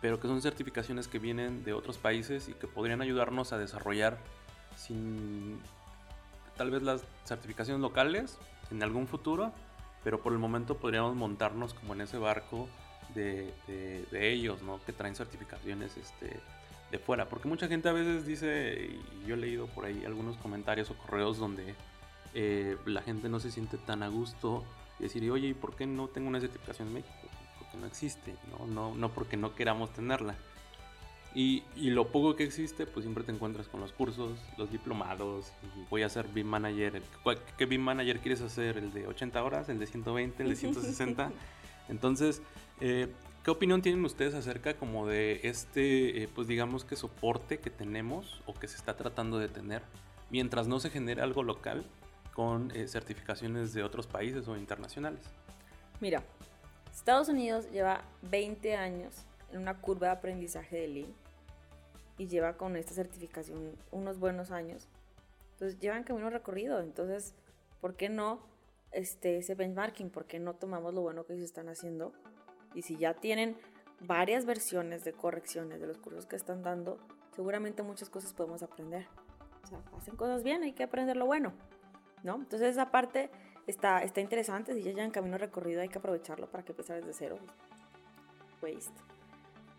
pero 0.00 0.18
que 0.18 0.28
son 0.28 0.40
certificaciones 0.40 1.08
que 1.08 1.18
vienen 1.18 1.62
de 1.62 1.74
otros 1.74 1.98
países 1.98 2.48
y 2.48 2.54
que 2.54 2.66
podrían 2.66 3.02
ayudarnos 3.02 3.52
a 3.52 3.58
desarrollar 3.58 4.16
sin 4.74 5.60
tal 6.56 6.70
vez 6.70 6.82
las 6.82 7.04
certificaciones 7.26 7.82
locales 7.82 8.38
en 8.70 8.82
algún 8.82 9.06
futuro, 9.08 9.52
pero 10.02 10.22
por 10.22 10.32
el 10.32 10.38
momento 10.38 10.78
podríamos 10.78 11.14
montarnos 11.16 11.74
como 11.74 11.92
en 11.92 12.00
ese 12.00 12.16
barco 12.16 12.66
de, 13.14 13.52
ellos, 14.12 14.62
¿no? 14.62 14.80
Que 14.84 14.92
traen 14.92 15.14
certificaciones 15.14 15.96
este, 15.96 16.40
de 16.90 16.98
fuera. 16.98 17.28
Porque 17.28 17.48
mucha 17.48 17.68
gente 17.68 17.88
a 17.88 17.92
veces 17.92 18.26
dice, 18.26 18.90
y 18.90 19.26
yo 19.26 19.34
he 19.34 19.38
leído 19.38 19.66
por 19.66 19.84
ahí 19.84 20.04
algunos 20.06 20.36
comentarios 20.38 20.90
o 20.90 20.94
correos 20.96 21.38
donde 21.38 21.74
eh, 22.34 22.76
la 22.86 23.02
gente 23.02 23.28
no 23.28 23.40
se 23.40 23.50
siente 23.50 23.76
tan 23.78 24.02
a 24.02 24.08
gusto 24.08 24.64
y 24.98 25.04
decir, 25.04 25.28
oye, 25.30 25.48
¿y 25.48 25.54
por 25.54 25.74
qué 25.74 25.86
no 25.86 26.08
tengo 26.08 26.28
una 26.28 26.40
certificación 26.40 26.88
en 26.88 26.94
México? 26.94 27.28
Porque 27.58 27.76
no 27.76 27.86
existe, 27.86 28.34
¿no? 28.50 28.66
No, 28.66 28.94
no 28.94 29.10
porque 29.10 29.36
no 29.36 29.54
queramos 29.54 29.92
tenerla. 29.92 30.36
Y, 31.34 31.62
y, 31.76 31.90
lo 31.90 32.08
poco 32.08 32.34
que 32.34 32.42
existe, 32.42 32.86
pues 32.86 33.04
siempre 33.04 33.22
te 33.22 33.30
encuentras 33.30 33.68
con 33.68 33.80
los 33.80 33.92
cursos, 33.92 34.36
los 34.58 34.72
diplomados. 34.72 35.52
voy 35.88 36.02
a 36.02 36.08
ser 36.08 36.26
BIM 36.26 36.48
Manager. 36.48 37.00
¿Qué 37.56 37.66
BIM 37.66 37.82
Manager 37.82 38.18
quieres 38.18 38.40
hacer? 38.40 38.78
¿El 38.78 38.92
de 38.92 39.06
80 39.06 39.44
horas? 39.44 39.68
¿El 39.68 39.78
de 39.78 39.86
120? 39.86 40.42
¿El 40.42 40.48
de 40.48 40.56
160? 40.56 41.30
Entonces, 41.88 42.42
eh, 42.80 43.12
¿qué 43.44 43.50
opinión 43.52 43.80
tienen 43.80 44.04
ustedes 44.04 44.34
acerca 44.34 44.74
como 44.74 45.06
de 45.06 45.40
este, 45.44 46.24
eh, 46.24 46.28
pues 46.34 46.48
digamos 46.48 46.84
que 46.84 46.96
soporte 46.96 47.58
que 47.58 47.70
tenemos 47.70 48.42
o 48.46 48.54
que 48.54 48.66
se 48.66 48.76
está 48.76 48.96
tratando 48.96 49.38
de 49.38 49.48
tener 49.48 49.82
mientras 50.30 50.66
no 50.66 50.80
se 50.80 50.90
genere 50.90 51.22
algo 51.22 51.42
local 51.42 51.84
con 52.34 52.70
eh, 52.72 52.88
certificaciones 52.88 53.72
de 53.72 53.82
otros 53.82 54.06
países 54.06 54.48
o 54.48 54.56
internacionales? 54.56 55.20
Mira, 56.00 56.22
Estados 56.92 57.28
Unidos 57.28 57.70
lleva 57.70 58.02
20 58.22 58.74
años 58.74 59.24
en 59.52 59.60
una 59.60 59.80
curva 59.80 60.08
de 60.08 60.12
aprendizaje 60.14 60.76
de 60.76 60.88
Lean 60.88 61.14
y 62.18 62.26
lleva 62.26 62.56
con 62.56 62.76
esta 62.76 62.92
certificación 62.92 63.76
unos 63.90 64.18
buenos 64.18 64.50
años. 64.50 64.88
Entonces 65.52 65.78
llevan 65.78 66.04
camino 66.04 66.30
recorrido. 66.30 66.80
Entonces, 66.80 67.34
¿por 67.80 67.96
qué 67.96 68.08
no 68.08 68.40
este, 68.92 69.38
ese 69.38 69.54
benchmarking? 69.54 70.10
¿Por 70.10 70.26
qué 70.26 70.38
no 70.38 70.54
tomamos 70.54 70.94
lo 70.94 71.00
bueno 71.00 71.24
que 71.24 71.34
ellos 71.34 71.44
están 71.44 71.68
haciendo? 71.68 72.12
Y 72.74 72.82
si 72.82 72.96
ya 72.96 73.14
tienen 73.14 73.56
varias 74.00 74.46
versiones 74.46 75.04
de 75.04 75.12
correcciones 75.12 75.80
de 75.80 75.86
los 75.86 75.98
cursos 75.98 76.26
que 76.26 76.36
están 76.36 76.62
dando, 76.62 76.98
seguramente 77.34 77.82
muchas 77.82 78.10
cosas 78.10 78.32
podemos 78.32 78.62
aprender. 78.62 79.06
O 79.64 79.66
sea, 79.66 79.82
hacen 79.96 80.16
cosas 80.16 80.42
bien, 80.42 80.62
hay 80.62 80.72
que 80.72 80.82
aprender 80.82 81.16
lo 81.16 81.26
bueno. 81.26 81.52
¿No? 82.22 82.36
Entonces 82.36 82.70
esa 82.70 82.90
parte 82.90 83.30
está, 83.66 84.02
está 84.02 84.20
interesante, 84.20 84.74
si 84.74 84.82
ya 84.82 84.92
llevan 84.92 85.10
camino 85.10 85.38
recorrido 85.38 85.80
hay 85.80 85.88
que 85.88 85.98
aprovecharlo 85.98 86.50
para 86.50 86.64
que 86.64 86.72
empezar 86.72 86.96
desde 86.96 87.12
cero. 87.12 87.38
Waste. 88.62 89.00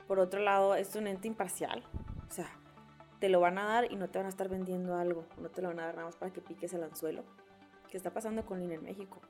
Por 0.07 0.19
otro 0.19 0.41
lado, 0.41 0.76
es 0.76 0.95
un 0.95 1.07
ente 1.07 1.27
imparcial, 1.27 1.84
o 2.30 2.34
sea, 2.34 2.49
te 3.19 3.30
lo 3.30 3.39
van 3.39 3.57
a 3.59 3.65
dar 3.65 3.91
y 3.91 3.95
no 3.95 4.09
te 4.09 4.18
van 4.18 4.26
a 4.26 4.30
estar 4.30 4.49
vendiendo 4.49 4.95
algo, 4.95 5.26
no 5.38 5.49
te 5.49 5.61
lo 5.61 5.69
van 5.69 5.80
a 5.80 5.85
dar 5.85 5.95
nada 5.95 6.07
más 6.07 6.15
para 6.15 6.34
que 6.34 6.41
piques 6.41 6.73
el 6.73 6.84
anzuelo. 6.84 7.23
¿Qué 7.89 7.97
está 7.97 8.11
pasando 8.11 8.45
con 8.45 8.59
Lean 8.59 8.72
en 8.72 8.84
México? 8.84 9.22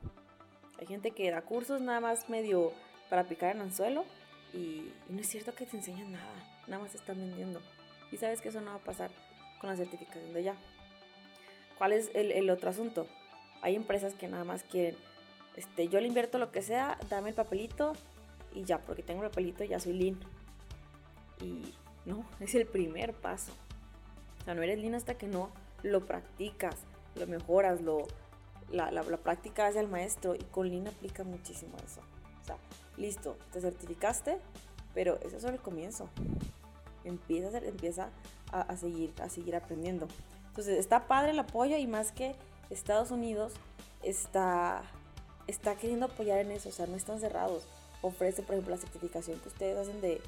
Hay 0.80 0.86
gente 0.86 1.10
que 1.10 1.30
da 1.30 1.42
cursos 1.42 1.80
nada 1.80 2.00
más 2.00 2.28
medio 2.30 2.72
para 3.10 3.24
picar 3.24 3.54
el 3.54 3.60
anzuelo 3.60 4.04
y, 4.54 4.92
no 5.08 5.20
es 5.20 5.28
cierto 5.28 5.54
que 5.54 5.66
te 5.66 5.76
enseñan 5.76 6.12
nada, 6.12 6.32
nada 6.66 6.82
más 6.82 6.92
te 6.92 6.96
están 6.96 7.18
vendiendo. 7.18 7.60
Y 8.10 8.16
sabes 8.16 8.40
que 8.40 8.48
eso 8.48 8.60
no 8.60 8.70
va 8.70 8.76
a 8.76 8.84
pasar 8.84 9.10
con 9.60 9.68
la 9.68 9.76
certificación 9.76 10.32
de 10.32 10.42
ya. 10.42 10.56
¿Cuál 11.82 11.94
es 11.94 12.12
el, 12.14 12.48
otro 12.48 12.70
asunto? 12.70 13.08
Hay 13.60 13.74
empresas 13.74 14.14
que 14.14 14.28
nada 14.28 14.44
más 14.44 14.62
quieren, 14.62 14.94
este, 15.56 15.88
yo 15.88 16.00
le 16.00 16.06
invierto 16.06 16.38
lo 16.38 16.52
que 16.52 16.62
sea, 16.62 16.96
dame 17.10 17.30
el 17.30 17.34
papelito 17.34 17.94
y 18.54 18.62
ya, 18.62 18.78
porque 18.78 19.02
tengo 19.02 19.24
el 19.24 19.30
papelito 19.30 19.64
ya 19.64 19.80
soy 19.80 19.94
lean. 19.94 20.20
Y 21.40 21.74
no, 22.04 22.24
es 22.40 22.54
el 22.54 22.66
primer 22.66 23.14
paso. 23.14 23.50
O 24.40 24.44
sea, 24.44 24.54
no 24.54 24.62
eres 24.62 24.78
lean 24.78 24.94
hasta 24.94 25.18
que 25.18 25.26
no 25.26 25.50
lo 25.82 26.06
practicas, 26.06 26.76
lo 27.16 27.26
mejoras, 27.26 27.80
lo, 27.80 28.06
la, 28.70 28.92
la, 28.92 29.02
práctica 29.16 29.66
hace 29.66 29.80
al 29.80 29.88
maestro 29.88 30.36
y 30.36 30.44
con 30.52 30.68
lean 30.68 30.86
aplica 30.86 31.24
muchísimo 31.24 31.76
eso. 31.84 32.00
O 32.42 32.44
sea, 32.44 32.58
listo, 32.96 33.36
te 33.50 33.60
certificaste, 33.60 34.38
pero 34.94 35.18
eso 35.22 35.34
es 35.34 35.42
solo 35.42 35.54
el 35.54 35.60
comienzo. 35.60 36.08
Empieza 37.02 37.58
a, 37.58 37.60
empieza 37.60 38.10
a, 38.52 38.76
seguir, 38.76 39.12
a 39.20 39.28
seguir 39.28 39.56
aprendiendo. 39.56 40.06
Entonces, 40.52 40.78
está 40.78 41.08
padre 41.08 41.30
el 41.30 41.38
apoyo 41.38 41.78
y 41.78 41.86
más 41.86 42.12
que 42.12 42.36
Estados 42.68 43.10
Unidos 43.10 43.54
está, 44.02 44.82
está 45.46 45.76
queriendo 45.76 46.04
apoyar 46.04 46.40
en 46.40 46.50
eso, 46.50 46.68
o 46.68 46.72
sea, 46.72 46.86
no 46.86 46.94
están 46.94 47.20
cerrados. 47.20 47.64
Ofrece, 48.02 48.42
por 48.42 48.54
ejemplo, 48.54 48.74
la 48.74 48.80
certificación 48.80 49.40
que 49.40 49.48
ustedes 49.48 49.78
hacen 49.78 50.02
de, 50.02 50.20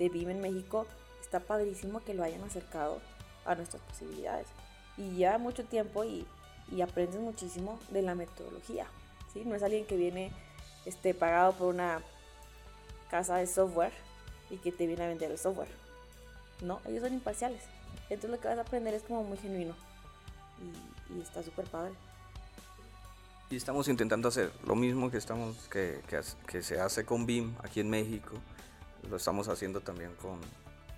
de 0.00 0.08
BIM 0.08 0.30
en 0.30 0.40
México, 0.40 0.84
está 1.20 1.38
padrísimo 1.38 2.00
que 2.00 2.12
lo 2.12 2.24
hayan 2.24 2.42
acercado 2.42 2.98
a 3.44 3.54
nuestras 3.54 3.80
posibilidades. 3.82 4.48
Y 4.96 5.10
lleva 5.10 5.38
mucho 5.38 5.64
tiempo 5.64 6.02
y, 6.02 6.26
y 6.72 6.80
aprendes 6.80 7.20
muchísimo 7.20 7.78
de 7.90 8.02
la 8.02 8.16
metodología. 8.16 8.86
¿sí? 9.32 9.44
No 9.44 9.54
es 9.54 9.62
alguien 9.62 9.86
que 9.86 9.96
viene 9.96 10.32
este, 10.86 11.14
pagado 11.14 11.52
por 11.52 11.68
una 11.68 12.02
casa 13.12 13.36
de 13.36 13.46
software 13.46 13.92
y 14.50 14.56
que 14.56 14.72
te 14.72 14.88
viene 14.88 15.04
a 15.04 15.08
vender 15.08 15.30
el 15.30 15.38
software. 15.38 15.68
No, 16.62 16.80
ellos 16.84 17.02
son 17.04 17.12
imparciales. 17.12 17.62
Entonces 18.10 18.30
lo 18.30 18.40
que 18.40 18.48
vas 18.48 18.58
a 18.58 18.62
aprender 18.62 18.94
es 18.94 19.02
como 19.02 19.24
muy 19.24 19.38
genuino. 19.38 19.74
Y, 21.10 21.20
está 21.20 21.42
súper 21.42 21.66
padre. 21.66 21.92
Y 23.50 23.56
estamos 23.56 23.88
intentando 23.88 24.28
hacer 24.28 24.52
lo 24.66 24.74
mismo 24.74 25.10
que, 25.10 25.16
estamos, 25.16 25.56
que, 25.68 26.02
que, 26.46 26.62
se 26.62 26.80
hace 26.80 27.04
con 27.04 27.26
BIM 27.26 27.54
aquí 27.62 27.80
en 27.80 27.88
México. 27.88 28.32
Lo 29.08 29.16
estamos 29.16 29.48
haciendo 29.48 29.80
también 29.80 30.14
con, 30.16 30.40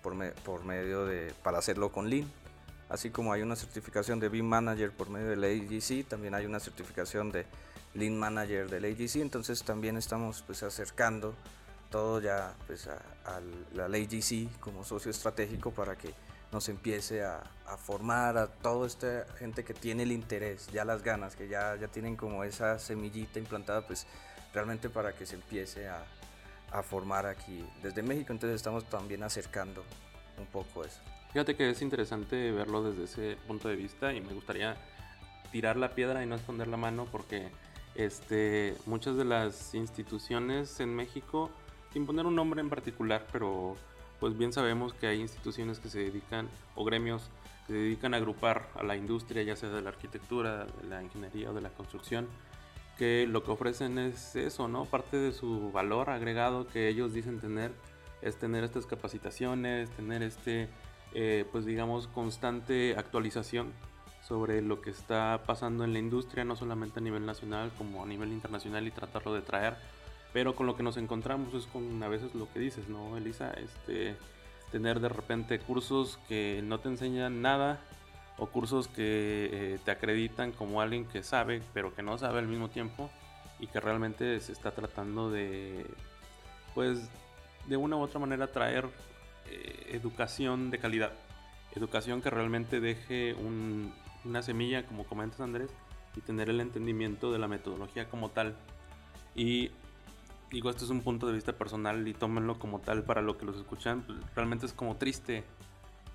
por, 0.03 0.33
por 0.43 0.65
medio 0.65 1.07
de, 1.07 1.33
para 1.43 1.59
hacerlo 1.59 1.93
con 1.93 2.11
Lean. 2.11 2.31
Así 2.89 3.11
como 3.11 3.33
hay 3.33 3.43
una 3.43 3.55
certificación 3.55 4.19
de 4.19 4.29
BIM 4.29 4.47
Manager 4.47 4.91
por 4.91 5.11
medio 5.11 5.29
del 5.29 5.45
AGC, 5.45 6.09
también 6.09 6.35
hay 6.35 6.45
una 6.45 6.59
certificación 6.59 7.31
de 7.31 7.47
Lean 7.95 8.19
Manager 8.19 8.69
del 8.69 8.85
AGC, 8.85 9.17
entonces 9.17 9.63
también 9.63 9.97
estamos 9.97 10.43
pues 10.43 10.65
acercando 10.65 11.35
todo 11.89 12.21
ya 12.21 12.55
pues 12.67 12.89
a, 12.89 12.97
a 13.25 13.41
la 13.75 13.85
AGC 13.85 14.59
como 14.59 14.83
socio 14.83 15.11
estratégico 15.11 15.71
para 15.71 15.97
que 15.97 16.13
nos 16.53 16.69
empiece 16.69 17.25
a, 17.25 17.43
formar 17.79 18.37
a 18.37 18.49
toda 18.49 18.87
esta 18.87 19.27
gente 19.39 19.63
que 19.65 19.75
tiene 19.75 20.03
el 20.03 20.11
interés, 20.11 20.67
ya 20.73 20.85
las 20.85 21.05
ganas, 21.05 21.37
que 21.37 21.47
ya, 21.47 21.77
ya 21.77 21.87
tienen 21.87 22.17
como 22.17 22.43
esa 22.43 22.81
semillita 22.81 23.39
implantada, 23.39 23.87
pues 23.87 24.09
realmente 24.53 24.91
para 24.91 25.13
que 25.13 25.25
se 25.25 25.37
empiece 25.37 25.89
a, 25.89 26.05
a 26.73 26.83
formar 26.83 27.27
aquí 27.27 27.65
desde 27.81 28.03
México. 28.03 28.33
Entonces 28.33 28.57
estamos 28.57 28.85
también 28.87 29.23
acercando 29.23 29.85
un 30.37 30.47
poco 30.47 30.85
eso. 30.85 31.01
Fíjate 31.33 31.55
que 31.55 31.71
es 31.71 31.81
interesante 31.81 32.51
verlo 32.51 32.83
desde 32.83 33.05
ese 33.05 33.39
punto 33.47 33.69
de 33.69 33.77
vista 33.77 34.13
y 34.13 34.21
me 34.21 34.33
gustaría 34.33 34.77
tirar 35.53 35.77
la 35.77 35.95
piedra 35.95 36.23
y 36.25 36.27
no 36.27 36.35
esconder 36.35 36.67
la 36.67 36.77
mano 36.77 37.07
porque 37.11 37.51
este, 37.95 38.77
muchas 38.87 39.17
de 39.17 39.25
las 39.25 39.75
instituciones 39.75 40.81
en 40.81 40.95
México, 40.95 41.51
sin 41.93 42.07
poner 42.07 42.27
un 42.27 42.35
nombre 42.35 42.61
en 42.61 42.69
particular, 42.69 43.27
pero 43.31 43.77
pues 44.21 44.37
bien 44.37 44.53
sabemos 44.53 44.93
que 44.93 45.07
hay 45.07 45.21
instituciones 45.21 45.81
que 45.81 45.89
se 45.89 45.99
dedican, 46.01 46.49
o 46.77 46.85
gremios 46.85 47.31
que 47.67 47.73
se 47.73 47.79
dedican 47.79 48.15
a 48.15 48.19
agrupar 48.19 48.69
a 48.77 48.85
la 48.85 48.97
industria, 48.97 49.43
ya 49.43 49.57
sea 49.57 49.71
de 49.71 49.81
la 49.81 49.89
arquitectura, 49.89 50.67
de 50.81 50.89
la 50.89 51.03
ingeniería 51.03 51.51
o 51.51 51.55
de 51.55 51.63
la 51.63 51.71
construcción, 51.71 52.29
que 52.99 53.27
lo 53.27 53.43
que 53.43 53.51
ofrecen 53.51 53.99
es 53.99 54.37
eso, 54.37 54.69
¿no? 54.69 54.85
Parte 54.85 55.17
de 55.17 55.33
su 55.33 55.73
valor 55.73 56.11
agregado 56.11 56.67
que 56.67 56.89
ellos 56.89 57.15
dicen 57.15 57.41
tener 57.41 57.73
es 58.21 58.37
tener 58.37 58.63
estas 58.63 58.85
capacitaciones, 58.85 59.89
tener 59.91 60.23
este, 60.23 60.69
eh, 61.15 61.47
pues 61.51 61.65
digamos, 61.65 62.07
constante 62.09 62.95
actualización 62.99 63.73
sobre 64.21 64.61
lo 64.61 64.83
que 64.83 64.91
está 64.91 65.43
pasando 65.47 65.83
en 65.85 65.95
la 65.95 65.99
industria, 65.99 66.45
no 66.45 66.57
solamente 66.57 67.01
a 67.01 67.03
nivel 67.03 67.25
nacional 67.25 67.73
como 67.79 68.03
a 68.03 68.07
nivel 68.07 68.33
internacional 68.33 68.87
y 68.87 68.91
tratarlo 68.91 69.33
de 69.33 69.41
traer 69.41 69.77
pero 70.33 70.55
con 70.55 70.67
lo 70.67 70.77
que 70.77 70.83
nos 70.83 70.97
encontramos 70.97 71.55
es 71.55 71.67
con 71.67 72.03
a 72.03 72.09
veces 72.09 72.35
lo 72.35 72.51
que 72.53 72.61
dices, 72.61 72.89
¿no, 72.89 73.17
Elisa? 73.17 73.51
Este, 73.53 74.17
tener 74.71 75.01
de 75.01 75.09
repente 75.09 75.59
cursos 75.59 76.19
que 76.29 76.63
no 76.65 76.79
te 76.79 76.89
enseñan 76.89 77.43
nada 77.43 77.81
o 78.39 78.47
cursos 78.47 78.89
que 78.89 79.51
eh, 79.53 79.79
te 79.85 79.91
acreditan 79.91 80.53
como 80.53 80.81
alguien 80.81 81.05
que 81.05 81.23
sabe, 81.23 81.63
pero 81.75 81.95
que 81.95 82.03
no 82.03 82.17
sabe 82.17 82.39
al 82.39 82.47
mismo 82.47 82.71
tiempo 82.71 83.11
y 83.59 83.67
que 83.67 83.81
realmente 83.81 84.41
se 84.41 84.53
está 84.53 84.71
tratando 84.71 85.31
de, 85.31 85.85
pues, 86.75 87.11
de 87.67 87.77
una 87.77 87.97
u 87.97 88.01
otra 88.01 88.19
manera 88.19 88.47
traer 88.47 88.89
eh, 89.47 89.91
educación 89.93 90.71
de 90.71 90.79
calidad. 90.79 91.13
Educación 91.75 92.23
que 92.23 92.31
realmente 92.31 92.81
deje 92.81 93.35
una 94.25 94.43
semilla, 94.43 94.87
como 94.87 95.05
comentas 95.05 95.41
Andrés, 95.41 95.71
y 96.17 96.21
tener 96.21 96.49
el 96.49 96.61
entendimiento 96.61 97.31
de 97.33 97.39
la 97.39 97.47
metodología 97.47 98.09
como 98.09 98.31
tal. 98.31 98.57
Y 99.35 99.71
digo, 100.51 100.71
esto 100.71 100.85
es 100.85 100.91
un 100.91 101.03
punto 101.03 101.27
de 101.27 101.33
vista 101.33 101.53
personal 101.53 102.07
y 102.07 102.15
tómenlo 102.15 102.59
como 102.59 102.81
tal 102.81 103.05
para 103.05 103.23
lo 103.23 103.39
que 103.39 103.47
los 103.47 103.57
escuchan. 103.57 104.03
Pues, 104.03 104.19
realmente 104.35 104.67
es 104.67 104.73
como 104.73 104.97
triste 104.97 105.45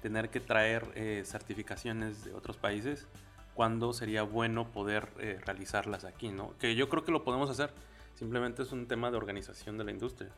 tener 0.01 0.29
que 0.29 0.39
traer 0.39 0.85
eh, 0.95 1.23
certificaciones 1.25 2.23
de 2.25 2.33
otros 2.33 2.57
países 2.57 3.07
cuando 3.53 3.93
sería 3.93 4.23
bueno 4.23 4.71
poder 4.71 5.07
eh, 5.19 5.39
realizarlas 5.45 6.03
aquí, 6.03 6.29
¿no? 6.29 6.57
Que 6.59 6.75
yo 6.75 6.89
creo 6.89 7.03
que 7.03 7.11
lo 7.11 7.23
podemos 7.23 7.49
hacer. 7.49 7.71
Simplemente 8.15 8.63
es 8.63 8.71
un 8.71 8.87
tema 8.87 9.11
de 9.11 9.17
organización 9.17 9.77
de 9.77 9.85
la 9.85 9.91
industria. 9.91 10.29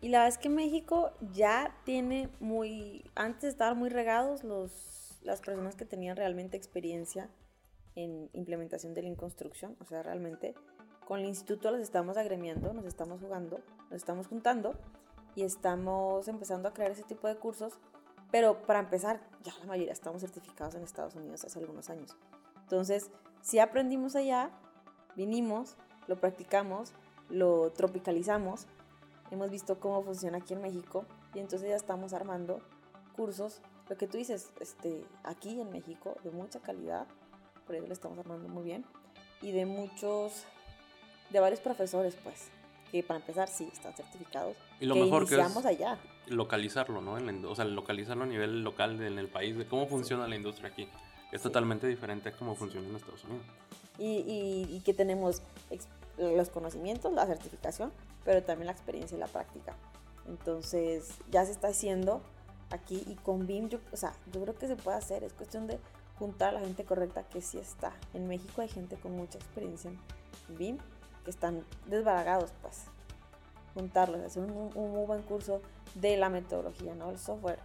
Y 0.00 0.08
la 0.08 0.18
verdad 0.18 0.34
es 0.34 0.38
que 0.38 0.48
México 0.48 1.12
ya 1.32 1.74
tiene 1.84 2.28
muy, 2.40 3.04
antes 3.14 3.42
de 3.42 3.48
estar 3.48 3.74
muy 3.74 3.88
regados 3.88 4.44
los, 4.44 5.18
las 5.22 5.40
personas 5.40 5.74
que 5.74 5.84
tenían 5.84 6.16
realmente 6.16 6.56
experiencia 6.56 7.28
en 7.96 8.30
implementación 8.32 8.94
de 8.94 9.02
Lean 9.02 9.16
Construction, 9.16 9.76
o 9.80 9.84
sea, 9.84 10.02
realmente 10.04 10.54
con 11.08 11.20
el 11.20 11.24
instituto 11.24 11.70
los 11.70 11.80
estamos 11.80 12.18
agremiando, 12.18 12.74
nos 12.74 12.84
estamos 12.84 13.18
jugando, 13.18 13.60
nos 13.90 13.96
estamos 13.96 14.26
juntando 14.26 14.74
y 15.34 15.42
estamos 15.42 16.28
empezando 16.28 16.68
a 16.68 16.74
crear 16.74 16.90
ese 16.90 17.02
tipo 17.02 17.28
de 17.28 17.36
cursos, 17.36 17.78
pero 18.30 18.60
para 18.66 18.80
empezar, 18.80 19.18
ya 19.42 19.54
la 19.60 19.64
mayoría 19.64 19.90
estamos 19.94 20.20
certificados 20.20 20.74
en 20.74 20.82
Estados 20.82 21.14
Unidos 21.14 21.46
hace 21.46 21.60
algunos 21.60 21.88
años. 21.88 22.14
Entonces, 22.60 23.10
si 23.40 23.58
aprendimos 23.58 24.16
allá, 24.16 24.50
vinimos, 25.16 25.76
lo 26.08 26.20
practicamos, 26.20 26.92
lo 27.30 27.72
tropicalizamos, 27.72 28.66
hemos 29.30 29.48
visto 29.48 29.80
cómo 29.80 30.02
funciona 30.02 30.36
aquí 30.36 30.52
en 30.52 30.60
México 30.60 31.06
y 31.32 31.38
entonces 31.38 31.70
ya 31.70 31.76
estamos 31.76 32.12
armando 32.12 32.60
cursos, 33.16 33.62
lo 33.88 33.96
que 33.96 34.08
tú 34.08 34.18
dices, 34.18 34.52
este, 34.60 35.06
aquí 35.24 35.58
en 35.58 35.70
México, 35.70 36.16
de 36.22 36.32
mucha 36.32 36.60
calidad, 36.60 37.06
por 37.66 37.76
eso 37.76 37.86
lo 37.86 37.94
estamos 37.94 38.18
armando 38.18 38.46
muy 38.50 38.64
bien, 38.64 38.84
y 39.40 39.52
de 39.52 39.64
muchos, 39.64 40.44
de 41.30 41.40
varios 41.40 41.60
profesores, 41.60 42.16
pues, 42.22 42.48
que 42.90 43.02
para 43.02 43.20
empezar 43.20 43.48
sí 43.48 43.68
están 43.72 43.94
certificados. 43.94 44.56
Y 44.80 44.86
lo 44.86 44.94
que 44.94 45.00
mejor 45.02 45.28
que 45.28 45.34
es 45.40 45.66
allá. 45.66 45.98
localizarlo, 46.26 47.00
¿no? 47.02 47.18
En 47.18 47.42
la 47.42 47.48
o 47.48 47.54
sea, 47.54 47.64
localizarlo 47.64 48.24
a 48.24 48.26
nivel 48.26 48.62
local 48.64 49.00
en 49.02 49.18
el 49.18 49.28
país, 49.28 49.56
de 49.56 49.66
cómo 49.66 49.86
funciona 49.86 50.26
la 50.26 50.36
industria 50.36 50.70
aquí. 50.70 50.88
Es 51.32 51.42
totalmente 51.42 51.86
diferente 51.86 52.30
a 52.30 52.32
cómo 52.32 52.54
funciona 52.54 52.88
en 52.88 52.96
Estados 52.96 53.24
Unidos. 53.24 53.44
y, 53.98 54.18
y- 54.20 54.76
y 54.76 54.80
que 54.80 54.94
tenemos 54.94 55.42
los 56.18 56.48
conocimientos, 56.50 57.12
la 57.12 57.26
certificación, 57.26 57.92
pero 58.24 58.42
también 58.44 58.66
la 58.66 58.72
experiencia 58.72 59.16
y 59.16 59.18
la 59.20 59.26
práctica. 59.26 59.74
Entonces, 60.28 61.10
ya 61.30 61.44
se 61.44 61.52
está 61.52 61.68
haciendo 61.68 62.22
aquí 62.70 63.02
y 63.06 63.14
con 63.16 63.46
BIM, 63.46 63.68
yo, 63.68 63.78
o 63.92 63.96
sea, 63.96 64.12
yo 64.32 64.40
creo 64.42 64.54
que 64.56 64.68
se 64.68 64.76
puede 64.76 64.96
hacer, 64.98 65.24
es 65.24 65.32
cuestión 65.32 65.66
de 65.66 65.78
juntar 66.18 66.50
a 66.50 66.52
la 66.52 66.60
gente 66.60 66.84
correcta 66.84 67.22
que 67.24 67.40
sí 67.40 67.58
está. 67.58 67.92
En 68.14 68.28
México 68.28 68.60
hay 68.60 68.68
gente 68.68 68.96
con 68.96 69.12
mucha 69.16 69.38
experiencia 69.38 69.90
en 69.90 70.56
BIM 70.58 70.78
que 71.24 71.30
están 71.30 71.64
desbaragados, 71.86 72.50
pues. 72.62 72.84
Juntarlos, 73.74 74.20
hacer 74.22 74.42
un, 74.42 74.70
un 74.74 74.90
muy 74.92 75.06
buen 75.06 75.22
curso 75.22 75.60
de 75.94 76.16
la 76.16 76.28
metodología, 76.28 76.94
¿no? 76.94 77.10
El 77.10 77.18
software. 77.18 77.58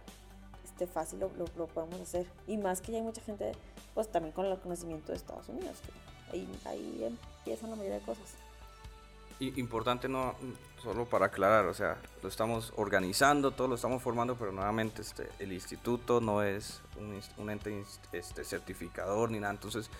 Este 0.64 0.86
fácil 0.86 1.20
lo, 1.20 1.28
lo- 1.36 1.46
lo 1.56 1.66
podemos 1.66 2.00
hacer. 2.00 2.26
Y 2.46 2.56
más 2.56 2.80
que 2.80 2.92
ya 2.92 2.98
hay 2.98 3.04
mucha 3.04 3.20
gente, 3.22 3.52
pues 3.94 4.08
también 4.10 4.32
con 4.32 4.46
el 4.46 4.58
conocimiento 4.58 5.12
de 5.12 5.18
Estados 5.18 5.48
Unidos. 5.48 5.78
que 6.30 6.36
ahí, 6.36 6.60
ahí 6.64 7.04
empiezan 7.38 7.70
la 7.70 7.76
mayoría 7.76 7.98
de 7.98 8.04
cosas. 8.04 8.34
I- 9.40 9.58
importante 9.58 10.08
no 10.08 10.34
solo 10.82 11.06
para 11.06 11.26
aclarar, 11.26 11.66
o 11.66 11.74
sea, 11.74 11.96
lo 12.22 12.28
estamos 12.28 12.72
organizando, 12.76 13.50
todo 13.50 13.68
lo 13.68 13.74
estamos 13.74 14.02
formando, 14.02 14.36
pero 14.36 14.52
nuevamente 14.52 15.02
este, 15.02 15.28
el 15.38 15.52
instituto 15.52 16.20
no 16.20 16.42
es 16.42 16.80
un, 16.98 17.20
un 17.38 17.50
ente 17.50 17.84
este, 18.12 18.44
certificador 18.44 19.30
ni 19.30 19.40
nada, 19.40 19.52
entonces 19.54 19.90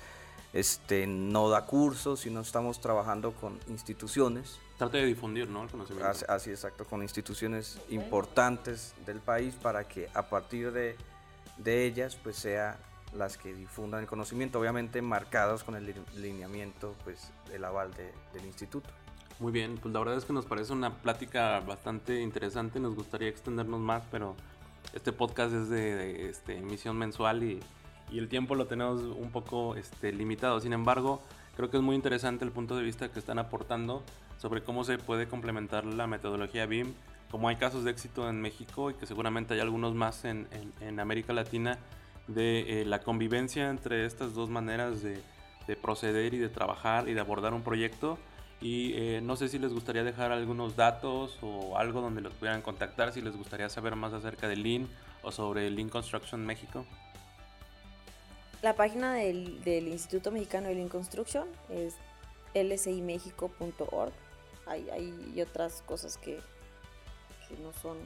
este, 0.55 1.06
no 1.06 1.51
da 1.51 1.66
cursos, 1.66 2.20
sino 2.20 2.40
estamos 2.40 2.81
trabajando 2.81 3.32
con 3.32 3.59
instituciones, 3.68 4.59
Trata 4.78 4.97
de 4.98 5.05
difundir, 5.06 5.48
¿no? 5.48 5.62
El 5.64 5.68
conocimiento. 5.68 6.09
así, 6.10 6.24
así 6.28 6.51
exacto, 6.51 6.85
con 6.85 7.02
instituciones 7.02 7.78
importantes 7.90 8.94
del 9.06 9.20
país 9.20 9.55
para 9.55 9.85
que 9.86 10.09
a 10.14 10.22
partir 10.28 10.72
de, 10.72 10.97
de 11.59 11.85
ellas 11.85 12.16
pues 12.16 12.36
sea 12.36 12.76
las 13.16 13.36
que 13.39 13.55
difundan 13.55 14.01
el 14.01 14.06
conocimiento, 14.09 14.59
obviamente 14.59 15.01
marcados 15.01 15.62
con 15.62 15.76
el 15.76 15.86
li- 15.86 15.94
lineamiento, 16.16 16.97
pues 17.05 17.31
el 17.52 17.64
aval 17.64 17.93
de- 17.94 18.12
del 18.32 18.47
instituto. 18.47 18.89
Muy 19.39 19.52
bien, 19.52 19.78
pues 19.81 19.93
la 19.94 20.01
verdad 20.01 20.16
es 20.16 20.24
que 20.24 20.32
nos 20.32 20.44
parece 20.47 20.72
una 20.72 20.93
plática 21.02 21.60
bastante 21.60 22.20
interesante. 22.20 22.81
Nos 22.81 22.94
gustaría 22.97 23.28
extendernos 23.28 23.78
más, 23.81 24.02
pero 24.10 24.35
este 24.93 25.12
podcast 25.12 25.52
es 25.55 25.68
de, 25.68 25.94
de, 25.94 26.31
este, 26.31 26.56
emisión 26.59 26.97
mensual 26.97 27.43
y, 27.44 27.60
y 28.10 28.18
el 28.18 28.28
tiempo 28.28 28.55
lo 28.55 28.66
tenemos 28.66 29.01
un 29.02 29.31
poco 29.31 29.74
este, 29.76 30.12
limitado. 30.12 30.60
Sin 30.60 30.72
embargo, 30.72 31.22
creo 31.56 31.70
que 31.70 31.76
es 31.78 31.82
muy 31.82 31.97
interesante 31.97 32.44
el 32.44 32.52
punto 32.52 32.76
de 32.76 32.82
vista 32.82 33.09
que 33.10 33.18
están 33.18 33.39
aportando 33.39 34.02
sobre 34.39 34.62
cómo 34.62 34.85
se 34.85 34.98
puede 34.98 35.26
complementar 35.26 35.85
la 35.85 36.06
metodología 36.06 36.66
BIM. 36.66 36.93
Como 37.31 37.48
hay 37.48 37.56
casos 37.56 37.82
de 37.85 37.90
éxito 37.90 38.28
en 38.28 38.40
México 38.40 38.90
y 38.90 38.94
que 38.94 39.06
seguramente 39.06 39.55
hay 39.55 39.60
algunos 39.60 39.94
más 39.94 40.24
en, 40.24 40.47
en- 40.52 40.72
en 40.86 41.01
América 41.01 41.32
Latina, 41.32 41.78
de 42.28 42.82
eh, 42.82 42.85
la 42.85 43.01
convivencia 43.01 43.68
entre 43.70 44.06
estas 44.06 44.35
dos 44.35 44.48
maneras 44.48 45.02
de, 45.02 45.20
de 45.66 45.76
proceder 45.76 46.32
y 46.35 46.39
de 46.39 46.48
trabajar 46.48 47.09
y 47.09 47.14
de 47.14 47.20
abordar 47.20 47.52
un 47.52 47.62
proyecto. 47.62 48.18
Y 48.60 48.93
eh, 48.94 49.20
no 49.22 49.36
sé 49.36 49.48
si 49.48 49.59
les 49.59 49.72
gustaría 49.72 50.05
dejar 50.05 50.31
algunos 50.32 50.76
datos 50.76 51.36
o 51.43 51.76
algo 51.76 52.01
donde 52.01 52.20
los 52.20 52.32
pudieran 52.35 52.62
contactar, 52.62 53.12
si 53.12 53.20
les 53.20 53.36
gustaría 53.36 53.68
saber 53.68 53.97
más 53.97 54.12
acerca 54.12 54.47
de 54.48 54.56
Lean 54.56 54.89
o 55.22 55.32
sobre 55.32 55.68
Lean 55.70 55.89
Construction 55.89 56.47
México. 56.47 56.86
La 58.65 58.74
página 58.74 59.12
del, 59.12 59.89
Instituto 59.89 60.32
Mexicano 60.32 60.69
de 60.69 60.74
Lean 60.74 60.89
Construction 60.89 61.47
es 61.69 61.97
lcimexico.org. 62.55 64.12
Hay, 64.65 64.89
hay 64.89 65.43
otras 65.43 65.82
cosas 65.82 66.16
que, 66.16 66.41
que 67.47 67.59
no, 67.59 67.74
son, 67.74 67.99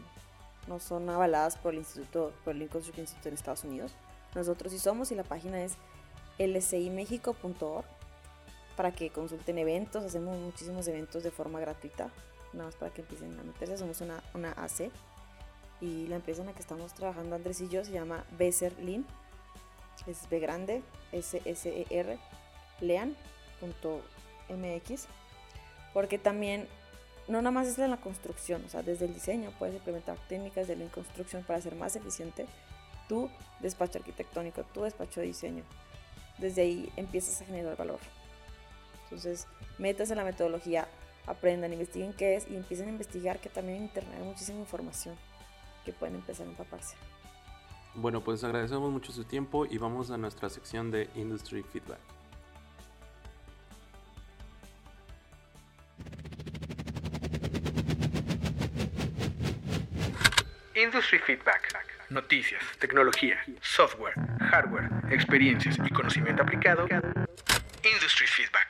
no 0.66 0.80
son 0.80 1.08
avaladas 1.10 1.56
por 1.56 1.74
el 1.74 1.78
Instituto, 1.78 2.32
por 2.42 2.54
el 2.54 2.58
Lean 2.58 2.70
Construction 2.70 3.02
Institute 3.02 3.28
en 3.28 3.34
Estados 3.36 3.62
Unidos. 3.62 3.92
Nosotros 4.34 4.72
sí 4.72 4.80
somos 4.80 5.12
y 5.12 5.14
la 5.14 5.22
página 5.22 5.62
es 5.62 5.76
lcimexico.org 6.40 7.86
para 8.76 8.90
que 8.90 9.10
consulten 9.10 9.58
eventos. 9.58 10.02
Hacemos 10.02 10.36
muchísimos 10.38 10.88
eventos 10.88 11.22
de 11.22 11.30
forma 11.30 11.60
gratuita, 11.60 12.10
nada 12.52 12.64
más 12.64 12.74
para 12.74 12.92
que 12.92 13.02
empiecen 13.02 13.38
a 13.38 13.44
meterse. 13.44 13.78
Somos 13.78 14.00
una, 14.00 14.24
una 14.34 14.50
AC 14.54 14.90
y 15.80 16.08
la 16.08 16.16
empresa 16.16 16.40
en 16.40 16.48
la 16.48 16.52
que 16.52 16.62
estamos 16.62 16.94
trabajando 16.94 17.36
Andrés 17.36 17.60
y 17.60 17.68
yo 17.68 17.84
se 17.84 17.92
llama 17.92 18.24
Besser 18.36 18.76
Lean 18.80 19.06
es 20.06 20.28
B 20.28 20.38
grande, 20.38 20.82
S 21.12 21.40
S 21.44 21.68
E 21.68 21.86
R, 21.90 22.18
lean.mx, 22.80 23.18
porque 25.92 26.18
también 26.18 26.68
no 27.26 27.42
nada 27.42 27.50
más 27.50 27.66
es 27.66 27.78
en 27.78 27.90
la 27.90 27.98
construcción, 27.98 28.64
o 28.64 28.68
sea, 28.68 28.82
desde 28.82 29.04
el 29.04 29.14
diseño 29.14 29.52
puedes 29.58 29.74
implementar 29.76 30.16
técnicas 30.28 30.66
de 30.66 30.76
la 30.76 30.86
construcción 30.86 31.42
para 31.44 31.58
hacer 31.58 31.74
más 31.74 31.94
eficiente 31.96 32.46
tu 33.08 33.30
despacho 33.60 33.98
arquitectónico, 33.98 34.64
tu 34.64 34.82
despacho 34.82 35.20
de 35.20 35.26
diseño. 35.26 35.64
Desde 36.38 36.62
ahí 36.62 36.92
empiezas 36.96 37.40
a 37.40 37.44
generar 37.46 37.76
valor. 37.76 37.98
Entonces, 39.04 39.46
metas 39.78 40.10
en 40.10 40.18
la 40.18 40.24
metodología, 40.24 40.86
aprendan, 41.26 41.72
investiguen 41.72 42.12
qué 42.12 42.36
es 42.36 42.48
y 42.48 42.56
empiecen 42.56 42.88
a 42.88 42.92
investigar 42.92 43.40
que 43.40 43.48
también 43.48 43.78
en 43.78 43.84
internet 43.84 44.14
hay 44.18 44.24
muchísima 44.24 44.60
información 44.60 45.16
que 45.84 45.92
pueden 45.92 46.16
empezar 46.16 46.46
a 46.46 46.50
empaparse. 46.50 46.96
Bueno, 47.94 48.20
pues 48.20 48.44
agradecemos 48.44 48.90
mucho 48.90 49.12
su 49.12 49.24
tiempo 49.24 49.66
y 49.66 49.78
vamos 49.78 50.10
a 50.10 50.18
nuestra 50.18 50.48
sección 50.48 50.90
de 50.90 51.08
Industry 51.14 51.62
Feedback. 51.62 51.98
Industry 60.74 61.18
Feedback. 61.18 61.74
Noticias, 62.10 62.62
tecnología, 62.78 63.36
software, 63.60 64.14
hardware, 64.40 64.88
experiencias 65.10 65.76
y 65.84 65.90
conocimiento 65.90 66.42
aplicado. 66.42 66.86
Industry 67.82 68.26
Feedback. 68.26 68.68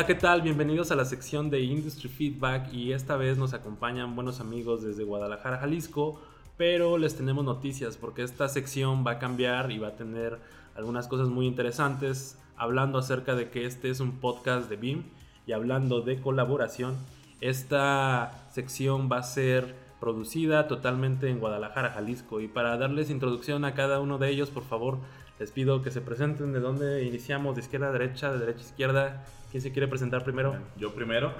Hola, 0.00 0.06
¿qué 0.06 0.14
tal? 0.14 0.40
Bienvenidos 0.40 0.90
a 0.90 0.96
la 0.96 1.04
sección 1.04 1.50
de 1.50 1.60
Industry 1.60 2.08
Feedback 2.08 2.72
y 2.72 2.94
esta 2.94 3.16
vez 3.16 3.36
nos 3.36 3.52
acompañan 3.52 4.16
buenos 4.16 4.40
amigos 4.40 4.82
desde 4.82 5.04
Guadalajara, 5.04 5.58
Jalisco, 5.58 6.22
pero 6.56 6.96
les 6.96 7.16
tenemos 7.16 7.44
noticias 7.44 7.98
porque 7.98 8.22
esta 8.22 8.48
sección 8.48 9.04
va 9.06 9.10
a 9.10 9.18
cambiar 9.18 9.70
y 9.70 9.78
va 9.78 9.88
a 9.88 9.96
tener 9.96 10.38
algunas 10.74 11.06
cosas 11.06 11.28
muy 11.28 11.46
interesantes 11.46 12.38
hablando 12.56 12.96
acerca 12.96 13.34
de 13.34 13.50
que 13.50 13.66
este 13.66 13.90
es 13.90 14.00
un 14.00 14.12
podcast 14.20 14.70
de 14.70 14.76
BIM 14.76 15.02
y 15.46 15.52
hablando 15.52 16.00
de 16.00 16.18
colaboración. 16.18 16.96
Esta 17.42 18.48
sección 18.54 19.10
va 19.12 19.18
a 19.18 19.22
ser 19.22 19.74
producida 20.00 20.66
totalmente 20.66 21.28
en 21.28 21.40
Guadalajara, 21.40 21.90
Jalisco 21.90 22.40
y 22.40 22.48
para 22.48 22.78
darles 22.78 23.10
introducción 23.10 23.66
a 23.66 23.74
cada 23.74 24.00
uno 24.00 24.16
de 24.16 24.30
ellos, 24.30 24.48
por 24.48 24.64
favor, 24.64 24.96
les 25.38 25.50
pido 25.50 25.82
que 25.82 25.90
se 25.90 26.00
presenten 26.00 26.54
de 26.54 26.60
dónde 26.60 27.04
iniciamos, 27.04 27.54
de 27.54 27.60
izquierda 27.60 27.88
a 27.88 27.92
derecha, 27.92 28.32
de 28.32 28.38
derecha 28.38 28.60
a 28.60 28.66
izquierda. 28.66 29.24
¿Quién 29.50 29.62
se 29.62 29.72
quiere 29.72 29.88
presentar 29.88 30.22
primero? 30.22 30.56
Yo 30.76 30.94
primero. 30.94 31.32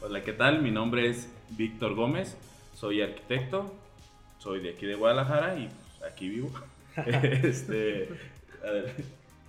Hola, 0.00 0.22
¿qué 0.22 0.32
tal? 0.32 0.62
Mi 0.62 0.70
nombre 0.70 1.10
es 1.10 1.28
Víctor 1.50 1.96
Gómez, 1.96 2.36
soy 2.74 3.02
arquitecto, 3.02 3.74
soy 4.38 4.60
de 4.60 4.70
aquí 4.70 4.86
de 4.86 4.94
Guadalajara 4.94 5.58
y 5.58 5.68
pues, 5.68 6.12
aquí 6.12 6.28
vivo. 6.28 6.52
este, 7.06 8.08
a 8.64 8.70
ver, 8.70 8.94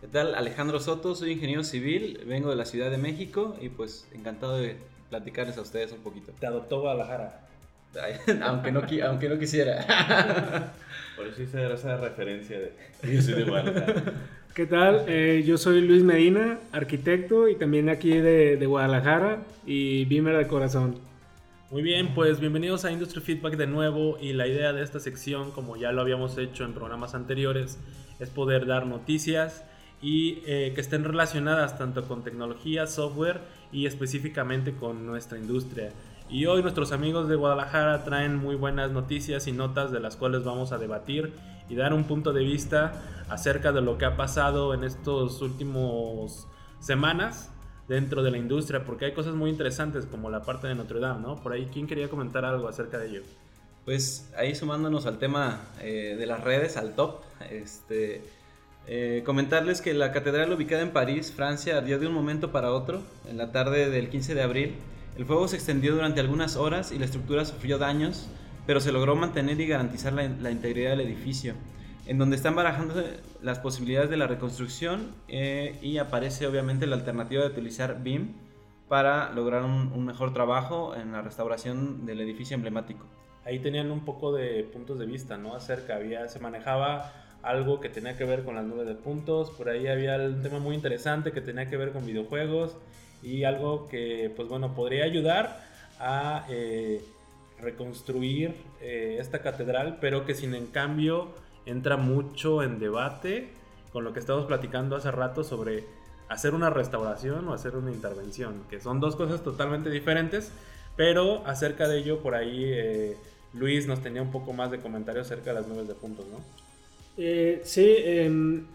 ¿Qué 0.01 0.07
tal? 0.07 0.33
Alejandro 0.33 0.79
Soto, 0.79 1.13
soy 1.13 1.33
ingeniero 1.33 1.63
civil, 1.63 2.19
vengo 2.25 2.49
de 2.49 2.55
la 2.55 2.65
Ciudad 2.65 2.89
de 2.89 2.97
México 2.97 3.55
y 3.61 3.69
pues 3.69 4.07
encantado 4.11 4.57
de 4.57 4.77
platicarles 5.11 5.59
a 5.59 5.61
ustedes 5.61 5.91
un 5.91 5.99
poquito. 5.99 6.31
Te 6.39 6.47
adoptó 6.47 6.81
Guadalajara. 6.81 7.41
aunque, 8.43 8.71
no, 8.71 8.81
aunque 9.07 9.29
no 9.29 9.37
quisiera. 9.37 10.73
Por 11.15 11.27
eso 11.27 11.43
hice 11.43 11.71
esa 11.71 11.97
referencia 11.97 12.59
de 12.59 12.73
yo 13.03 13.21
soy 13.21 13.35
de 13.35 13.43
Guadalajara. 13.43 14.03
¿Qué 14.57 14.65
tal? 14.65 15.05
Eh, 15.07 15.43
yo 15.45 15.55
soy 15.59 15.81
Luis 15.81 16.01
Medina, 16.01 16.57
arquitecto 16.71 17.47
y 17.47 17.53
también 17.57 17.89
aquí 17.89 18.09
de, 18.09 18.57
de 18.57 18.65
Guadalajara 18.65 19.43
y 19.67 20.05
Beamer 20.05 20.35
de 20.35 20.47
corazón. 20.47 20.95
Muy 21.69 21.83
bien, 21.83 22.15
pues 22.15 22.39
bienvenidos 22.39 22.83
a 22.83 22.91
Industry 22.91 23.21
Feedback 23.21 23.55
de 23.55 23.67
nuevo 23.67 24.17
y 24.19 24.33
la 24.33 24.47
idea 24.47 24.73
de 24.73 24.81
esta 24.81 24.99
sección, 24.99 25.51
como 25.51 25.77
ya 25.77 25.91
lo 25.91 26.01
habíamos 26.01 26.39
hecho 26.39 26.63
en 26.63 26.73
programas 26.73 27.13
anteriores, 27.13 27.77
es 28.19 28.31
poder 28.31 28.65
dar 28.65 28.87
noticias 28.87 29.63
y 30.01 30.39
eh, 30.47 30.71
que 30.73 30.81
estén 30.81 31.03
relacionadas 31.03 31.77
tanto 31.77 32.07
con 32.07 32.23
tecnología, 32.23 32.87
software 32.87 33.41
y 33.71 33.85
específicamente 33.85 34.73
con 34.73 35.05
nuestra 35.05 35.37
industria. 35.37 35.91
Y 36.31 36.47
hoy 36.47 36.63
nuestros 36.63 36.91
amigos 36.91 37.29
de 37.29 37.35
Guadalajara 37.35 38.03
traen 38.03 38.35
muy 38.35 38.55
buenas 38.55 38.89
noticias 38.89 39.45
y 39.45 39.51
notas 39.51 39.91
de 39.91 39.99
las 39.99 40.15
cuales 40.15 40.43
vamos 40.43 40.71
a 40.71 40.79
debatir 40.79 41.31
y 41.69 41.75
dar 41.75 41.93
un 41.93 42.05
punto 42.05 42.33
de 42.33 42.43
vista 42.43 43.01
acerca 43.29 43.71
de 43.71 43.81
lo 43.81 43.97
que 43.97 44.05
ha 44.05 44.15
pasado 44.15 44.73
en 44.73 44.83
estos 44.83 45.41
últimos 45.41 46.47
semanas 46.79 47.51
dentro 47.87 48.23
de 48.23 48.31
la 48.31 48.37
industria, 48.37 48.83
porque 48.85 49.05
hay 49.05 49.13
cosas 49.13 49.33
muy 49.33 49.49
interesantes 49.49 50.05
como 50.05 50.29
la 50.29 50.43
parte 50.43 50.67
de 50.67 50.75
Notre 50.75 50.99
Dame, 50.99 51.21
¿no? 51.21 51.37
Por 51.37 51.53
ahí, 51.53 51.69
¿quién 51.71 51.87
quería 51.87 52.09
comentar 52.09 52.43
algo 52.45 52.67
acerca 52.67 52.97
de 52.97 53.07
ello? 53.07 53.21
Pues 53.85 54.29
ahí 54.37 54.53
sumándonos 54.53 55.05
al 55.05 55.17
tema 55.17 55.61
eh, 55.81 56.15
de 56.17 56.25
las 56.25 56.43
redes, 56.43 56.75
al 56.75 56.95
top, 56.95 57.21
este, 57.49 58.21
eh, 58.85 59.23
comentarles 59.25 59.81
que 59.81 59.93
la 59.93 60.11
catedral 60.11 60.51
ubicada 60.51 60.81
en 60.81 60.91
París, 60.91 61.31
Francia, 61.33 61.77
ardió 61.77 61.97
de 61.97 62.07
un 62.07 62.13
momento 62.13 62.51
para 62.51 62.71
otro, 62.71 63.01
en 63.29 63.37
la 63.37 63.53
tarde 63.53 63.89
del 63.89 64.09
15 64.09 64.35
de 64.35 64.41
abril. 64.41 64.75
El 65.17 65.25
fuego 65.25 65.47
se 65.47 65.55
extendió 65.55 65.95
durante 65.95 66.19
algunas 66.19 66.57
horas 66.57 66.91
y 66.91 66.99
la 66.99 67.05
estructura 67.05 67.45
sufrió 67.45 67.77
daños, 67.77 68.27
pero 68.67 68.79
se 68.79 68.91
logró 68.91 69.15
mantener 69.15 69.59
y 69.59 69.65
garantizar 69.65 70.13
la, 70.13 70.27
la 70.27 70.51
integridad 70.51 70.91
del 70.91 71.01
edificio 71.01 71.55
en 72.07 72.17
donde 72.17 72.37
están 72.37 72.55
barajando 72.55 73.03
las 73.41 73.59
posibilidades 73.59 74.09
de 74.09 74.17
la 74.17 74.27
reconstrucción 74.27 75.11
eh, 75.27 75.77
y 75.81 75.97
aparece 75.97 76.47
obviamente 76.47 76.87
la 76.87 76.95
alternativa 76.95 77.43
de 77.43 77.49
utilizar 77.49 78.01
BIM 78.01 78.33
para 78.87 79.31
lograr 79.33 79.63
un, 79.63 80.05
mejor 80.05 80.33
trabajo 80.33 80.95
en 80.95 81.11
la 81.11 81.21
restauración 81.21 82.05
del 82.05 82.21
edificio 82.21 82.55
emblemático. 82.55 83.05
Ahí 83.45 83.59
tenían 83.59 83.91
un 83.91 84.05
poco 84.05 84.33
de 84.33 84.63
puntos 84.63 84.97
de 84.97 85.05
vista, 85.05 85.37
¿no? 85.37 85.53
Acerca, 85.53 85.95
había, 85.95 86.29
se 86.29 86.39
manejaba 86.39 87.13
algo 87.43 87.81
que 87.81 87.89
tenía 87.89 88.17
que 88.17 88.23
ver 88.23 88.43
con 88.43 88.55
las 88.55 88.65
nubes 88.65 88.87
de 88.87 88.95
puntos, 88.95 89.51
por 89.51 89.69
ahí 89.69 89.87
había 89.87 90.15
un 90.15 90.41
tema 90.41 90.59
muy 90.59 90.75
interesante 90.75 91.33
que 91.33 91.41
tenía 91.41 91.69
que 91.69 91.75
ver 91.75 91.91
con 91.91 92.05
videojuegos 92.05 92.77
y 93.21 93.43
algo 93.43 93.87
que, 93.87 94.31
pues 94.35 94.47
bueno, 94.47 94.73
podría 94.73 95.03
ayudar 95.03 95.61
a 95.99 96.45
eh, 96.49 97.03
reconstruir 97.59 98.55
eh, 98.81 99.17
esta 99.19 99.41
catedral, 99.41 99.97
pero 99.99 100.25
que 100.25 100.35
sin 100.35 100.53
en 100.53 100.67
cambio 100.67 101.29
entra 101.65 101.97
mucho 101.97 102.63
en 102.63 102.79
debate 102.79 103.49
con 103.91 104.03
lo 104.03 104.13
que 104.13 104.19
estamos 104.19 104.45
platicando 104.45 104.95
hace 104.95 105.11
rato 105.11 105.43
sobre 105.43 105.83
hacer 106.29 106.53
una 106.53 106.69
restauración 106.69 107.47
o 107.47 107.53
hacer 107.53 107.75
una 107.75 107.91
intervención, 107.91 108.63
que 108.69 108.79
son 108.79 108.99
dos 108.99 109.15
cosas 109.15 109.43
totalmente 109.43 109.89
diferentes, 109.89 110.51
pero 110.95 111.45
acerca 111.45 111.87
de 111.87 111.99
ello 111.99 112.19
por 112.19 112.35
ahí 112.35 112.63
eh, 112.65 113.17
Luis 113.53 113.87
nos 113.87 114.01
tenía 114.01 114.21
un 114.21 114.31
poco 114.31 114.53
más 114.53 114.71
de 114.71 114.79
comentarios 114.79 115.27
acerca 115.27 115.51
de 115.51 115.61
las 115.61 115.67
nubes 115.67 115.87
de 115.87 115.93
puntos, 115.93 116.25
¿no? 116.27 116.39
Eh, 117.17 117.61
sí, 117.63 117.95
em, 117.97 118.65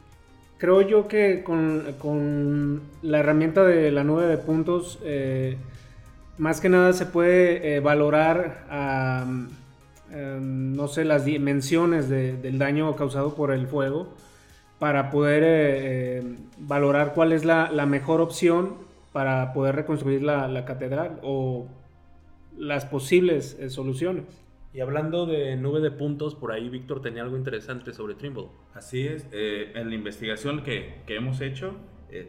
creo 0.59 0.83
yo 0.83 1.07
que 1.07 1.45
con, 1.45 2.83
la 3.03 3.19
herramienta 3.19 3.65
de 3.65 3.93
la 3.93 4.03
nube 4.05 4.27
de 4.27 4.39
puntos, 4.39 4.99
eh, 5.05 5.57
más 6.39 6.61
que 6.61 6.69
nada 6.69 6.93
se 6.93 7.07
puede 7.07 7.81
valorar 7.81 8.67
a 8.71 9.25
Em, 10.13 10.75
no 10.75 10.89
sé, 10.89 11.05
las 11.07 11.25
dimensiones 11.25 12.09
del 12.11 12.59
daño 12.59 12.95
causado 12.97 13.35
por 13.35 13.51
el 13.51 13.67
fuego 13.67 14.13
para 14.79 15.11
poder 15.11 15.43
eh, 15.43 16.19
em, 16.19 16.37
valorar 16.59 17.15
cuál 17.15 17.33
es 17.33 17.47
la, 17.47 17.71
mejor 17.87 18.21
opción 18.21 18.75
para 19.13 19.55
poder 19.55 19.75
reconstruir 19.75 20.23
la, 20.23 20.65
catedral 20.67 21.19
o 21.23 21.67
las 22.59 22.85
posibles 22.85 23.57
eh, 23.59 23.71
soluciones. 23.71 24.25
Y 24.75 24.81
hablando 24.81 25.25
de 25.25 25.57
nube 25.57 25.81
de 25.81 25.91
puntos, 25.91 26.35
por 26.35 26.53
ahí 26.53 26.69
Víctor 26.69 27.01
tenía 27.01 27.23
algo 27.23 27.39
interesante 27.39 27.95
sobre 27.95 28.15
Trimble. 28.15 28.49
Así 28.75 29.07
es, 29.07 29.27
eh, 29.33 29.73
en 29.75 29.89
la 29.89 29.95
investigación 29.95 30.63
que, 30.63 31.01
que 31.07 31.17
hemos 31.17 31.41
hecho, 31.41 31.75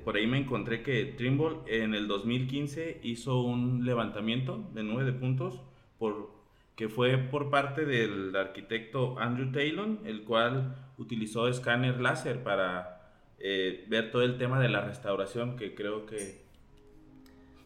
por 0.03 0.15
ahí 0.15 0.27
me 0.27 0.38
encontré 0.38 0.81
que 0.81 1.05
Trimble 1.05 1.57
en 1.68 1.93
el 1.93 2.07
2015 2.07 3.01
hizo 3.03 3.41
un 3.41 3.85
levantamiento 3.85 4.64
de 4.73 4.84
nube 4.84 5.03
de 5.03 5.14
puntos 5.14 5.61
por 5.99 6.31
que 6.76 6.89
fue 6.89 7.18
por 7.18 7.49
parte 7.49 7.85
del 7.85 8.35
arquitecto 8.35 9.19
Andrew 9.19 9.51
Taylor, 9.51 9.99
el 10.05 10.23
cual 10.23 10.76
utilizó 10.97 11.47
escáner 11.47 11.99
láser 12.01 12.43
para 12.43 13.11
eh, 13.39 13.85
ver 13.88 14.11
todo 14.11 14.23
el 14.23 14.38
tema 14.38 14.60
de 14.60 14.69
la 14.69 14.81
restauración, 14.81 15.55
que 15.55 15.76
creo 15.76 16.05
que... 16.05 16.43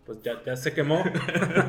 Pues 0.08 0.24
ya, 0.24 0.42
ya 0.46 0.56
se 0.56 0.74
quemó. 0.74 1.04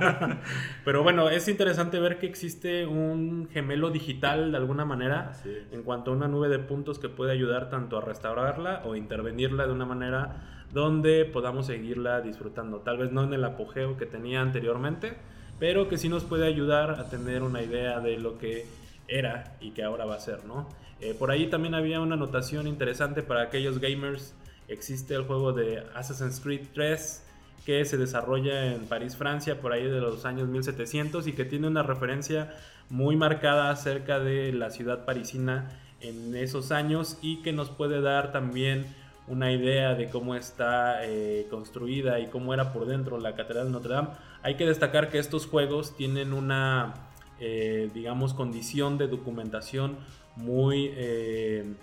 Pero 0.85 1.03
bueno, 1.03 1.29
es 1.29 1.49
interesante 1.49 1.99
ver 1.99 2.21
que 2.21 2.27
existe 2.27 2.87
un 2.87 3.49
gemelo 3.53 3.91
digital 3.91 4.53
de 4.53 4.57
alguna 4.57 4.85
manera 4.85 5.33
en 5.73 5.83
cuanto 5.83 6.13
a 6.13 6.15
una 6.15 6.29
nube 6.29 6.49
de 6.49 6.61
puntos 6.61 7.01
que 7.01 7.09
puede 7.09 7.33
ayudar 7.33 7.69
tanto 7.69 7.99
a 7.99 8.01
restaurarla 8.01 8.83
o 8.85 8.95
intervenirla 8.95 9.67
de 9.67 9.73
una 9.73 9.87
manera 9.87 10.67
donde 10.73 11.25
podamos 11.25 11.67
seguirla 11.67 12.21
disfrutando. 12.21 12.79
Tal 12.79 12.99
vez 12.99 13.11
no 13.11 13.25
en 13.25 13.33
el 13.33 13.43
apogeo 13.43 13.97
que 13.97 14.07
tenía 14.07 14.41
anteriormente, 14.41 15.17
pero 15.59 15.89
que 15.89 15.99
sí 15.99 16.09
nos 16.09 16.23
puede 16.23 16.47
ayudar 16.47 16.93
a 16.93 17.11
tener 17.11 17.43
una 17.43 17.61
idea 17.61 17.99
de 17.99 18.19
lo 18.19 18.39
que 18.39 18.67
era 19.09 19.57
y 19.61 19.73
que 19.73 19.83
ahora 19.83 20.05
va 20.05 20.15
a 20.15 20.21
ser, 20.21 20.45
¿no? 20.45 20.69
Eh, 21.01 21.13
por 21.19 21.33
ahí 21.33 21.49
también 21.49 21.75
había 21.75 22.01
una 22.01 22.15
anotación 22.15 22.69
interesante 22.69 23.25
para 23.25 23.43
aquellos 23.43 23.81
gamers. 23.81 24.37
Existe 24.69 25.17
el 25.17 25.25
juego 25.25 25.53
de 25.53 25.83
Assassin's 25.97 26.39
Creed 26.39 26.69
3 26.73 27.25
que 27.69 27.85
se 27.85 27.99
desarrolla 27.99 28.73
en 28.73 28.87
París, 28.87 29.15
Francia, 29.15 29.61
por 29.61 29.75
ahí 29.75 29.85
de 29.85 30.01
los 30.01 30.25
años 30.25 30.49
1700 30.49 31.27
y 31.27 31.35
que 31.35 31.45
tiene 31.45 31.67
una 31.67 31.83
referencia 31.83 32.57
muy 32.89 33.15
marcada 33.15 33.69
acerca 33.69 34.21
de 34.21 34.55
la 34.55 34.71
ciudad 34.71 35.05
parisina 35.05 35.69
en 36.01 36.35
esos 36.35 36.73
años 36.73 37.19
y 37.21 37.43
que 37.43 37.53
nos 37.53 37.69
puede 37.69 38.01
dar 38.01 38.33
también 38.33 38.87
una 39.27 39.53
idea 39.53 39.95
de 39.95 40.09
cómo 40.09 40.35
está 40.35 41.05
eh, 41.05 41.47
construida 41.51 42.19
y 42.21 42.29
cómo 42.29 42.55
era 42.55 42.73
por 42.73 42.87
dentro 42.87 43.21
la 43.21 43.35
Catedral 43.35 43.67
de 43.67 43.73
Notre 43.73 43.93
Dame. 43.93 44.09
Hay 44.43 44.55
que 44.55 44.65
destacar 44.65 45.11
que 45.11 45.19
estos 45.19 45.45
juegos 45.45 45.95
tienen 45.95 46.33
una, 46.33 46.95
eh, 47.39 47.91
digamos, 47.93 48.33
condición 48.33 48.97
de 48.97 49.09
documentación 49.09 49.99
muy, 50.37 50.91
eh, 50.95 51.75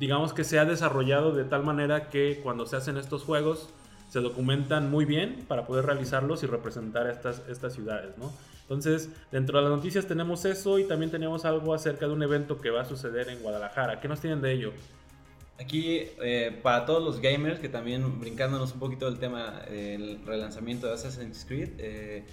digamos 0.00 0.32
que 0.32 0.44
se 0.44 0.58
ha 0.58 0.64
desarrollado 0.64 1.32
de 1.32 1.44
tal 1.44 1.62
manera 1.62 2.08
que 2.08 2.40
cuando 2.42 2.64
se 2.64 2.76
hacen 2.76 2.96
estos 2.96 3.24
juegos 3.24 3.68
se 4.08 4.20
documentan 4.20 4.90
muy 4.90 5.04
bien 5.04 5.44
para 5.46 5.66
poder 5.66 5.86
realizarlos 5.86 6.42
y 6.42 6.46
representar 6.46 7.08
estas, 7.08 7.42
estas 7.48 7.74
ciudades, 7.74 8.16
¿no? 8.18 8.32
Entonces, 8.62 9.08
dentro 9.32 9.58
de 9.58 9.64
las 9.64 9.76
noticias 9.76 10.06
tenemos 10.06 10.44
eso 10.44 10.78
y 10.78 10.84
también 10.84 11.10
tenemos 11.10 11.46
algo 11.46 11.72
acerca 11.72 12.06
de 12.06 12.12
un 12.12 12.22
evento 12.22 12.60
que 12.60 12.68
va 12.68 12.82
a 12.82 12.84
suceder 12.84 13.30
en 13.30 13.40
Guadalajara. 13.40 13.98
¿Qué 13.98 14.08
nos 14.08 14.20
tienen 14.20 14.42
de 14.42 14.52
ello? 14.52 14.72
Aquí, 15.58 16.02
eh, 16.22 16.56
para 16.62 16.84
todos 16.84 17.02
los 17.02 17.20
gamers, 17.20 17.60
que 17.60 17.70
también 17.70 18.20
brincándonos 18.20 18.74
un 18.74 18.78
poquito 18.78 19.06
del 19.06 19.18
tema 19.18 19.62
del 19.70 20.20
relanzamiento 20.24 20.86
de 20.86 20.92
Assassin's 20.92 21.46
Creed, 21.48 21.70
eh, 21.78 22.24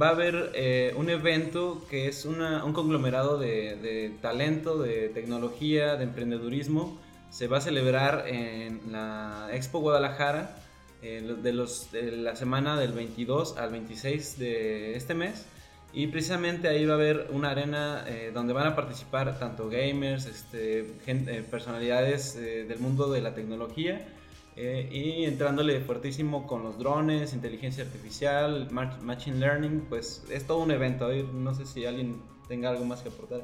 va 0.00 0.08
a 0.08 0.10
haber 0.10 0.52
eh, 0.54 0.94
un 0.96 1.08
evento 1.08 1.84
que 1.88 2.06
es 2.06 2.26
un 2.26 2.72
conglomerado 2.74 3.38
de, 3.38 4.14
talento, 4.20 4.78
de 4.78 5.08
tecnología, 5.08 5.96
de 5.96 6.04
emprendedurismo. 6.04 7.00
Se 7.30 7.48
va 7.48 7.58
a 7.58 7.60
celebrar 7.62 8.28
en 8.28 8.92
la 8.92 9.48
Expo 9.52 9.80
Guadalajara 9.80 10.54
de, 11.02 11.52
los, 11.52 11.90
de 11.90 12.12
la 12.12 12.36
semana 12.36 12.78
del 12.78 12.92
22 12.92 13.56
al 13.58 13.70
26 13.70 14.38
de 14.38 14.96
este 14.96 15.14
mes. 15.14 15.46
Y 15.94 16.06
precisamente 16.06 16.68
ahí 16.68 16.86
va 16.86 16.94
a 16.94 16.96
haber 16.96 17.28
una 17.32 17.50
arena 17.50 18.04
eh, 18.08 18.30
donde 18.32 18.54
van 18.54 18.66
a 18.66 18.74
participar 18.74 19.38
tanto 19.38 19.68
gamers, 19.68 20.24
este, 20.24 20.86
eh, 21.06 21.44
personalidades 21.50 22.36
eh, 22.36 22.64
del 22.64 22.78
mundo 22.78 23.10
de 23.10 23.20
la 23.20 23.34
tecnología 23.34 24.08
y 24.54 25.24
entrándole 25.24 25.80
fuertísimo 25.80 26.46
con 26.46 26.62
los 26.62 26.78
drones, 26.78 27.32
inteligencia 27.32 27.84
artificial, 27.84 28.68
machine 28.70 29.38
learning, 29.38 29.86
pues 29.88 30.24
es 30.30 30.46
todo 30.46 30.58
un 30.58 30.70
evento. 30.70 31.10
No 31.32 31.54
sé 31.54 31.64
si 31.64 31.86
alguien 31.86 32.20
tenga 32.48 32.68
algo 32.68 32.84
más 32.84 33.00
que 33.00 33.08
aportar. 33.08 33.40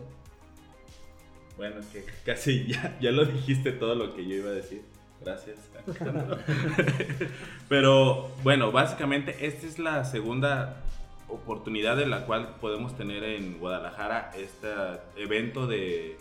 Bueno, 1.56 1.76
que 1.90 2.04
casi 2.26 2.66
ya, 2.66 2.98
ya 3.00 3.10
lo 3.10 3.24
dijiste 3.24 3.72
todo 3.72 3.94
lo 3.94 4.14
que 4.14 4.26
yo 4.28 4.34
iba 4.34 4.50
a 4.50 4.52
decir. 4.52 4.82
Gracias. 5.20 5.58
Pero 7.68 8.28
bueno, 8.42 8.72
básicamente 8.72 9.46
esta 9.46 9.66
es 9.66 9.78
la 9.78 10.04
segunda 10.04 10.82
oportunidad 11.28 11.96
de 11.96 12.06
la 12.06 12.24
cual 12.24 12.56
podemos 12.60 12.96
tener 12.96 13.24
en 13.24 13.58
Guadalajara 13.58 14.30
este 14.36 14.68
evento 15.16 15.66
de 15.66 16.16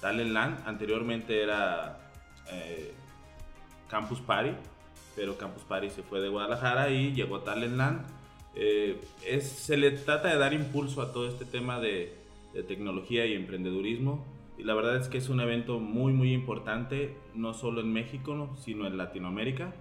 Talent 0.00 0.32
Land. 0.32 0.66
Anteriormente 0.66 1.42
era 1.42 1.98
eh, 2.50 2.92
Campus 3.88 4.20
Party, 4.20 4.52
pero 5.14 5.36
Campus 5.36 5.62
Party 5.62 5.90
se 5.90 6.02
fue 6.02 6.20
de 6.20 6.28
Guadalajara 6.28 6.90
y 6.90 7.12
llegó 7.12 7.40
Talentland. 7.40 8.04
Eh, 8.54 9.00
es, 9.24 9.48
se 9.48 9.76
le 9.76 9.92
trata 9.92 10.28
de 10.28 10.38
dar 10.38 10.52
impulso 10.52 11.02
a 11.02 11.12
todo 11.12 11.28
este 11.28 11.44
tema 11.44 11.80
de, 11.80 12.16
de 12.52 12.62
tecnología 12.62 13.26
y 13.26 13.34
emprendedurismo. 13.34 14.24
Y 14.58 14.64
la 14.64 14.74
verdad 14.74 14.96
es 14.96 15.08
que 15.08 15.18
es 15.18 15.28
un 15.28 15.40
evento 15.40 15.78
muy, 15.80 16.12
muy 16.12 16.32
importante, 16.32 17.16
no 17.34 17.54
solo 17.54 17.80
en 17.80 17.92
México, 17.92 18.54
sino 18.62 18.86
en 18.86 18.96
Latinoamérica. 18.98 19.72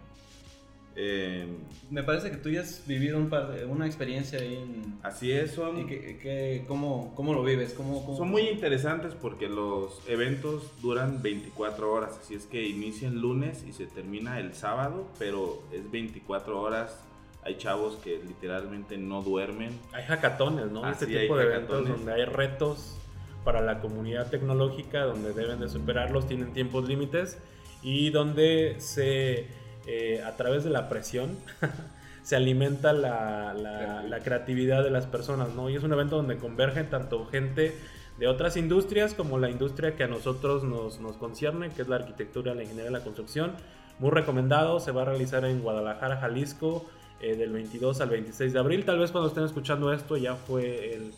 Eh, 0.96 1.48
Me 1.90 2.04
parece 2.04 2.32
que 2.32 2.38
tú 2.38 2.50
ya 2.50 2.62
has 2.62 2.86
vivido 2.86 3.18
un 3.18 3.30
par 3.30 3.50
de- 3.52 3.64
una 3.66 3.86
experiencia 3.86 4.40
ahí 4.40 4.56
en... 4.56 5.00
así 5.04 5.32
es, 5.32 5.52
son, 5.52 5.80
¿Y 5.80 5.86
que, 5.86 6.18
que- 6.18 6.66
cómo, 6.68 7.14
cómo 7.16 7.34
lo 7.34 7.44
vives? 7.44 7.74
¿Cómo, 7.74 8.04
cómo- 8.06 8.18
son 8.18 8.30
muy 8.30 8.42
interesantes 8.50 9.14
porque 9.14 9.48
los 9.48 10.02
eventos 10.10 10.70
duran 10.82 11.22
24 11.22 11.92
horas, 11.94 12.18
así 12.22 12.34
es 12.36 12.46
que 12.46 12.68
inicia 12.68 13.08
el 13.08 13.22
lunes 13.22 13.64
y 13.68 13.72
se 13.72 13.86
termina 13.86 14.40
el 14.40 14.54
sábado, 14.54 15.08
pero 15.18 15.62
es 15.72 15.90
24 15.90 16.60
horas. 16.62 17.00
Hay 17.44 17.58
chavos 17.58 17.96
que 18.04 18.22
literalmente 18.22 18.98
no 18.98 19.22
duermen. 19.24 19.72
Hay 19.94 20.04
hackatones, 20.04 20.72
¿no? 20.72 20.84
Así 20.84 21.06
este 21.06 21.18
hay 21.20 21.24
tipo 21.24 21.38
de 21.38 21.46
eventos 21.46 21.88
donde 21.88 22.14
hay 22.14 22.26
retos 22.26 22.98
para 23.44 23.62
la 23.62 23.80
comunidad 23.80 24.30
tecnológica, 24.30 25.04
donde 25.04 25.34
deben 25.34 25.60
de 25.60 25.70
superarlos, 25.70 26.28
tienen 26.28 26.54
tiempos 26.54 26.88
límites 26.88 27.38
y 27.84 28.10
donde 28.12 28.76
se, 28.80 29.48
eh, 29.88 30.22
a 30.26 30.36
través 30.38 30.64
de 30.64 30.70
la 30.70 30.90
presión, 30.90 31.38
se 32.24 32.36
alimenta 32.36 32.94
la, 32.94 33.54
la- 33.54 34.04
la 34.04 34.20
creatividad 34.20 34.84
de 34.84 34.92
las 34.92 35.08
personas, 35.08 35.50
¿no? 35.56 35.70
Y 35.70 35.76
es 35.76 35.84
un 35.84 35.92
evento 35.94 36.18
donde 36.18 36.38
convergen 36.38 36.90
tanto 36.90 37.26
gente 37.26 37.76
de 38.20 38.28
otras 38.28 38.58
industrias 38.58 39.16
como 39.16 39.40
la 39.40 39.50
industria 39.50 39.96
que 39.96 40.04
a 40.04 40.08
nosotros 40.08 40.64
nos, 40.64 41.00
nos 41.00 41.18
concierne, 41.18 41.70
que 41.72 41.82
es 41.82 41.88
la 41.88 41.96
arquitectura, 41.96 42.54
la 42.54 42.62
ingeniería 42.64 42.92
y 42.92 42.94
la 42.94 43.04
construcción. 43.04 43.54
Muy 43.98 44.12
recomendado, 44.12 44.80
se 44.80 44.92
va 44.92 45.02
a 45.04 45.06
realizar 45.06 45.46
en 45.46 45.62
Guadalajara, 45.62 46.18
Jalisco, 46.18 46.86
eh, 47.20 47.36
del 47.36 47.52
22 47.52 48.02
al 48.02 48.10
26 48.10 48.54
de 48.54 48.60
abril. 48.60 48.86
Tal 48.86 49.00
vez 49.00 49.12
cuando 49.12 49.28
estén 49.30 49.44
escuchando 49.44 49.92
esto 49.94 50.18
ya 50.18 50.36
fue 50.36 50.94
el, 50.94 51.14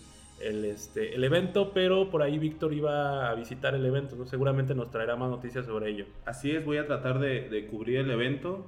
el, 0.50 0.66
este, 0.66 1.16
el 1.16 1.24
evento, 1.24 1.72
pero 1.74 2.10
por 2.10 2.22
ahí 2.22 2.38
Víctor 2.40 2.74
iba 2.74 3.30
a 3.30 3.36
visitar 3.36 3.76
el 3.76 3.86
evento, 3.86 4.16
¿no? 4.16 4.26
seguramente 4.26 4.76
nos 4.76 4.92
traerá 4.92 5.16
más 5.16 5.30
noticias 5.30 5.66
sobre 5.66 5.90
ello. 5.92 6.06
Así 6.26 6.52
es, 6.52 6.64
voy 6.66 6.78
a 6.78 6.86
tratar 6.86 7.20
de, 7.20 7.50
de 7.50 7.68
cubrir 7.68 7.98
el 8.00 8.12
evento, 8.12 8.66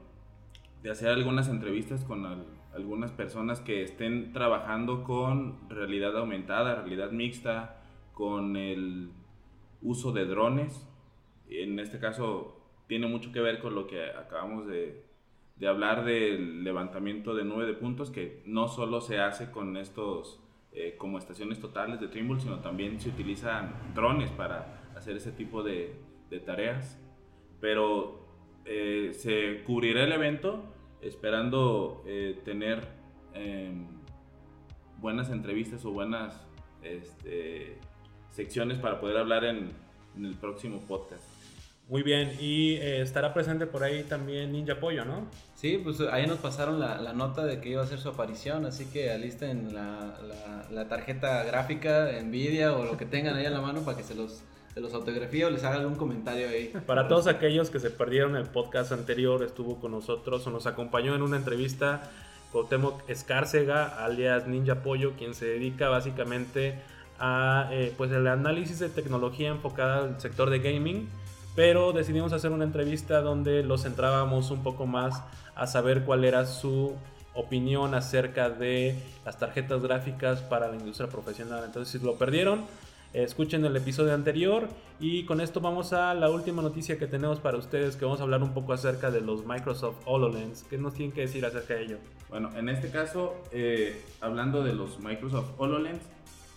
de 0.83 0.91
hacer 0.91 1.09
algunas 1.09 1.49
entrevistas 1.49 2.03
con 2.03 2.25
al- 2.25 2.45
algunas 2.73 3.11
personas 3.11 3.61
que 3.61 3.83
estén 3.83 4.33
trabajando 4.33 5.03
con 5.03 5.69
realidad 5.69 6.17
aumentada, 6.17 6.75
realidad 6.75 7.11
mixta, 7.11 7.81
con 8.13 8.57
el 8.57 9.09
uso 9.81 10.11
de 10.11 10.25
drones. 10.25 10.85
En 11.49 11.79
este 11.79 11.99
caso 11.99 12.59
tiene 12.87 13.07
mucho 13.07 13.31
que 13.31 13.39
ver 13.39 13.59
con 13.59 13.75
lo 13.75 13.87
que 13.87 14.09
acabamos 14.09 14.67
de, 14.67 15.03
de 15.55 15.67
hablar 15.67 16.03
del 16.05 16.63
levantamiento 16.63 17.33
de 17.33 17.45
nube 17.45 17.65
de 17.65 17.73
puntos, 17.73 18.11
que 18.11 18.41
no 18.45 18.67
solo 18.67 18.99
se 19.01 19.19
hace 19.19 19.51
con 19.51 19.77
estos 19.77 20.41
eh, 20.77 20.95
como 20.97 21.17
estaciones 21.17 21.61
totales 21.61 22.01
de 22.01 22.09
Trimble, 22.09 22.41
sino 22.41 22.59
también 22.59 22.99
se 22.99 23.07
utilizan 23.07 23.73
drones 23.93 24.29
para 24.31 24.83
hacer 24.93 25.15
ese 25.15 25.31
tipo 25.31 25.63
de, 25.63 25.95
de 26.29 26.39
tareas. 26.41 26.99
Pero 27.61 28.27
eh, 28.65 29.11
se 29.13 29.63
cubrirá 29.63 30.03
el 30.03 30.11
evento 30.11 30.65
esperando 31.01 32.03
eh, 32.05 32.41
tener 32.43 32.85
em, 33.33 33.87
buenas 34.99 35.29
entrevistas 35.29 35.85
o 35.85 35.91
buenas 35.91 36.45
este, 36.81 37.77
secciones 38.31 38.77
para 38.77 38.99
poder 38.99 39.15
hablar 39.15 39.45
en, 39.45 39.71
en 40.17 40.25
el 40.25 40.35
próximo 40.35 40.81
podcast. 40.81 41.34
Muy 41.87 42.01
bien, 42.01 42.35
y 42.39 42.73
eh, 42.77 43.01
estará 43.01 43.31
presente 43.33 43.67
por 43.67 43.83
ahí 43.83 44.03
también 44.03 44.51
Ninja 44.51 44.79
Pollo, 44.79 45.05
¿no? 45.05 45.27
Sí, 45.53 45.79
pues 45.83 45.99
ahí 46.01 46.25
nos 46.25 46.39
pasaron 46.39 46.79
la, 46.79 46.99
la 46.99 47.13
nota 47.13 47.45
de 47.45 47.61
que 47.61 47.69
iba 47.69 47.81
a 47.81 47.83
hacer 47.83 47.99
su 47.99 48.09
aparición, 48.09 48.65
así 48.65 48.85
que 48.85 49.11
alisten 49.11 49.71
la, 49.73 50.17
la, 50.27 50.67
la 50.71 50.87
tarjeta 50.87 51.43
gráfica, 51.43 52.09
Nvidia 52.23 52.73
o 52.73 52.85
lo 52.85 52.97
que 52.97 53.05
tengan 53.05 53.35
ahí 53.35 53.45
a 53.45 53.51
la 53.51 53.61
mano 53.61 53.81
para 53.81 53.97
que 53.97 54.03
se 54.03 54.15
los, 54.15 54.41
se 54.73 54.79
los 54.81 54.95
autografíe 54.95 55.45
o 55.45 55.51
les 55.51 55.63
haga 55.63 55.75
algún 55.75 55.95
comentario 55.95 56.49
ahí. 56.49 56.73
Para 56.87 57.07
todos 57.07 57.27
aquellos 57.27 57.69
que 57.69 57.79
se 57.79 57.91
perdieron 57.91 58.35
el 58.35 58.45
podcast 58.45 58.91
anterior, 58.91 59.43
estuvo 59.43 59.79
con 59.79 59.91
nosotros 59.91 60.45
o 60.47 60.49
nos 60.49 60.65
acompañó 60.65 61.13
en 61.13 61.21
una 61.21 61.37
entrevista 61.37 62.09
Cuauhtémoc 62.51 63.07
Escárcega, 63.07 64.03
alias 64.03 64.47
Ninja 64.47 64.81
Pollo, 64.81 65.13
quien 65.17 65.35
se 65.35 65.45
dedica 65.45 65.89
básicamente 65.89 66.79
a 67.19 67.69
eh, 67.71 67.93
pues 67.95 68.11
el 68.11 68.25
análisis 68.27 68.79
de 68.79 68.89
tecnología 68.89 69.49
enfocada 69.49 69.99
al 69.99 70.19
sector 70.19 70.49
de 70.49 70.59
gaming, 70.59 71.07
pero 71.55 71.93
decidimos 71.93 72.33
hacer 72.33 72.51
una 72.51 72.65
entrevista 72.65 73.21
donde 73.21 73.63
lo 73.63 73.77
centrábamos 73.77 74.51
un 74.51 74.61
poco 74.61 74.85
más 74.85 75.21
a 75.55 75.67
saber 75.67 76.03
cuál 76.03 76.25
era 76.25 76.45
su 76.45 76.93
opinión 77.33 77.93
acerca 77.93 78.49
de 78.49 78.95
las 79.25 79.37
tarjetas 79.39 79.81
gráficas 79.81 80.41
para 80.41 80.67
la 80.67 80.75
industria 80.75 81.09
profesional. 81.09 81.63
Entonces, 81.65 81.99
si 81.99 82.05
lo 82.05 82.15
perdieron, 82.15 82.65
escuchen 83.13 83.63
el 83.63 83.75
episodio 83.75 84.13
anterior 84.13 84.67
y 84.99 85.23
con 85.23 85.39
esto 85.39 85.61
vamos 85.61 85.93
a 85.93 86.13
la 86.13 86.29
última 86.29 86.61
noticia 86.61 86.97
que 86.97 87.07
tenemos 87.07 87.39
para 87.39 87.57
ustedes, 87.57 87.95
que 87.95 88.03
vamos 88.03 88.19
a 88.19 88.23
hablar 88.23 88.43
un 88.43 88.53
poco 88.53 88.73
acerca 88.73 89.09
de 89.09 89.21
los 89.21 89.45
Microsoft 89.45 89.97
HoloLens. 90.05 90.63
¿Qué 90.63 90.77
nos 90.77 90.93
tienen 90.93 91.13
que 91.13 91.21
decir 91.21 91.45
acerca 91.45 91.75
de 91.75 91.83
ello? 91.83 91.97
Bueno, 92.29 92.49
en 92.57 92.67
este 92.67 92.89
caso, 92.89 93.33
eh, 93.51 94.01
hablando 94.19 94.63
de 94.63 94.73
los 94.73 94.99
Microsoft 94.99 95.51
HoloLens, 95.57 96.01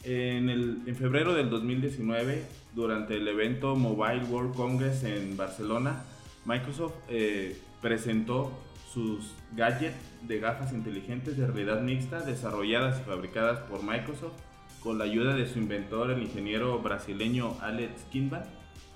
en, 0.04 0.48
en 0.48 0.96
febrero 0.96 1.34
del 1.34 1.50
2019, 1.50 2.44
durante 2.78 3.16
el 3.16 3.26
evento 3.26 3.74
Mobile 3.74 4.22
World 4.30 4.54
Congress 4.54 5.02
en 5.02 5.36
Barcelona, 5.36 6.04
Microsoft 6.44 6.94
eh, 7.08 7.60
presentó 7.82 8.52
sus 8.94 9.32
gadgets 9.56 9.96
de 10.22 10.38
gafas 10.38 10.72
inteligentes 10.72 11.36
de 11.36 11.48
realidad 11.48 11.80
mixta 11.80 12.20
desarrolladas 12.20 13.00
y 13.00 13.02
fabricadas 13.02 13.58
por 13.68 13.82
Microsoft 13.82 14.34
con 14.80 14.96
la 14.96 15.06
ayuda 15.06 15.34
de 15.34 15.48
su 15.48 15.58
inventor, 15.58 16.12
el 16.12 16.22
ingeniero 16.22 16.78
brasileño 16.78 17.56
Alex 17.60 18.04
Kinban, 18.12 18.44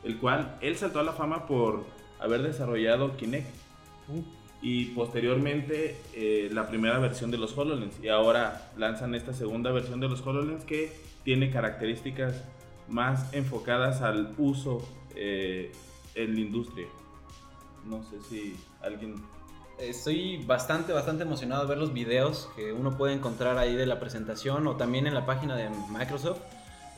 el 0.05 0.17
cual 0.19 0.57
él 0.61 0.77
saltó 0.77 1.01
a 1.01 1.03
la 1.03 1.13
fama 1.13 1.49
por 1.49 1.85
haber 2.21 2.43
desarrollado 2.43 3.17
Kinect 3.17 3.49
y 4.63 4.85
posteriormente 4.95 5.97
eh, 6.15 6.49
la 6.53 6.69
primera 6.69 7.01
versión 7.01 7.33
de 7.33 7.39
los 7.39 7.59
HoloLens. 7.59 7.99
Y 8.01 8.07
ahora 8.11 8.71
lanzan 8.79 9.17
esta 9.17 9.33
segunda 9.33 9.73
versión 9.73 9.99
de 9.99 10.09
los 10.09 10.25
HoloLens 10.25 10.65
que 10.65 10.93
tiene 11.25 11.51
características 11.51 12.45
más 12.89 13.33
enfocadas 13.33 14.03
al 14.03 14.35
uso 14.39 14.83
eh, 15.15 15.73
en 16.15 16.35
la 16.35 16.41
industria. 16.41 16.87
No 17.85 18.03
sé 18.03 18.21
si 18.29 18.57
alguien... 18.81 19.17
Estoy 19.79 20.45
bastante, 20.45 20.93
bastante 20.93 21.25
emocionado 21.25 21.63
de 21.63 21.69
ver 21.69 21.79
los 21.79 21.93
videos 21.93 22.49
que 22.55 22.73
uno 22.73 22.97
puede 22.97 23.15
encontrar 23.15 23.59
ahí 23.59 23.75
de 23.75 23.87
la 23.87 23.99
presentación 23.99 24.67
o 24.67 24.77
también 24.77 25.07
en 25.07 25.15
la 25.15 25.27
página 25.27 25.57
de 25.57 25.71
Microsoft. 25.91 26.41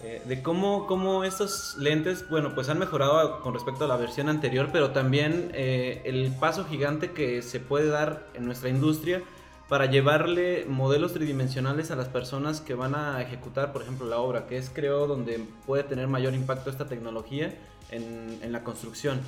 eh, 0.03 0.21
de 0.27 0.43
cómo, 0.43 0.87
cómo 0.87 1.25
estos 1.25 1.77
lentes, 1.79 2.29
bueno, 2.29 2.55
pues 2.55 2.69
han 2.69 2.79
mejorado 2.79 3.41
con 3.41 3.55
respecto 3.55 3.85
a 3.85 3.89
la 3.89 3.97
versión 3.97 4.29
anterior, 4.29 4.69
pero 4.71 4.91
también 4.91 5.51
eh, 5.55 6.03
el 6.05 6.31
paso 6.39 6.67
gigante 6.67 7.13
que 7.13 7.41
se 7.41 7.59
puede 7.59 7.89
dar 7.89 8.27
en 8.35 8.45
nuestra 8.45 8.69
industria 8.69 9.23
para 9.69 9.87
llevarle 9.87 10.67
modelos 10.69 11.13
tridimensionales 11.15 11.91
a 11.91 11.97
las 11.97 12.09
personas 12.09 12.61
que 12.61 12.75
van 12.75 12.95
a 12.95 13.21
ejecutar, 13.23 13.73
por 13.73 13.83
ejemplo, 13.83 14.07
la 14.07 14.19
obra, 14.19 14.47
que 14.47 14.59
es 14.59 14.71
creo 14.73 15.07
donde 15.07 15.45
puede 15.67 15.83
tener 15.85 16.07
mayor 16.07 16.35
impacto 16.35 16.71
esta 16.71 16.87
tecnología 16.87 17.55
en, 17.91 18.39
en 18.43 18.53
la 18.53 18.63
construcción. 18.63 19.21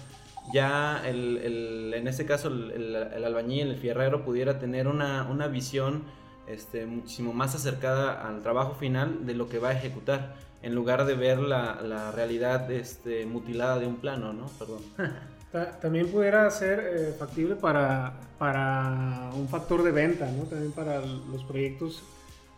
Ya 0.52 1.02
el, 1.06 1.38
el- 1.38 1.94
en 1.94 2.06
este 2.06 2.26
caso 2.26 2.48
el, 2.48 2.70
el- 2.70 3.24
albañil, 3.24 3.68
el 3.68 3.76
fierrero 3.76 4.24
pudiera 4.24 4.58
tener 4.58 4.86
una, 4.88 5.24
una 5.28 5.48
visión 5.48 6.04
este, 6.46 6.86
muchísimo 6.86 7.32
más 7.32 7.54
acercada 7.54 8.26
al 8.28 8.42
trabajo 8.42 8.74
final 8.74 9.26
de 9.26 9.34
lo 9.34 9.48
que 9.48 9.58
va 9.58 9.70
a 9.70 9.72
ejecutar, 9.72 10.36
en 10.62 10.74
lugar 10.74 11.04
de 11.06 11.14
ver 11.14 11.38
la, 11.40 11.80
la 11.82 12.12
realidad 12.12 12.70
este, 12.70 13.26
mutilada 13.26 13.78
de 13.78 13.86
un 13.86 13.96
plano, 13.96 14.32
¿no? 14.32 14.46
Perdón. 14.58 14.82
Ta- 15.56 15.80
También 15.80 16.08
pudiera 16.08 16.50
ser 16.50 16.80
eh, 16.80 17.14
factible 17.18 17.56
para, 17.56 18.12
para 18.38 19.30
un 19.34 19.48
factor 19.48 19.82
de 19.82 19.90
venta, 19.90 20.30
¿no? 20.30 20.42
También 20.44 20.72
para 20.72 21.00
los 21.00 21.44
proyectos 21.44 22.02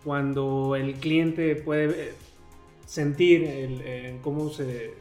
cuando 0.03 0.75
el 0.75 0.95
cliente 0.95 1.55
puede 1.55 2.09
eh, 2.09 2.13
sentir 2.87 3.45
el, 3.45 3.81
eh, 3.85 4.19
cómo 4.23 4.51
se 4.51 4.95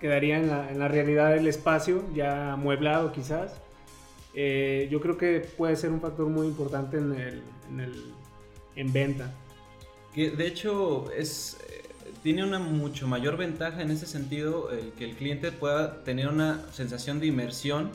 quedaría 0.00 0.38
en 0.38 0.48
la, 0.48 0.70
en 0.72 0.78
la 0.80 0.88
realidad 0.88 1.36
el 1.36 1.46
espacio, 1.46 2.02
ya 2.14 2.52
amueblado 2.54 3.12
quizás. 3.12 3.52
Eh, 4.34 4.88
yo 4.90 5.00
creo 5.00 5.16
que 5.16 5.38
puede 5.56 5.76
ser 5.76 5.90
un 5.92 6.00
factor 6.00 6.26
muy 6.28 6.48
importante 6.48 6.96
en, 6.98 7.12
el, 7.14 7.42
en, 7.70 7.80
el- 7.80 8.12
en 8.74 8.92
venta. 8.92 9.32
Que 10.12 10.30
de 10.30 10.46
hecho 10.48 11.10
es, 11.12 11.58
tiene 12.26 12.42
una 12.42 12.58
mucho 12.58 13.06
mayor 13.06 13.36
ventaja 13.36 13.82
en 13.82 13.92
ese 13.92 14.04
sentido 14.04 14.72
el 14.72 14.90
que 14.94 15.04
el 15.04 15.14
cliente 15.14 15.52
pueda 15.52 16.02
tener 16.02 16.26
una 16.26 16.58
sensación 16.72 17.20
de 17.20 17.28
inmersión. 17.28 17.92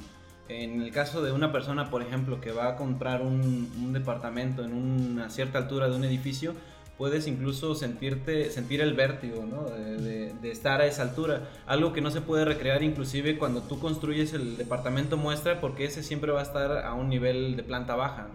En 0.48 0.82
el 0.82 0.90
caso 0.94 1.22
de 1.22 1.34
una 1.34 1.52
persona, 1.52 1.90
por 1.90 2.02
ejemplo, 2.02 2.40
que 2.40 2.54
va 2.54 2.70
a 2.70 2.76
comprar 2.78 3.22
un, 3.24 3.70
un 3.78 3.92
departamento 3.92 4.64
en 4.64 4.74
una 4.74 5.30
cierta 5.30 5.58
altura 5.58 5.90
de 5.90 5.98
un 5.98 6.06
edificio, 6.06 6.54
puedes 6.98 7.28
incluso 7.28 7.76
sentirte, 7.76 8.50
sentir 8.52 8.80
el 8.80 8.94
vértigo, 8.94 9.46
¿no? 9.46 9.66
De, 9.66 10.32
de, 10.32 10.50
estar 10.50 10.80
a 10.80 10.86
esa 10.86 11.02
altura. 11.02 11.50
Algo 11.66 11.92
que 11.92 12.00
no 12.00 12.10
se 12.10 12.22
puede 12.22 12.46
recrear 12.46 12.84
inclusive 12.84 13.38
cuando 13.38 13.62
tú 13.64 13.80
construyes 13.82 14.32
el 14.32 14.56
departamento 14.56 15.18
muestra 15.18 15.60
porque 15.60 15.84
ese 15.84 16.04
siempre 16.04 16.32
va 16.32 16.40
a 16.40 16.44
estar 16.44 16.86
a 16.86 16.94
un 16.94 17.10
nivel 17.10 17.58
de 17.58 17.64
planta 17.64 17.96
baja, 17.96 18.30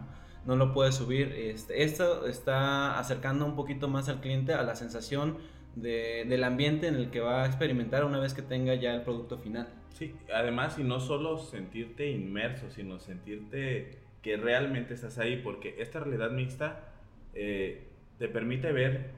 ¿no? 0.45 0.57
lo 0.57 0.75
puedes 0.75 0.95
subir. 0.95 1.33
Este, 1.33 1.85
esto 1.85 2.27
está 2.27 2.99
acercando 2.99 3.47
un 3.47 3.57
poquito 3.57 3.89
más 3.89 4.11
al 4.11 4.21
cliente 4.21 4.53
a 4.53 4.63
la 4.63 4.77
sensación 4.77 5.56
de, 5.77 6.25
del 6.27 6.43
ambiente 6.43 6.89
en 6.89 6.97
el 6.97 7.11
que 7.11 7.21
va 7.21 7.45
a 7.45 7.47
experimentar 7.47 8.05
una 8.05 8.19
vez 8.19 8.35
que 8.35 8.43
tenga 8.43 8.75
ya 8.75 8.95
el 8.95 9.03
producto 9.03 9.39
final. 9.39 9.69
Sí, 9.91 10.15
además 10.35 10.79
y 10.79 10.85
no 10.85 10.99
solo 11.01 11.39
sentirte 11.39 12.11
inmerso, 12.11 12.71
sino 12.71 12.99
sentirte 12.99 13.99
que 14.23 14.37
realmente 14.37 14.95
estás 14.95 15.19
ahí, 15.19 15.41
porque 15.43 15.77
esta 15.79 16.01
realidad 16.01 16.31
mixta 16.33 16.93
eh, 17.35 17.87
te 18.19 18.29
permite 18.29 18.73
ver 18.73 19.11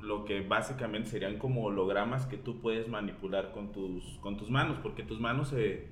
lo 0.00 0.24
que 0.24 0.42
básicamente 0.42 1.08
serían 1.08 1.38
como 1.38 1.64
hologramas 1.64 2.26
que 2.26 2.36
tú 2.36 2.60
puedes 2.60 2.88
manipular 2.88 3.52
con 3.52 3.72
tus, 3.72 4.18
con 4.18 4.36
tus 4.36 4.50
manos, 4.50 4.78
porque 4.82 5.02
tus 5.02 5.20
manos 5.20 5.48
se, 5.48 5.86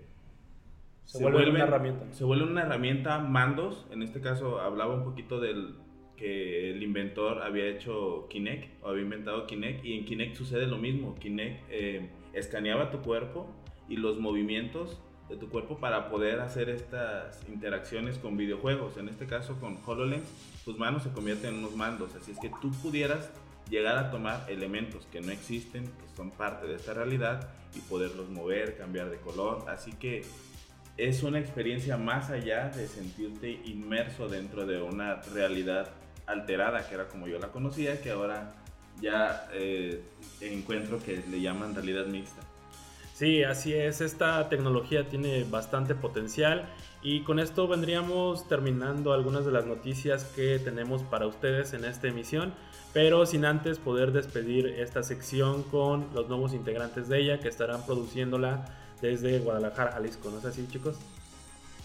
se, 1.05 1.23
vuelven, 1.23 1.51
una 1.51 1.65
herramienta. 1.65 2.13
Se 2.13 2.25
vuelven 2.25 2.51
una 2.51 2.63
herramienta, 2.63 3.19
mandos, 3.19 3.87
en 3.91 4.03
este 4.03 4.21
caso 4.21 4.61
hablaba 4.61 4.95
un 4.95 5.05
poquito 5.05 5.41
del 5.41 5.77
que 6.17 6.71
el 6.71 6.83
inventor 6.83 7.43
había 7.43 7.67
hecho 7.67 8.27
Kinect, 8.29 8.83
o 8.83 8.89
había 8.89 9.03
inventado 9.03 9.47
Kinect, 9.47 9.85
y 9.85 9.99
en 9.99 10.05
Kinect 10.05 10.37
sucede 10.37 10.67
lo 10.67 10.79
mismo, 10.79 11.15
Kinect 11.17 11.63
eh, 11.71 12.11
escaneaba 12.33 12.91
tu 12.91 13.01
cuerpo 13.01 13.47
y 13.89 13.97
los 13.97 14.19
movimientos 14.19 15.01
de 15.29 15.37
tu 15.37 15.49
cuerpo 15.49 15.79
para 15.79 16.11
poder 16.11 16.41
hacer 16.41 16.69
estas 16.69 17.41
interacciones 17.49 18.19
con 18.19 18.37
videojuegos. 18.37 18.97
En 18.99 19.09
este 19.09 19.27
caso 19.27 19.59
con 19.59 19.79
HoloLens, 19.85 20.29
tus 20.65 20.79
manos 20.79 21.03
se 21.03 21.11
convierten 21.11 21.55
en 21.55 21.61
unos 21.61 21.75
mandos. 21.77 22.15
Así 22.15 22.33
es 22.33 22.39
que 22.39 22.51
tú 22.61 22.71
pudieras 22.83 23.31
llegar 23.71 23.97
a 23.97 24.11
tomar 24.11 24.45
elementos 24.51 25.07
que 25.07 25.21
no 25.21 25.33
existen, 25.33 25.85
que 25.85 26.17
son 26.17 26.31
parte 26.31 26.67
de 26.67 26.75
esta 26.75 26.93
realidad, 26.93 27.49
y 27.75 27.81
poderlos 27.81 28.29
mover, 28.29 28.77
cambiar 28.77 29.11
de 29.11 29.17
color. 29.17 29.65
Así 29.69 29.93
que 29.93 30.23
es 30.97 31.23
una 31.23 31.41
experiencia 31.41 31.97
más 31.97 32.31
allá 32.31 32.69
de 32.69 32.87
sentirte 32.87 33.61
inmerso 33.65 34.29
dentro 34.29 34.67
de 34.67 34.81
una 34.81 35.17
realidad 35.35 35.91
alterada, 36.27 36.87
que 36.89 36.95
era 36.95 37.09
como 37.09 37.27
yo 37.27 37.39
la 37.39 37.49
conocía, 37.49 38.01
que 38.01 38.11
ahora 38.11 38.55
ya 39.01 39.49
eh, 39.53 40.03
encuentro 40.41 40.99
que 41.03 41.23
le 41.29 41.41
llaman 41.41 41.75
realidad 41.75 42.07
mixta. 42.07 42.43
Sí, 43.15 43.45
así 43.45 43.73
es, 43.73 44.01
esta 44.01 44.49
tecnología 44.49 45.09
tiene 45.09 45.45
bastante 45.45 45.95
potencial 45.95 46.69
y 47.01 47.21
con 47.21 47.39
esto 47.39 47.69
vendríamos 47.69 48.49
terminando 48.49 49.13
algunas 49.13 49.45
de 49.45 49.53
las 49.53 49.67
noticias 49.67 50.25
que 50.25 50.59
tenemos 50.59 51.03
para 51.05 51.29
ustedes 51.29 51.75
en 51.75 51.85
esta 51.85 52.09
emisión, 52.09 52.53
pero 52.93 53.25
sin 53.25 53.45
antes 53.45 53.79
poder 53.79 54.11
despedir 54.11 54.67
esta 54.67 55.05
sección 55.05 55.63
con 55.63 56.09
los 56.13 56.29
nuevos 56.29 56.55
integrantes 56.55 57.09
de 57.09 57.21
ella 57.21 57.39
que 57.39 57.47
estarán 57.49 57.87
produciéndola 57.87 58.65
desde 59.01 59.39
Guadalajara, 59.39 59.93
Jalisco, 59.93 60.31
¿no 60.31 60.39
es 60.39 60.45
así 60.47 60.67
chicos? 60.67 60.97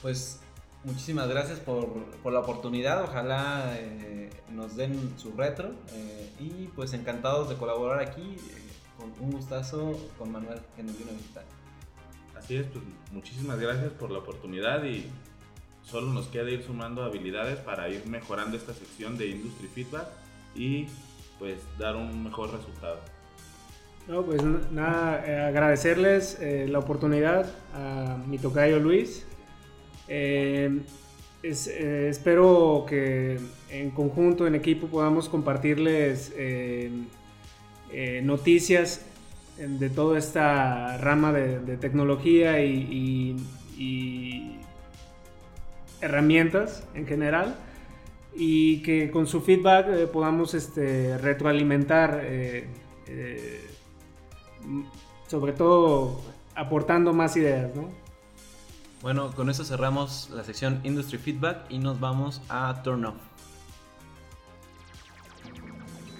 Pues 0.01 0.41
muchísimas 0.83 1.27
gracias 1.27 1.59
por, 1.59 1.87
por 2.23 2.33
la 2.33 2.39
oportunidad, 2.39 3.03
ojalá 3.03 3.75
eh, 3.77 4.29
nos 4.51 4.75
den 4.75 5.13
su 5.17 5.33
retro 5.33 5.71
eh, 5.93 6.29
y 6.39 6.67
pues 6.75 6.93
encantados 6.93 7.49
de 7.49 7.55
colaborar 7.55 7.99
aquí 7.99 8.37
con 8.97 9.11
un 9.25 9.31
gustazo 9.31 9.97
con 10.17 10.31
Manuel 10.31 10.59
que 10.75 10.83
nos 10.83 10.97
vino 10.97 11.11
a 11.11 11.13
visitar. 11.13 11.43
Así 12.37 12.57
es, 12.57 12.67
pues 12.67 12.83
muchísimas 13.11 13.59
gracias 13.59 13.91
por 13.93 14.11
la 14.11 14.19
oportunidad 14.19 14.83
y 14.83 15.05
solo 15.83 16.07
nos 16.13 16.27
queda 16.27 16.49
ir 16.49 16.63
sumando 16.63 17.03
habilidades 17.03 17.59
para 17.59 17.89
ir 17.89 18.05
mejorando 18.05 18.57
esta 18.57 18.73
sección 18.73 19.17
de 19.17 19.27
Industry 19.27 19.67
Feedback 19.67 20.07
y 20.55 20.87
pues 21.37 21.59
dar 21.77 21.95
un 21.95 22.23
mejor 22.23 22.51
resultado. 22.51 22.99
No, 24.07 24.23
pues 24.23 24.41
nada, 24.71 25.23
eh, 25.25 25.39
agradecerles 25.39 26.39
eh, 26.41 26.67
la 26.67 26.79
oportunidad 26.79 27.45
a 27.75 28.17
mi 28.25 28.39
tocayo 28.39 28.79
Luis. 28.79 29.25
Eh, 30.09 30.81
espero 31.43 32.85
que 32.89 33.39
en 33.69 33.91
conjunto, 33.91 34.45
en 34.45 34.55
equipo, 34.55 34.87
podamos 34.87 35.29
compartirles 35.29 36.33
eh, 37.91 38.21
noticias 38.23 39.01
de 39.57 39.89
toda 39.89 40.19
esta 40.19 40.97
rama 40.99 41.33
de, 41.33 41.77
tecnología 41.77 42.63
y, 42.63 43.35
herramientas 46.01 46.83
en 46.93 47.05
general 47.05 47.57
y 48.33 48.81
que 48.83 49.11
con 49.11 49.27
su 49.27 49.41
feedback 49.41 49.87
eh, 49.89 50.07
podamos 50.07 50.53
este, 50.53 51.17
retroalimentar, 51.17 52.21
eh, 52.23 52.67
sobre 55.27 55.51
todo 55.51 56.21
aportando 56.55 57.11
más 57.11 57.35
ideas. 57.35 57.71
Bueno, 59.01 59.31
con 59.31 59.49
eso 59.49 59.63
cerramos 59.63 60.29
la 60.31 60.43
sección 60.43 60.81
Industry 60.83 61.17
Feedback 61.17 61.65
y 61.69 61.77
nos 61.79 61.99
vamos 61.99 62.41
a 62.49 62.81
Turn 62.83 63.05
Off. 63.05 63.15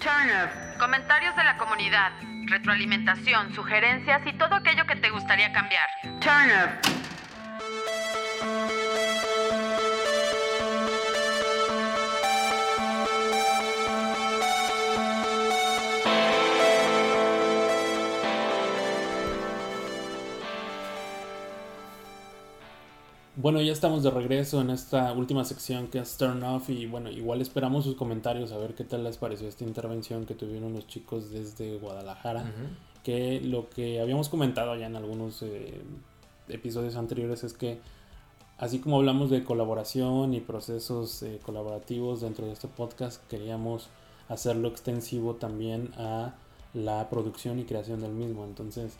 Turner, 0.00 0.48
comentarios 0.78 1.36
de 1.36 1.44
la 1.44 1.58
comunidad, 1.58 2.12
retroalimentación, 2.46 3.54
sugerencias 3.54 4.22
y 4.26 4.32
todo 4.32 4.54
aquello 4.54 4.86
que 4.86 4.96
te 4.96 5.10
gustaría 5.10 5.52
cambiar. 5.52 5.88
Turner. 6.20 6.80
Bueno, 23.40 23.62
ya 23.62 23.72
estamos 23.72 24.02
de 24.02 24.10
regreso 24.10 24.60
en 24.60 24.68
esta 24.68 25.14
última 25.14 25.46
sección 25.46 25.86
que 25.86 25.98
es 25.98 26.18
Turn 26.18 26.42
Off 26.42 26.68
y 26.68 26.84
bueno, 26.84 27.10
igual 27.10 27.40
esperamos 27.40 27.84
sus 27.84 27.94
comentarios 27.94 28.52
a 28.52 28.58
ver 28.58 28.74
qué 28.74 28.84
tal 28.84 29.02
les 29.02 29.16
pareció 29.16 29.48
esta 29.48 29.64
intervención 29.64 30.26
que 30.26 30.34
tuvieron 30.34 30.74
los 30.74 30.86
chicos 30.86 31.30
desde 31.30 31.78
Guadalajara, 31.78 32.44
que 33.02 33.40
lo 33.40 33.70
que 33.70 33.98
habíamos 33.98 34.28
comentado 34.28 34.76
ya 34.76 34.88
en 34.88 34.96
algunos 34.96 35.40
eh, 35.40 35.80
episodios 36.48 36.96
anteriores 36.96 37.42
es 37.42 37.54
que 37.54 37.80
así 38.58 38.78
como 38.78 38.98
hablamos 38.98 39.30
de 39.30 39.42
colaboración 39.42 40.34
y 40.34 40.40
procesos 40.40 41.22
eh, 41.22 41.38
colaborativos 41.42 42.20
dentro 42.20 42.44
de 42.44 42.52
este 42.52 42.68
podcast, 42.68 43.26
queríamos 43.28 43.88
hacerlo 44.28 44.68
extensivo 44.68 45.36
también 45.36 45.94
a 45.96 46.34
la 46.74 47.08
producción 47.08 47.58
y 47.58 47.64
creación 47.64 48.02
del 48.02 48.12
mismo, 48.12 48.44
entonces 48.44 48.98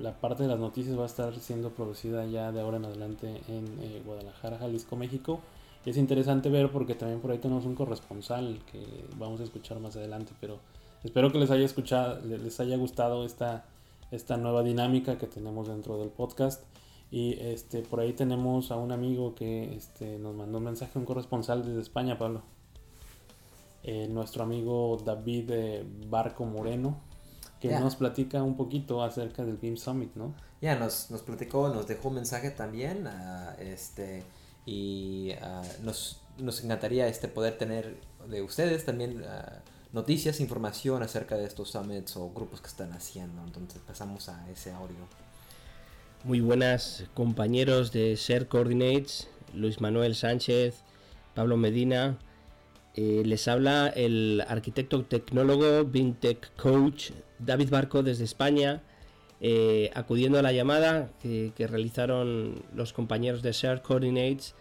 la 0.00 0.12
parte 0.20 0.42
de 0.42 0.48
las 0.48 0.58
noticias 0.58 0.98
va 0.98 1.04
a 1.04 1.06
estar 1.06 1.34
siendo 1.38 1.70
producida 1.70 2.26
ya 2.26 2.52
de 2.52 2.60
ahora 2.60 2.76
en 2.76 2.84
adelante 2.84 3.40
en 3.48 3.66
eh, 3.80 4.02
Guadalajara, 4.04 4.58
Jalisco, 4.58 4.96
México. 4.96 5.40
Es 5.86 5.96
interesante 5.96 6.50
ver 6.50 6.70
porque 6.70 6.94
también 6.94 7.20
por 7.20 7.30
ahí 7.30 7.38
tenemos 7.38 7.64
un 7.64 7.74
corresponsal 7.74 8.60
que 8.70 8.84
vamos 9.16 9.40
a 9.40 9.44
escuchar 9.44 9.80
más 9.80 9.96
adelante, 9.96 10.32
pero 10.40 10.58
espero 11.02 11.32
que 11.32 11.38
les 11.38 11.50
haya 11.50 11.64
escuchado, 11.64 12.20
les 12.24 12.60
haya 12.60 12.76
gustado 12.76 13.24
esta, 13.24 13.64
esta 14.10 14.36
nueva 14.36 14.62
dinámica 14.62 15.16
que 15.18 15.26
tenemos 15.26 15.68
dentro 15.68 15.98
del 15.98 16.10
podcast. 16.10 16.62
Y 17.10 17.38
este, 17.40 17.80
por 17.82 18.00
ahí 18.00 18.12
tenemos 18.12 18.70
a 18.70 18.76
un 18.76 18.92
amigo 18.92 19.34
que 19.34 19.74
este, 19.74 20.18
nos 20.18 20.34
mandó 20.34 20.58
un 20.58 20.64
mensaje, 20.64 20.98
un 20.98 21.06
corresponsal 21.06 21.64
desde 21.64 21.80
España, 21.80 22.18
Pablo. 22.18 22.42
Eh, 23.82 24.08
nuestro 24.08 24.42
amigo 24.42 25.00
David 25.02 25.50
eh, 25.50 25.86
Barco 26.10 26.44
Moreno, 26.44 26.98
que 27.60 27.68
nos 27.68 27.96
platica 27.96 28.42
un 28.42 28.56
poquito 28.56 29.02
acerca 29.02 29.44
del 29.44 29.56
Beam 29.56 29.76
Summit, 29.76 30.14
¿no? 30.14 30.34
Ya, 30.60 30.76
nos, 30.76 31.10
nos 31.10 31.22
platicó, 31.22 31.68
nos 31.68 31.86
dejó 31.86 32.08
un 32.08 32.16
mensaje 32.16 32.50
también, 32.50 33.06
uh, 33.06 33.60
este, 33.60 34.24
y 34.66 35.32
uh, 35.42 35.84
nos, 35.84 36.20
nos, 36.38 36.62
encantaría 36.64 37.06
este, 37.08 37.28
poder 37.28 37.58
tener 37.58 37.96
de 38.28 38.42
ustedes 38.42 38.84
también 38.84 39.22
uh, 39.22 39.60
noticias, 39.92 40.40
información 40.40 41.02
acerca 41.02 41.36
de 41.36 41.44
estos 41.44 41.70
summits 41.70 42.16
o 42.16 42.30
grupos 42.30 42.60
que 42.60 42.68
están 42.68 42.92
haciendo. 42.92 43.42
Entonces 43.44 43.80
pasamos 43.86 44.28
a 44.28 44.48
ese 44.50 44.72
audio. 44.72 44.96
Muy 46.24 46.40
buenas 46.40 47.04
compañeros 47.14 47.92
de 47.92 48.16
Share 48.16 48.48
Coordinates, 48.48 49.28
Luis 49.54 49.80
Manuel 49.80 50.16
Sánchez, 50.16 50.82
Pablo 51.34 51.56
Medina. 51.56 52.18
Eh, 53.00 53.22
les 53.24 53.46
habla 53.46 53.92
el 53.94 54.42
arquitecto 54.48 55.04
tecnólogo, 55.04 55.84
BIMTech 55.84 56.50
Coach 56.56 57.12
David 57.38 57.70
Barco 57.70 58.02
desde 58.02 58.24
España, 58.24 58.82
eh, 59.40 59.92
acudiendo 59.94 60.36
a 60.36 60.42
la 60.42 60.50
llamada 60.50 61.08
que, 61.22 61.52
realizaron 61.56 62.60
los 62.74 62.92
compañeros 62.92 63.40
de 63.40 63.52
Share 63.52 63.82
Coordinates 63.82 64.56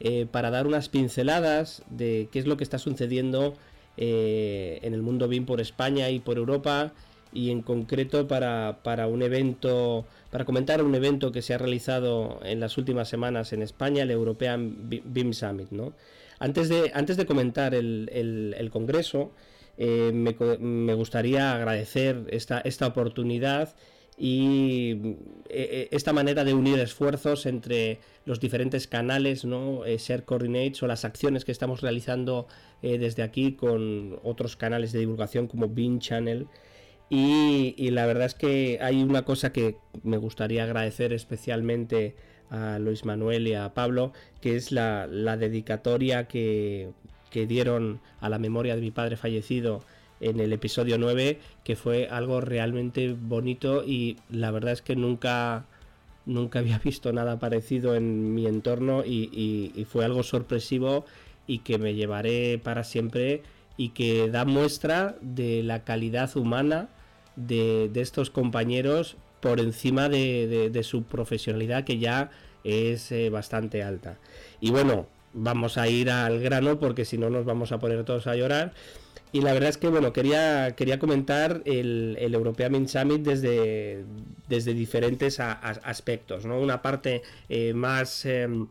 eh, 0.00 0.26
para 0.28 0.50
dar 0.50 0.66
unas 0.66 0.88
pinceladas 0.88 1.84
de 1.88 2.28
qué 2.32 2.40
es 2.40 2.48
lo 2.48 2.56
que 2.56 2.64
está 2.64 2.78
sucediendo 2.78 3.54
en 3.96 4.92
el 4.92 5.02
mundo 5.02 5.28
BIM 5.28 5.46
por 5.46 5.60
España 5.60 6.10
y 6.10 6.18
por 6.18 6.38
Europa 6.38 6.92
y 7.32 7.50
en 7.50 7.62
concreto 7.62 8.26
para, 8.26 9.06
un 9.06 9.22
evento, 9.22 10.04
para 10.32 10.44
comentar 10.44 10.82
un 10.82 10.96
evento 10.96 11.30
que 11.30 11.40
se 11.40 11.54
ha 11.54 11.58
realizado 11.58 12.40
en 12.42 12.58
las 12.58 12.78
últimas 12.78 13.08
semanas 13.08 13.52
en 13.52 13.62
España, 13.62 14.02
el 14.02 14.10
European 14.10 14.74
BIM 14.88 15.32
Summit. 15.32 15.70
¿no? 15.70 15.92
Antes, 16.38 16.68
de, 16.68 16.90
antes 16.94 17.16
de 17.16 17.26
comentar 17.26 17.74
el, 17.74 18.10
el, 18.56 18.70
congreso, 18.70 19.32
eh, 19.78 20.12
me, 20.12 20.94
gustaría 20.94 21.54
agradecer 21.54 22.26
esta, 22.30 22.60
esta 22.60 22.86
oportunidad 22.86 23.74
y 24.18 25.16
eh, 25.48 25.88
esta 25.90 26.12
manera 26.12 26.44
de 26.44 26.54
unir 26.54 26.78
esfuerzos 26.78 27.46
entre 27.46 27.98
los 28.24 28.40
diferentes 28.40 28.86
canales, 28.86 29.44
¿no? 29.44 29.82
Share 29.84 30.24
Coordinates 30.24 30.82
o 30.82 30.86
las 30.86 31.04
acciones 31.04 31.44
que 31.44 31.52
estamos 31.52 31.80
realizando 31.80 32.46
desde 32.82 33.22
aquí 33.22 33.52
con 33.52 34.18
otros 34.22 34.56
canales 34.56 34.92
de 34.92 35.00
divulgación 35.00 35.48
como 35.48 35.68
Bean 35.68 36.00
Channel. 36.00 36.48
Y, 37.08 37.90
la 37.90 38.06
verdad 38.06 38.26
es 38.26 38.34
que 38.34 38.78
hay 38.80 39.02
una 39.02 39.24
cosa 39.24 39.52
que 39.52 39.76
me 40.02 40.16
gustaría 40.16 40.64
agradecer 40.64 41.12
especialmente 41.12 42.16
a 42.50 42.78
Luis 42.78 43.04
Manuel 43.04 43.46
y 43.48 43.54
a 43.54 43.74
Pablo, 43.74 44.12
que 44.40 44.56
es 44.56 44.72
la, 44.72 45.06
dedicatoria 45.06 46.28
que, 46.28 46.92
dieron 47.32 48.00
a 48.20 48.30
la 48.30 48.38
memoria 48.38 48.76
de 48.76 48.80
mi 48.80 48.90
padre 48.90 49.18
fallecido 49.18 49.82
en 50.20 50.40
el 50.40 50.54
episodio 50.54 50.96
9, 50.96 51.38
que 51.64 51.76
fue 51.76 52.08
algo 52.08 52.40
realmente 52.40 53.12
bonito 53.12 53.84
y 53.84 54.16
la 54.30 54.50
verdad 54.50 54.72
es 54.72 54.80
que 54.80 54.96
nunca, 54.96 55.66
nunca 56.24 56.60
había 56.60 56.78
visto 56.84 57.12
nada 57.12 57.38
parecido 57.38 57.94
en 57.94 58.34
mi 58.34 58.46
entorno 58.46 59.04
y, 59.04 59.86
fue 59.90 60.06
algo 60.06 60.22
sorpresivo 60.22 61.04
y 61.46 61.58
que 61.58 61.76
me 61.76 61.94
llevaré 61.94 62.58
para 62.58 62.84
siempre 62.84 63.42
y 63.76 63.90
que 63.90 64.30
da 64.30 64.46
muestra 64.46 65.16
de 65.20 65.62
la 65.62 65.84
calidad 65.84 66.34
humana 66.38 66.88
de, 67.36 67.90
de 67.92 68.00
estos 68.00 68.30
compañeros 68.30 69.18
por 69.46 69.60
encima 69.60 70.08
de, 70.08 70.80
su 70.82 71.04
profesionalidad 71.04 71.84
que 71.84 71.98
ya 71.98 72.30
es 72.64 73.12
eh, 73.12 73.30
bastante 73.30 73.84
alta. 73.84 74.18
Y 74.60 74.70
bueno, 74.72 75.06
vamos 75.34 75.78
a 75.78 75.86
ir 75.86 76.10
al 76.10 76.40
grano 76.40 76.80
porque 76.80 77.04
si 77.04 77.16
no 77.16 77.30
nos 77.30 77.44
vamos 77.44 77.70
a 77.70 77.78
poner 77.78 78.04
todos 78.04 78.26
a 78.26 78.34
llorar. 78.34 78.72
Y 79.30 79.42
la 79.42 79.52
verdad 79.52 79.68
es 79.68 79.78
que 79.78 79.86
bueno, 79.86 80.12
quería, 80.12 80.74
quería 80.74 80.98
comentar 80.98 81.62
el, 81.64 82.16
el 82.18 82.34
European 82.34 82.88
Summit 82.88 83.22
desde, 83.22 84.04
desde 84.48 84.74
diferentes 84.74 85.38
aspectos. 85.38 86.44
¿no? 86.44 86.58
Una 86.60 86.82
parte 86.82 87.22
eh, 87.48 87.72
más... 87.72 88.26
Em, 88.26 88.66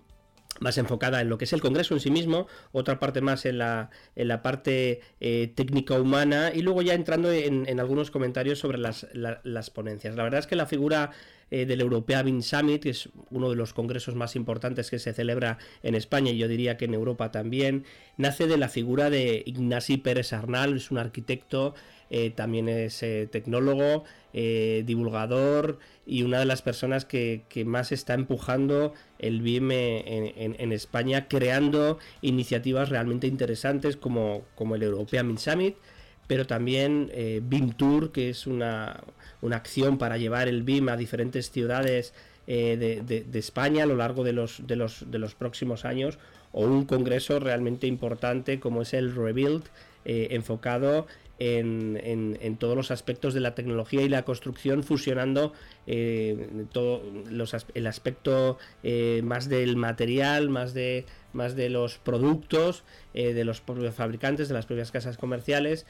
más 0.60 0.78
enfocada 0.78 1.22
en 1.22 1.30
lo 1.30 1.38
que 1.38 1.46
es 1.46 1.54
el 1.54 1.62
Congreso 1.62 1.94
en 1.94 2.00
sí 2.00 2.12
mismo, 2.12 2.48
otra 2.72 3.00
parte 3.00 3.22
más 3.22 3.46
en 3.46 3.58
la, 3.58 3.90
en 4.16 4.28
la 4.28 4.42
parte 4.42 5.02
eh, 5.20 5.52
técnica 5.54 6.00
humana 6.00 6.52
y 6.54 6.62
luego 6.62 6.82
ya 6.82 6.94
entrando 6.94 7.32
en, 7.32 7.80
algunos 7.80 8.12
comentarios 8.12 8.60
sobre 8.60 8.78
las, 8.78 9.08
las, 9.14 9.70
ponencias. 9.70 10.16
La 10.16 10.24
verdad 10.24 10.40
es 10.40 10.48
que 10.48 10.56
la 10.56 10.66
figura 10.66 11.12
eh, 11.52 11.66
del 11.66 11.82
European 11.82 12.42
Summit, 12.42 12.82
que 12.84 12.90
es 12.92 13.10
uno 13.30 13.50
de 13.50 13.56
los 13.56 13.74
congresos 13.74 14.16
más 14.16 14.36
importantes 14.36 14.90
que 14.90 15.00
se 15.00 15.14
celebra 15.14 15.58
en 15.84 15.96
España 15.96 16.32
y 16.32 16.38
yo 16.38 16.48
diría 16.48 16.78
que 16.78 16.86
en 16.86 16.94
Europa 16.94 17.32
también, 17.32 17.84
nace 18.18 18.48
de 18.48 18.58
la 18.58 18.70
figura 18.70 19.10
de 19.10 19.44
Ignasi 19.46 19.98
Pérez 19.98 20.34
Arnal, 20.34 20.78
es 20.78 20.90
un 20.90 20.98
arquitecto 20.98 21.76
eh, 22.10 22.30
también 22.30 22.70
es 22.70 23.02
eh, 23.04 23.28
tecnólogo, 23.32 24.04
eh, 24.38 24.84
divulgador 24.86 25.80
y 26.06 26.24
una 26.24 26.40
de 26.40 26.46
las 26.46 26.62
personas 26.62 27.06
que, 27.06 27.46
más 27.66 27.94
está 27.94 28.16
empujando 28.16 28.94
el 29.18 29.42
BIM 29.42 29.72
en, 29.72 30.72
España, 30.74 31.30
creando 31.30 32.00
iniciativas 32.22 32.90
realmente 32.90 33.28
interesantes 33.28 33.96
como, 33.96 34.44
el 34.76 34.84
European 34.84 35.38
Summit, 35.38 35.78
pero 36.28 36.46
también 36.46 37.10
BIM 37.44 37.72
Tour, 37.78 38.12
que 38.12 38.30
es 38.30 38.46
una, 38.46 39.06
acción 39.52 39.98
para 39.98 40.18
llevar 40.18 40.50
el 40.50 40.64
BIM 40.64 40.90
a 40.90 40.98
diferentes 40.98 41.50
ciudades 41.50 42.14
de, 42.46 43.26
España 43.36 43.84
a 43.84 43.88
lo 43.88 43.96
largo 43.96 44.26
de 44.26 44.34
los, 44.34 44.68
de, 44.68 44.76
los, 44.76 45.10
de 45.10 45.18
los 45.18 45.34
próximos 45.34 45.86
años, 45.86 46.20
o 46.52 46.66
un 46.66 46.84
congreso 46.84 47.40
realmente 47.40 47.88
importante 47.88 48.60
como 48.60 48.82
es 48.82 48.94
el 48.94 49.16
Rebuild, 49.16 49.64
enfocado 50.04 51.08
en, 51.40 52.00
en, 52.40 52.58
todos 52.58 52.76
los 52.76 52.92
aspectos 52.92 53.34
de 53.34 53.40
la 53.40 53.56
tecnología 53.56 54.02
y 54.02 54.10
la 54.10 54.24
construcción, 54.24 54.84
fusionando 54.84 55.54
eh, 55.88 56.66
todo 56.72 57.04
el 57.74 57.88
aspecto 57.88 58.58
eh, 58.84 59.22
más 59.24 59.50
del 59.50 59.76
material, 59.76 60.50
más 60.50 60.74
de 60.74 61.06
más 61.34 61.58
de 61.58 61.70
los 61.70 61.98
productos 61.98 62.86
eh, 63.14 63.34
de 63.34 63.44
los 63.44 63.60
propios 63.60 63.94
fabricantes, 63.94 64.48
de 64.48 64.54
las 64.54 64.66
propias 64.66 64.92
casas 64.92 65.18
comerciales, 65.18 65.86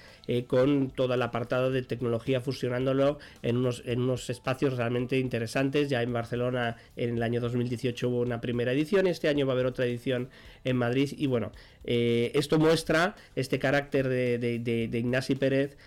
con 0.48 0.90
todo 0.90 1.14
el 1.14 1.22
apartado 1.22 1.70
de 1.70 1.84
tecnología 1.84 2.42
fusionándolo 2.42 3.20
en 3.44 3.58
unos, 3.58 3.84
en 3.86 4.02
unos 4.02 4.28
espacios 4.32 4.76
realmente 4.76 5.20
interesantes. 5.20 5.88
Ya 5.88 6.02
en 6.02 6.12
Barcelona 6.12 6.78
en 6.96 7.18
el 7.18 7.22
año 7.22 7.42
2018 7.42 8.10
hubo 8.10 8.22
una 8.22 8.42
primera 8.42 8.72
edición, 8.72 9.06
este 9.06 9.30
año 9.30 9.46
va 9.46 9.54
a 9.54 9.56
haber 9.56 9.68
otra 9.68 9.86
edición 9.86 10.30
en 10.64 10.78
Madrid 10.78 11.14
y 11.16 11.28
bueno, 11.28 11.52
esto 11.84 12.58
muestra 12.58 13.16
este 13.36 13.60
carácter 13.60 14.10
de, 14.10 14.40
de, 14.40 14.98
Ignasi 14.98 15.36
Pérez 15.36 15.78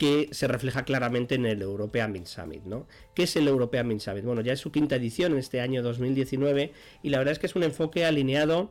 que 0.00 0.30
se 0.32 0.48
refleja 0.48 0.86
claramente 0.86 1.34
en 1.34 1.44
el 1.44 1.60
European 1.60 2.10
Mint 2.10 2.26
Summit, 2.26 2.64
¿no? 2.64 2.86
¿Qué 3.14 3.24
es 3.24 3.36
el 3.36 3.46
European 3.46 3.86
Mint 3.86 4.00
Summit? 4.00 4.24
Bueno, 4.24 4.40
ya 4.40 4.54
es 4.54 4.58
su 4.58 4.72
quinta 4.72 4.96
edición 4.96 5.32
en 5.32 5.38
este 5.38 5.60
año 5.60 5.82
2019 5.82 6.72
y 7.02 7.10
la 7.10 7.18
verdad 7.18 7.32
es 7.32 7.38
que 7.38 7.44
es 7.44 7.54
un 7.54 7.64
enfoque 7.64 8.06
alineado 8.06 8.70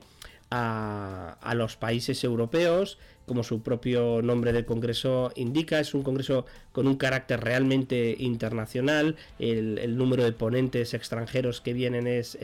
a, 0.52 1.54
los 1.56 1.78
países 1.78 2.24
europeos, 2.24 2.98
como 3.26 3.44
su 3.44 3.62
propio 3.62 4.22
nombre 4.24 4.54
del 4.54 4.66
Congreso 4.66 5.32
indica, 5.36 5.80
es 5.80 5.94
un 5.94 6.02
Congreso 6.02 6.48
con 6.72 6.88
un 6.88 6.96
carácter 6.96 7.42
realmente 7.42 8.16
internacional, 8.18 9.16
el, 9.38 9.96
número 9.98 10.24
de 10.24 10.32
ponentes 10.32 10.96
extranjeros 10.96 11.62
que 11.62 11.74
vienen 11.74 12.08
es, 12.08 12.38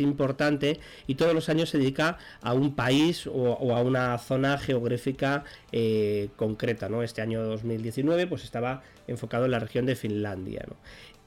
importante 0.00 0.80
y 1.06 1.14
todos 1.14 1.34
los 1.34 1.48
años 1.48 1.70
se 1.70 1.78
dedica 1.78 2.18
a 2.40 2.54
un 2.54 2.74
país 2.74 3.28
o, 3.28 3.76
a 3.76 3.82
una 3.82 4.18
zona 4.18 4.58
geográfica 4.58 5.44
eh, 5.70 6.30
concreta. 6.36 6.88
¿no? 6.88 7.02
Este 7.02 7.22
año 7.22 7.44
2019 7.44 8.26
pues 8.26 8.42
estaba 8.42 8.82
enfocado 9.06 9.44
en 9.44 9.52
la 9.52 9.58
región 9.60 9.86
de 9.86 9.94
Finlandia. 9.94 10.64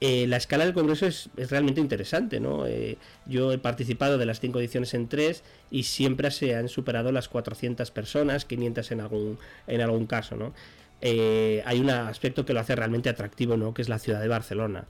Eh, 0.02 0.28
la 0.28 0.38
escala 0.38 0.66
del 0.66 0.74
Congreso 0.74 1.06
es, 1.06 1.30
realmente 1.50 1.80
interesante, 1.80 2.40
¿no? 2.40 2.68
Eh, 2.68 2.98
yo 3.26 3.52
he 3.54 3.58
participado 3.58 4.18
de 4.18 4.26
las 4.26 4.40
cinco 4.40 4.60
ediciones 4.60 4.94
en 4.94 5.08
tres 5.08 5.44
y 5.72 5.84
siempre 5.84 6.32
se 6.32 6.56
han 6.56 6.68
superado 6.68 7.12
las 7.12 7.30
400 7.30 7.92
personas, 7.92 8.46
500 8.46 8.92
en 8.92 9.02
algún, 9.02 9.40
en 9.68 9.82
algún 9.82 10.06
caso, 10.06 10.36
¿no? 10.36 10.54
Eh, 11.02 11.62
hay 11.66 11.80
un 11.80 11.90
aspecto 11.90 12.46
que 12.46 12.54
lo 12.54 12.60
hace 12.60 12.76
realmente 12.76 13.10
atractivo, 13.10 13.58
¿no? 13.58 13.74
Que 13.74 13.82
es 13.82 13.90
la 13.90 14.00
ciudad 14.00 14.22
de 14.22 14.28
Barcelona. 14.28 14.86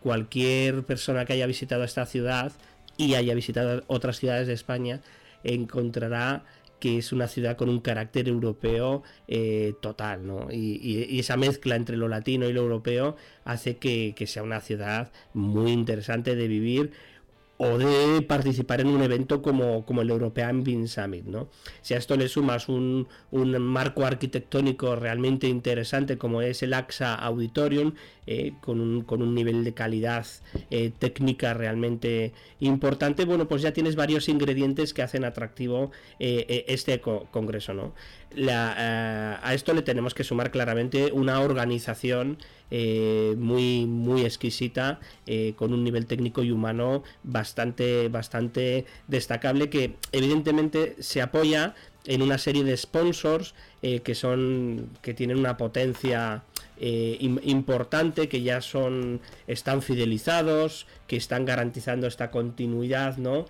cualquier 0.00 0.84
persona 0.84 1.24
que 1.24 1.32
haya 1.32 1.46
visitado 1.46 1.84
esta 1.84 2.06
ciudad 2.06 2.52
y 2.96 3.14
haya 3.14 3.34
visitado 3.34 3.82
otras 3.88 4.18
ciudades 4.18 4.46
de 4.46 4.52
España 4.52 5.00
encontrará 5.44 6.44
que 6.82 6.98
es 6.98 7.12
una 7.12 7.28
ciudad 7.28 7.56
con 7.56 7.68
un 7.68 7.78
carácter 7.78 8.26
europeo 8.26 9.04
eh, 9.28 9.74
total, 9.80 10.26
¿no? 10.26 10.48
Y, 10.50 11.16
esa 11.20 11.36
mezcla 11.36 11.76
entre 11.76 11.96
lo 11.96 12.08
latino 12.08 12.48
y 12.48 12.52
lo 12.52 12.62
europeo 12.62 13.14
hace 13.44 13.76
que, 13.76 14.14
que 14.16 14.26
sea 14.26 14.42
una 14.42 14.60
ciudad 14.60 15.12
muy 15.32 15.70
interesante 15.70 16.34
de 16.34 16.48
vivir 16.48 16.90
o 17.64 17.78
de 17.78 18.22
participar 18.22 18.80
en 18.80 18.88
un 18.88 19.02
evento 19.02 19.40
como, 19.40 19.86
como 19.86 20.02
el 20.02 20.10
European 20.10 20.64
BIM 20.64 20.88
Summit. 20.88 21.24
¿no? 21.24 21.48
Si 21.80 21.94
a 21.94 21.98
esto 21.98 22.16
le 22.16 22.26
sumas 22.26 22.68
un, 22.68 23.06
marco 23.30 24.04
arquitectónico 24.04 24.96
realmente 24.96 25.46
interesante 25.46 26.18
como 26.18 26.42
es 26.42 26.64
el 26.64 26.74
AXA 26.74 27.14
Auditorium, 27.14 27.94
eh, 28.26 28.54
con, 28.60 28.80
un, 28.80 29.02
con, 29.02 29.22
un, 29.22 29.34
nivel 29.34 29.62
de 29.62 29.74
calidad 29.74 30.26
eh, 30.70 30.90
técnica 30.98 31.54
realmente 31.54 32.32
importante, 32.58 33.24
bueno, 33.24 33.46
pues 33.46 33.62
ya 33.62 33.72
tienes 33.72 33.94
varios 33.94 34.28
ingredientes 34.28 34.92
que 34.92 35.02
hacen 35.02 35.24
atractivo 35.24 35.92
eh, 36.18 36.64
este 36.66 37.00
congreso. 37.00 37.74
¿no? 37.74 37.94
A 38.48 39.54
esto 39.54 39.74
le 39.74 39.82
tenemos 39.82 40.14
que 40.14 40.24
sumar 40.24 40.50
claramente 40.50 41.12
una 41.12 41.40
organización 41.40 42.38
eh, 42.74 43.34
muy, 43.36 43.84
muy 43.84 44.22
exquisita, 44.22 44.98
eh, 45.26 45.52
con 45.56 45.74
un 45.74 45.84
nivel 45.84 46.06
técnico 46.06 46.42
y 46.42 46.50
humano 46.50 47.02
bastante, 47.22 48.08
bastante 48.08 48.86
destacable, 49.08 49.68
que 49.68 49.96
evidentemente 50.10 50.96
se 50.98 51.20
apoya 51.20 51.74
en 52.06 52.22
una 52.22 52.38
serie 52.38 52.64
de 52.64 52.74
sponsors 52.78 53.54
eh, 53.82 54.00
que 54.00 54.14
son 54.14 54.88
que 55.02 55.12
tienen 55.12 55.36
una 55.36 55.58
potencia 55.58 56.44
importante 56.80 58.28
que 58.28 58.42
ya 58.42 58.60
son 58.60 59.20
están 59.46 59.82
fidelizados 59.82 60.88
que 61.06 61.14
están 61.14 61.44
garantizando 61.44 62.08
esta 62.08 62.32
continuidad 62.32 63.18
no 63.18 63.44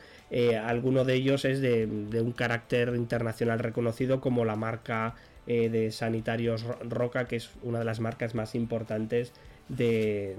alguno 0.65 1.05
de 1.05 1.15
ellos 1.15 1.45
es 1.45 1.61
de, 1.61 1.87
un 1.87 2.33
carácter 2.33 2.95
internacional 2.97 3.59
reconocido 3.59 4.21
como 4.21 4.45
la 4.45 4.57
marca 4.57 5.15
eh, 5.47 5.69
de 5.69 5.91
Sanitarios 5.91 6.65
Roca, 6.89 7.27
que 7.27 7.37
es 7.37 7.51
una 7.63 7.81
de 7.81 7.85
las 7.85 8.01
marcas 8.01 8.35
más 8.35 8.55
importantes 8.55 9.33
de, 9.69 10.37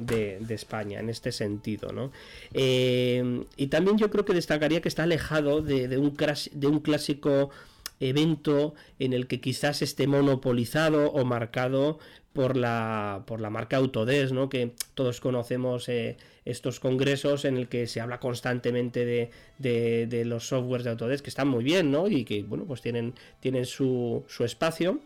España 0.49 0.99
en 0.99 1.09
este 1.09 1.31
sentido. 1.31 1.91
¿no? 1.91 2.11
Eh, 2.53 3.45
y 3.55 3.67
también 3.67 3.97
yo 3.97 4.09
creo 4.09 4.25
que 4.25 4.33
destacaría 4.33 4.81
que 4.81 4.89
está 4.89 5.03
alejado 5.03 5.61
de 5.61 5.97
un 5.97 6.79
clásico 6.79 7.51
evento 7.99 8.73
en 8.99 9.13
el 9.13 9.27
que 9.27 9.39
quizás 9.39 9.81
esté 9.81 10.07
monopolizado 10.07 11.11
o 11.11 11.25
marcado 11.25 11.99
por 12.33 12.57
la, 12.57 13.23
por 13.25 13.39
la 13.39 13.49
marca 13.49 13.77
Autodesk, 13.77 14.33
¿no? 14.33 14.49
que 14.49 14.73
todos 14.95 15.21
conocemos 15.21 15.87
eh, 15.87 16.17
estos 16.45 16.79
congresos 16.79 17.45
en 17.45 17.57
el 17.57 17.69
que 17.69 17.87
se 17.87 18.01
habla 18.01 18.19
constantemente 18.19 19.05
de, 19.05 19.29
de, 19.59 20.25
los 20.25 20.47
softwares 20.47 20.83
de 20.83 20.91
Autodesk, 20.91 21.23
que 21.23 21.29
están 21.29 21.47
muy 21.47 21.63
bien, 21.63 21.91
¿no? 21.91 22.07
Y 22.07 22.25
que, 22.25 22.43
bueno, 22.43 22.65
pues 22.65 22.81
tienen, 22.81 23.13
tienen 23.39 23.65
su, 23.65 24.23
su 24.27 24.43
espacio. 24.43 24.99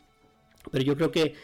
pero 0.72 0.84
yo 0.84 0.96
creo 0.96 1.12
que 1.12 1.36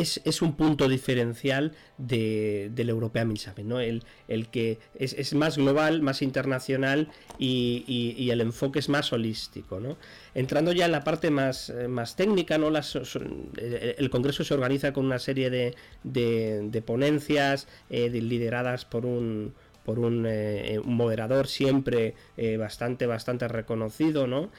es, 0.00 0.42
un 0.42 0.56
punto 0.56 0.88
diferencial 0.88 1.72
de, 1.98 2.70
del 2.74 2.88
European 2.88 3.36
Summit, 3.36 3.64
¿no? 3.64 3.80
El, 3.80 4.02
el 4.28 4.48
que 4.48 4.78
es, 4.94 5.34
más 5.34 5.56
global, 5.56 6.02
más 6.02 6.22
internacional 6.22 7.08
y, 7.38 8.28
el 8.30 8.40
enfoque 8.40 8.78
es 8.78 8.88
más 8.88 9.12
holístico, 9.12 9.80
¿no? 9.80 9.96
Entrando 10.34 10.72
ya 10.72 10.86
en 10.86 10.92
la 10.92 11.04
parte 11.04 11.30
más, 11.30 11.70
eh, 11.70 11.88
más 11.88 12.16
técnica, 12.16 12.58
¿no? 12.58 12.70
Las, 12.70 12.96
el 12.96 14.10
Congreso 14.10 14.44
se 14.44 14.54
organiza 14.54 14.92
con 14.92 15.06
una 15.06 15.18
serie 15.18 15.50
de, 15.50 15.74
de, 16.02 16.82
ponencias 16.82 17.68
eh, 17.90 18.08
lideradas 18.10 18.84
por 18.84 19.06
un 19.06 19.54
por 19.84 19.98
un, 19.98 20.26
eh, 20.28 20.78
moderador 20.84 21.48
siempre 21.48 22.14
bastante 22.58 23.06
bastante 23.06 23.48
reconocido 23.48 24.26
no 24.26 24.50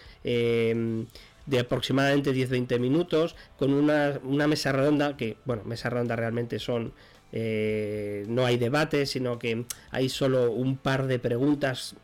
de 1.46 1.60
aproximadamente 1.60 2.34
10-20 2.34 2.80
minutos 2.80 3.36
con 3.58 3.74
una, 3.74 4.20
mesa 4.48 4.72
redonda 4.72 5.18
que, 5.18 5.38
bueno, 5.46 5.64
mesa 5.64 5.90
redonda 5.90 6.16
realmente 6.16 6.60
son... 6.60 6.94
Eh, 7.34 8.26
no 8.28 8.46
hay 8.46 8.58
debate, 8.58 9.06
sino 9.06 9.40
que 9.40 9.64
hay 9.92 10.10
solo 10.10 10.52
un 10.52 10.76
par 10.76 11.08
de 11.08 11.18
preguntas 11.18 11.96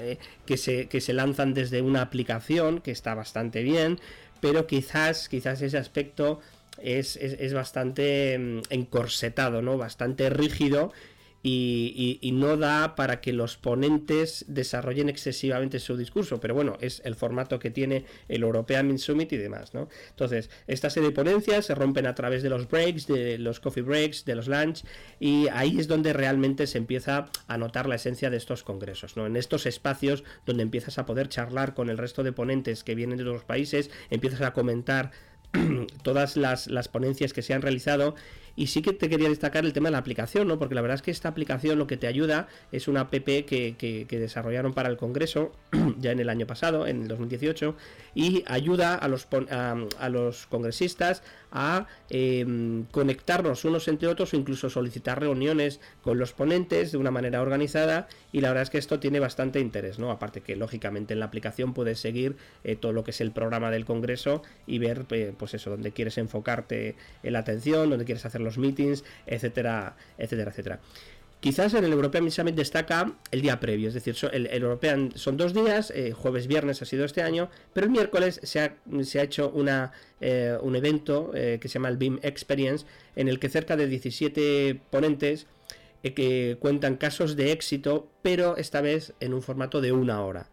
eh, 0.00 0.16
que, 0.46 0.56
se, 0.56 0.86
que 0.86 1.00
se 1.00 1.12
lanzan 1.12 1.54
desde 1.54 1.82
una 1.82 2.02
aplicación 2.02 2.80
que 2.80 2.92
está 2.92 3.16
bastante 3.16 3.64
bien, 3.64 3.98
pero 4.40 4.68
quizás, 4.68 5.28
quizás 5.28 5.60
ese 5.62 5.76
aspecto 5.76 6.38
es, 6.78 7.16
es 7.16 7.52
bastante 7.52 8.38
mm, 8.38 8.60
encorsetado, 8.70 9.60
¿no? 9.60 9.76
bastante 9.76 10.30
rígido 10.30 10.92
y, 11.42 12.30
no 12.34 12.56
da 12.56 12.94
para 12.94 13.20
que 13.20 13.32
los 13.32 13.56
ponentes 13.56 14.44
desarrollen 14.48 15.08
excesivamente 15.08 15.78
su 15.78 15.96
discurso, 15.96 16.40
pero 16.40 16.54
bueno, 16.54 16.76
es 16.80 17.02
el 17.04 17.14
formato 17.14 17.58
que 17.58 17.70
tiene 17.70 18.04
el 18.28 18.42
European 18.42 18.98
Summit 18.98 19.32
y 19.32 19.36
demás, 19.36 19.74
¿no? 19.74 19.88
Entonces, 20.10 20.48
esta 20.66 20.90
serie 20.90 21.10
de 21.10 21.14
ponencias 21.14 21.66
se 21.66 21.74
rompen 21.74 22.06
a 22.06 22.14
través 22.14 22.42
de 22.42 22.50
los 22.50 22.68
breaks, 22.68 23.06
de 23.06 23.38
los 23.38 23.60
coffee 23.60 23.82
breaks, 23.82 24.24
de 24.24 24.34
los 24.34 24.48
lunch, 24.48 24.84
y 25.18 25.48
ahí 25.48 25.78
es 25.78 25.88
donde 25.88 26.12
realmente 26.12 26.66
se 26.66 26.78
empieza 26.78 27.30
a 27.46 27.58
notar 27.58 27.88
la 27.88 27.96
esencia 27.96 28.30
de 28.30 28.36
estos 28.36 28.62
congresos, 28.62 29.16
¿no? 29.16 29.26
En 29.26 29.36
estos 29.36 29.66
espacios 29.66 30.24
donde 30.46 30.62
empiezas 30.62 30.98
a 30.98 31.06
poder 31.06 31.28
charlar 31.28 31.74
con 31.74 31.90
el 31.90 31.98
resto 31.98 32.22
de 32.22 32.32
ponentes 32.32 32.84
que 32.84 32.94
vienen 32.94 33.18
de 33.18 33.24
otros 33.24 33.44
países, 33.44 33.90
empiezas 34.10 34.42
a 34.42 34.52
comentar 34.52 35.10
todas 36.02 36.36
las, 36.36 36.66
las, 36.68 36.88
ponencias 36.88 37.32
que 37.32 37.42
se 37.42 37.54
han 37.54 37.62
realizado 37.62 38.14
y 38.56 38.66
sí 38.66 38.82
que 38.82 38.92
te 38.92 39.08
quería 39.08 39.28
destacar 39.28 39.64
el 39.64 39.72
tema 39.72 39.88
de 39.88 39.92
la 39.92 39.98
aplicación, 39.98 40.48
¿no? 40.48 40.58
Porque 40.58 40.74
la 40.74 40.82
verdad 40.82 40.96
es 40.96 41.02
que 41.02 41.10
esta 41.10 41.28
aplicación 41.28 41.78
lo 41.78 41.86
que 41.86 41.96
te 41.96 42.06
ayuda 42.06 42.48
es 42.72 42.88
una 42.88 43.02
app 43.02 43.10
que, 43.10 43.74
que, 43.78 44.18
desarrollaron 44.18 44.74
para 44.74 44.88
el 44.88 44.96
Congreso 44.96 45.52
ya 45.98 46.12
en 46.12 46.20
el 46.20 46.28
año 46.28 46.46
pasado, 46.46 46.86
en 46.86 47.02
el 47.02 47.08
2018, 47.08 47.74
y 48.14 48.44
ayuda 48.46 48.96
a 48.96 49.08
los, 49.08 49.26
a, 49.50 50.08
los 50.08 50.46
congresistas 50.46 51.22
a 51.52 51.86
em, 52.10 52.84
conectarnos 52.90 53.64
unos 53.64 53.88
entre 53.88 54.08
otros 54.08 54.34
o 54.34 54.36
incluso 54.36 54.70
solicitar 54.70 55.20
reuniones 55.20 55.80
con 56.02 56.18
los 56.18 56.32
ponentes 56.32 56.92
de 56.92 56.98
una 56.98 57.10
manera 57.10 57.42
organizada 57.42 58.08
y 58.32 58.40
la 58.40 58.48
verdad 58.48 58.62
es 58.64 58.70
que 58.70 58.78
esto 58.78 59.00
tiene 59.00 59.20
bastante 59.20 59.58
interés, 59.58 59.98
¿no? 59.98 60.10
Aparte 60.10 60.42
que 60.42 60.54
lógicamente 60.54 61.14
en 61.14 61.20
la 61.20 61.26
aplicación 61.26 61.74
puedes 61.74 61.98
seguir 61.98 62.36
eh, 62.62 62.76
todo 62.76 62.92
lo 62.92 63.04
que 63.04 63.10
es 63.10 63.20
el 63.20 63.32
programa 63.32 63.70
del 63.70 63.84
Congreso 63.84 64.42
y 64.66 64.78
ver 64.78 65.06
eh, 65.10 65.32
pues 65.40 65.54
eso, 65.54 65.70
donde 65.70 65.90
quieres 65.90 66.18
enfocarte 66.18 66.94
en 67.24 67.32
la 67.32 67.40
atención, 67.40 67.90
donde 67.90 68.04
quieres 68.04 68.24
hacer 68.24 68.42
los 68.42 68.58
meetings, 68.58 69.02
etcétera, 69.26 69.96
etcétera, 70.18 70.50
etcétera. 70.50 70.80
Quizás 71.40 71.72
en 71.72 71.84
el 71.84 71.92
European 71.92 72.30
Summit 72.30 72.54
destaca 72.54 73.14
el 73.30 73.40
día 73.40 73.58
previo, 73.60 73.88
es 73.88 73.94
decir, 73.94 74.14
el, 74.30 74.46
European 74.48 75.12
son 75.14 75.38
dos 75.38 75.54
días, 75.54 75.90
eh, 75.90 76.12
jueves, 76.12 76.46
viernes 76.46 76.82
ha 76.82 76.84
sido 76.84 77.06
este 77.06 77.22
año, 77.22 77.48
pero 77.72 77.86
el 77.86 77.90
miércoles 77.90 78.40
se 78.42 78.60
ha, 78.60 78.76
se 79.02 79.20
ha 79.20 79.22
hecho 79.22 79.50
una, 79.50 79.92
eh, 80.20 80.58
un 80.60 80.76
evento 80.76 81.30
eh, 81.34 81.58
que 81.58 81.68
se 81.68 81.74
llama 81.74 81.88
el 81.88 81.96
BIM 81.96 82.18
Experience, 82.22 82.84
en 83.16 83.28
el 83.28 83.38
que 83.38 83.48
cerca 83.48 83.76
de 83.76 83.86
17 83.86 84.82
ponentes 84.90 85.46
que 86.02 86.58
cuentan 86.60 86.96
casos 86.96 87.36
de 87.36 87.52
éxito, 87.52 88.10
pero 88.20 88.58
esta 88.58 88.82
vez 88.82 89.14
en 89.20 89.32
un 89.32 89.40
formato 89.40 89.80
de 89.80 89.92
una 89.92 90.22
hora. 90.22 90.48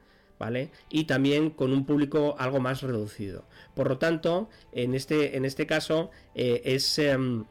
Y 0.89 1.05
también 1.05 1.49
con 1.49 1.73
un 1.73 1.85
público 1.85 2.35
algo 2.37 2.59
más 2.59 2.81
reducido. 2.81 3.45
Por 3.75 3.89
lo 3.89 3.97
tanto, 3.97 4.49
en 4.71 4.93
este, 4.93 5.37
en 5.37 5.45
este 5.45 5.65
caso 5.65 6.11
es 6.35 6.99
em, 6.99 7.45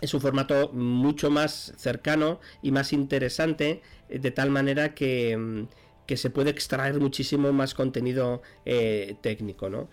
es 0.00 0.14
un 0.14 0.20
formato 0.20 0.70
mucho 0.72 1.30
más 1.30 1.72
cercano 1.76 2.40
y 2.62 2.70
más 2.70 2.92
interesante, 2.92 3.82
eh, 4.08 4.18
de 4.18 4.30
tal 4.30 4.50
manera 4.50 4.94
que, 4.94 5.36
mm, 5.36 5.68
que 6.06 6.16
se 6.16 6.30
puede 6.30 6.50
extraer 6.50 7.00
muchísimo 7.00 7.52
más 7.52 7.74
contenido 7.74 8.42
eh, 8.64 9.16
técnico, 9.20 9.68
¿no? 9.68 9.88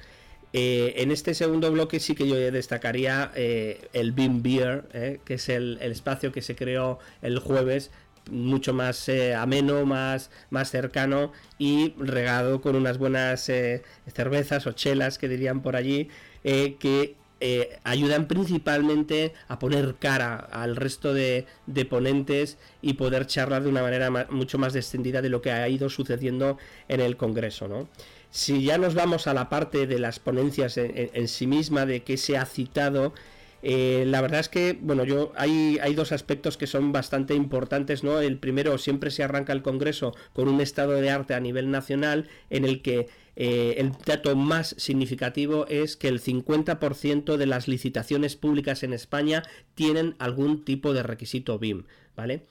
Eh, 0.54 0.94
en 1.02 1.12
este 1.12 1.34
segundo 1.34 1.70
bloque 1.70 2.00
sí 2.00 2.16
que 2.16 2.26
yo 2.30 2.36
destacaría 2.36 3.30
el 3.36 4.14
Beam 4.14 4.42
Beer, 4.42 5.20
que 5.26 5.34
es 5.34 5.50
el, 5.50 5.80
espacio 5.82 6.32
que 6.32 6.42
se 6.42 6.56
creó 6.56 6.98
el 7.22 7.40
jueves 7.40 7.92
mucho 8.30 8.74
más 8.74 9.10
ameno, 9.38 9.86
más, 9.86 10.32
más 10.50 10.70
cercano 10.70 11.32
y 11.58 11.94
regado 11.98 12.62
con 12.62 12.76
unas 12.76 12.98
buenas 12.98 13.52
cervezas 14.14 14.68
o 14.68 14.72
chelas 14.72 15.18
que 15.18 15.28
dirían 15.28 15.62
por 15.62 15.76
allí, 15.76 16.10
que 16.44 17.16
eh, 17.42 17.80
ayudan 17.84 18.28
principalmente 18.28 19.34
a 19.50 19.60
poner 19.60 19.96
cara 20.00 20.36
al 20.36 20.78
resto 20.78 21.14
de, 21.14 21.46
ponentes 21.90 22.58
y 22.82 22.94
poder 22.94 23.28
charlar 23.28 23.64
de 23.64 23.70
una 23.70 23.82
manera 23.82 24.10
mucho 24.30 24.58
más 24.58 24.72
descendida 24.72 25.22
de 25.22 25.28
lo 25.30 25.42
que 25.42 25.52
ha 25.52 25.68
ido 25.68 25.90
sucediendo 25.90 26.58
en 26.88 27.02
el 27.02 27.18
Congreso. 27.18 27.68
¿no? 27.68 27.90
Si 28.32 28.64
ya 28.64 28.78
nos 28.78 28.96
vamos 28.96 29.28
a 29.28 29.34
la 29.34 29.50
parte 29.50 29.86
de 29.86 30.00
las 30.00 30.20
ponencias 30.20 30.78
en, 30.78 31.28
sí 31.28 31.46
misma, 31.46 31.86
de 31.86 32.04
qué 32.04 32.16
se 32.16 32.38
ha 32.38 32.46
citado, 32.46 33.14
eh, 33.68 34.04
la 34.06 34.22
verdad 34.22 34.42
es 34.42 34.48
que, 34.48 34.78
bueno, 34.80 35.06
yo 35.06 35.34
hay, 35.36 35.80
hay 35.82 35.96
dos 35.96 36.12
aspectos 36.12 36.56
que 36.56 36.68
son 36.68 36.92
bastante 36.92 37.34
importantes, 37.34 38.04
¿no? 38.04 38.20
El 38.20 38.38
primero, 38.38 38.78
siempre 38.78 39.10
se 39.10 39.24
arranca 39.24 39.54
el 39.54 39.64
Congreso 39.64 40.14
con 40.34 40.48
un 40.48 40.62
estado 40.62 40.92
de 40.92 41.10
arte 41.10 41.34
a 41.34 41.40
nivel 41.40 41.72
nacional 41.72 42.30
en 42.52 42.64
el 42.64 42.84
que 42.84 43.08
eh, 43.36 43.74
el 43.80 43.94
dato 44.06 44.36
más 44.36 44.76
significativo 44.78 45.66
es 45.68 45.98
que 45.98 46.10
el 46.10 46.22
50% 46.22 47.38
de 47.38 47.46
las 47.48 47.68
licitaciones 47.68 48.36
públicas 48.36 48.84
en 48.84 48.94
España 48.94 49.42
tienen 49.74 50.14
algún 50.20 50.64
tipo 50.64 50.94
de 50.94 51.02
requisito 51.02 51.58
BIM, 51.58 51.86
¿vale? 52.16 52.44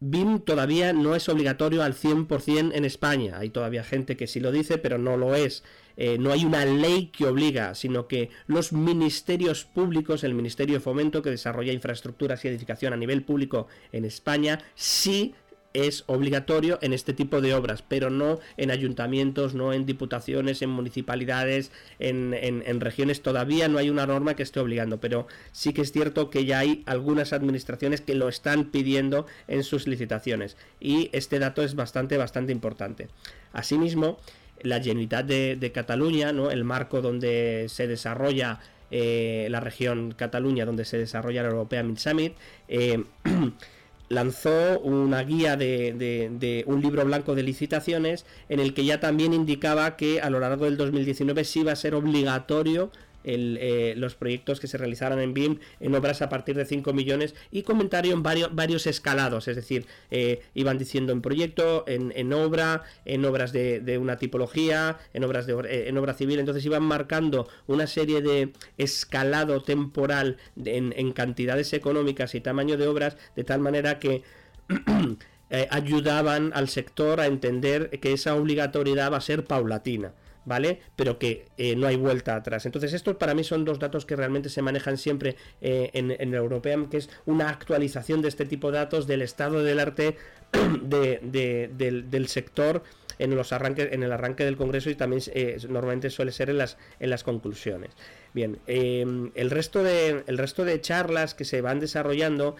BIM 0.00 0.40
todavía 0.40 0.92
no 0.92 1.14
es 1.14 1.28
obligatorio 1.28 1.84
al 1.84 1.94
100% 1.94 2.72
en 2.74 2.84
España. 2.84 3.38
Hay 3.38 3.50
todavía 3.50 3.84
gente 3.84 4.16
que 4.16 4.26
sí 4.26 4.40
lo 4.40 4.50
dice, 4.50 4.76
pero 4.76 4.98
no 4.98 5.16
lo 5.16 5.36
es. 5.36 5.62
Eh, 5.96 6.18
no 6.18 6.32
hay 6.32 6.44
una 6.44 6.64
ley 6.64 7.06
que 7.06 7.26
obliga, 7.26 7.74
sino 7.74 8.08
que 8.08 8.30
los 8.46 8.72
ministerios 8.72 9.64
públicos, 9.64 10.24
el 10.24 10.34
Ministerio 10.34 10.74
de 10.74 10.80
Fomento 10.80 11.22
que 11.22 11.30
desarrolla 11.30 11.72
infraestructuras 11.72 12.44
y 12.44 12.48
edificación 12.48 12.92
a 12.92 12.96
nivel 12.96 13.22
público 13.22 13.66
en 13.92 14.04
España, 14.04 14.58
sí 14.74 15.34
es 15.74 16.04
obligatorio 16.06 16.78
en 16.82 16.92
este 16.92 17.12
tipo 17.12 17.40
de 17.40 17.54
obras, 17.54 17.82
pero 17.82 18.10
no 18.10 18.38
en 18.56 18.70
ayuntamientos, 18.70 19.54
no 19.54 19.72
en 19.72 19.86
diputaciones, 19.86 20.62
en 20.62 20.70
municipalidades, 20.70 21.72
en, 21.98 22.80
regiones. 22.80 23.22
Todavía 23.22 23.68
no 23.68 23.78
hay 23.78 23.90
una 23.90 24.06
norma 24.06 24.34
que 24.34 24.42
esté 24.42 24.60
obligando, 24.60 25.00
pero 25.00 25.26
sí 25.52 25.72
que 25.72 25.82
es 25.82 25.92
cierto 25.92 26.30
que 26.30 26.44
ya 26.44 26.58
hay 26.58 26.82
algunas 26.86 27.32
administraciones 27.32 28.00
que 28.00 28.14
lo 28.14 28.28
están 28.28 28.66
pidiendo 28.66 29.26
en 29.48 29.62
sus 29.62 29.86
licitaciones. 29.86 30.56
Y 30.80 31.10
este 31.12 31.38
dato 31.38 31.62
es 31.62 31.74
bastante, 31.74 32.16
bastante 32.16 32.52
importante. 32.52 33.08
Asimismo, 33.52 34.18
la 34.62 34.80
Generalitat 34.80 35.26
de, 35.26 35.72
Cataluña, 35.72 36.32
¿no? 36.32 36.50
el 36.50 36.64
marco 36.64 37.00
donde 37.00 37.66
se 37.68 37.86
desarrolla 37.86 38.60
eh, 38.90 39.46
la 39.50 39.60
región 39.60 40.12
Cataluña, 40.12 40.64
donde 40.66 40.84
se 40.84 40.98
desarrolla 40.98 41.40
el 41.40 41.48
European 41.48 41.96
Summit, 41.96 42.34
eh, 42.68 43.02
lanzó 44.08 44.78
una 44.80 45.22
guía 45.22 45.56
de, 45.56 46.64
un 46.66 46.82
libro 46.82 47.04
blanco 47.04 47.34
de 47.34 47.42
licitaciones 47.42 48.26
en 48.50 48.60
el 48.60 48.74
que 48.74 48.84
ya 48.84 49.00
también 49.00 49.32
indicaba 49.32 49.96
que 49.96 50.20
a 50.20 50.28
lo 50.28 50.40
largo 50.40 50.66
del 50.66 50.76
2019 50.76 51.44
sí 51.44 51.60
iba 51.60 51.72
a 51.72 51.76
ser 51.76 51.94
obligatorio 51.94 52.90
eh, 53.24 53.94
los 53.96 54.14
proyectos 54.14 54.60
que 54.60 54.66
se 54.66 54.78
realizaran 54.78 55.20
en 55.20 55.34
BIM 55.34 55.58
en 55.80 55.94
obras 55.94 56.22
a 56.22 56.28
partir 56.28 56.56
de 56.56 56.64
5 56.64 56.92
millones 56.92 57.34
y 57.50 57.62
comentario 57.62 58.12
en 58.12 58.22
varios, 58.22 58.54
varios 58.54 58.86
escalados, 58.86 59.48
es 59.48 59.56
decir, 59.56 59.86
eh, 60.10 60.42
iban 60.54 60.78
diciendo 60.78 61.12
en 61.12 61.22
proyecto, 61.22 61.84
en, 61.86 62.32
obra, 62.32 62.82
en 63.04 63.24
obras 63.24 63.52
de, 63.52 63.98
una 64.00 64.16
tipología, 64.16 64.98
en 65.12 65.24
obras 65.24 65.46
de 65.46 65.52
eh, 65.68 65.88
en 65.88 65.98
obra 65.98 66.14
civil, 66.14 66.38
entonces 66.38 66.64
iban 66.64 66.82
marcando 66.82 67.48
una 67.66 67.86
serie 67.86 68.22
de 68.22 68.52
escalado 68.78 69.62
temporal 69.62 70.38
en, 70.64 70.92
en 70.96 71.12
cantidades 71.12 71.72
económicas 71.72 72.34
y 72.34 72.40
tamaño 72.40 72.76
de 72.76 72.86
obras, 72.86 73.16
de 73.36 73.44
tal 73.44 73.60
manera 73.60 73.98
que 73.98 74.22
ayudaban 75.70 76.50
al 76.54 76.68
sector 76.68 77.20
a 77.20 77.26
entender 77.26 77.90
que 78.00 78.12
esa 78.12 78.34
obligatoriedad 78.34 79.12
va 79.12 79.18
a 79.18 79.20
ser 79.20 79.44
paulatina. 79.44 80.12
¿Vale? 80.44 80.80
Pero 80.96 81.18
que 81.18 81.46
eh, 81.56 81.76
no 81.76 81.86
hay 81.86 81.96
vuelta 81.96 82.36
atrás. 82.36 82.66
Entonces, 82.66 82.92
estos 82.92 83.16
para 83.16 83.34
mí 83.34 83.44
son 83.44 83.64
dos 83.64 83.78
datos 83.78 84.06
que 84.06 84.16
realmente 84.16 84.48
se 84.48 84.62
manejan 84.62 84.98
siempre 84.98 85.36
eh, 85.60 85.90
en, 85.94 86.10
en 86.10 86.34
European, 86.34 86.88
que 86.88 86.98
es 86.98 87.10
una 87.26 87.48
actualización 87.48 88.22
de 88.22 88.28
este 88.28 88.44
tipo 88.44 88.70
de 88.70 88.78
datos 88.78 89.06
del 89.06 89.22
estado 89.22 89.62
del 89.62 89.80
arte 89.80 90.16
del, 90.82 92.26
sector 92.28 92.82
en 93.18 93.34
los 93.36 93.52
arranques 93.52 93.92
en 93.92 94.02
el 94.02 94.12
arranque 94.12 94.44
del 94.44 94.56
congreso 94.56 94.90
y 94.90 94.94
también 94.94 95.22
eh, 95.34 95.58
normalmente 95.68 96.10
suele 96.10 96.32
ser 96.32 96.50
en 96.50 96.58
las 96.58 96.76
en 96.98 97.10
las 97.10 97.24
conclusiones 97.24 97.90
bien 98.34 98.58
el 98.66 99.50
resto 99.50 99.82
de 99.82 100.24
el 100.26 100.38
resto 100.38 100.64
de 100.64 100.80
charlas 100.80 101.34
que 101.34 101.44
se 101.44 101.60
van 101.60 101.78
desarrollando 101.78 102.56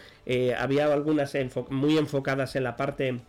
había 0.57 0.91
algunas 0.91 1.35
muy 1.69 1.97
enfocadas 1.97 2.55
en 2.55 2.63
la 2.63 2.75
parte 2.75 3.19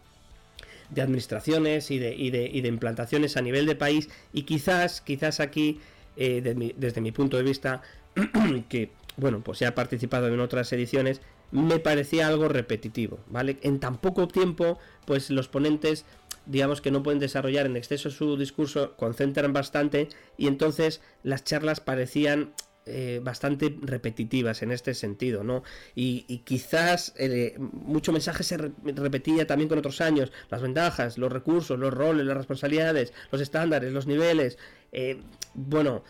de 0.95 1.03
administraciones 1.03 1.91
y 1.91 1.99
de, 1.99 2.15
y 2.15 2.31
de, 2.31 2.49
y 2.53 2.61
de 2.61 2.69
implantaciones 2.69 3.37
a 3.37 3.43
nivel 3.43 3.67
de 3.67 3.75
país 3.75 4.09
y 4.33 4.43
quizás, 4.43 5.01
quizás 5.01 5.41
aquí, 5.41 5.81
eh, 6.17 6.73
desde 6.77 7.01
mi 7.01 7.13
punto 7.13 7.37
de 7.37 7.43
vista, 7.43 7.83
que, 8.69 8.91
bueno, 9.17 9.43
pues 9.43 9.59
ya 9.59 9.69
he 9.69 9.73
participado 9.73 10.29
en 10.29 10.41
otras 10.41 10.73
ediciones, 10.73 11.21
me 11.51 11.79
parecía 11.79 12.27
algo 12.27 12.49
repetitivo, 12.49 13.21
¿vale? 13.29 13.59
En 13.63 13.79
tan 13.79 13.99
poco 13.99 14.27
tiempo, 14.27 14.79
pues 15.07 15.31
los 15.31 15.49
ponentes 15.49 16.05
digamos 16.47 16.81
que 16.81 16.91
no 16.91 17.03
pueden 17.03 17.21
desarrollar 17.21 17.67
en 17.67 17.77
exceso 17.77 18.11
su 18.11 18.37
discurso, 18.37 18.95
concentran 18.97 19.53
bastante 19.53 20.09
y 20.37 20.47
entonces 20.47 21.01
las 21.23 21.45
charlas 21.45 21.81
parecían 21.81 22.53
eh, 22.87 23.21
bastante 23.23 23.75
repetitivas 23.81 24.63
en 24.63 24.71
este 24.71 24.93
sentido, 24.93 25.43
¿no? 25.43 25.63
Y, 25.95 26.43
quizás 26.45 27.15
eh, 27.17 27.57
mucho 27.59 28.13
mensaje 28.13 28.43
se 28.43 28.59
repetía 28.59 29.47
también 29.47 29.71
con 29.71 29.79
otros 29.79 30.03
años, 30.03 30.33
las 30.51 30.61
ventajas, 30.61 31.17
los 31.17 31.33
recursos, 31.33 31.79
los 31.79 31.95
roles, 31.95 32.27
las 32.27 32.37
responsabilidades, 32.37 33.15
los 33.33 33.41
estándares, 33.41 33.91
los 33.91 34.07
niveles, 34.07 34.59
eh, 34.93 35.19
bueno, 35.55 36.05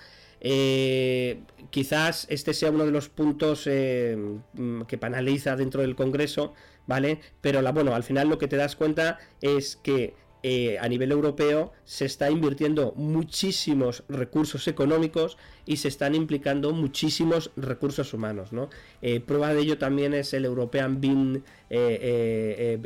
quizás 1.71 2.27
este 2.29 2.53
sea 2.53 2.71
uno 2.71 2.85
de 2.85 2.91
los 2.91 3.09
puntos 3.09 3.65
que 3.65 4.99
panaliza 5.01 5.57
dentro 5.57 5.81
del 5.81 5.95
Congreso, 5.95 6.55
¿vale? 6.87 7.21
Pero 7.41 7.63
la, 7.63 7.71
bueno, 7.71 7.95
al 7.95 8.03
final 8.03 8.29
lo 8.29 8.39
que 8.39 8.49
te 8.49 8.57
das 8.57 8.75
cuenta 8.77 9.19
es 9.41 9.77
que 9.77 10.15
eh, 10.47 10.77
a 10.79 10.89
nivel 10.89 11.11
europeo 11.11 11.73
se 11.87 12.05
está 12.05 12.31
invirtiendo 12.31 12.93
muchísimos 12.97 14.05
recursos 14.11 14.69
económicos 14.69 15.39
y 15.65 15.79
se 15.79 15.89
están 15.89 16.15
implicando 16.15 16.73
muchísimos 16.73 17.51
recursos 17.57 18.13
humanos. 18.13 18.53
¿no? 18.53 18.69
Eh, 19.01 19.21
prueba 19.21 19.55
de 19.55 19.63
ello 19.63 19.79
también 19.79 20.13
es 20.13 20.35
el 20.35 20.45
European 20.45 21.01
BIM, 21.01 21.41
eh, 21.71 22.79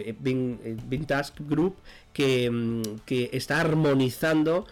Task 1.08 1.40
Group 1.48 1.74
que, 2.12 2.48
mm, 2.48 2.82
que 3.04 3.30
está 3.32 3.60
armonizando 3.60 4.64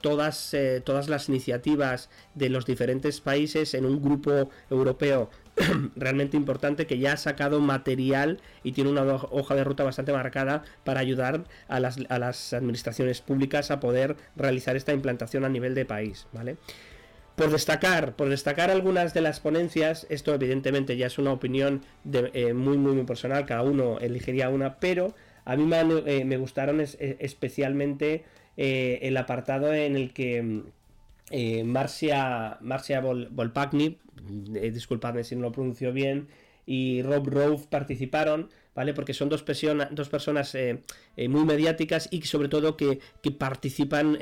todas, 0.00 0.56
todas 0.82 1.08
las 1.08 1.28
iniciativas 1.28 2.10
de 2.34 2.48
los 2.48 2.66
diferentes 2.66 3.20
países 3.20 3.72
en 3.74 3.86
un 3.86 4.02
grupo 4.02 4.50
europeo 4.68 5.30
realmente 5.96 6.36
importante 6.36 6.86
que 6.86 6.98
ya 6.98 7.12
ha 7.12 7.16
sacado 7.16 7.60
material 7.60 8.40
y 8.62 8.72
tiene 8.72 8.90
una 8.90 9.02
hoja 9.04 9.54
de 9.54 9.64
ruta 9.64 9.84
bastante 9.84 10.12
marcada 10.12 10.62
para 10.84 11.00
ayudar 11.00 11.44
a 11.68 11.80
las, 11.80 11.98
a 12.08 12.18
las 12.18 12.52
administraciones 12.52 13.20
públicas 13.20 13.70
a 13.70 13.80
poder 13.80 14.16
realizar 14.36 14.76
esta 14.76 14.92
implantación 14.92 15.44
a 15.44 15.48
nivel 15.48 15.74
de 15.74 15.84
país, 15.84 16.26
¿vale? 16.32 16.56
Por 17.36 17.50
destacar, 17.50 18.14
por 18.14 18.28
destacar 18.28 18.70
algunas 18.70 19.14
de 19.14 19.22
las 19.22 19.40
ponencias, 19.40 20.06
esto 20.10 20.34
evidentemente 20.34 20.96
ya 20.98 21.06
es 21.06 21.18
una 21.18 21.32
opinión 21.32 21.82
eh, 22.12 22.52
muy, 22.52 22.76
muy, 22.76 22.92
muy 22.92 23.04
personal, 23.04 23.46
cada 23.46 23.62
uno 23.62 23.98
elegiría 24.00 24.50
una, 24.50 24.78
pero 24.78 25.14
a 25.46 25.56
mí 25.56 25.64
me, 25.64 25.80
eh, 25.80 26.24
me 26.26 26.36
gustaron 26.36 26.80
eh, 26.80 27.16
especialmente 27.20 28.24
el 28.54 29.16
apartado 29.16 29.72
en 29.72 29.96
el 29.96 30.12
que 30.12 30.62
eh, 31.34 31.64
Marcia, 31.64 32.58
Marcia 32.60 33.00
Volpagni, 33.00 33.96
eh, 34.54 34.70
disculpadme 34.70 35.24
si 35.24 35.34
no 35.34 35.40
lo 35.40 35.50
pronuncio 35.50 35.90
bien, 35.90 36.28
y 36.66 37.00
Rob 37.00 37.26
Rove 37.26 37.64
participaron, 37.70 38.50
¿vale? 38.74 38.92
Porque 38.92 39.14
son 39.14 39.30
dos, 39.30 39.42
dos 39.92 40.08
personas 40.10 40.54
eh, 40.54 40.82
muy 41.16 41.44
mediáticas 41.46 42.08
y 42.10 42.20
sobre 42.22 42.50
todo 42.50 42.76
que, 42.76 43.00
participan 43.38 44.18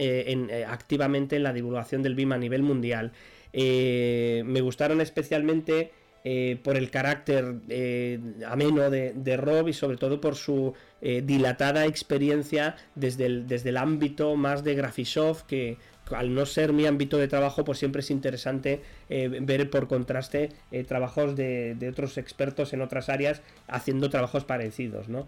activamente 0.69 1.35
en 1.35 1.43
la 1.43 1.53
divulgación 1.53 2.05
del 2.05 2.15
BIM 2.15 2.32
a 2.32 2.39
nivel 2.39 2.62
mundial. 2.62 3.11
me 3.53 4.61
gustaron 4.61 5.01
especialmente 5.01 5.91
por 6.62 6.77
el 6.77 6.91
carácter 6.91 7.57
ameno 8.47 8.89
de, 8.89 9.37
Rob 9.37 9.69
y 9.69 9.73
sobre 9.73 9.97
todo 9.97 10.20
por 10.20 10.37
su 10.37 10.74
dilatada 11.01 11.87
experiencia 11.87 12.77
desde 12.95 13.27
el, 13.27 13.49
desde 13.49 13.70
el 13.70 13.78
ámbito 13.78 14.37
más 14.37 14.62
de 14.62 14.74
Graphisoft 14.77 15.43
que, 15.43 15.77
al 16.12 16.35
no 16.35 16.47
ser 16.47 16.73
mi 16.73 16.87
ámbito 16.87 17.19
de 17.19 17.28
trabajo, 17.28 17.65
pues 17.65 17.78
siempre 17.78 18.01
es 18.01 18.11
interesante 18.11 18.82
eh, 19.09 19.28
ver 19.28 19.70
por 19.70 19.89
contraste 19.89 20.51
eh, 20.70 20.85
trabajos 20.85 21.37
de, 21.37 21.77
otros 21.91 22.19
expertos 22.19 22.73
en 22.73 22.82
otras 22.82 23.09
áreas 23.09 23.43
haciendo 23.69 24.11
trabajos 24.11 24.45
parecidos, 24.45 25.09
¿no? 25.09 25.27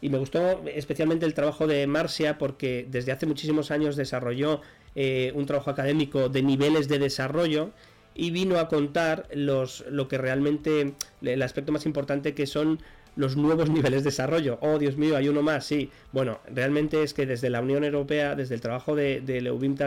Y 0.00 0.10
me 0.10 0.18
gustó 0.18 0.62
especialmente 0.66 1.26
el 1.26 1.34
trabajo 1.34 1.66
de 1.66 1.86
Marcia 1.86 2.38
porque 2.38 2.86
desde 2.90 3.12
hace 3.12 3.26
muchísimos 3.26 3.70
años 3.70 3.96
desarrolló 3.96 4.60
eh, 4.94 5.32
un 5.34 5.46
trabajo 5.46 5.70
académico 5.70 6.28
de 6.28 6.42
niveles 6.42 6.88
de 6.88 6.98
desarrollo 6.98 7.70
y 8.14 8.30
vino 8.30 8.58
a 8.58 8.68
contar 8.68 9.28
los, 9.32 9.84
lo 9.88 10.08
que 10.08 10.18
realmente, 10.18 10.94
el 11.22 11.42
aspecto 11.42 11.72
más 11.72 11.86
importante 11.86 12.34
que 12.34 12.46
son 12.46 12.80
los 13.16 13.36
nuevos 13.36 13.68
niveles 13.70 14.04
de 14.04 14.10
desarrollo. 14.10 14.58
Oh, 14.60 14.78
Dios 14.78 14.96
mío, 14.96 15.16
hay 15.16 15.28
uno 15.28 15.42
más, 15.42 15.66
sí. 15.66 15.90
Bueno, 16.12 16.40
realmente 16.52 17.02
es 17.02 17.14
que 17.14 17.26
desde 17.26 17.50
la 17.50 17.60
Unión 17.60 17.84
Europea, 17.84 18.34
desde 18.34 18.54
el 18.54 18.60
trabajo 18.60 18.94
de, 18.94 19.20
de 19.20 19.40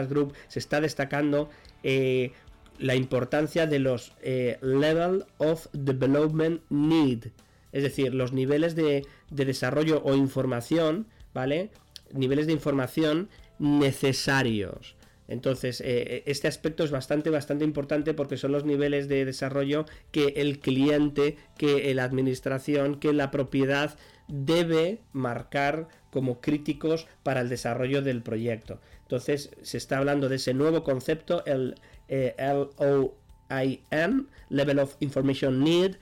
Group, 0.08 0.34
se 0.48 0.58
está 0.58 0.80
destacando 0.80 1.50
eh, 1.82 2.32
la 2.78 2.94
importancia 2.94 3.66
de 3.66 3.78
los 3.78 4.12
eh, 4.22 4.58
Level 4.60 5.24
of 5.38 5.66
Development 5.72 6.62
Need. 6.70 7.28
Es 7.72 7.82
decir, 7.82 8.14
los 8.14 8.32
niveles 8.32 8.74
de, 8.74 9.06
de 9.30 9.44
desarrollo 9.44 10.02
o 10.04 10.14
información, 10.14 11.06
¿vale? 11.34 11.70
Niveles 12.12 12.46
de 12.46 12.52
información 12.52 13.28
necesarios. 13.58 14.96
Entonces, 15.28 15.80
eh, 15.80 15.84
eh, 15.86 16.22
este 16.26 16.48
aspecto 16.48 16.84
es 16.84 16.90
bastante, 16.90 17.30
bastante 17.30 17.64
importante 17.64 18.14
porque 18.14 18.36
son 18.36 18.52
los 18.52 18.64
niveles 18.64 19.08
de 19.08 19.24
desarrollo 19.24 19.86
que 20.12 20.34
el 20.36 20.60
cliente, 20.60 21.36
que 21.58 21.92
la 21.94 22.04
administración, 22.04 23.00
que 23.00 23.12
la 23.12 23.30
propiedad 23.30 23.96
debe 24.28 25.00
marcar 25.12 25.88
como 26.10 26.40
críticos 26.40 27.06
para 27.22 27.40
el 27.40 27.48
desarrollo 27.48 28.02
del 28.02 28.22
proyecto. 28.22 28.80
Entonces, 29.02 29.50
se 29.62 29.78
está 29.78 29.98
hablando 29.98 30.28
de 30.28 30.36
ese 30.36 30.54
nuevo 30.54 30.82
concepto, 30.82 31.44
el 31.44 31.74
eh, 32.08 32.34
LOIN, 32.78 34.28
Level 34.48 34.78
of 34.78 34.96
Information 35.00 35.62
Need, 35.62 35.96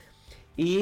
y 0.56 0.78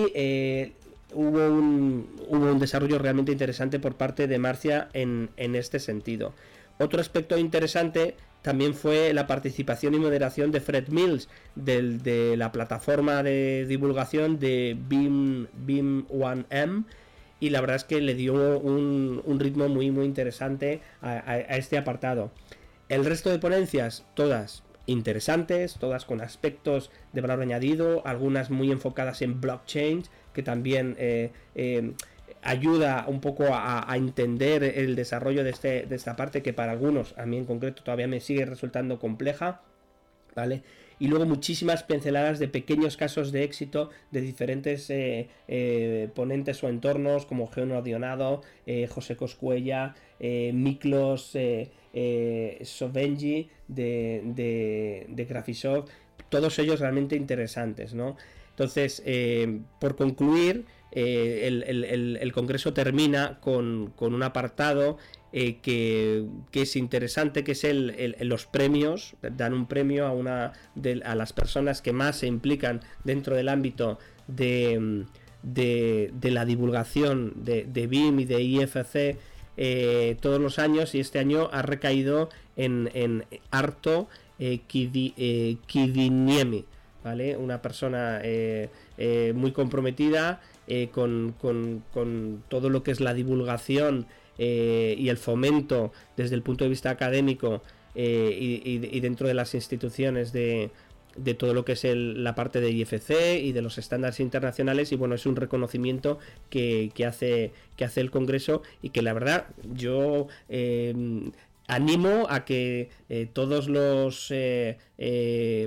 hubo, 1.14 1.48
un, 1.48 2.10
hubo, 2.28 2.52
un, 2.52 2.58
desarrollo 2.58 2.98
realmente 2.98 3.32
interesante 3.32 3.78
por 3.78 3.96
parte 3.96 4.26
de 4.26 4.38
Marcia 4.38 4.88
en, 4.92 5.30
en 5.36 5.54
este 5.54 5.78
sentido. 5.78 6.34
Otro 6.78 7.00
aspecto 7.00 7.38
interesante 7.38 8.16
también 8.42 8.74
fue 8.74 9.12
la 9.14 9.26
participación 9.26 9.94
y 9.94 9.98
moderación 9.98 10.50
de 10.50 10.60
Fred 10.60 10.88
Mills 10.88 11.28
de 11.54 12.36
la 12.36 12.52
plataforma 12.52 13.22
de 13.22 13.66
divulgación 13.66 14.38
de 14.38 14.76
BIM, 14.88 15.46
BIM 15.64 16.06
1M 16.08 16.84
y 17.42 17.50
la 17.50 17.60
verdad 17.60 17.76
es 17.76 17.84
que 17.84 18.00
le 18.00 18.14
dio 18.14 18.58
un, 18.60 19.36
ritmo 19.40 19.68
muy 19.68 19.90
muy 19.90 20.04
interesante 20.04 20.80
a, 21.00 21.38
este 21.56 21.76
apartado. 21.76 22.30
El 22.88 23.04
resto 23.04 23.30
de 23.30 23.38
ponencias, 23.40 24.04
todas 24.14 24.62
interesantes, 24.86 25.74
todas 25.78 26.04
con 26.04 26.20
aspectos 26.20 26.90
de 27.12 27.20
valor 27.20 27.40
añadido, 27.42 28.06
algunas 28.06 28.50
muy 28.50 28.70
enfocadas 28.70 29.22
en 29.22 29.40
blockchain, 29.40 30.04
que 30.32 30.42
también 30.42 30.94
eh, 30.98 31.30
eh, 31.54 31.92
ayuda 32.42 33.06
un 33.08 33.20
poco 33.20 33.44
a, 33.50 33.86
entender 33.96 34.64
el 34.64 34.96
desarrollo 34.96 35.44
de, 35.44 35.50
este, 35.50 35.86
de 35.86 35.96
esta 35.96 36.16
parte 36.16 36.42
que 36.42 36.52
para 36.52 36.72
algunos, 36.72 37.16
a 37.16 37.24
mí 37.24 37.38
en 37.38 37.44
concreto, 37.44 37.82
todavía 37.82 38.08
me 38.08 38.20
sigue 38.20 38.44
resultando 38.44 38.98
compleja. 38.98 39.62
¿Vale? 40.34 40.62
Y 40.98 41.08
luego 41.08 41.26
muchísimas 41.26 41.82
pinceladas 41.82 42.38
de 42.38 42.46
pequeños 42.48 42.96
casos 42.96 43.32
de 43.32 43.42
éxito 43.42 43.90
de 44.12 44.20
diferentes 44.20 44.88
eh, 44.88 45.28
eh, 45.48 46.08
ponentes 46.14 46.62
o 46.62 46.68
entornos 46.68 47.26
como 47.26 47.48
Geno 47.48 47.76
Adionado, 47.76 48.42
eh, 48.66 48.86
José 48.86 49.16
Coscuella, 49.16 49.96
Miklos 50.20 51.36
Sovenji 52.62 53.50
de, 53.66 54.22
de, 54.24 55.06
de 55.08 55.24
Graphisoft, 55.24 55.90
todos 56.28 56.56
ellos 56.60 56.78
realmente 56.78 57.16
interesantes, 57.16 57.92
¿no? 57.94 58.16
Entonces, 58.50 59.02
por 59.80 59.96
concluir, 59.96 60.66
eh, 60.94 62.18
el, 62.20 62.32
Congreso 62.32 62.74
termina 62.74 63.38
con, 63.40 63.94
un 63.98 64.22
apartado 64.22 64.98
eh, 65.32 65.56
que, 65.62 66.28
es 66.52 66.76
interesante, 66.76 67.44
que 67.44 67.52
es 67.52 67.64
el, 67.64 68.14
los 68.20 68.44
premios, 68.44 69.16
dan 69.22 69.54
un 69.54 69.66
premio 69.66 70.06
a, 70.06 70.12
una 70.12 70.52
de, 70.74 71.00
a 71.04 71.14
las 71.14 71.32
personas 71.32 71.80
que 71.80 71.94
más 71.94 72.16
se 72.16 72.26
implican 72.26 72.80
dentro 73.04 73.34
del 73.36 73.48
ámbito 73.48 73.98
de, 74.28 75.06
la 76.22 76.44
divulgación 76.44 77.32
de, 77.36 77.86
BIM 77.86 78.20
y 78.20 78.24
de 78.26 78.42
IFC 78.42 79.16
eh, 79.56 80.16
todos 80.20 80.40
los 80.40 80.58
años 80.58 80.94
y 80.94 81.00
este 81.00 81.18
año 81.18 81.48
ha 81.52 81.62
recaído 81.62 82.28
en, 82.56 82.90
en 82.92 83.24
Arto 83.50 84.08
eh. 84.38 84.58
Una 87.38 87.62
persona 87.62 88.22
muy 89.34 89.52
comprometida 89.52 90.40
con, 90.92 91.34
con, 91.40 91.84
con, 91.92 92.44
todo 92.48 92.70
lo 92.70 92.82
que 92.82 92.92
es 92.92 93.00
la 93.00 93.14
divulgación 93.14 94.06
y 94.38 95.08
el 95.08 95.18
fomento 95.18 95.92
desde 96.16 96.34
el 96.34 96.42
punto 96.42 96.64
de 96.64 96.70
vista 96.70 96.90
académico 96.90 97.62
y, 97.94 98.62
y, 98.64 99.00
dentro 99.00 99.28
de 99.28 99.34
las 99.34 99.54
instituciones 99.54 100.32
de, 100.32 100.70
de 101.16 101.34
todo 101.34 101.54
lo 101.54 101.64
que 101.64 101.72
es 101.72 101.84
la 101.84 102.34
parte 102.34 102.60
de 102.60 102.70
IFC 102.70 103.40
y 103.42 103.52
de 103.52 103.62
los 103.62 103.78
estándares 103.78 104.20
internacionales 104.20 104.92
y 104.92 104.96
bueno 104.96 105.14
es 105.14 105.26
un 105.26 105.36
reconocimiento 105.36 106.18
que, 106.50 106.90
hace 107.06 107.52
que 107.76 107.84
hace 107.84 108.00
el 108.00 108.10
Congreso 108.10 108.62
y 108.80 108.90
que 108.90 109.02
la 109.02 109.12
verdad 109.12 109.46
yo 109.74 110.28
eh, 110.48 111.30
animo 111.66 112.26
a 112.28 112.44
que 112.44 112.90
eh, 113.08 113.28
todos 113.32 113.68
los 113.68 114.28
eh, 114.30 114.78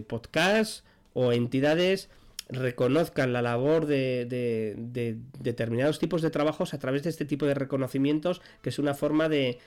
podcasts 0.08 0.84
o 1.14 1.32
entidades 1.32 2.10
reconozcan 2.50 3.34
la 3.34 3.42
labor 3.42 3.86
de, 3.86 4.28
determinados 5.40 6.00
tipos 6.00 6.22
de 6.22 6.30
trabajos 6.30 6.74
a 6.74 6.80
través 6.80 7.04
de 7.04 7.10
este 7.10 7.26
tipo 7.26 7.46
de 7.46 7.54
reconocimientos 7.54 8.42
que 8.62 8.70
es 8.70 8.80
una 8.80 8.94
forma 8.94 9.30
de, 9.30 9.60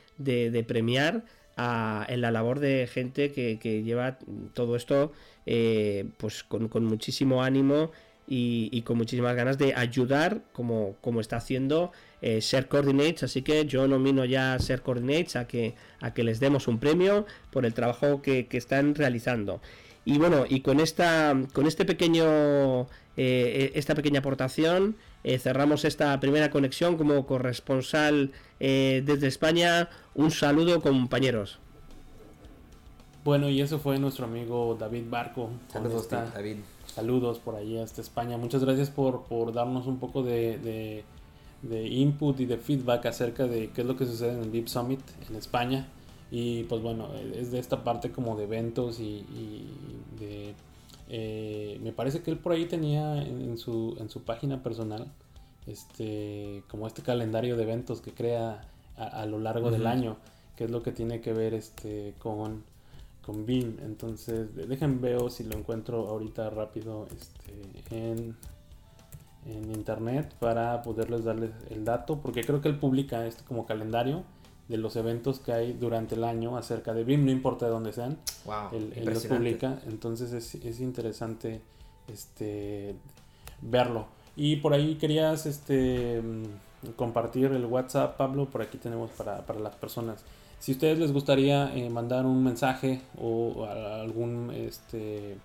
premiar 0.66 1.24
en 1.56 2.20
la 2.20 2.30
labor 2.30 2.60
de 2.60 2.86
gente 2.86 3.32
que, 3.32 3.82
lleva 3.82 4.18
todo 4.54 4.76
esto 4.76 5.12
eh, 5.46 6.06
pues 6.18 6.44
con, 6.44 6.68
muchísimo 6.84 7.42
ánimo 7.42 7.90
y, 8.28 8.82
con 8.82 8.98
muchísimas 8.98 9.34
ganas 9.34 9.58
de 9.58 9.74
ayudar 9.74 10.42
como, 10.52 10.96
como 11.00 11.20
está 11.20 11.36
haciendo 11.36 11.92
eh, 12.20 12.40
Share 12.40 12.68
Coordinates. 12.68 13.22
Así 13.22 13.42
que 13.42 13.64
yo 13.66 13.88
nomino 13.88 14.24
ya 14.24 14.54
a 14.54 14.58
Share 14.58 14.82
Coordinates 14.82 15.36
a 15.36 15.46
que, 15.46 15.74
a 16.00 16.12
que 16.12 16.24
les 16.24 16.40
demos 16.40 16.68
un 16.68 16.78
premio 16.78 17.26
por 17.50 17.64
el 17.64 17.74
trabajo 17.74 18.20
que, 18.22 18.46
están 18.50 18.94
realizando. 18.94 19.60
Y 20.08 20.16
bueno, 20.16 20.44
y 20.48 20.60
con 20.60 20.80
esta 20.80 21.36
con 21.52 21.66
este 21.66 21.84
pequeño 21.84 22.86
eh, 23.16 23.72
esta 23.74 23.94
pequeña 23.94 24.20
aportación 24.20 24.96
cerramos 25.38 25.84
esta 25.84 26.18
primera 26.20 26.50
conexión 26.50 26.96
como 26.96 27.26
corresponsal 27.26 28.32
desde 28.58 29.26
España. 29.26 29.90
Un 30.14 30.30
saludo 30.30 30.80
compañeros. 30.80 31.58
Bueno, 33.28 33.50
y 33.50 33.60
eso 33.60 33.78
fue 33.78 33.98
nuestro 33.98 34.24
amigo 34.24 34.74
David 34.80 35.04
Barco. 35.10 35.50
Saludos, 35.70 36.08
David. 36.08 36.56
Saludos 36.86 37.38
por 37.38 37.56
allí 37.56 37.76
hasta 37.76 38.00
España. 38.00 38.38
Muchas 38.38 38.64
gracias 38.64 38.88
por, 38.88 39.24
por 39.24 39.52
darnos 39.52 39.86
un 39.86 39.98
poco 39.98 40.22
de, 40.22 41.04
input 41.62 42.40
y 42.40 42.46
de 42.46 42.56
feedback 42.56 43.04
acerca 43.04 43.46
de 43.46 43.68
qué 43.68 43.82
es 43.82 43.86
lo 43.86 43.96
que 43.96 44.06
sucede 44.06 44.32
en 44.32 44.44
el 44.44 44.52
Deep 44.52 44.68
Summit 44.68 45.00
en 45.28 45.36
España. 45.36 45.86
Y 46.30 46.64
pues 46.64 46.82
bueno, 46.82 47.08
es 47.34 47.50
de 47.50 47.58
esta 47.58 47.84
parte 47.84 48.10
como 48.10 48.36
de 48.36 48.44
eventos 48.44 49.00
y, 49.00 49.24
de... 50.18 50.54
Eh, 51.10 51.80
me 51.82 51.92
parece 51.92 52.20
que 52.20 52.30
él 52.30 52.38
por 52.38 52.52
ahí 52.52 52.66
tenía 52.66 53.22
en, 53.22 53.56
su, 53.56 53.96
en 53.98 54.10
su 54.10 54.24
página 54.24 54.62
personal 54.62 55.10
este 55.66 56.62
como 56.68 56.86
este 56.86 57.00
calendario 57.00 57.56
de 57.56 57.62
eventos 57.62 58.02
que 58.02 58.12
crea 58.12 58.60
a, 58.96 59.24
lo 59.24 59.38
largo 59.38 59.70
del 59.70 59.86
año, 59.86 60.16
que 60.56 60.64
es 60.64 60.70
lo 60.70 60.82
que 60.82 60.92
tiene 60.92 61.20
que 61.20 61.32
ver 61.32 61.54
este 61.54 62.14
con 62.18 62.62
con 63.24 63.46
BIM. 63.46 63.76
Entonces, 63.84 64.54
dejen 64.54 65.00
veo 65.00 65.30
si 65.30 65.44
lo 65.44 65.56
encuentro 65.56 66.08
ahorita 66.08 66.50
rápido 66.50 67.06
este, 67.14 68.06
en, 68.10 68.36
en 69.46 69.74
internet 69.74 70.34
para 70.40 70.82
poderles 70.82 71.24
darles 71.24 71.50
el 71.70 71.84
dato, 71.84 72.20
porque 72.20 72.42
creo 72.42 72.60
que 72.60 72.68
él 72.68 72.78
publica 72.78 73.26
este 73.26 73.44
como 73.44 73.66
calendario 73.66 74.24
de 74.68 74.76
los 74.76 74.96
eventos 74.96 75.40
que 75.40 75.52
hay 75.52 75.72
durante 75.72 76.14
el 76.14 76.24
año 76.24 76.56
acerca 76.56 76.92
de 76.92 77.04
BIM, 77.04 77.24
no 77.24 77.30
importa 77.30 77.66
de 77.66 77.72
dónde 77.72 77.92
sean. 77.92 78.18
Wow, 78.44 78.68
él, 78.72 79.04
los 79.04 79.26
publica, 79.26 79.80
entonces 79.86 80.32
es, 80.32 80.54
es, 80.56 80.80
interesante 80.80 81.60
este, 82.06 82.94
verlo. 83.62 84.06
Y 84.36 84.56
por 84.56 84.74
ahí 84.74 84.96
querías 84.96 85.46
este, 85.46 86.20
mm, 86.20 86.90
compartir 86.96 87.46
el 87.46 87.64
WhatsApp, 87.64 88.16
Pablo, 88.16 88.46
por 88.46 88.62
aquí 88.62 88.78
tenemos 88.78 89.10
para, 89.10 89.46
para 89.46 89.58
las 89.58 89.74
personas. 89.74 90.24
Si 90.58 90.72
a 90.72 90.74
ustedes 90.74 90.98
les 90.98 91.12
gustaría 91.12 91.74
eh, 91.74 91.88
mandar 91.88 92.26
un 92.26 92.42
mensaje 92.42 93.00
o 93.20 93.64
algún 93.64 94.50
este, 94.52 95.36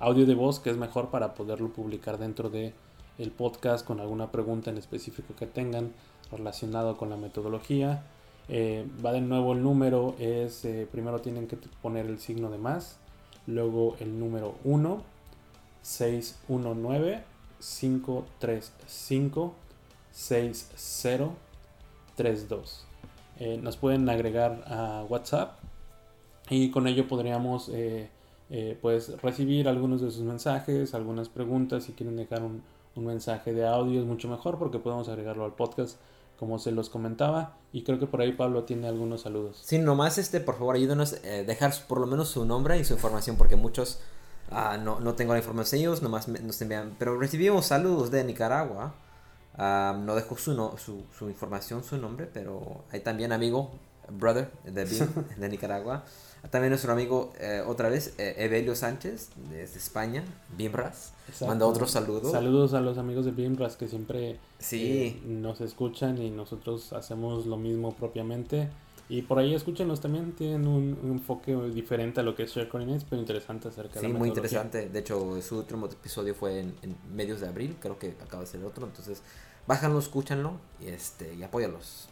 audio 0.00 0.26
de 0.26 0.34
voz 0.34 0.58
que 0.58 0.70
es 0.70 0.76
mejor 0.76 1.10
para 1.10 1.34
poderlo 1.34 1.68
publicar 1.68 2.18
dentro 2.18 2.50
de 2.50 2.74
el 3.18 3.30
podcast 3.30 3.86
con 3.86 4.00
alguna 4.00 4.30
pregunta 4.30 4.70
en 4.70 4.78
específico 4.78 5.34
que 5.36 5.46
tengan 5.46 5.92
relacionado 6.30 6.96
con 6.96 7.08
la 7.10 7.16
metodología. 7.16 8.02
Eh, 8.48 8.86
va 9.04 9.12
de 9.12 9.20
nuevo 9.20 9.52
el 9.52 9.62
número, 9.62 10.14
es 10.18 10.64
eh, 10.64 10.88
primero 10.90 11.20
tienen 11.20 11.46
que 11.46 11.58
poner 11.82 12.06
el 12.06 12.18
signo 12.18 12.50
de 12.50 12.56
más, 12.58 12.98
luego 13.46 13.96
el 14.00 14.18
número 14.18 14.54
1, 14.64 15.02
619 15.82 17.22
535 17.58 19.54
6032. 20.12 22.86
Eh, 23.40 23.60
nos 23.62 23.76
pueden 23.76 24.08
agregar 24.08 24.64
a 24.66 25.04
WhatsApp 25.08 25.60
y 26.50 26.70
con 26.70 26.88
ello 26.88 27.06
podríamos 27.06 27.70
eh, 28.50 28.78
pues 28.80 29.20
recibir 29.20 29.68
algunos 29.68 30.00
de 30.00 30.10
sus 30.10 30.22
mensajes, 30.22 30.94
algunas 30.94 31.28
preguntas, 31.28 31.84
si 31.84 31.92
quieren 31.92 32.16
dejar 32.16 32.42
un, 32.42 32.62
mensaje 32.96 33.54
de 33.54 33.64
audio 33.64 34.00
es 34.00 34.06
mucho 34.06 34.26
mejor 34.26 34.58
porque 34.58 34.80
podemos 34.80 35.08
agregarlo 35.08 35.44
al 35.44 35.54
podcast 35.54 36.00
como 36.38 36.58
se 36.58 36.70
los 36.70 36.88
comentaba 36.90 37.56
y 37.72 37.82
creo 37.82 37.98
que 37.98 38.06
por 38.06 38.20
ahí 38.20 38.32
Pablo 38.32 38.64
tiene 38.64 38.88
algunos 38.88 39.22
saludos. 39.22 39.60
Sí, 39.64 39.78
nomás 39.78 40.18
este, 40.18 40.40
por 40.40 40.56
favor 40.56 40.76
ayúdenos 40.76 41.14
a 41.14 41.42
dejar 41.44 41.72
por 41.88 42.00
lo 42.00 42.06
menos 42.06 42.28
su 42.28 42.44
nombre 42.44 42.78
y 42.78 42.84
su 42.84 42.94
información 42.94 43.36
porque 43.36 43.56
muchos 43.56 44.00
ah, 44.50 44.78
no, 44.82 45.00
no 45.00 45.14
tengo 45.14 45.32
la 45.32 45.38
información 45.38 45.80
ellos, 45.80 46.02
nomás 46.02 46.28
nos 46.28 46.60
envían, 46.62 46.94
pero 46.98 47.18
recibimos 47.18 47.66
saludos 47.66 48.10
de 48.10 48.24
Nicaragua 48.24 48.94
no 49.58 50.14
dejó 50.14 50.36
su, 50.36 50.54
su, 50.76 51.04
su, 51.16 51.28
información, 51.28 51.82
su 51.82 51.98
nombre, 51.98 52.28
pero 52.32 52.84
hay 52.92 53.00
también 53.00 53.32
amigo, 53.32 53.72
brother 54.08 54.50
de, 54.64 54.84
de 55.36 55.48
Nicaragua. 55.48 56.04
También 56.50 56.70
nuestro 56.70 56.92
amigo, 56.92 57.32
eh, 57.40 57.62
otra 57.66 57.88
vez, 57.88 58.14
eh, 58.18 58.34
Evelio 58.38 58.74
Sánchez, 58.74 59.30
desde 59.50 59.78
España, 59.78 60.24
Bimbras. 60.56 61.12
Manda 61.46 61.66
otro 61.66 61.86
saludo. 61.86 62.30
Saludos 62.30 62.74
a 62.74 62.80
los 62.80 62.96
amigos 62.96 63.24
de 63.24 63.32
Bimbras 63.32 63.76
que 63.76 63.88
siempre 63.88 64.38
sí. 64.58 64.86
Eh, 64.86 65.22
nos 65.26 65.60
escuchan 65.60 66.16
y 66.22 66.30
nosotros 66.30 66.92
hacemos 66.92 67.46
lo 67.46 67.56
mismo 67.56 67.94
propiamente. 67.94 68.68
Y 69.10 69.22
por 69.22 69.38
ahí 69.38 69.54
escúchenos 69.54 70.00
también, 70.00 70.32
tienen 70.32 70.66
un, 70.66 70.98
enfoque 71.04 71.54
diferente 71.70 72.20
a 72.20 72.22
lo 72.22 72.34
que 72.34 72.42
es 72.42 72.54
Share 72.54 72.68
pero 72.68 73.20
interesante 73.20 73.68
acerca 73.68 74.00
de 74.00 74.06
Sí, 74.06 74.12
muy 74.12 74.28
interesante. 74.28 74.88
De 74.88 74.98
hecho, 74.98 75.40
su 75.40 75.58
último 75.58 75.86
episodio 75.86 76.34
fue 76.34 76.60
en, 76.60 76.74
en, 76.82 76.96
medios 77.14 77.40
de 77.40 77.48
abril, 77.48 77.76
creo 77.80 77.98
que 77.98 78.14
acaba 78.22 78.42
de 78.42 78.46
ser 78.46 78.62
otro. 78.64 78.86
Entonces, 78.86 79.22
bájanlo, 79.66 79.98
escúchanlo 79.98 80.52
y, 80.80 80.88
este, 80.88 81.34
y 81.34 81.42
apóyalos. 81.42 82.08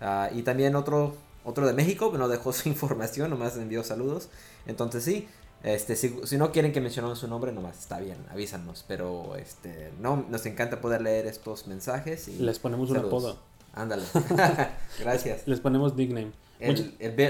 Ah, 0.00 0.30
y 0.34 0.42
también 0.42 0.74
otro, 0.74 1.14
otro 1.44 1.66
de 1.66 1.72
México 1.72 2.12
nos 2.16 2.30
dejó 2.30 2.52
su 2.52 2.68
información, 2.70 3.30
nomás 3.30 3.56
envió 3.56 3.82
saludos. 3.84 4.28
Entonces 4.66 5.04
sí, 5.04 5.28
este, 5.62 5.94
si, 5.94 6.14
si, 6.24 6.36
no 6.38 6.50
quieren 6.50 6.72
que 6.72 6.80
mencionemos 6.80 7.20
su 7.20 7.28
nombre, 7.28 7.52
nomás 7.52 7.78
está 7.78 8.00
bien, 8.00 8.18
avísanos. 8.30 8.84
Pero 8.88 9.36
este, 9.36 9.92
no, 10.00 10.26
nos 10.28 10.44
encanta 10.46 10.80
poder 10.80 11.02
leer 11.02 11.26
estos 11.26 11.66
mensajes. 11.66 12.28
Y 12.28 12.38
Les 12.38 12.58
ponemos 12.58 12.90
un 12.90 12.96
apodo. 12.98 13.38
Ándale. 13.72 14.02
Gracias. 14.98 15.46
Les 15.46 15.60
ponemos 15.60 15.94
nickname. 15.94 16.32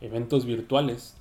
eventos 0.01 0.47
virtuales 0.47 1.20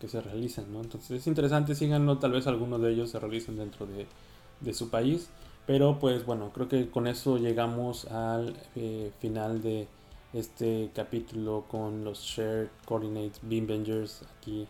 que 0.00 0.08
se 0.08 0.20
realizan. 0.20 0.64
Entonces 0.74 1.10
es 1.10 1.26
interesante, 1.26 1.74
síganlo, 1.74 2.18
tal 2.18 2.32
vez 2.32 2.46
algunos 2.46 2.80
de 2.80 2.92
ellos 2.92 3.10
se 3.10 3.20
realicen 3.20 3.56
dentro 3.56 3.86
de, 3.86 4.74
su 4.74 4.90
país. 4.90 5.28
Pero 5.66 5.98
pues 5.98 6.24
bueno, 6.26 6.50
creo 6.52 6.68
que 6.68 6.90
con 6.90 7.06
eso 7.06 7.38
llegamos 7.38 8.06
al 8.06 8.56
eh, 8.74 9.12
final 9.20 9.62
de, 9.62 9.86
este 10.32 10.90
capítulo 10.94 11.64
con 11.68 12.04
los 12.04 12.20
Shared 12.20 12.68
Coordinates 12.84 13.40
Beam 13.42 13.66
Bengers 13.66 14.22
aquí 14.38 14.68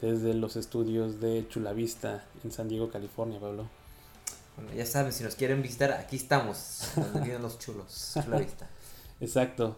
desde 0.00 0.34
los 0.34 0.56
estudios 0.56 1.20
de 1.20 1.46
Chulavista 1.48 2.24
en 2.44 2.50
San 2.50 2.68
Diego, 2.68 2.90
California, 2.90 3.40
Pablo. 3.40 3.68
Bueno, 4.56 4.72
ya 4.74 4.86
saben, 4.86 5.12
si 5.12 5.22
nos 5.22 5.34
quieren 5.34 5.62
visitar, 5.62 5.92
aquí 5.92 6.16
estamos, 6.16 6.90
donde 6.96 7.20
viven 7.20 7.42
los 7.42 7.58
chulos, 7.58 8.12
Chulavista. 8.14 8.68
Exacto. 9.20 9.76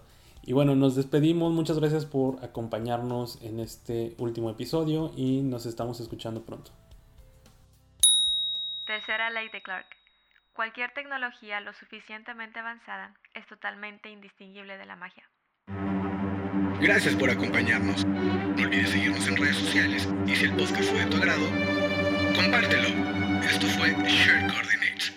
Y 0.48 0.54
bueno, 0.54 0.74
nos 0.74 0.96
despedimos. 0.96 1.52
Muchas 1.52 1.78
gracias 1.78 2.06
por 2.06 2.42
acompañarnos 2.42 3.38
en 3.42 3.60
este 3.60 4.14
último 4.16 4.48
episodio 4.48 5.12
y 5.14 5.42
nos 5.42 5.66
estamos 5.66 6.00
escuchando 6.00 6.46
pronto. 6.46 6.70
Tercera 8.86 9.28
ley 9.28 9.50
de 9.50 9.60
Clark. 9.60 9.84
Cualquier 10.54 10.94
tecnología 10.94 11.60
lo 11.60 11.74
suficientemente 11.74 12.60
avanzada 12.60 13.14
es 13.34 13.46
totalmente 13.46 14.08
indistinguible 14.08 14.78
de 14.78 14.86
la 14.86 14.96
magia. 14.96 15.28
Gracias 16.80 17.14
por 17.16 17.28
acompañarnos. 17.28 18.06
No 18.06 18.62
olvides 18.62 18.88
seguirnos 18.88 19.28
en 19.28 19.36
redes 19.36 19.56
sociales 19.56 20.08
y 20.26 20.34
si 20.34 20.46
el 20.46 20.56
podcast 20.56 20.90
fue 20.90 21.00
de 21.00 21.10
tu 21.10 21.18
agrado, 21.18 21.46
compártelo. 22.34 22.88
Esto 23.44 23.66
fue 23.66 23.90
Share 23.90 24.50
Coordinates. 24.50 25.12